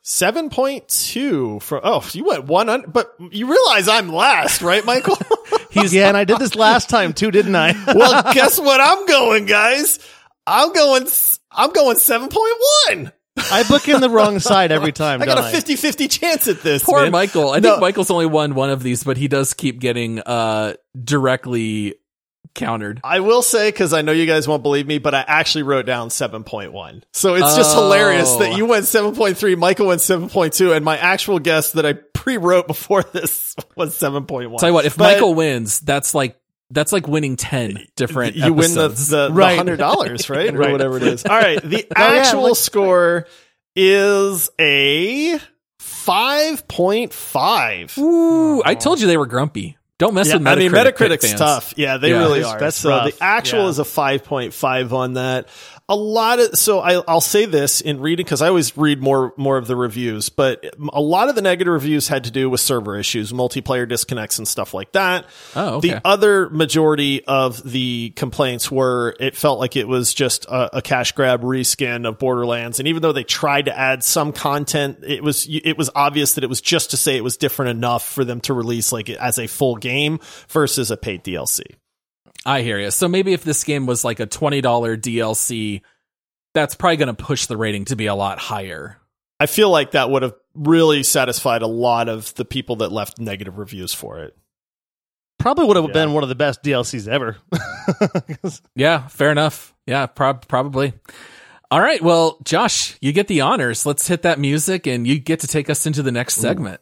Seven 0.02 0.48
point 0.50 0.88
two 0.88 1.60
for 1.60 1.80
oh 1.82 2.02
you 2.12 2.24
went 2.24 2.44
one 2.44 2.68
un- 2.68 2.84
but 2.88 3.14
you 3.30 3.46
realize 3.50 3.88
I'm 3.88 4.10
last 4.10 4.60
right 4.62 4.84
Michael 4.84 5.16
He's 5.74 5.92
yeah, 5.94 6.08
and 6.08 6.16
I 6.16 6.24
did 6.24 6.38
this 6.38 6.54
last 6.54 6.88
time 6.88 7.12
too, 7.12 7.30
didn't 7.30 7.54
I? 7.56 7.72
well 7.94 8.32
guess 8.32 8.58
what 8.60 8.80
I'm 8.80 9.06
going 9.06 9.46
guys 9.46 9.98
I'm 10.46 10.72
going 10.72 11.06
I'm 11.50 11.70
going 11.72 11.96
seven 11.98 12.28
point 12.28 12.54
one 12.88 13.12
I 13.50 13.64
book 13.64 13.88
in 13.88 14.00
the 14.00 14.08
wrong 14.08 14.38
side 14.38 14.70
every 14.70 14.92
time. 14.92 15.20
I 15.20 15.26
got 15.26 15.34
don't 15.36 15.52
a 15.52 15.56
50-50 15.56 16.08
chance 16.08 16.46
at 16.46 16.62
this 16.62 16.84
Poor 16.84 17.02
man. 17.02 17.10
Michael. 17.10 17.50
I 17.50 17.58
No. 17.58 17.70
think 17.72 17.80
Michael's 17.80 18.10
only 18.10 18.26
won 18.26 18.54
one 18.54 18.70
of 18.70 18.80
these, 18.82 19.02
but 19.02 19.16
he 19.16 19.26
does 19.26 19.54
keep 19.54 19.80
getting 19.80 20.20
uh 20.20 20.74
directly 21.02 21.96
countered. 22.54 23.00
I 23.04 23.20
will 23.20 23.42
say 23.42 23.68
because 23.68 23.92
I 23.92 24.02
know 24.02 24.12
you 24.12 24.26
guys 24.26 24.46
won't 24.48 24.62
believe 24.62 24.86
me, 24.86 24.98
but 24.98 25.14
I 25.14 25.24
actually 25.26 25.62
wrote 25.64 25.86
down 25.86 26.10
seven 26.10 26.44
point 26.44 26.72
one. 26.72 27.02
So 27.12 27.34
it's 27.34 27.56
just 27.56 27.76
Oh. 27.76 27.82
hilarious 27.84 28.30
that 28.36 28.56
you 28.56 28.66
went 28.66 28.84
seven 28.86 29.14
point 29.14 29.36
three, 29.36 29.54
Michael 29.56 29.86
went 29.88 30.00
seven 30.00 30.28
point 30.28 30.52
two, 30.54 30.72
and 30.72 30.84
my 30.84 30.96
actual 30.96 31.38
guess 31.38 31.72
that 31.72 31.84
I 31.84 31.92
pre-wrote 31.94 32.66
before 32.66 33.02
this 33.12 33.54
was 33.76 33.96
seven 33.96 34.26
point 34.26 34.50
one. 34.50 34.58
Tell 34.60 34.68
you 34.70 34.74
what, 34.74 34.84
if 34.86 34.96
But 34.96 35.12
Michael 35.14 35.34
wins, 35.34 35.80
that's 35.80 36.14
like 36.14 36.38
that's 36.70 36.92
like 36.92 37.06
winning 37.06 37.36
ten 37.36 37.78
different. 37.96 38.36
you 38.36 38.52
win 38.52 38.72
the, 38.74 38.88
the, 38.88 39.28
Right. 39.32 39.56
hundred 39.56 39.76
dollars, 39.78 40.30
right? 40.30 40.54
Or 40.54 40.70
whatever 40.72 40.96
it 40.96 41.02
is. 41.02 41.24
All 41.26 41.36
right. 41.36 41.60
The 41.62 41.86
Oh, 41.96 42.00
yeah, 42.14 42.20
actual 42.20 42.42
like- 42.44 42.56
score 42.56 43.26
is 43.76 44.48
a 44.58 45.38
five 45.78 46.66
point 46.68 47.12
five. 47.12 47.96
Ooh, 47.98 48.62
I 48.64 48.74
told 48.74 49.00
you 49.00 49.06
they 49.06 49.16
were 49.16 49.26
grumpy. 49.26 49.76
Don't 49.98 50.14
mess 50.14 50.26
Yeah, 50.28 50.34
with 50.38 50.42
Metacritic. 50.42 50.52
I 50.52 50.56
mean, 50.56 50.72
Metacritic's 50.72 51.34
tough. 51.34 51.74
Yeah, 51.76 51.98
they 51.98 52.10
Yeah. 52.10 52.18
really 52.18 52.40
That's- 52.40 52.54
are. 52.54 52.58
that's 52.60 52.76
so 52.76 52.88
rough. 52.90 53.16
the 53.16 53.22
actual 53.22 53.62
Yeah. 53.64 53.68
is 53.68 53.78
a 53.78 53.84
5.5 53.84 54.92
on 54.92 55.14
that. 55.14 55.46
A 55.86 55.94
lot 55.94 56.40
of, 56.40 56.56
so 56.58 56.80
I, 56.80 57.02
I'll 57.06 57.20
say 57.20 57.44
this 57.44 57.82
in 57.82 58.00
reading, 58.00 58.24
cause 58.24 58.40
I 58.40 58.48
always 58.48 58.74
read 58.74 59.02
more, 59.02 59.34
more 59.36 59.58
of 59.58 59.66
the 59.66 59.76
reviews, 59.76 60.30
but 60.30 60.64
a 60.94 61.00
lot 61.00 61.28
of 61.28 61.34
the 61.34 61.42
negative 61.42 61.74
reviews 61.74 62.08
had 62.08 62.24
to 62.24 62.30
do 62.30 62.48
with 62.48 62.60
server 62.60 62.96
issues, 62.96 63.34
multiplayer 63.34 63.86
disconnects 63.86 64.38
and 64.38 64.48
stuff 64.48 64.72
like 64.72 64.92
that. 64.92 65.26
Oh, 65.54 65.76
okay. 65.76 65.90
The 65.90 66.00
other 66.02 66.48
majority 66.48 67.22
of 67.26 67.62
the 67.70 68.14
complaints 68.16 68.70
were 68.70 69.14
it 69.20 69.36
felt 69.36 69.58
like 69.58 69.76
it 69.76 69.86
was 69.86 70.14
just 70.14 70.46
a, 70.46 70.78
a 70.78 70.82
cash 70.82 71.12
grab 71.12 71.42
reskin 71.42 72.08
of 72.08 72.18
Borderlands, 72.18 72.78
and 72.78 72.88
even 72.88 73.02
though 73.02 73.12
they 73.12 73.24
tried 73.24 73.66
to 73.66 73.78
add 73.78 74.02
some 74.02 74.32
content, 74.32 75.00
it 75.06 75.22
was 75.22 75.46
it 75.50 75.76
was 75.76 75.90
obvious 75.94 76.34
that 76.34 76.44
it 76.44 76.48
was 76.48 76.62
just 76.62 76.92
to 76.92 76.96
say 76.96 77.18
it 77.18 77.24
was 77.24 77.36
different 77.36 77.76
enough 77.76 78.08
for 78.08 78.24
them 78.24 78.40
to 78.42 78.54
release 78.54 78.90
like 78.90 79.10
as 79.10 79.38
a 79.38 79.46
full 79.46 79.76
game 79.76 80.18
versus 80.48 80.90
a 80.90 80.96
paid 80.96 81.22
DLC. 81.22 81.62
I 82.46 82.62
hear 82.62 82.78
you. 82.78 82.90
So 82.90 83.08
maybe 83.08 83.32
if 83.32 83.42
this 83.44 83.64
game 83.64 83.86
was 83.86 84.04
like 84.04 84.20
a 84.20 84.26
twenty 84.26 84.60
dollar 84.60 84.96
DLC, 84.96 85.80
that's 86.52 86.74
probably 86.74 86.96
going 86.98 87.14
to 87.14 87.24
push 87.24 87.46
the 87.46 87.56
rating 87.56 87.86
to 87.86 87.96
be 87.96 88.06
a 88.06 88.14
lot 88.14 88.38
higher. 88.38 88.98
I 89.40 89.46
feel 89.46 89.70
like 89.70 89.92
that 89.92 90.10
would 90.10 90.22
have 90.22 90.34
really 90.54 91.02
satisfied 91.02 91.62
a 91.62 91.66
lot 91.66 92.08
of 92.08 92.32
the 92.34 92.44
people 92.44 92.76
that 92.76 92.92
left 92.92 93.18
negative 93.18 93.58
reviews 93.58 93.92
for 93.92 94.20
it. 94.20 94.36
Probably 95.40 95.66
would 95.66 95.76
have 95.76 95.86
Yeah. 95.86 95.92
been 95.92 96.12
one 96.12 96.22
of 96.22 96.28
the 96.28 96.34
best 96.36 96.62
DLCs 96.62 97.08
ever. 97.08 97.36
Yeah, 98.76 99.06
fair 99.08 99.30
enough. 99.30 99.74
Yeah, 99.86 100.06
prob- 100.06 100.46
probably. 100.48 100.92
All 101.70 101.80
right. 101.80 102.00
Well, 102.02 102.38
Josh, 102.44 102.96
you 103.00 103.12
get 103.12 103.26
the 103.28 103.40
honors. 103.42 103.84
Let's 103.84 104.06
hit 104.06 104.22
that 104.22 104.38
music 104.38 104.86
and 104.86 105.06
you 105.06 105.18
get 105.18 105.40
to 105.40 105.46
take 105.48 105.68
us 105.68 105.86
into 105.86 106.02
the 106.02 106.12
next 106.12 106.34
segment. 106.36 106.80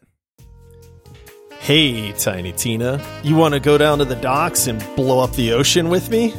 Hey, 1.62 2.10
Tiny 2.10 2.50
Tina, 2.50 3.00
you 3.22 3.36
want 3.36 3.54
to 3.54 3.60
go 3.60 3.78
down 3.78 3.98
to 3.98 4.04
the 4.04 4.16
docks 4.16 4.66
and 4.66 4.84
blow 4.96 5.20
up 5.20 5.30
the 5.36 5.52
ocean 5.52 5.90
with 5.90 6.10
me? 6.10 6.30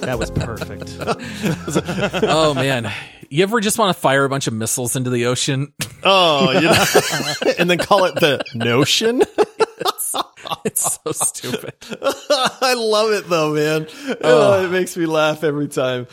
that 0.00 0.16
was 0.18 0.32
perfect. 0.32 0.96
oh, 2.24 2.54
man. 2.54 2.90
You 3.30 3.44
ever 3.44 3.60
just 3.60 3.78
want 3.78 3.94
to 3.94 4.00
fire 4.00 4.24
a 4.24 4.28
bunch 4.28 4.48
of 4.48 4.52
missiles 4.52 4.96
into 4.96 5.10
the 5.10 5.26
ocean? 5.26 5.72
Oh, 6.02 6.50
you 6.50 6.62
know, 6.62 7.52
and 7.60 7.70
then 7.70 7.78
call 7.78 8.04
it 8.06 8.16
the 8.16 8.42
notion. 8.56 9.22
it's 10.64 10.98
so 11.04 11.12
stupid. 11.12 11.74
I 12.02 12.74
love 12.76 13.12
it 13.12 13.28
though, 13.28 13.54
man. 13.54 13.86
Oh, 14.22 14.64
it 14.64 14.70
makes 14.70 14.96
me 14.96 15.06
laugh 15.06 15.44
every 15.44 15.68
time. 15.68 16.08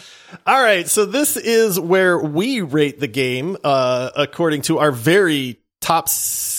All 0.46 0.62
right, 0.62 0.88
so 0.88 1.06
this 1.06 1.36
is 1.36 1.80
where 1.80 2.20
we 2.20 2.62
rate 2.62 3.00
the 3.00 3.08
game 3.08 3.58
uh, 3.64 4.12
according 4.16 4.62
to 4.64 4.78
our 4.78 4.92
very 4.92 5.60
top 5.86 6.10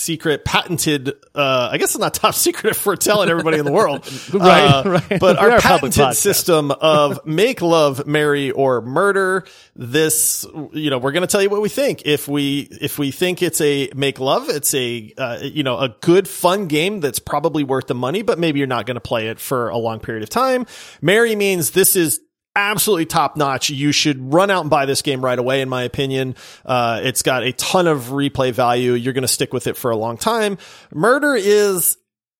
secret 0.07 0.45
patented 0.45 1.09
uh 1.35 1.69
I 1.71 1.77
guess 1.77 1.89
it's 1.93 1.99
not 1.99 2.13
top 2.13 2.33
secret 2.47 2.71
if 2.71 2.85
we're 2.85 2.95
telling 2.95 3.29
everybody 3.29 3.57
in 3.57 3.65
the 3.65 3.71
world. 3.71 4.09
Right, 4.33 4.63
Uh, 4.63 4.83
right. 5.09 5.19
But 5.19 5.37
our 5.37 5.59
public 5.59 5.93
patented 5.93 6.15
system 6.17 6.71
of 6.71 7.25
make 7.25 7.61
love, 7.61 8.07
marry 8.07 8.51
or 8.51 8.81
murder. 8.81 9.45
This 9.75 10.45
you 10.73 10.89
know, 10.89 10.97
we're 10.97 11.11
going 11.11 11.21
to 11.21 11.27
tell 11.27 11.41
you 11.41 11.49
what 11.49 11.61
we 11.61 11.69
think. 11.69 12.03
If 12.05 12.27
we 12.27 12.67
if 12.81 12.97
we 12.97 13.11
think 13.11 13.41
it's 13.41 13.61
a 13.61 13.89
make 13.95 14.19
love, 14.19 14.49
it's 14.49 14.73
a 14.73 15.13
uh, 15.17 15.39
you 15.41 15.63
know, 15.63 15.77
a 15.77 15.89
good 16.01 16.27
fun 16.27 16.67
game 16.67 16.99
that's 16.99 17.19
probably 17.19 17.63
worth 17.63 17.87
the 17.87 17.95
money, 17.95 18.21
but 18.21 18.39
maybe 18.39 18.59
you're 18.59 18.67
not 18.67 18.85
going 18.85 18.95
to 18.95 19.01
play 19.01 19.27
it 19.27 19.39
for 19.39 19.69
a 19.69 19.77
long 19.77 19.99
period 19.99 20.23
of 20.23 20.29
time. 20.29 20.65
Marry 21.01 21.35
means 21.35 21.71
this 21.71 21.95
is 21.95 22.19
absolutely 22.57 23.05
top 23.05 23.37
notch. 23.37 23.69
You 23.69 23.91
should 23.91 24.33
run 24.33 24.49
out 24.49 24.61
and 24.61 24.69
buy 24.69 24.85
this 24.85 25.01
game 25.01 25.23
right 25.23 25.37
away, 25.37 25.61
in 25.61 25.69
my 25.69 25.83
opinion. 25.83 26.35
Uh, 26.65 26.99
it's 27.03 27.21
got 27.21 27.43
a 27.43 27.53
ton 27.53 27.87
of 27.87 28.07
replay 28.07 28.51
value. 28.51 28.93
You're 28.93 29.13
going 29.13 29.21
to 29.21 29.27
stick 29.29 29.53
with 29.53 29.67
it 29.67 29.77
for 29.77 29.91
a 29.91 29.95
long 29.95 30.17
time. 30.17 30.57
Murder 30.93 31.35
is, 31.35 31.97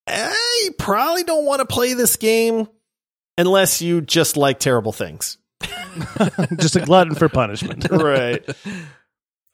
eh, 0.08 0.34
you 0.64 0.72
probably 0.72 1.22
don't 1.22 1.46
want 1.46 1.60
to 1.60 1.66
play 1.66 1.94
this 1.94 2.16
game 2.16 2.68
unless 3.38 3.80
you 3.80 4.00
just 4.00 4.36
like 4.36 4.58
terrible 4.58 4.92
things. 4.92 5.38
Just 6.56 6.76
a 6.76 6.80
glutton 6.80 7.16
for 7.16 7.28
punishment. 7.28 7.88
right. 7.90 8.48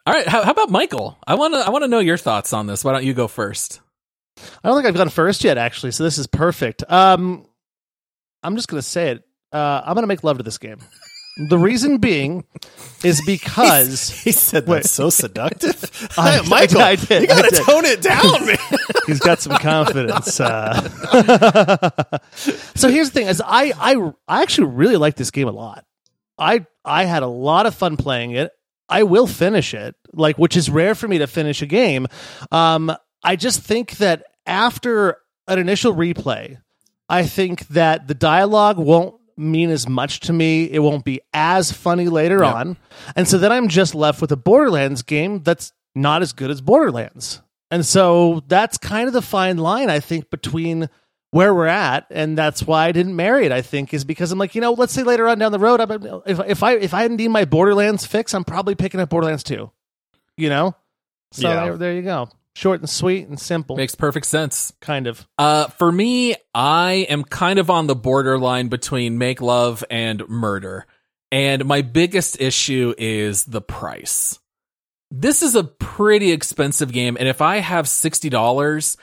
All 0.07 0.12
right. 0.12 0.29
How, 0.29 0.43
how 0.43 0.51
about 0.51 0.71
Michael? 0.71 1.17
I 1.27 1.35
want 1.35 1.55
to, 1.55 1.61
I 1.61 1.71
want 1.71 1.83
to 1.85 1.89
know 1.89 1.99
your 1.99 2.19
thoughts 2.19 2.53
on 2.53 2.67
this. 2.67 2.85
Why 2.85 2.93
don't 2.93 3.05
you 3.05 3.15
go 3.15 3.27
first? 3.27 3.81
I 4.62 4.69
don't 4.69 4.77
think 4.77 4.87
I've 4.87 4.95
gone 4.95 5.09
first 5.09 5.45
yet, 5.45 5.57
actually. 5.57 5.93
So 5.93 6.05
this 6.05 6.19
is 6.19 6.27
perfect. 6.27 6.85
Um, 6.91 7.47
I'm 8.43 8.57
just 8.57 8.69
going 8.69 8.81
to 8.81 8.87
say 8.87 9.12
it. 9.12 9.24
Uh, 9.55 9.82
I'm 9.86 9.94
going 9.94 10.02
to 10.02 10.09
make 10.09 10.24
love 10.24 10.38
to 10.38 10.42
this 10.42 10.59
game. 10.59 10.78
The 11.48 11.59
reason 11.59 11.98
being 11.98 12.44
is 13.02 13.20
because 13.26 14.11
He 14.11 14.30
said 14.32 14.66
Wait. 14.66 14.76
that's 14.82 14.90
so 14.90 15.11
seductive. 15.11 16.11
I- 16.18 16.42
Michael, 16.48 16.80
I 16.82 16.96
did, 16.96 17.22
you 17.22 17.28
got 17.28 17.44
I 17.44 17.48
to 17.48 17.57
tone 17.62 17.84
it 17.84 18.02
down, 18.02 18.46
man. 18.46 18.57
he's 19.07 19.20
got 19.20 19.40
some 19.40 19.57
confidence. 19.59 20.38
Uh, 20.40 20.80
so 22.74 22.88
here's 22.88 23.11
the 23.11 23.14
thing: 23.14 23.26
is 23.28 23.42
I, 23.44 23.72
I 23.78 24.12
I 24.28 24.42
actually 24.42 24.68
really 24.68 24.96
like 24.96 25.16
this 25.16 25.30
game 25.30 25.48
a 25.48 25.52
lot. 25.52 25.84
I 26.38 26.66
I 26.84 27.05
had 27.05 27.22
a 27.22 27.28
lot 27.28 27.66
of 27.66 27.74
fun 27.74 27.96
playing 27.96 28.32
it. 28.32 28.52
I 28.88 29.02
will 29.05 29.26
finish 29.26 29.74
it, 29.74 29.94
like 30.12 30.36
which 30.38 30.57
is 30.57 30.68
rare 30.70 30.94
for 30.94 31.09
me 31.09 31.18
to 31.18 31.26
finish 31.26 31.62
a 31.62 31.66
game. 31.66 32.07
Um, 32.52 32.94
I 33.22 33.36
just 33.36 33.61
think 33.62 33.92
that 33.98 34.24
after 34.46 35.16
an 35.48 35.59
initial 35.59 35.94
replay, 35.94 36.59
I 37.09 37.24
think 37.26 37.66
that 37.68 38.07
the 38.09 38.14
dialogue 38.14 38.78
won't 38.78 39.14
mean 39.37 39.70
as 39.70 39.89
much 39.89 40.20
to 40.20 40.32
me. 40.32 40.64
It 40.70 40.78
won't 40.80 41.05
be 41.05 41.20
as 41.32 41.72
funny 41.72 42.09
later 42.09 42.43
Yep. 42.43 42.55
on. 42.55 42.76
And 43.16 43.26
so 43.28 43.39
then 43.39 43.53
I'm 43.53 43.68
just 43.68 43.95
left 43.95 44.20
with 44.20 44.30
a 44.32 44.37
Borderlands 44.37 45.03
game 45.03 45.43
that's 45.43 45.72
not 45.95 46.22
as 46.22 46.32
good 46.32 46.51
as 46.51 46.61
Borderlands. 46.61 47.41
And 47.70 47.85
so 47.85 48.43
that's 48.47 48.78
kind 48.78 49.07
of 49.09 49.12
the 49.12 49.22
fine 49.22 49.59
line, 49.59 49.91
I 49.91 50.01
think, 50.01 50.30
between 50.30 50.89
where 51.30 51.53
we're 51.53 51.66
at, 51.66 52.07
and 52.11 52.39
that's 52.39 52.62
why 52.62 52.87
I 52.87 52.93
didn't 52.93 53.16
marry 53.16 53.45
it. 53.45 53.51
I 53.51 53.61
think 53.62 53.93
is 53.93 54.05
because 54.05 54.30
I'm 54.30 54.39
like, 54.39 54.55
you 54.55 54.61
know, 54.61 54.72
let's 54.72 54.93
say 54.93 55.03
later 55.03 55.26
on 55.26 55.39
down 55.41 55.51
the 55.51 55.59
road, 55.59 55.80
I'm, 55.80 55.91
if 56.26 56.39
if 56.47 56.62
I 56.62 56.74
if 56.74 56.95
I 56.95 57.03
hadn't 57.03 57.16
need 57.16 57.28
my 57.28 57.45
Borderlands 57.45 58.07
fix, 58.07 58.35
I'm 58.35 58.45
probably 58.45 58.76
picking 58.76 59.01
up 59.01 59.09
Borderlands 59.11 59.43
2. 59.43 59.68
You 60.37 60.49
know, 60.49 60.76
so 61.32 61.49
Yeah. 61.49 61.64
there, 61.64 61.76
there 61.76 61.93
you 61.95 62.03
go, 62.03 62.28
short 62.55 62.80
and 62.80 62.88
sweet 62.88 63.28
and 63.28 63.38
simple, 63.38 63.76
Makes 63.76 63.94
perfect 63.94 64.26
sense. 64.26 64.72
kind 64.80 65.07
of. 65.07 65.26
Uh, 65.38 65.68
for 65.68 65.90
me, 65.90 66.36
I 66.55 67.07
am 67.09 67.24
kind 67.24 67.59
of 67.59 67.70
on 67.70 67.86
the 67.86 67.96
borderline 67.96 68.68
between 68.68 69.18
make 69.18 69.40
love 69.40 69.84
and 69.90 70.26
murder. 70.28 70.86
And 71.32 71.64
my 71.64 71.82
biggest 71.82 72.40
issue 72.40 72.94
is 72.96 73.44
the 73.44 73.61
price. 73.61 74.38
This 75.11 75.42
is 75.42 75.55
a 75.55 75.64
pretty 75.64 76.32
expensive 76.32 76.92
game. 76.92 77.16
And 77.18 77.28
if 77.28 77.40
I 77.40 77.57
have 77.59 77.86
$60, 77.86 78.96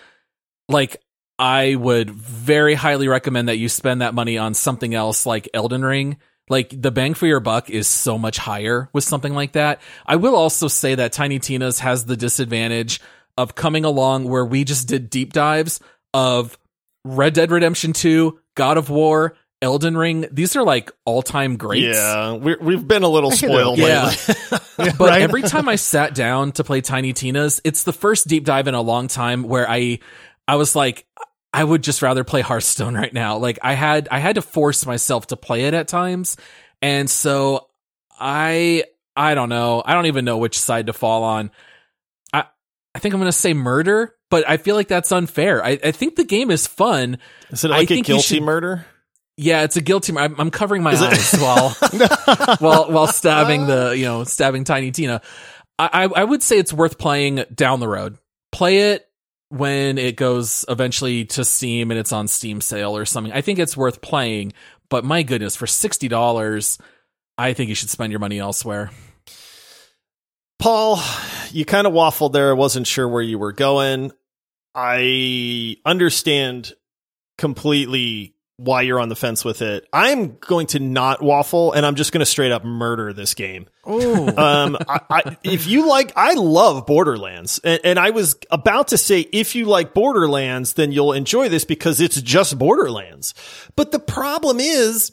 like, 0.70 0.98
I 1.38 1.76
would 1.76 2.10
very 2.12 2.76
highly 2.76 3.08
recommend 3.08 3.48
that 3.50 3.58
you 3.58 3.68
spend 3.68 4.02
that 4.02 4.14
money 4.14 4.38
on 4.38 4.54
something 4.54 4.94
else 4.94 5.26
like 5.26 5.50
Elden 5.54 5.84
Ring. 5.84 6.18
Like 6.50 6.70
the 6.70 6.92
bang 6.92 7.14
for 7.14 7.26
your 7.28 7.40
buck 7.40 7.70
is 7.70 7.88
so 7.88 8.18
much 8.18 8.38
higher 8.38 8.90
with 8.94 9.04
something 9.04 9.34
like 9.34 9.54
that. 9.54 9.82
I 10.06 10.18
will 10.18 10.36
also 10.36 10.68
say 10.68 10.96
that 10.96 11.14
Tiny 11.14 11.40
Tina's 11.40 11.80
has 11.80 12.06
the 12.06 12.18
disadvantage 12.18 13.00
of 13.42 13.56
coming 13.56 13.86
along 13.86 14.26
where 14.26 14.46
we 14.46 14.64
just 14.64 14.88
did 14.88 15.10
deep 15.10 15.34
dives 15.34 15.80
of 16.14 16.58
Red 17.04 17.34
Dead 17.34 17.52
Redemption 17.52 17.94
2, 17.94 18.40
God 18.56 18.78
of 18.78 18.90
War, 18.90 19.36
Elden 19.62 19.96
Ring. 19.98 20.26
These 20.32 20.56
are 20.56 20.64
like 20.64 20.92
all 21.06 21.22
time 21.22 21.58
greats. 21.58 21.98
Yeah, 21.98 22.34
we're, 22.34 22.58
we've 22.60 22.88
been 22.88 23.04
a 23.04 23.08
little 23.08 23.32
spoiled 23.32 23.78
Yeah. 23.80 24.06
lately. 24.08 24.36
But 24.98 25.00
Right? 25.10 25.22
every 25.22 25.44
time 25.44 25.70
I 25.70 25.76
sat 25.76 26.16
down 26.16 26.54
to 26.54 26.64
play 26.64 26.82
Tiny 26.82 27.14
Tina's, 27.14 27.62
it's 27.64 27.84
the 27.84 27.94
first 27.94 28.28
deep 28.28 28.46
dive 28.46 28.68
in 28.68 28.74
a 28.74 28.82
long 28.82 29.08
time 29.08 29.44
where 29.44 29.70
I 29.70 30.00
I 30.48 30.56
was 30.56 30.76
like 30.76 31.06
I 31.54 31.64
would 31.64 31.84
just 31.84 32.02
rather 32.02 32.24
play 32.24 32.42
Hearthstone 32.42 32.96
right 32.96 33.14
now. 33.14 33.38
Like 33.38 33.60
I 33.62 33.74
had 33.74 34.08
I 34.10 34.18
had 34.20 34.36
to 34.36 34.42
force 34.42 34.86
myself 34.86 35.28
to 35.28 35.38
play 35.38 35.66
it 35.66 35.74
at 35.76 35.88
times. 35.88 36.36
And 36.82 37.08
so 37.10 37.68
I 38.20 38.86
I 39.16 39.36
don't 39.36 39.50
know. 39.50 39.84
I 39.86 39.94
don't 39.94 40.06
even 40.08 40.26
know 40.26 40.38
which 40.38 40.58
side 40.58 40.88
to 40.88 40.94
fall 40.94 41.24
on. 41.24 41.52
I 42.94 42.98
I 42.98 43.00
think 43.00 43.14
I'm 43.14 43.20
going 43.22 43.32
to 43.32 43.38
say 43.38 43.54
murder, 43.54 44.16
but 44.30 44.48
I 44.50 44.58
feel 44.58 44.76
like 44.76 44.88
that's 44.88 45.12
unfair. 45.12 45.64
I, 45.64 45.80
I 45.84 45.92
think 45.92 46.16
the 46.16 46.24
game 46.26 46.52
is 46.52 46.68
fun. 46.68 47.18
Is 47.50 47.64
it 47.64 47.72
I 47.72 47.78
like 47.78 47.84
a 47.86 47.88
think 47.88 48.08
you 48.08 48.16
guilty 48.16 48.36
should- 48.36 48.44
murder? 48.44 48.86
Yeah, 49.38 49.64
it's 49.64 49.78
a 49.78 49.82
guilty. 49.82 50.16
I'm, 50.16 50.40
I'm 50.40 50.52
covering 50.52 50.84
my 50.84 50.92
Is 50.94 51.02
it- 51.02 51.08
eyes 51.14 51.34
while 51.42 51.70
while 52.60 52.92
while 52.92 53.08
stabbing 53.08 53.66
the 53.68 53.92
you 53.98 54.06
know 54.06 54.24
stabbing 54.26 54.66
Tiny 54.66 54.92
Tina. 54.92 55.22
I, 55.80 55.90
I 56.04 56.04
I 56.04 56.24
would 56.24 56.44
say 56.44 56.58
it's 56.60 56.74
worth 56.74 56.98
playing 56.98 57.44
down 57.56 57.80
the 57.80 57.88
road. 57.88 58.18
Play 58.52 58.92
it 58.92 59.08
when 59.50 59.98
it 59.98 60.16
goes 60.18 60.66
eventually 60.70 61.26
to 61.26 61.44
Steam 61.46 61.92
and 61.92 62.00
it's 62.00 62.12
on 62.12 62.28
Steam 62.28 62.62
sale 62.62 62.96
or 62.96 63.06
something. 63.06 63.34
I 63.34 63.42
think 63.42 63.58
it's 63.58 63.76
worth 63.78 64.02
playing. 64.02 64.54
But 64.90 65.06
my 65.06 65.24
goodness, 65.24 65.56
for 65.56 65.66
sixty 65.66 66.10
dollars, 66.10 66.78
I 67.38 67.54
think 67.54 67.70
you 67.70 67.76
should 67.76 67.90
spend 67.90 68.12
your 68.12 68.20
money 68.20 68.38
elsewhere. 68.38 68.92
Paul, 70.62 71.02
you 71.50 71.66
kind 71.66 71.88
of 71.88 71.94
waffled 71.94 72.34
there. 72.34 72.52
I 72.52 72.54
wasn't 72.54 72.86
sure 72.86 73.08
where 73.08 73.22
you 73.22 73.40
were 73.40 73.52
going. 73.52 74.12
I 74.76 75.78
understand 75.84 76.74
completely 77.40 78.36
why 78.58 78.84
you're 78.84 79.00
on 79.00 79.10
the 79.10 79.16
fence 79.16 79.44
with 79.44 79.64
it. 79.64 79.88
I'm 79.92 80.38
going 80.38 80.68
to 80.68 80.80
not 80.80 81.24
waffle 81.24 81.72
and 81.72 81.84
I'm 81.84 81.96
just 81.96 82.12
going 82.12 82.20
to 82.20 82.28
straight 82.28 82.52
up 82.52 82.64
murder 82.64 83.12
this 83.12 83.34
game. 83.34 83.66
um, 83.86 84.78
I, 84.88 85.02
I, 85.10 85.38
if 85.44 85.66
you 85.66 85.90
like, 85.90 86.14
I 86.16 86.36
love 86.36 86.86
Borderlands, 86.86 87.60
and, 87.64 87.82
and 87.84 87.98
I 87.98 88.12
was 88.12 88.36
about 88.52 88.90
to 88.90 89.00
say, 89.00 89.22
if 89.22 89.56
you 89.56 89.66
like 89.66 89.96
Borderlands, 89.96 90.74
then 90.74 90.92
you'll 90.92 91.14
enjoy 91.14 91.50
this 91.50 91.66
because 91.66 92.00
it's 92.00 92.22
just 92.22 92.60
Borderlands. 92.60 93.34
But 93.76 93.92
the 93.92 94.00
problem 94.00 94.60
is, 94.60 95.12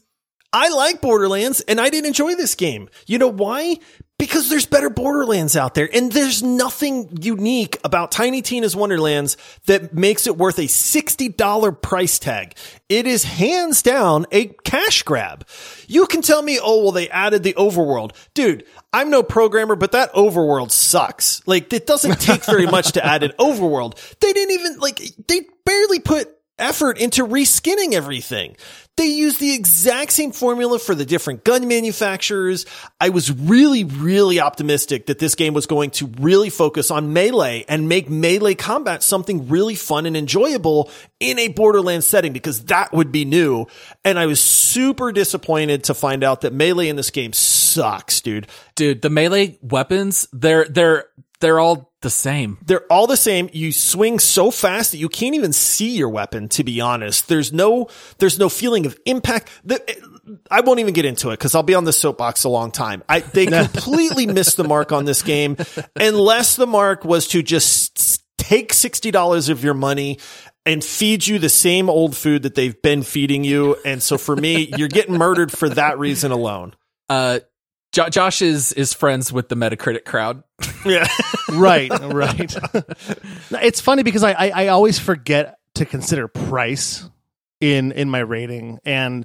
I 0.53 0.69
like 0.69 1.01
Borderlands, 1.01 1.63
and 1.63 1.81
I 1.81 1.89
didn't 1.89 2.07
enjoy 2.07 2.35
this 2.35 2.55
game. 2.55 2.91
You 3.07 3.19
know 3.19 3.29
why? 3.29 3.79
Because 4.19 4.51
there's 4.51 4.67
better 4.67 4.91
Borderlands 4.91 5.57
out 5.57 5.75
there, 5.75 5.89
and 5.93 6.11
there's 6.11 6.43
nothing 6.43 7.19
unique 7.21 7.79
about 7.85 8.11
Tiny 8.11 8.43
Tina's 8.43 8.75
Wonderlands 8.75 9.37
that 9.67 9.95
makes 9.95 10.27
it 10.27 10.37
worth 10.37 10.59
a 10.59 10.63
$60 10.63 11.83
price 11.83 12.19
tag. 12.19 12.57
It 12.89 13.07
is 13.07 13.23
hands 13.23 13.81
down 13.81 14.27
a 14.33 14.47
cash 14.65 15.05
grab. 15.05 15.47
You 15.87 16.07
can 16.07 16.23
tell 16.23 16.43
me, 16.43 16.59
oh, 16.61 16.83
well, 16.83 16.93
they 16.93 17.09
added 17.09 17.45
the 17.45 17.55
overworld. 17.55 18.17
Dude, 18.35 18.65
I'm 18.93 19.09
no 19.09 19.23
programmer, 19.23 19.77
but 19.77 19.93
that 19.93 20.13
overworld 20.15 20.73
sucks. 20.73 21.47
Like, 21.47 21.73
it 21.73 21.87
doesn't 21.87 22.21
take 22.21 22.45
very 22.45 22.67
much 22.71 22.93
to 22.93 23.07
add 23.07 23.23
an 23.23 23.33
overworld. 23.39 23.95
They 24.19 24.33
didn't 24.33 24.59
even, 24.59 24.79
like, 24.81 25.01
they 25.29 25.47
barely 25.65 26.01
put 26.01 26.29
effort 26.59 26.99
into 26.99 27.25
reskinning 27.25 27.93
everything. 27.93 28.57
They 28.99 29.07
used 29.07 29.39
the 29.39 29.55
exact 29.55 30.11
same 30.11 30.33
formula 30.33 30.77
for 30.81 30.93
the 30.93 31.07
different 31.07 31.45
gun 31.45 31.69
manufacturers. 31.69 32.67
I 33.01 33.11
was 33.11 33.31
really, 33.31 33.85
really 33.85 34.41
optimistic 34.41 35.07
that 35.07 35.21
this 35.21 35.37
game 35.37 35.55
was 35.55 35.67
going 35.67 35.91
to 35.93 36.09
really 36.19 36.51
focus 36.51 36.91
on 36.91 37.13
melee 37.13 37.65
and 37.69 37.89
make 37.89 38.11
melee 38.11 38.57
combat 38.57 39.05
something 39.05 39.49
really 39.49 39.77
fun 39.77 40.05
and 40.05 40.17
enjoyable 40.17 40.91
in 41.21 41.39
a 41.39 41.47
Borderlands 41.47 42.09
setting 42.09 42.33
because 42.33 42.65
that 42.65 42.93
would 42.93 43.13
be 43.13 43.25
new. 43.25 43.67
And 44.05 44.19
I 44.19 44.27
was 44.27 44.43
super 44.43 45.13
disappointed 45.13 45.85
to 45.85 45.95
find 45.95 46.25
out 46.25 46.41
that 46.41 46.53
melee 46.53 46.89
in 46.89 46.97
this 46.97 47.11
game 47.11 47.33
sucks, 47.33 48.21
dude. 48.21 48.49
Dude, 48.75 49.03
the 49.03 49.11
melee 49.11 49.61
weapons, 49.63 50.27
they're 50.33 50.65
they're 50.65 51.07
they're 51.41 51.61
all 51.61 51.93
the 52.01 52.11
same. 52.11 52.59
They're 52.65 52.87
all 52.91 53.07
the 53.07 53.17
same. 53.17 53.49
You 53.53 53.73
swing 53.73 54.19
so 54.19 54.51
fast 54.51 54.93
that 54.93 54.99
you 54.99 55.09
can't 55.09 55.35
even 55.35 55.53
see 55.53 55.97
your 55.97 56.09
weapon, 56.09 56.49
to 56.51 56.65
be 56.65 56.81
honest. 56.81 57.29
There's 57.29 57.53
no, 57.53 57.89
there's 58.19 58.39
no 58.39 58.49
feeling 58.49 58.87
of 58.87 58.99
impact. 59.07 59.51
I 60.51 60.61
won't 60.61 60.81
even 60.81 60.95
get 60.95 61.05
into 61.05 61.31
it 61.31 61.39
because 61.39 61.55
I'll 61.55 61.63
be 61.63 61.75
on 61.75 61.85
the 61.85 61.93
soapbox 61.93 62.45
a 62.45 62.49
long 62.49 62.71
time. 62.71 63.03
I, 63.09 63.21
they 63.21 63.47
completely 63.47 64.27
missed 64.27 64.57
the 64.57 64.65
mark 64.65 64.93
on 64.93 65.05
this 65.05 65.23
game 65.23 65.57
unless 65.97 66.57
the 66.57 66.67
mark 66.67 67.05
was 67.05 67.29
to 67.29 67.43
just 67.43 68.25
take 68.37 68.73
$60 68.73 69.51
of 69.51 69.63
your 69.63 69.75
money 69.75 70.19
and 70.65 70.83
feed 70.83 71.27
you 71.27 71.39
the 71.39 71.49
same 71.49 71.89
old 71.89 72.17
food 72.17 72.43
that 72.43 72.55
they've 72.55 72.81
been 72.83 73.03
feeding 73.03 73.45
you. 73.45 73.77
And 73.85 74.03
so 74.03 74.19
for 74.19 74.37
me, 74.37 74.73
you're 74.77 74.89
getting 74.89 75.17
murdered 75.17 75.51
for 75.51 75.69
that 75.71 75.99
reason 75.99 76.31
alone. 76.31 76.75
Uh, 77.09 77.41
Jo- 77.93 78.09
Josh 78.09 78.43
is 78.43 78.73
is 78.73 78.93
friends 78.93 79.33
with 79.33 79.49
the 79.49 79.55
Metacritic 79.55 80.05
crowd. 80.05 80.43
Yeah. 80.85 81.09
right, 81.53 81.91
right. 82.03 82.57
it's 83.63 83.81
funny 83.81 84.03
because 84.03 84.23
I, 84.23 84.33
I, 84.33 84.51
I 84.51 84.69
always 84.69 84.99
forget 84.99 85.59
to 85.75 85.87
consider 85.87 86.29
price 86.29 87.09
in 87.61 87.93
in 87.93 88.11
my 88.11 88.21
rating, 88.21 88.79
and 88.85 89.25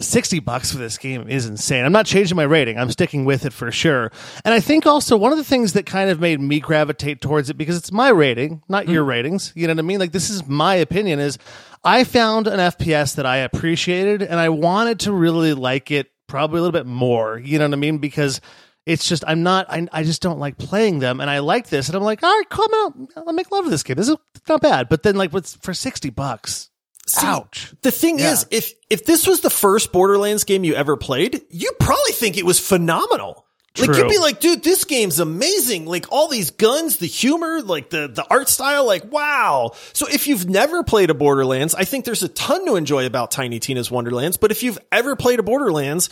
sixty 0.00 0.40
bucks 0.40 0.72
for 0.72 0.78
this 0.78 0.98
game 0.98 1.28
is 1.28 1.46
insane. 1.46 1.84
I'm 1.84 1.92
not 1.92 2.04
changing 2.04 2.36
my 2.36 2.42
rating. 2.42 2.78
I'm 2.78 2.90
sticking 2.90 3.24
with 3.24 3.46
it 3.46 3.52
for 3.52 3.72
sure. 3.72 4.12
And 4.44 4.52
I 4.52 4.60
think 4.60 4.86
also 4.86 5.16
one 5.16 5.32
of 5.32 5.38
the 5.38 5.44
things 5.44 5.72
that 5.72 5.86
kind 5.86 6.10
of 6.10 6.20
made 6.20 6.40
me 6.40 6.60
gravitate 6.60 7.22
towards 7.22 7.48
it 7.48 7.54
because 7.54 7.76
it's 7.76 7.92
my 7.92 8.10
rating, 8.10 8.62
not 8.68 8.84
hmm. 8.84 8.92
your 8.92 9.04
ratings. 9.04 9.52
You 9.56 9.66
know 9.66 9.72
what 9.72 9.80
I 9.80 9.82
mean? 9.82 10.00
Like 10.00 10.12
this 10.12 10.28
is 10.28 10.46
my 10.46 10.74
opinion. 10.74 11.18
Is 11.18 11.38
I 11.82 12.04
found 12.04 12.46
an 12.46 12.58
FPS 12.58 13.16
that 13.16 13.24
I 13.24 13.38
appreciated, 13.38 14.22
and 14.22 14.38
I 14.38 14.50
wanted 14.50 15.00
to 15.00 15.12
really 15.12 15.54
like 15.54 15.90
it 15.90 16.10
probably 16.30 16.58
a 16.58 16.62
little 16.62 16.72
bit 16.72 16.86
more. 16.86 17.38
You 17.38 17.58
know 17.58 17.66
what 17.66 17.74
I 17.74 17.76
mean? 17.76 17.98
Because 17.98 18.40
it's 18.86 19.06
just 19.06 19.22
I'm 19.26 19.42
not 19.42 19.70
I, 19.70 19.86
I 19.92 20.04
just 20.04 20.22
don't 20.22 20.38
like 20.38 20.56
playing 20.56 21.00
them, 21.00 21.20
and 21.20 21.28
I 21.28 21.40
like 21.40 21.68
this, 21.68 21.88
and 21.88 21.96
I'm 21.96 22.02
like, 22.02 22.22
all 22.22 22.30
right, 22.34 22.48
come 22.48 22.70
out, 22.74 22.94
I'll 23.26 23.32
make 23.34 23.50
love 23.50 23.64
to 23.64 23.70
this 23.70 23.82
game. 23.82 23.96
This 23.96 24.08
is 24.08 24.16
not 24.48 24.62
bad, 24.62 24.88
but 24.88 25.02
then 25.02 25.16
like 25.16 25.32
what's 25.32 25.56
for 25.56 25.74
sixty 25.74 26.08
bucks? 26.10 26.70
See, 27.06 27.26
Ouch. 27.26 27.74
The 27.82 27.90
thing 27.90 28.18
Yeah. 28.20 28.32
is, 28.32 28.46
if 28.50 28.72
if 28.88 29.04
this 29.04 29.26
was 29.26 29.40
the 29.40 29.50
first 29.50 29.92
Borderlands 29.92 30.44
game 30.44 30.64
you 30.64 30.74
ever 30.74 30.96
played, 30.96 31.42
you 31.50 31.72
probably 31.80 32.12
think 32.12 32.38
it 32.38 32.46
was 32.46 32.60
phenomenal. 32.60 33.44
Like 33.78 33.96
you'd 33.96 34.08
be 34.08 34.18
like, 34.18 34.40
dude, 34.40 34.64
this 34.64 34.84
game's 34.84 35.20
amazing. 35.20 35.86
Like 35.86 36.06
all 36.10 36.26
these 36.26 36.50
guns, 36.50 36.96
the 36.96 37.06
humor, 37.06 37.62
like 37.62 37.90
the 37.90 38.08
the 38.08 38.26
art 38.28 38.48
style, 38.48 38.84
like 38.84 39.10
wow. 39.12 39.70
So 39.92 40.08
if 40.08 40.26
you've 40.26 40.48
never 40.48 40.82
played 40.82 41.08
a 41.08 41.14
Borderlands, 41.14 41.74
I 41.74 41.84
think 41.84 42.04
there's 42.04 42.24
a 42.24 42.28
ton 42.28 42.66
to 42.66 42.74
enjoy 42.74 43.06
about 43.06 43.30
Tiny 43.30 43.60
Tina's 43.60 43.90
Wonderlands. 43.90 44.36
But 44.36 44.50
if 44.50 44.64
you've 44.64 44.78
ever 44.90 45.14
played 45.14 45.38
a 45.38 45.44
Borderlands, 45.44 46.10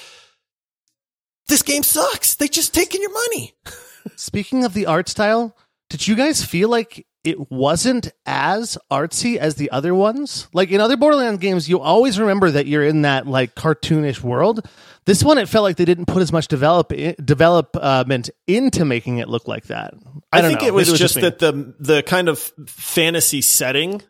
this 1.48 1.62
game 1.62 1.82
sucks. 1.82 2.36
They 2.36 2.46
just 2.46 2.74
taking 2.74 3.02
your 3.02 3.12
money. 3.12 3.54
Speaking 4.16 4.64
of 4.64 4.72
the 4.72 4.86
art 4.86 5.08
style, 5.08 5.56
did 5.90 6.06
you 6.06 6.14
guys 6.14 6.44
feel 6.44 6.68
like 6.68 7.07
it 7.24 7.50
wasn't 7.50 8.12
as 8.26 8.78
artsy 8.90 9.36
as 9.36 9.56
the 9.56 9.70
other 9.70 9.94
ones? 9.94 10.48
Like 10.52 10.70
in 10.70 10.80
other 10.80 10.96
Borderlands 10.96 11.40
games, 11.40 11.68
you 11.68 11.80
always 11.80 12.18
remember 12.18 12.50
that 12.50 12.66
you're 12.66 12.84
in 12.84 13.02
that 13.02 13.26
like 13.26 13.54
cartoonish 13.54 14.22
world. 14.22 14.66
This 15.04 15.24
one, 15.24 15.38
it 15.38 15.48
felt 15.48 15.62
like 15.62 15.76
they 15.76 15.84
didn't 15.84 16.06
put 16.06 16.22
as 16.22 16.32
much 16.32 16.48
develop 16.48 16.92
eh, 16.92 17.14
development 17.22 18.30
into 18.46 18.84
making 18.84 19.18
it 19.18 19.28
look 19.28 19.48
like 19.48 19.64
that. 19.64 19.94
I, 20.32 20.38
I, 20.38 20.42
think 20.42 20.62
it 20.62 20.74
was 20.74 20.88
Maybe 20.88 20.98
just 20.98 21.16
me. 21.16 21.22
that 21.22 21.38
the 21.38 21.74
the 21.78 22.02
kind 22.02 22.28
of 22.28 22.38
fantasy 22.66 23.40
setting 23.40 24.02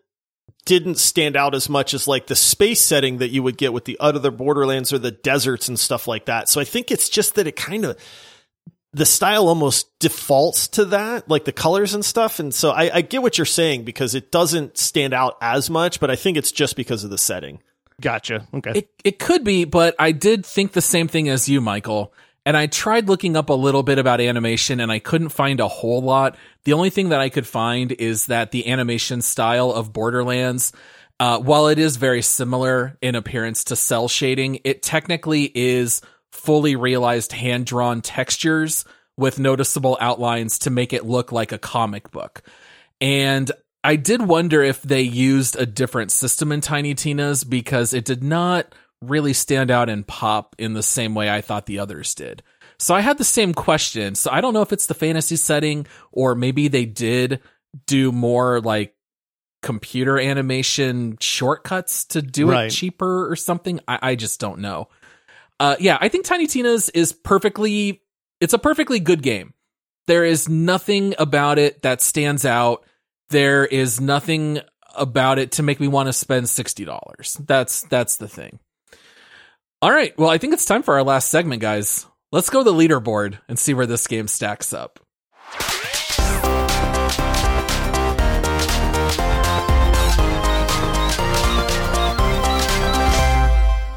didn't 0.64 0.98
stand 0.98 1.34
out 1.34 1.54
as 1.54 1.68
much 1.70 1.94
as 1.94 2.06
like 2.06 2.26
the 2.26 2.36
space 2.36 2.80
setting 2.80 3.18
that 3.18 3.28
you 3.28 3.42
would 3.42 3.56
get 3.56 3.72
with 3.72 3.86
the 3.86 3.96
other 4.00 4.30
Borderlands 4.30 4.92
or 4.92 4.98
the 4.98 5.10
deserts 5.10 5.68
and 5.68 5.78
stuff 5.78 6.06
like 6.06 6.26
that. 6.26 6.48
So 6.48 6.60
I 6.60 6.64
think 6.64 6.90
it's 6.90 7.08
just 7.08 7.36
that 7.36 7.46
it 7.46 7.56
kind 7.56 7.86
of 7.86 7.96
the 8.92 9.04
style 9.04 9.48
almost 9.48 9.98
defaults 9.98 10.68
to 10.68 10.86
that, 10.86 11.28
like 11.28 11.44
the 11.44 11.52
colors 11.52 11.94
and 11.94 12.04
stuff. 12.04 12.38
And 12.38 12.54
so 12.54 12.70
I, 12.70 12.96
I 12.96 13.00
get 13.02 13.22
what 13.22 13.36
you're 13.36 13.44
saying 13.44 13.84
because 13.84 14.14
it 14.14 14.32
doesn't 14.32 14.78
stand 14.78 15.12
out 15.12 15.36
as 15.40 15.68
much, 15.68 16.00
but 16.00 16.10
I 16.10 16.16
think 16.16 16.36
it's 16.36 16.52
just 16.52 16.76
because 16.76 17.04
of 17.04 17.10
the 17.10 17.18
setting. 17.18 17.60
Gotcha. 18.00 18.46
Okay. 18.54 18.72
It 18.74 18.90
it 19.04 19.18
could 19.18 19.44
be, 19.44 19.64
but 19.64 19.94
I 19.98 20.12
did 20.12 20.46
think 20.46 20.72
the 20.72 20.80
same 20.80 21.08
thing 21.08 21.28
as 21.28 21.48
you, 21.48 21.60
Michael. 21.60 22.12
And 22.46 22.56
I 22.56 22.66
tried 22.66 23.08
looking 23.08 23.36
up 23.36 23.50
a 23.50 23.54
little 23.54 23.82
bit 23.82 23.98
about 23.98 24.22
animation 24.22 24.80
and 24.80 24.90
I 24.90 25.00
couldn't 25.00 25.30
find 25.30 25.60
a 25.60 25.68
whole 25.68 26.00
lot. 26.00 26.36
The 26.64 26.72
only 26.72 26.88
thing 26.88 27.10
that 27.10 27.20
I 27.20 27.28
could 27.28 27.46
find 27.46 27.92
is 27.92 28.26
that 28.26 28.52
the 28.52 28.70
animation 28.70 29.20
style 29.20 29.70
of 29.70 29.92
Borderlands, 29.92 30.72
uh, 31.20 31.40
while 31.40 31.68
it 31.68 31.78
is 31.78 31.96
very 31.96 32.22
similar 32.22 32.96
in 33.02 33.16
appearance 33.16 33.64
to 33.64 33.76
cel 33.76 34.08
shading, 34.08 34.60
it 34.64 34.82
technically 34.82 35.50
is 35.54 36.00
fully 36.32 36.76
realized 36.76 37.32
hand 37.32 37.66
drawn 37.66 38.00
textures 38.00 38.84
with 39.16 39.38
noticeable 39.38 39.96
outlines 40.00 40.58
to 40.60 40.70
make 40.70 40.92
it 40.92 41.04
look 41.06 41.32
like 41.32 41.52
a 41.52 41.58
comic 41.58 42.10
book. 42.10 42.42
And 43.00 43.50
I 43.82 43.96
did 43.96 44.22
wonder 44.22 44.62
if 44.62 44.82
they 44.82 45.02
used 45.02 45.56
a 45.56 45.66
different 45.66 46.10
system 46.12 46.52
in 46.52 46.60
Tiny 46.60 46.94
Tina's 46.94 47.44
because 47.44 47.94
it 47.94 48.04
did 48.04 48.22
not 48.22 48.74
really 49.00 49.32
stand 49.32 49.70
out 49.70 49.88
and 49.88 50.06
pop 50.06 50.54
in 50.58 50.74
the 50.74 50.82
same 50.82 51.14
way 51.14 51.30
I 51.30 51.40
thought 51.40 51.66
the 51.66 51.78
others 51.78 52.14
did. 52.14 52.42
So 52.80 52.94
I 52.94 53.00
had 53.00 53.18
the 53.18 53.24
same 53.24 53.54
question. 53.54 54.14
So 54.14 54.30
I 54.30 54.40
don't 54.40 54.54
know 54.54 54.62
if 54.62 54.72
it's 54.72 54.86
the 54.86 54.94
fantasy 54.94 55.36
setting 55.36 55.86
or 56.12 56.34
maybe 56.34 56.68
they 56.68 56.84
did 56.84 57.40
do 57.86 58.12
more 58.12 58.60
like 58.60 58.94
computer 59.62 60.18
animation 60.18 61.16
shortcuts 61.20 62.04
to 62.06 62.22
do 62.22 62.50
Right. 62.50 62.66
it 62.66 62.70
cheaper 62.70 63.30
or 63.30 63.34
something. 63.36 63.80
I, 63.88 63.98
I 64.02 64.14
just 64.14 64.38
don't 64.38 64.60
know. 64.60 64.88
Uh, 65.60 65.76
yeah, 65.80 65.98
I 66.00 66.08
think 66.08 66.24
Tiny 66.24 66.46
Tina's 66.46 66.88
is 66.90 67.12
perfectly, 67.12 68.02
it's 68.40 68.52
a 68.52 68.58
perfectly 68.58 69.00
good 69.00 69.22
game. 69.22 69.54
There 70.06 70.24
is 70.24 70.48
nothing 70.48 71.14
about 71.18 71.58
it 71.58 71.82
that 71.82 72.00
stands 72.00 72.44
out. 72.44 72.84
There 73.30 73.66
is 73.66 74.00
nothing 74.00 74.60
about 74.94 75.38
it 75.38 75.52
to 75.52 75.62
make 75.62 75.80
me 75.80 75.88
want 75.88 76.06
to 76.06 76.12
spend 76.12 76.46
$60. 76.46 77.46
That's, 77.46 77.82
that's 77.82 78.16
the 78.16 78.28
thing. 78.28 78.58
All 79.82 79.90
right. 79.90 80.16
Well, 80.18 80.30
I 80.30 80.38
think 80.38 80.54
it's 80.54 80.64
time 80.64 80.82
for 80.82 80.94
our 80.94 81.02
last 81.04 81.28
segment, 81.28 81.60
guys. 81.60 82.06
Let's 82.32 82.50
go 82.50 82.64
to 82.64 82.64
the 82.64 82.76
leaderboard 82.76 83.38
and 83.48 83.58
see 83.58 83.74
where 83.74 83.86
this 83.86 84.06
game 84.06 84.28
stacks 84.28 84.72
up. 84.72 85.00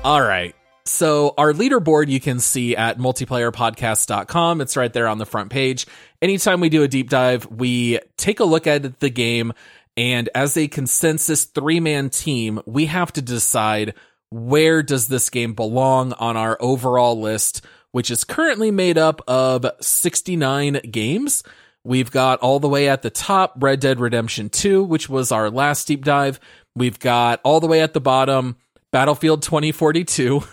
All 0.03 0.21
right. 0.21 0.55
So 0.91 1.33
our 1.37 1.53
leaderboard 1.53 2.09
you 2.09 2.19
can 2.19 2.39
see 2.39 2.75
at 2.75 2.97
multiplayerpodcast.com. 2.99 4.61
It's 4.61 4.75
right 4.75 4.91
there 4.91 5.07
on 5.07 5.19
the 5.19 5.25
front 5.25 5.49
page. 5.49 5.87
Anytime 6.21 6.59
we 6.59 6.69
do 6.69 6.83
a 6.83 6.87
deep 6.87 7.09
dive, 7.09 7.47
we 7.49 7.99
take 8.17 8.41
a 8.41 8.43
look 8.43 8.67
at 8.67 8.99
the 8.99 9.09
game 9.09 9.53
and 9.97 10.29
as 10.35 10.57
a 10.57 10.67
consensus 10.67 11.45
three-man 11.45 12.09
team, 12.09 12.61
we 12.65 12.85
have 12.87 13.11
to 13.13 13.21
decide 13.21 13.93
where 14.29 14.83
does 14.83 15.07
this 15.07 15.29
game 15.29 15.53
belong 15.53 16.13
on 16.13 16.37
our 16.37 16.57
overall 16.61 17.19
list, 17.19 17.65
which 17.91 18.11
is 18.11 18.23
currently 18.23 18.71
made 18.71 18.97
up 18.97 19.21
of 19.27 19.65
69 19.81 20.81
games. 20.91 21.43
We've 21.83 22.11
got 22.11 22.39
all 22.39 22.59
the 22.59 22.69
way 22.69 22.87
at 22.87 23.01
the 23.01 23.09
top 23.09 23.55
Red 23.59 23.79
Dead 23.79 23.99
Redemption 23.99 24.49
2, 24.49 24.83
which 24.83 25.09
was 25.09 25.31
our 25.31 25.49
last 25.49 25.87
deep 25.87 26.05
dive. 26.05 26.39
We've 26.75 26.99
got 26.99 27.41
all 27.43 27.59
the 27.59 27.67
way 27.67 27.81
at 27.81 27.93
the 27.93 28.01
bottom 28.01 28.57
Battlefield 28.91 29.41
2042, 29.43 30.43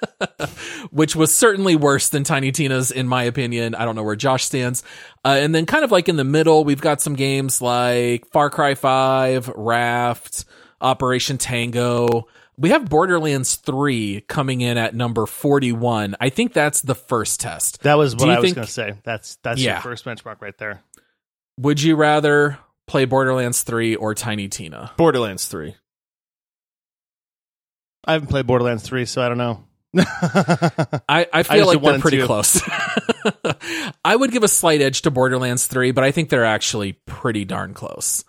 which 0.90 1.14
was 1.16 1.34
certainly 1.34 1.76
worse 1.76 2.08
than 2.08 2.24
Tiny 2.24 2.52
Tina's, 2.52 2.90
in 2.90 3.06
my 3.08 3.22
opinion. 3.24 3.74
I 3.74 3.84
don't 3.84 3.96
know 3.96 4.02
where 4.02 4.16
Josh 4.16 4.44
stands. 4.44 4.82
Uh, 5.24 5.36
and 5.40 5.54
then 5.54 5.66
kind 5.66 5.84
of 5.84 5.90
like 5.92 6.08
in 6.08 6.16
the 6.16 6.24
middle, 6.24 6.64
we've 6.64 6.80
got 6.80 7.00
some 7.00 7.14
games 7.14 7.62
like 7.62 8.26
Far 8.30 8.50
Cry 8.50 8.74
5, 8.74 9.48
Raft, 9.56 10.44
Operation 10.80 11.38
Tango. 11.38 12.26
We 12.58 12.68
have 12.70 12.88
Borderlands 12.88 13.56
3 13.56 14.22
coming 14.28 14.60
in 14.60 14.76
at 14.76 14.94
number 14.94 15.26
41. 15.26 16.16
I 16.20 16.28
think 16.28 16.52
that's 16.52 16.82
the 16.82 16.94
first 16.94 17.40
test. 17.40 17.82
that 17.82 17.96
was 17.96 18.14
what 18.14 18.26
you 18.26 18.32
I 18.32 18.40
was 18.40 18.52
going 18.52 18.66
to 18.66 18.72
say. 18.72 18.94
That's 19.04 19.36
that's 19.42 19.60
Yeah. 19.60 19.74
your 19.74 19.80
first 19.82 20.04
benchmark 20.04 20.40
right 20.40 20.56
there. 20.58 20.82
Would 21.58 21.82
you 21.82 21.96
rather 21.96 22.58
play 22.86 23.04
Borderlands 23.04 23.62
3 23.62 23.94
or 23.96 24.14
Tiny 24.14 24.48
Tina? 24.48 24.92
Borderlands 24.96 25.46
3. 25.46 25.76
I 28.04 28.14
haven't 28.14 28.28
played 28.28 28.46
Borderlands 28.46 28.82
3, 28.82 29.04
so 29.06 29.22
I 29.22 29.28
don't 29.28 29.38
know. 29.38 29.64
I, 31.08 31.26
I 31.32 31.42
feel 31.42 31.66
like 31.66 31.80
one 31.80 31.94
they're 31.94 32.00
pretty 32.00 32.22
close. 32.22 32.60
I 34.04 34.16
would 34.16 34.32
give 34.32 34.42
a 34.42 34.48
slight 34.48 34.80
edge 34.80 35.02
to 35.02 35.10
Borderlands 35.10 35.66
3, 35.66 35.92
but 35.92 36.04
I 36.04 36.10
think 36.10 36.28
they're 36.28 36.44
actually 36.44 36.94
pretty 37.06 37.44
darn 37.44 37.74
close. 37.74 38.24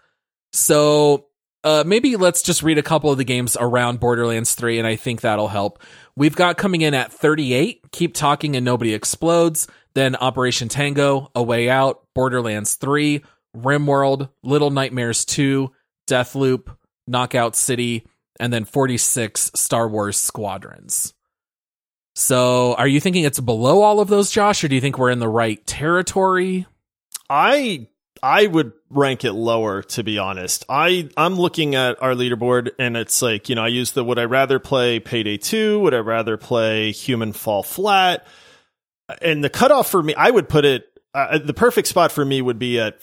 So 0.52 1.28
uh, 1.64 1.84
maybe 1.86 2.16
let's 2.16 2.42
just 2.42 2.62
read 2.62 2.78
a 2.78 2.84
couple 2.84 3.12
of 3.12 3.18
the 3.18 3.24
games 3.24 3.58
around 3.60 4.00
Borderlands 4.00 4.54
3, 4.56 4.80
and 4.80 4.88
I 4.88 4.96
think 4.96 5.22
that'll 5.22 5.48
help. 5.48 5.82
We've 6.16 6.36
got 6.36 6.58
coming 6.58 6.82
in 6.82 6.94
at 6.94 7.12
38, 7.12 7.92
Keep 7.92 8.14
Talking 8.14 8.56
and 8.56 8.66
Nobody 8.66 8.94
Explodes, 8.94 9.68
then 9.96 10.16
Operation 10.16 10.70
Tango, 10.70 11.32
A 11.34 11.42
Way 11.42 11.70
Out, 11.70 12.04
Borderlands 12.14 12.76
3, 12.76 13.24
RimWorld, 13.56 14.30
Little 14.44 14.72
Nightmares 14.72 15.26
2, 15.26 15.72
Deathloop, 16.08 16.76
Knockout 17.08 17.56
City, 17.56 18.06
and 18.40 18.52
then 18.52 18.66
46 18.66 19.52
Star 19.56 19.88
Wars 19.88 20.18
Squadrons. 20.18 21.14
So, 22.16 22.76
are 22.76 22.88
you 22.88 23.00
thinking 23.00 23.24
it's 23.24 23.40
below 23.40 23.82
all 23.82 24.00
of 24.00 24.08
those, 24.08 24.30
Josh, 24.30 24.64
or 24.64 24.68
do 24.68 24.76
you 24.76 24.82
think 24.82 24.98
we're 24.98 25.10
in 25.10 25.20
the 25.20 25.28
right 25.28 25.66
territory? 25.66 26.68
I 27.30 27.88
I 28.22 28.48
would 28.48 28.74
rank 28.90 29.26
it 29.26 29.34
lower 29.34 29.82
to 29.82 30.04
be 30.04 30.20
honest. 30.20 30.64
I 30.70 31.10
I'm 31.18 31.36
looking 31.36 31.74
at 31.74 32.02
our 32.02 32.14
leaderboard 32.14 32.72
and 32.78 32.96
it's 32.96 33.22
like, 33.22 33.50
you 33.50 33.56
know, 33.56 33.64
I 33.64 33.70
use 33.70 33.94
the 33.94 34.04
would 34.04 34.20
I 34.20 34.26
rather 34.26 34.60
play 34.60 35.00
Payday 35.00 35.38
2, 35.38 35.80
would 35.80 35.94
I 35.94 36.00
rather 36.00 36.38
play 36.38 36.92
Human 36.92 37.34
Fall 37.34 37.64
Flat? 37.64 38.26
And 39.22 39.44
the 39.44 39.50
cutoff 39.50 39.90
for 39.90 40.02
me, 40.02 40.14
I 40.16 40.30
would 40.30 40.48
put 40.48 40.66
it 40.66 40.88
uh, 41.16 41.38
the 41.38 41.54
perfect 41.54 41.88
spot 41.88 42.12
for 42.12 42.24
me 42.24 42.42
would 42.42 42.60
be 42.60 42.80
at 42.80 43.02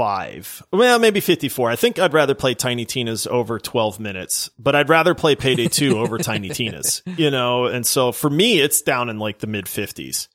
55. 0.00 0.62
Well, 0.72 0.98
maybe 0.98 1.20
54. 1.20 1.70
I 1.70 1.76
think 1.76 1.98
I'd 1.98 2.14
rather 2.14 2.34
play 2.34 2.54
Tiny 2.54 2.86
Tina's 2.86 3.26
over 3.26 3.58
12 3.58 4.00
minutes, 4.00 4.50
but 4.58 4.74
I'd 4.74 4.88
rather 4.88 5.14
play 5.14 5.36
Payday 5.36 5.68
2 5.68 5.98
over 5.98 6.16
Tiny 6.18 6.48
Tina's, 6.48 7.02
you 7.04 7.30
know? 7.30 7.66
And 7.66 7.86
so 7.86 8.10
for 8.12 8.30
me, 8.30 8.60
it's 8.60 8.80
down 8.82 9.10
in 9.10 9.18
like 9.18 9.38
the 9.38 9.46
mid 9.46 9.66
50s. 9.66 10.28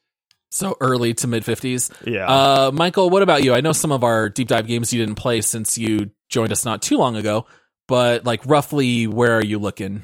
So 0.51 0.77
early 0.79 1.13
to 1.15 1.27
mid 1.27 1.43
50s. 1.43 1.91
Yeah. 2.05 2.27
Uh, 2.27 2.71
Michael, 2.73 3.09
what 3.09 3.23
about 3.23 3.43
you? 3.43 3.53
I 3.53 3.61
know 3.61 3.71
some 3.71 3.91
of 3.91 4.03
our 4.03 4.29
deep 4.29 4.47
dive 4.47 4.67
games 4.67 4.93
you 4.93 5.03
didn't 5.03 5.15
play 5.15 5.41
since 5.41 5.77
you 5.77 6.11
joined 6.29 6.51
us 6.51 6.63
not 6.63 6.81
too 6.81 6.97
long 6.97 7.15
ago, 7.15 7.47
but 7.87 8.23
like 8.23 8.45
roughly 8.45 9.07
where 9.07 9.33
are 9.33 9.43
you 9.43 9.57
looking? 9.59 10.03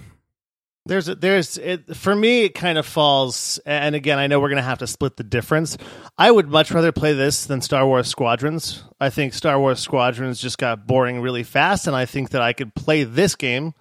There's 0.87 1.07
a, 1.07 1.15
there's 1.15 1.57
it, 1.57 1.95
for 1.95 2.15
me 2.15 2.45
it 2.45 2.55
kind 2.55 2.79
of 2.79 2.87
falls 2.87 3.59
and 3.67 3.93
again 3.93 4.17
I 4.17 4.25
know 4.25 4.39
we're 4.39 4.49
going 4.49 4.57
to 4.57 4.63
have 4.63 4.79
to 4.79 4.87
split 4.87 5.15
the 5.15 5.23
difference. 5.23 5.77
I 6.17 6.31
would 6.31 6.47
much 6.47 6.71
rather 6.71 6.91
play 6.91 7.13
this 7.13 7.45
than 7.45 7.61
Star 7.61 7.85
Wars 7.85 8.07
Squadrons. 8.07 8.83
I 8.99 9.11
think 9.11 9.33
Star 9.33 9.59
Wars 9.59 9.79
Squadrons 9.79 10.41
just 10.41 10.57
got 10.57 10.87
boring 10.87 11.21
really 11.21 11.43
fast 11.43 11.85
and 11.85 11.95
I 11.95 12.05
think 12.05 12.31
that 12.31 12.41
I 12.41 12.53
could 12.53 12.73
play 12.73 13.03
this 13.03 13.35
game 13.35 13.73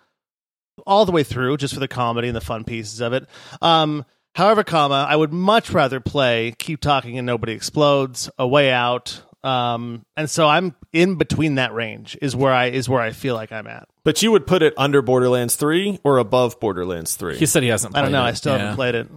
all 0.86 1.06
the 1.06 1.12
way 1.12 1.22
through 1.22 1.56
just 1.56 1.72
for 1.72 1.80
the 1.80 1.88
comedy 1.88 2.28
and 2.28 2.36
the 2.36 2.40
fun 2.42 2.64
pieces 2.64 3.00
of 3.00 3.14
it. 3.14 3.26
Um 3.62 4.04
however, 4.34 4.62
comma, 4.62 5.06
I 5.08 5.16
would 5.16 5.32
much 5.32 5.70
rather 5.70 6.00
play 6.00 6.54
Keep 6.58 6.80
Talking 6.80 7.16
and 7.16 7.26
Nobody 7.26 7.54
Explodes, 7.54 8.28
A 8.38 8.46
Way 8.46 8.70
Out, 8.72 9.22
um, 9.44 10.04
and 10.16 10.28
so 10.28 10.46
I'm 10.48 10.74
in 10.92 11.16
between 11.16 11.54
that 11.56 11.72
range 11.74 12.16
is 12.20 12.34
where 12.36 12.52
I 12.52 12.66
is 12.66 12.88
where 12.88 13.00
I 13.00 13.10
feel 13.12 13.34
like 13.34 13.52
I'm 13.52 13.66
at. 13.66 13.88
But 14.04 14.22
you 14.22 14.32
would 14.32 14.46
put 14.46 14.62
it 14.62 14.74
under 14.76 15.02
Borderlands 15.02 15.56
3 15.56 16.00
or 16.04 16.18
above 16.18 16.58
Borderlands 16.60 17.16
3? 17.16 17.36
He 17.36 17.46
said 17.46 17.62
he 17.62 17.68
hasn't 17.68 17.96
I 17.96 18.02
don't 18.02 18.12
know. 18.12 18.24
it. 18.24 18.28
I 18.28 18.32
still 18.32 18.52
Yeah. 18.52 18.58
haven't 18.58 18.76
played 18.76 18.94
it. 18.94 19.08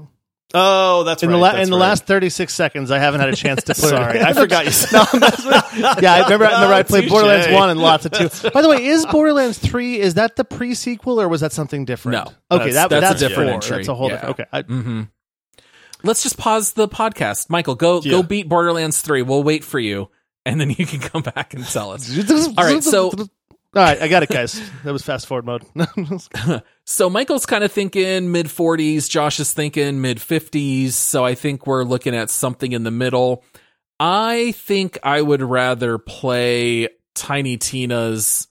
Oh, 0.56 1.04
that's 1.04 1.24
In 1.24 1.30
right. 1.30 1.36
the 1.36 1.41
la- 1.41 1.52
that's 1.54 1.64
in 1.66 1.72
the 1.72 1.78
right. 1.78 1.88
last 1.88 2.06
36 2.06 2.54
seconds, 2.54 2.91
I 2.91 3.00
haven't 3.00 3.22
had 3.22 3.30
a 3.30 3.36
chance 3.36 3.64
to 3.64 3.68
put 3.74 3.78
Sorry. 3.78 4.22
I 4.22 4.34
forgot 4.34 4.66
you 4.66 4.72
said 4.72 4.91
No, 5.14 5.20
that's 5.20 5.44
what- 5.44 6.02
yeah, 6.04 6.14
I 6.14 6.24
remember, 6.26 6.45
I 6.45 6.52
remember 6.54 6.74
I 6.76 6.84
played 6.84 7.02
Touche. 7.04 7.12
Borderlands 7.12 7.48
1 7.50 7.70
and 7.72 7.80
lots 7.80 8.06
of 8.06 8.12
2. 8.12 8.52
By 8.52 8.62
the 8.62 8.70
way, 8.70 8.84
is 8.86 9.04
Borderlands 9.08 9.58
3 9.58 10.00
is 10.00 10.14
that 10.14 10.36
the 10.36 10.44
pre-sequel 10.45 11.20
or 11.20 11.28
was 11.28 11.41
that 11.41 11.54
something 11.54 11.86
different? 11.86 12.26
No. 12.26 12.32
Okay, 12.56 12.70
That's- 12.72 12.74
that, 12.76 12.90
that's 12.90 12.94
a 12.94 13.00
that's, 13.08 13.20
different 13.22 13.48
four. 13.50 13.54
entry. 13.56 13.78
That's 13.78 13.88
a 13.88 13.95
whole 13.95 14.10
Yeah. 14.10 14.16
different. 14.16 14.40
Okay. 14.41 14.45
I, 14.54 14.62
hmm 14.62 15.02
Let's 16.04 16.24
just 16.24 16.38
pause 16.38 16.74
the 16.74 16.88
podcast. 16.88 17.50
Michael, 17.50 17.76
go 17.76 18.02
Yeah. 18.02 18.12
go 18.12 18.24
beat 18.24 18.50
Borderlands 18.50 19.02
3. 19.02 19.22
We'll 19.22 19.44
wait 19.44 19.64
for 19.64 19.80
you 19.80 20.10
and 20.46 20.60
then 20.60 20.70
you 20.70 20.86
can 20.86 21.00
come 21.12 21.22
back 21.22 21.54
and 21.54 21.66
tell 21.66 21.92
us. 21.92 22.10
All 22.58 22.64
right, 22.66 22.84
so 22.84 23.12
All 23.76 23.82
right, 23.82 24.00
I 24.02 24.08
got 24.08 24.22
it 24.22 24.30
guys. 24.30 24.62
That 24.84 24.94
was 24.94 25.02
fast 25.02 25.26
forward 25.28 25.46
mode. 25.46 25.64
So 26.86 27.10
Michael's 27.10 27.46
kind 27.46 27.64
of 27.64 27.72
thinking 27.72 28.32
mid 28.32 28.48
40s, 28.48 29.10
Josh 29.10 29.40
is 29.40 29.54
thinking 29.54 30.02
mid 30.02 30.18
50s, 30.18 30.92
so 30.92 31.24
I 31.26 31.34
think 31.34 31.66
we're 31.66 31.86
looking 31.86 32.14
at 32.14 32.30
something 32.30 32.74
in 32.74 32.84
the 32.84 32.92
middle. 32.92 33.44
I 34.02 34.52
think 34.58 35.00
I 35.02 35.22
would 35.22 35.42
rather 35.42 35.98
play 35.98 36.90
Tiny 37.16 37.56
Tina's 37.56 38.48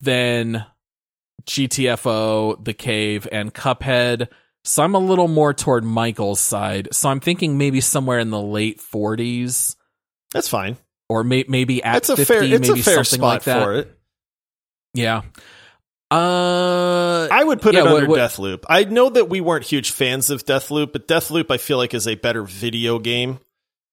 than 0.00 0.66
GTFO, 1.46 2.64
The 2.64 2.74
Cave, 2.74 3.28
and 3.30 3.54
Cuphead. 3.54 4.28
So 4.64 4.82
I'm 4.82 4.94
a 4.94 4.98
little 4.98 5.28
more 5.28 5.54
toward 5.54 5.84
Michael's 5.84 6.40
side. 6.40 6.88
So 6.92 7.08
I'm 7.08 7.20
thinking 7.20 7.56
maybe 7.58 7.80
somewhere 7.80 8.18
in 8.18 8.30
the 8.30 8.40
late 8.40 8.78
40s 8.80 9.74
That's 10.32 10.48
fine. 10.48 10.76
or 11.08 11.24
may- 11.24 11.46
maybe 11.48 11.82
at 11.82 11.96
It's 11.98 12.08
a 12.10 12.16
50, 12.16 12.24
fair. 12.32 12.42
It's 12.44 12.68
maybe 12.68 12.80
a 12.80 12.82
fair 12.82 13.04
something 13.04 13.18
spot 13.20 13.32
like 13.34 13.44
that. 13.44 13.62
for 13.64 13.74
it. 13.74 13.98
Yeah. 14.94 15.22
Uh, 16.10 17.28
I 17.30 17.42
would 17.44 17.62
put 17.62 17.74
Yeah, 17.74 17.80
it 17.80 17.84
what- 17.84 17.94
under 18.02 18.06
what- 18.10 18.18
Deathloop. 18.18 18.64
I 18.68 18.84
know 18.84 19.08
that 19.10 19.28
we 19.28 19.40
weren't 19.40 19.64
huge 19.64 19.92
fans 19.92 20.28
of 20.28 20.44
Deathloop, 20.44 20.92
but 20.92 21.06
Deathloop 21.08 21.50
I 21.50 21.56
feel 21.56 21.78
like 21.78 21.94
is 21.94 22.08
a 22.08 22.16
better 22.16 22.42
video 22.42 22.98
game, 22.98 23.38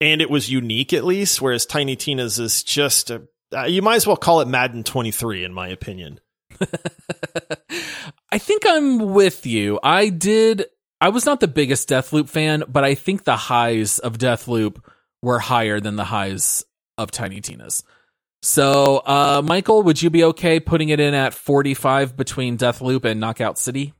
and 0.01 0.21
it 0.21 0.29
was 0.29 0.49
unique 0.49 0.93
at 0.93 1.05
least. 1.05 1.41
Whereas 1.41 1.65
Tiny 1.65 1.95
Tina's 1.95 2.39
is 2.39 2.63
just 2.63 3.11
a, 3.11 3.21
uh, 3.55 3.65
you 3.65 3.81
might 3.83 3.95
as 3.97 4.07
well 4.07 4.17
call 4.17 4.41
it 4.41 4.47
Madden 4.47 4.83
23 4.83 5.43
in 5.43 5.53
my 5.53 5.67
opinion. 5.67 6.19
I 8.31 8.37
think 8.37 8.63
I'm 8.67 9.13
with 9.13 9.45
you. 9.45 9.79
I 9.81 10.09
did. 10.09 10.65
I 10.99 11.09
was 11.09 11.25
not 11.25 11.39
the 11.39 11.47
biggest 11.47 11.89
Deathloop 11.89 12.29
fan, 12.29 12.63
but 12.67 12.83
I 12.83 12.95
think 12.95 13.23
the 13.23 13.35
highs 13.35 13.99
of 13.99 14.17
Deathloop 14.17 14.77
were 15.21 15.39
higher 15.39 15.79
than 15.79 15.95
the 15.95 16.03
highs 16.03 16.65
of 16.97 17.11
Tiny 17.11 17.41
Tina's. 17.41 17.83
So, 18.41 18.97
uh, 18.97 19.41
Michael, 19.43 19.83
would 19.83 20.01
you 20.01 20.09
be 20.09 20.23
okay 20.25 20.59
putting 20.59 20.89
it 20.89 20.99
in 20.99 21.13
at 21.13 21.33
45 21.33 22.15
between 22.15 22.57
Deathloop 22.57 23.05
and 23.05 23.19
Knockout 23.19 23.57
City? 23.57 23.93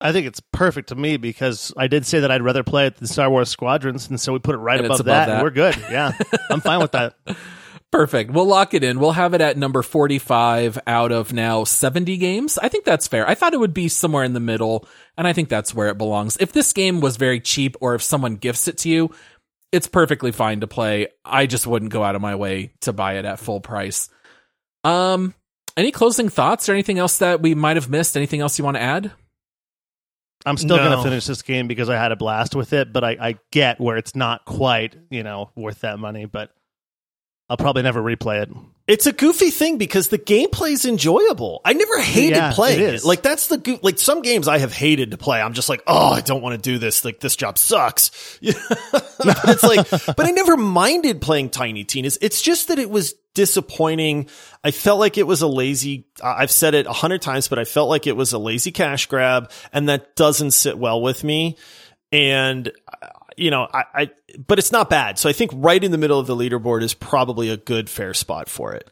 I 0.00 0.12
think 0.12 0.26
it's 0.26 0.40
perfect 0.52 0.90
to 0.90 0.94
me 0.94 1.16
because 1.16 1.72
I 1.76 1.88
did 1.88 2.06
say 2.06 2.20
that 2.20 2.30
I'd 2.30 2.42
rather 2.42 2.62
play 2.62 2.86
it 2.86 2.96
than 2.96 3.08
Star 3.08 3.28
Wars 3.28 3.48
Squadrons, 3.48 4.08
and 4.08 4.20
so 4.20 4.32
we 4.32 4.38
put 4.38 4.54
it 4.54 4.58
right 4.58 4.78
above, 4.78 5.00
above 5.00 5.06
that, 5.06 5.26
that. 5.26 5.34
and 5.34 5.42
we're 5.42 5.50
good. 5.50 5.76
Yeah, 5.90 6.12
I'm 6.50 6.60
fine 6.60 6.80
with 6.80 6.92
that. 6.92 7.16
Perfect. 7.90 8.30
We'll 8.32 8.44
lock 8.46 8.74
it 8.74 8.84
in. 8.84 9.00
We'll 9.00 9.12
have 9.12 9.32
it 9.32 9.40
at 9.40 9.56
number 9.56 9.82
45 9.82 10.78
out 10.86 11.10
of 11.10 11.32
now 11.32 11.64
70 11.64 12.18
games. 12.18 12.58
I 12.58 12.68
think 12.68 12.84
that's 12.84 13.08
fair. 13.08 13.26
I 13.26 13.34
thought 13.34 13.54
it 13.54 13.60
would 13.60 13.72
be 13.72 13.88
somewhere 13.88 14.24
in 14.24 14.34
the 14.34 14.40
middle, 14.40 14.86
and 15.16 15.26
I 15.26 15.32
think 15.32 15.48
that's 15.48 15.74
where 15.74 15.88
it 15.88 15.96
belongs. 15.96 16.36
If 16.38 16.52
this 16.52 16.72
game 16.74 17.00
was 17.00 17.16
very 17.16 17.40
cheap 17.40 17.76
or 17.80 17.94
if 17.94 18.02
someone 18.02 18.36
gifts 18.36 18.68
it 18.68 18.76
to 18.78 18.90
you, 18.90 19.10
it's 19.72 19.86
perfectly 19.86 20.32
fine 20.32 20.60
to 20.60 20.66
play. 20.66 21.08
I 21.24 21.46
just 21.46 21.66
wouldn't 21.66 21.90
go 21.92 22.02
out 22.04 22.14
of 22.14 22.20
my 22.20 22.34
way 22.34 22.72
to 22.82 22.92
buy 22.92 23.14
it 23.14 23.24
at 23.24 23.38
full 23.38 23.60
price. 23.60 24.10
Um, 24.84 25.34
any 25.76 25.90
closing 25.90 26.28
thoughts 26.28 26.68
or 26.68 26.72
anything 26.72 26.98
else 26.98 27.18
that 27.18 27.40
we 27.40 27.54
might 27.54 27.76
have 27.76 27.88
missed? 27.88 28.16
Anything 28.18 28.40
else 28.40 28.58
you 28.58 28.64
want 28.66 28.76
to 28.76 28.82
add? 28.82 29.12
I'm 30.46 30.56
still 30.58 30.76
No. 30.76 30.84
going 30.84 30.96
to 30.98 31.02
finish 31.02 31.26
this 31.26 31.42
game 31.42 31.68
because 31.68 31.88
I 31.88 31.96
had 31.96 32.12
a 32.12 32.16
blast 32.16 32.54
with 32.54 32.72
it, 32.74 32.92
but 32.92 33.02
I, 33.02 33.16
I 33.20 33.38
get 33.50 33.80
where 33.80 33.96
it's 33.96 34.14
not 34.14 34.44
quite, 34.44 34.94
you 35.10 35.22
know, 35.22 35.50
worth 35.56 35.80
that 35.80 35.98
money, 35.98 36.26
but 36.26 36.50
I'll 37.50 37.56
probably 37.56 37.82
never 37.82 38.02
replay 38.02 38.42
it. 38.42 38.50
It's 38.86 39.06
a 39.06 39.12
goofy 39.12 39.50
thing 39.50 39.78
because 39.78 40.08
the 40.08 40.18
gameplay 40.18 40.72
is 40.72 40.84
enjoyable. 40.84 41.60
I 41.64 41.72
never 41.72 41.98
hated 42.00 42.36
Yeah, 42.36 42.52
playing 42.52 42.80
it. 42.94 43.04
Like 43.04 43.22
that's 43.22 43.46
the 43.48 43.58
go- 43.58 43.78
like 43.82 43.98
some 43.98 44.22
games 44.22 44.48
I 44.48 44.58
have 44.58 44.72
hated 44.72 45.10
to 45.12 45.18
play. 45.18 45.40
I'm 45.40 45.54
just 45.54 45.68
like, 45.68 45.82
oh, 45.86 46.08
I 46.10 46.20
don't 46.20 46.42
want 46.42 46.54
to 46.54 46.70
do 46.70 46.78
this. 46.78 47.04
Like 47.04 47.20
this 47.20 47.36
job 47.36 47.56
sucks. 47.58 48.38
but 48.42 49.40
it's 49.44 49.62
like, 49.62 49.88
but 50.16 50.26
I 50.26 50.30
never 50.30 50.56
minded 50.56 51.20
playing 51.20 51.50
Tiny 51.50 51.84
Tina's. 51.84 52.18
It's 52.20 52.42
just 52.42 52.68
that 52.68 52.78
it 52.78 52.90
was 52.90 53.14
disappointing. 53.34 54.28
I 54.64 54.70
felt 54.70 55.00
like 55.00 55.16
it 55.16 55.26
was 55.26 55.40
a 55.42 55.48
lazy. 55.48 56.06
I've 56.22 56.50
said 56.50 56.74
it 56.74 56.86
a 56.86 56.92
hundred 56.92 57.22
times, 57.22 57.48
but 57.48 57.58
I 57.58 57.64
felt 57.64 57.88
like 57.88 58.06
it 58.06 58.16
was 58.16 58.32
a 58.32 58.38
lazy 58.38 58.72
cash 58.72 59.06
grab, 59.06 59.50
and 59.72 59.88
that 59.88 60.16
doesn't 60.16 60.50
sit 60.50 60.76
well 60.78 61.00
with 61.00 61.24
me. 61.24 61.56
And 62.10 62.72
you 63.38 63.50
know, 63.50 63.68
I, 63.72 63.84
I, 63.94 64.10
but 64.46 64.58
it's 64.58 64.72
not 64.72 64.90
bad. 64.90 65.18
So 65.18 65.28
I 65.28 65.32
think 65.32 65.50
right 65.54 65.82
in 65.82 65.90
the 65.92 65.98
middle 65.98 66.18
of 66.18 66.26
the 66.26 66.36
leaderboard 66.36 66.82
is 66.82 66.94
probably 66.94 67.50
a 67.50 67.56
good 67.56 67.88
fair 67.88 68.14
spot 68.14 68.48
for 68.48 68.72
it. 68.72 68.90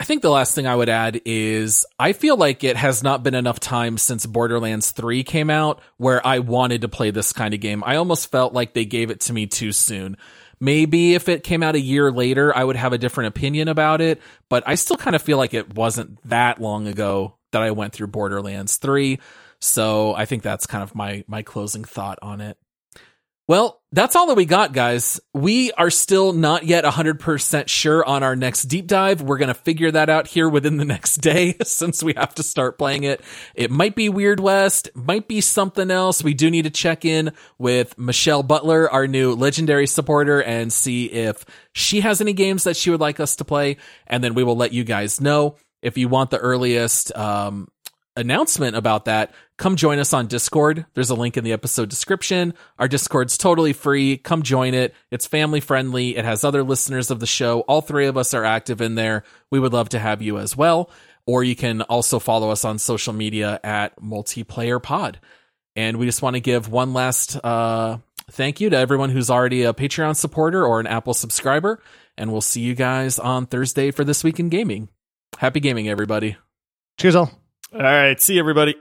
I 0.00 0.04
think 0.04 0.22
the 0.22 0.30
last 0.30 0.54
thing 0.54 0.66
I 0.66 0.74
would 0.74 0.88
add 0.88 1.20
is 1.24 1.86
I 1.96 2.12
feel 2.12 2.36
like 2.36 2.64
it 2.64 2.76
has 2.76 3.04
not 3.04 3.22
been 3.22 3.34
enough 3.34 3.60
time 3.60 3.98
since 3.98 4.26
Borderlands 4.26 4.90
3 4.90 5.22
came 5.22 5.48
out 5.48 5.80
where 5.96 6.26
I 6.26 6.40
wanted 6.40 6.80
to 6.80 6.88
play 6.88 7.12
this 7.12 7.32
kind 7.32 7.54
of 7.54 7.60
game. 7.60 7.84
I 7.86 7.96
almost 7.96 8.30
felt 8.30 8.52
like 8.52 8.74
they 8.74 8.84
gave 8.84 9.10
it 9.10 9.20
to 9.20 9.32
me 9.32 9.46
too 9.46 9.70
soon. 9.70 10.16
Maybe 10.58 11.14
if 11.14 11.28
it 11.28 11.44
came 11.44 11.62
out 11.62 11.76
a 11.76 11.80
year 11.80 12.10
later, 12.10 12.56
I 12.56 12.64
would 12.64 12.76
have 12.76 12.92
a 12.92 12.98
different 12.98 13.28
opinion 13.28 13.68
about 13.68 14.00
it, 14.00 14.20
but 14.48 14.64
I 14.66 14.74
still 14.74 14.96
kind 14.96 15.14
of 15.14 15.22
feel 15.22 15.36
like 15.36 15.54
it 15.54 15.74
wasn't 15.74 16.18
that 16.28 16.60
long 16.60 16.88
ago 16.88 17.36
that 17.52 17.62
I 17.62 17.70
went 17.70 17.92
through 17.92 18.08
Borderlands 18.08 18.76
3. 18.78 19.20
So 19.60 20.14
I 20.14 20.24
think 20.24 20.42
that's 20.42 20.66
kind 20.66 20.82
of 20.82 20.96
my 20.96 21.24
my 21.28 21.42
closing 21.42 21.84
thought 21.84 22.18
on 22.22 22.40
it. 22.40 22.58
Well, 23.48 23.82
that's 23.90 24.14
all 24.14 24.28
that 24.28 24.36
we 24.36 24.44
got, 24.44 24.72
guys. 24.72 25.20
We 25.34 25.72
are 25.72 25.90
still 25.90 26.32
not 26.32 26.64
yet 26.64 26.84
100% 26.84 27.68
sure 27.68 28.04
on 28.04 28.22
our 28.22 28.36
next 28.36 28.62
deep 28.62 28.86
dive. 28.86 29.20
We're 29.20 29.36
going 29.36 29.48
to 29.48 29.54
figure 29.54 29.90
that 29.90 30.08
out 30.08 30.28
here 30.28 30.48
within 30.48 30.76
the 30.76 30.84
next 30.84 31.16
day 31.16 31.56
since 31.64 32.02
we 32.02 32.14
have 32.16 32.34
to 32.36 32.42
start 32.44 32.78
playing 32.78 33.02
it. 33.02 33.20
It 33.54 33.70
might 33.70 33.96
be 33.96 34.08
Weird 34.08 34.38
West, 34.38 34.88
might 34.94 35.26
be 35.26 35.40
something 35.40 35.90
else. 35.90 36.22
We 36.22 36.34
do 36.34 36.50
need 36.50 36.62
to 36.62 36.70
check 36.70 37.04
in 37.04 37.32
with 37.58 37.98
Michele 37.98 38.44
Butler, 38.44 38.88
our 38.90 39.08
new 39.08 39.34
legendary 39.34 39.88
supporter, 39.88 40.40
and 40.40 40.72
see 40.72 41.06
if 41.06 41.44
she 41.72 42.00
has 42.00 42.20
any 42.20 42.32
games 42.32 42.64
that 42.64 42.76
she 42.76 42.90
would 42.90 43.00
like 43.00 43.18
us 43.20 43.36
to 43.36 43.44
play. 43.44 43.76
And 44.06 44.22
then 44.22 44.34
we 44.34 44.44
will 44.44 44.56
let 44.56 44.72
you 44.72 44.84
guys 44.84 45.20
know. 45.20 45.56
if 45.82 45.98
you 45.98 46.08
want 46.08 46.30
the 46.30 46.38
earliest 46.38 47.14
um, 47.16 47.68
announcement 48.16 48.76
about 48.76 49.06
that, 49.06 49.34
come 49.56 49.76
join 49.76 49.98
us 49.98 50.12
on 50.12 50.26
Discord. 50.26 50.86
There's 50.94 51.10
a 51.10 51.14
link 51.14 51.36
in 51.36 51.44
the 51.44 51.52
episode 51.52 51.88
description. 51.88 52.54
Our 52.78 52.88
Discord's 52.88 53.38
totally 53.38 53.72
free. 53.72 54.16
Come 54.18 54.42
join 54.42 54.74
it. 54.74 54.94
It's 55.10 55.26
family 55.26 55.60
friendly. 55.60 56.16
It 56.16 56.24
has 56.24 56.44
other 56.44 56.62
listeners 56.62 57.10
of 57.10 57.20
the 57.20 57.26
show. 57.26 57.60
All 57.60 57.80
three 57.80 58.06
of 58.06 58.16
us 58.16 58.34
are 58.34 58.44
active 58.44 58.80
in 58.80 58.94
there. 58.94 59.24
We 59.50 59.58
would 59.58 59.72
love 59.72 59.90
to 59.90 59.98
have 59.98 60.22
you 60.22 60.38
as 60.38 60.56
well. 60.56 60.90
Or 61.26 61.44
you 61.44 61.54
can 61.54 61.82
also 61.82 62.18
follow 62.18 62.50
us 62.50 62.64
on 62.64 62.78
social 62.78 63.12
media 63.12 63.60
at 63.62 64.00
multiplayer 64.00 64.82
pod. 64.82 65.20
And 65.76 65.96
we 65.96 66.06
just 66.06 66.22
want 66.22 66.34
to 66.34 66.40
give 66.40 66.68
one 66.68 66.92
last 66.92 67.36
uh, 67.44 67.98
thank 68.30 68.60
you 68.60 68.70
to 68.70 68.76
everyone 68.76 69.10
who's 69.10 69.30
already 69.30 69.62
a 69.62 69.72
Patreon 69.72 70.16
supporter 70.16 70.64
or 70.66 70.80
an 70.80 70.86
Apple 70.86 71.14
subscriber. 71.14 71.80
And 72.18 72.30
we'll 72.30 72.40
see 72.40 72.60
you 72.60 72.74
guys 72.74 73.18
on 73.18 73.46
Thursday 73.46 73.90
for 73.90 74.04
This 74.04 74.22
Week 74.22 74.38
in 74.38 74.48
Gaming. 74.48 74.88
Happy 75.38 75.60
gaming, 75.60 75.88
everybody. 75.88 76.36
Cheers, 76.98 77.16
all. 77.16 77.41
All 77.74 77.80
right. 77.80 78.20
See 78.20 78.38
everybody. 78.38 78.76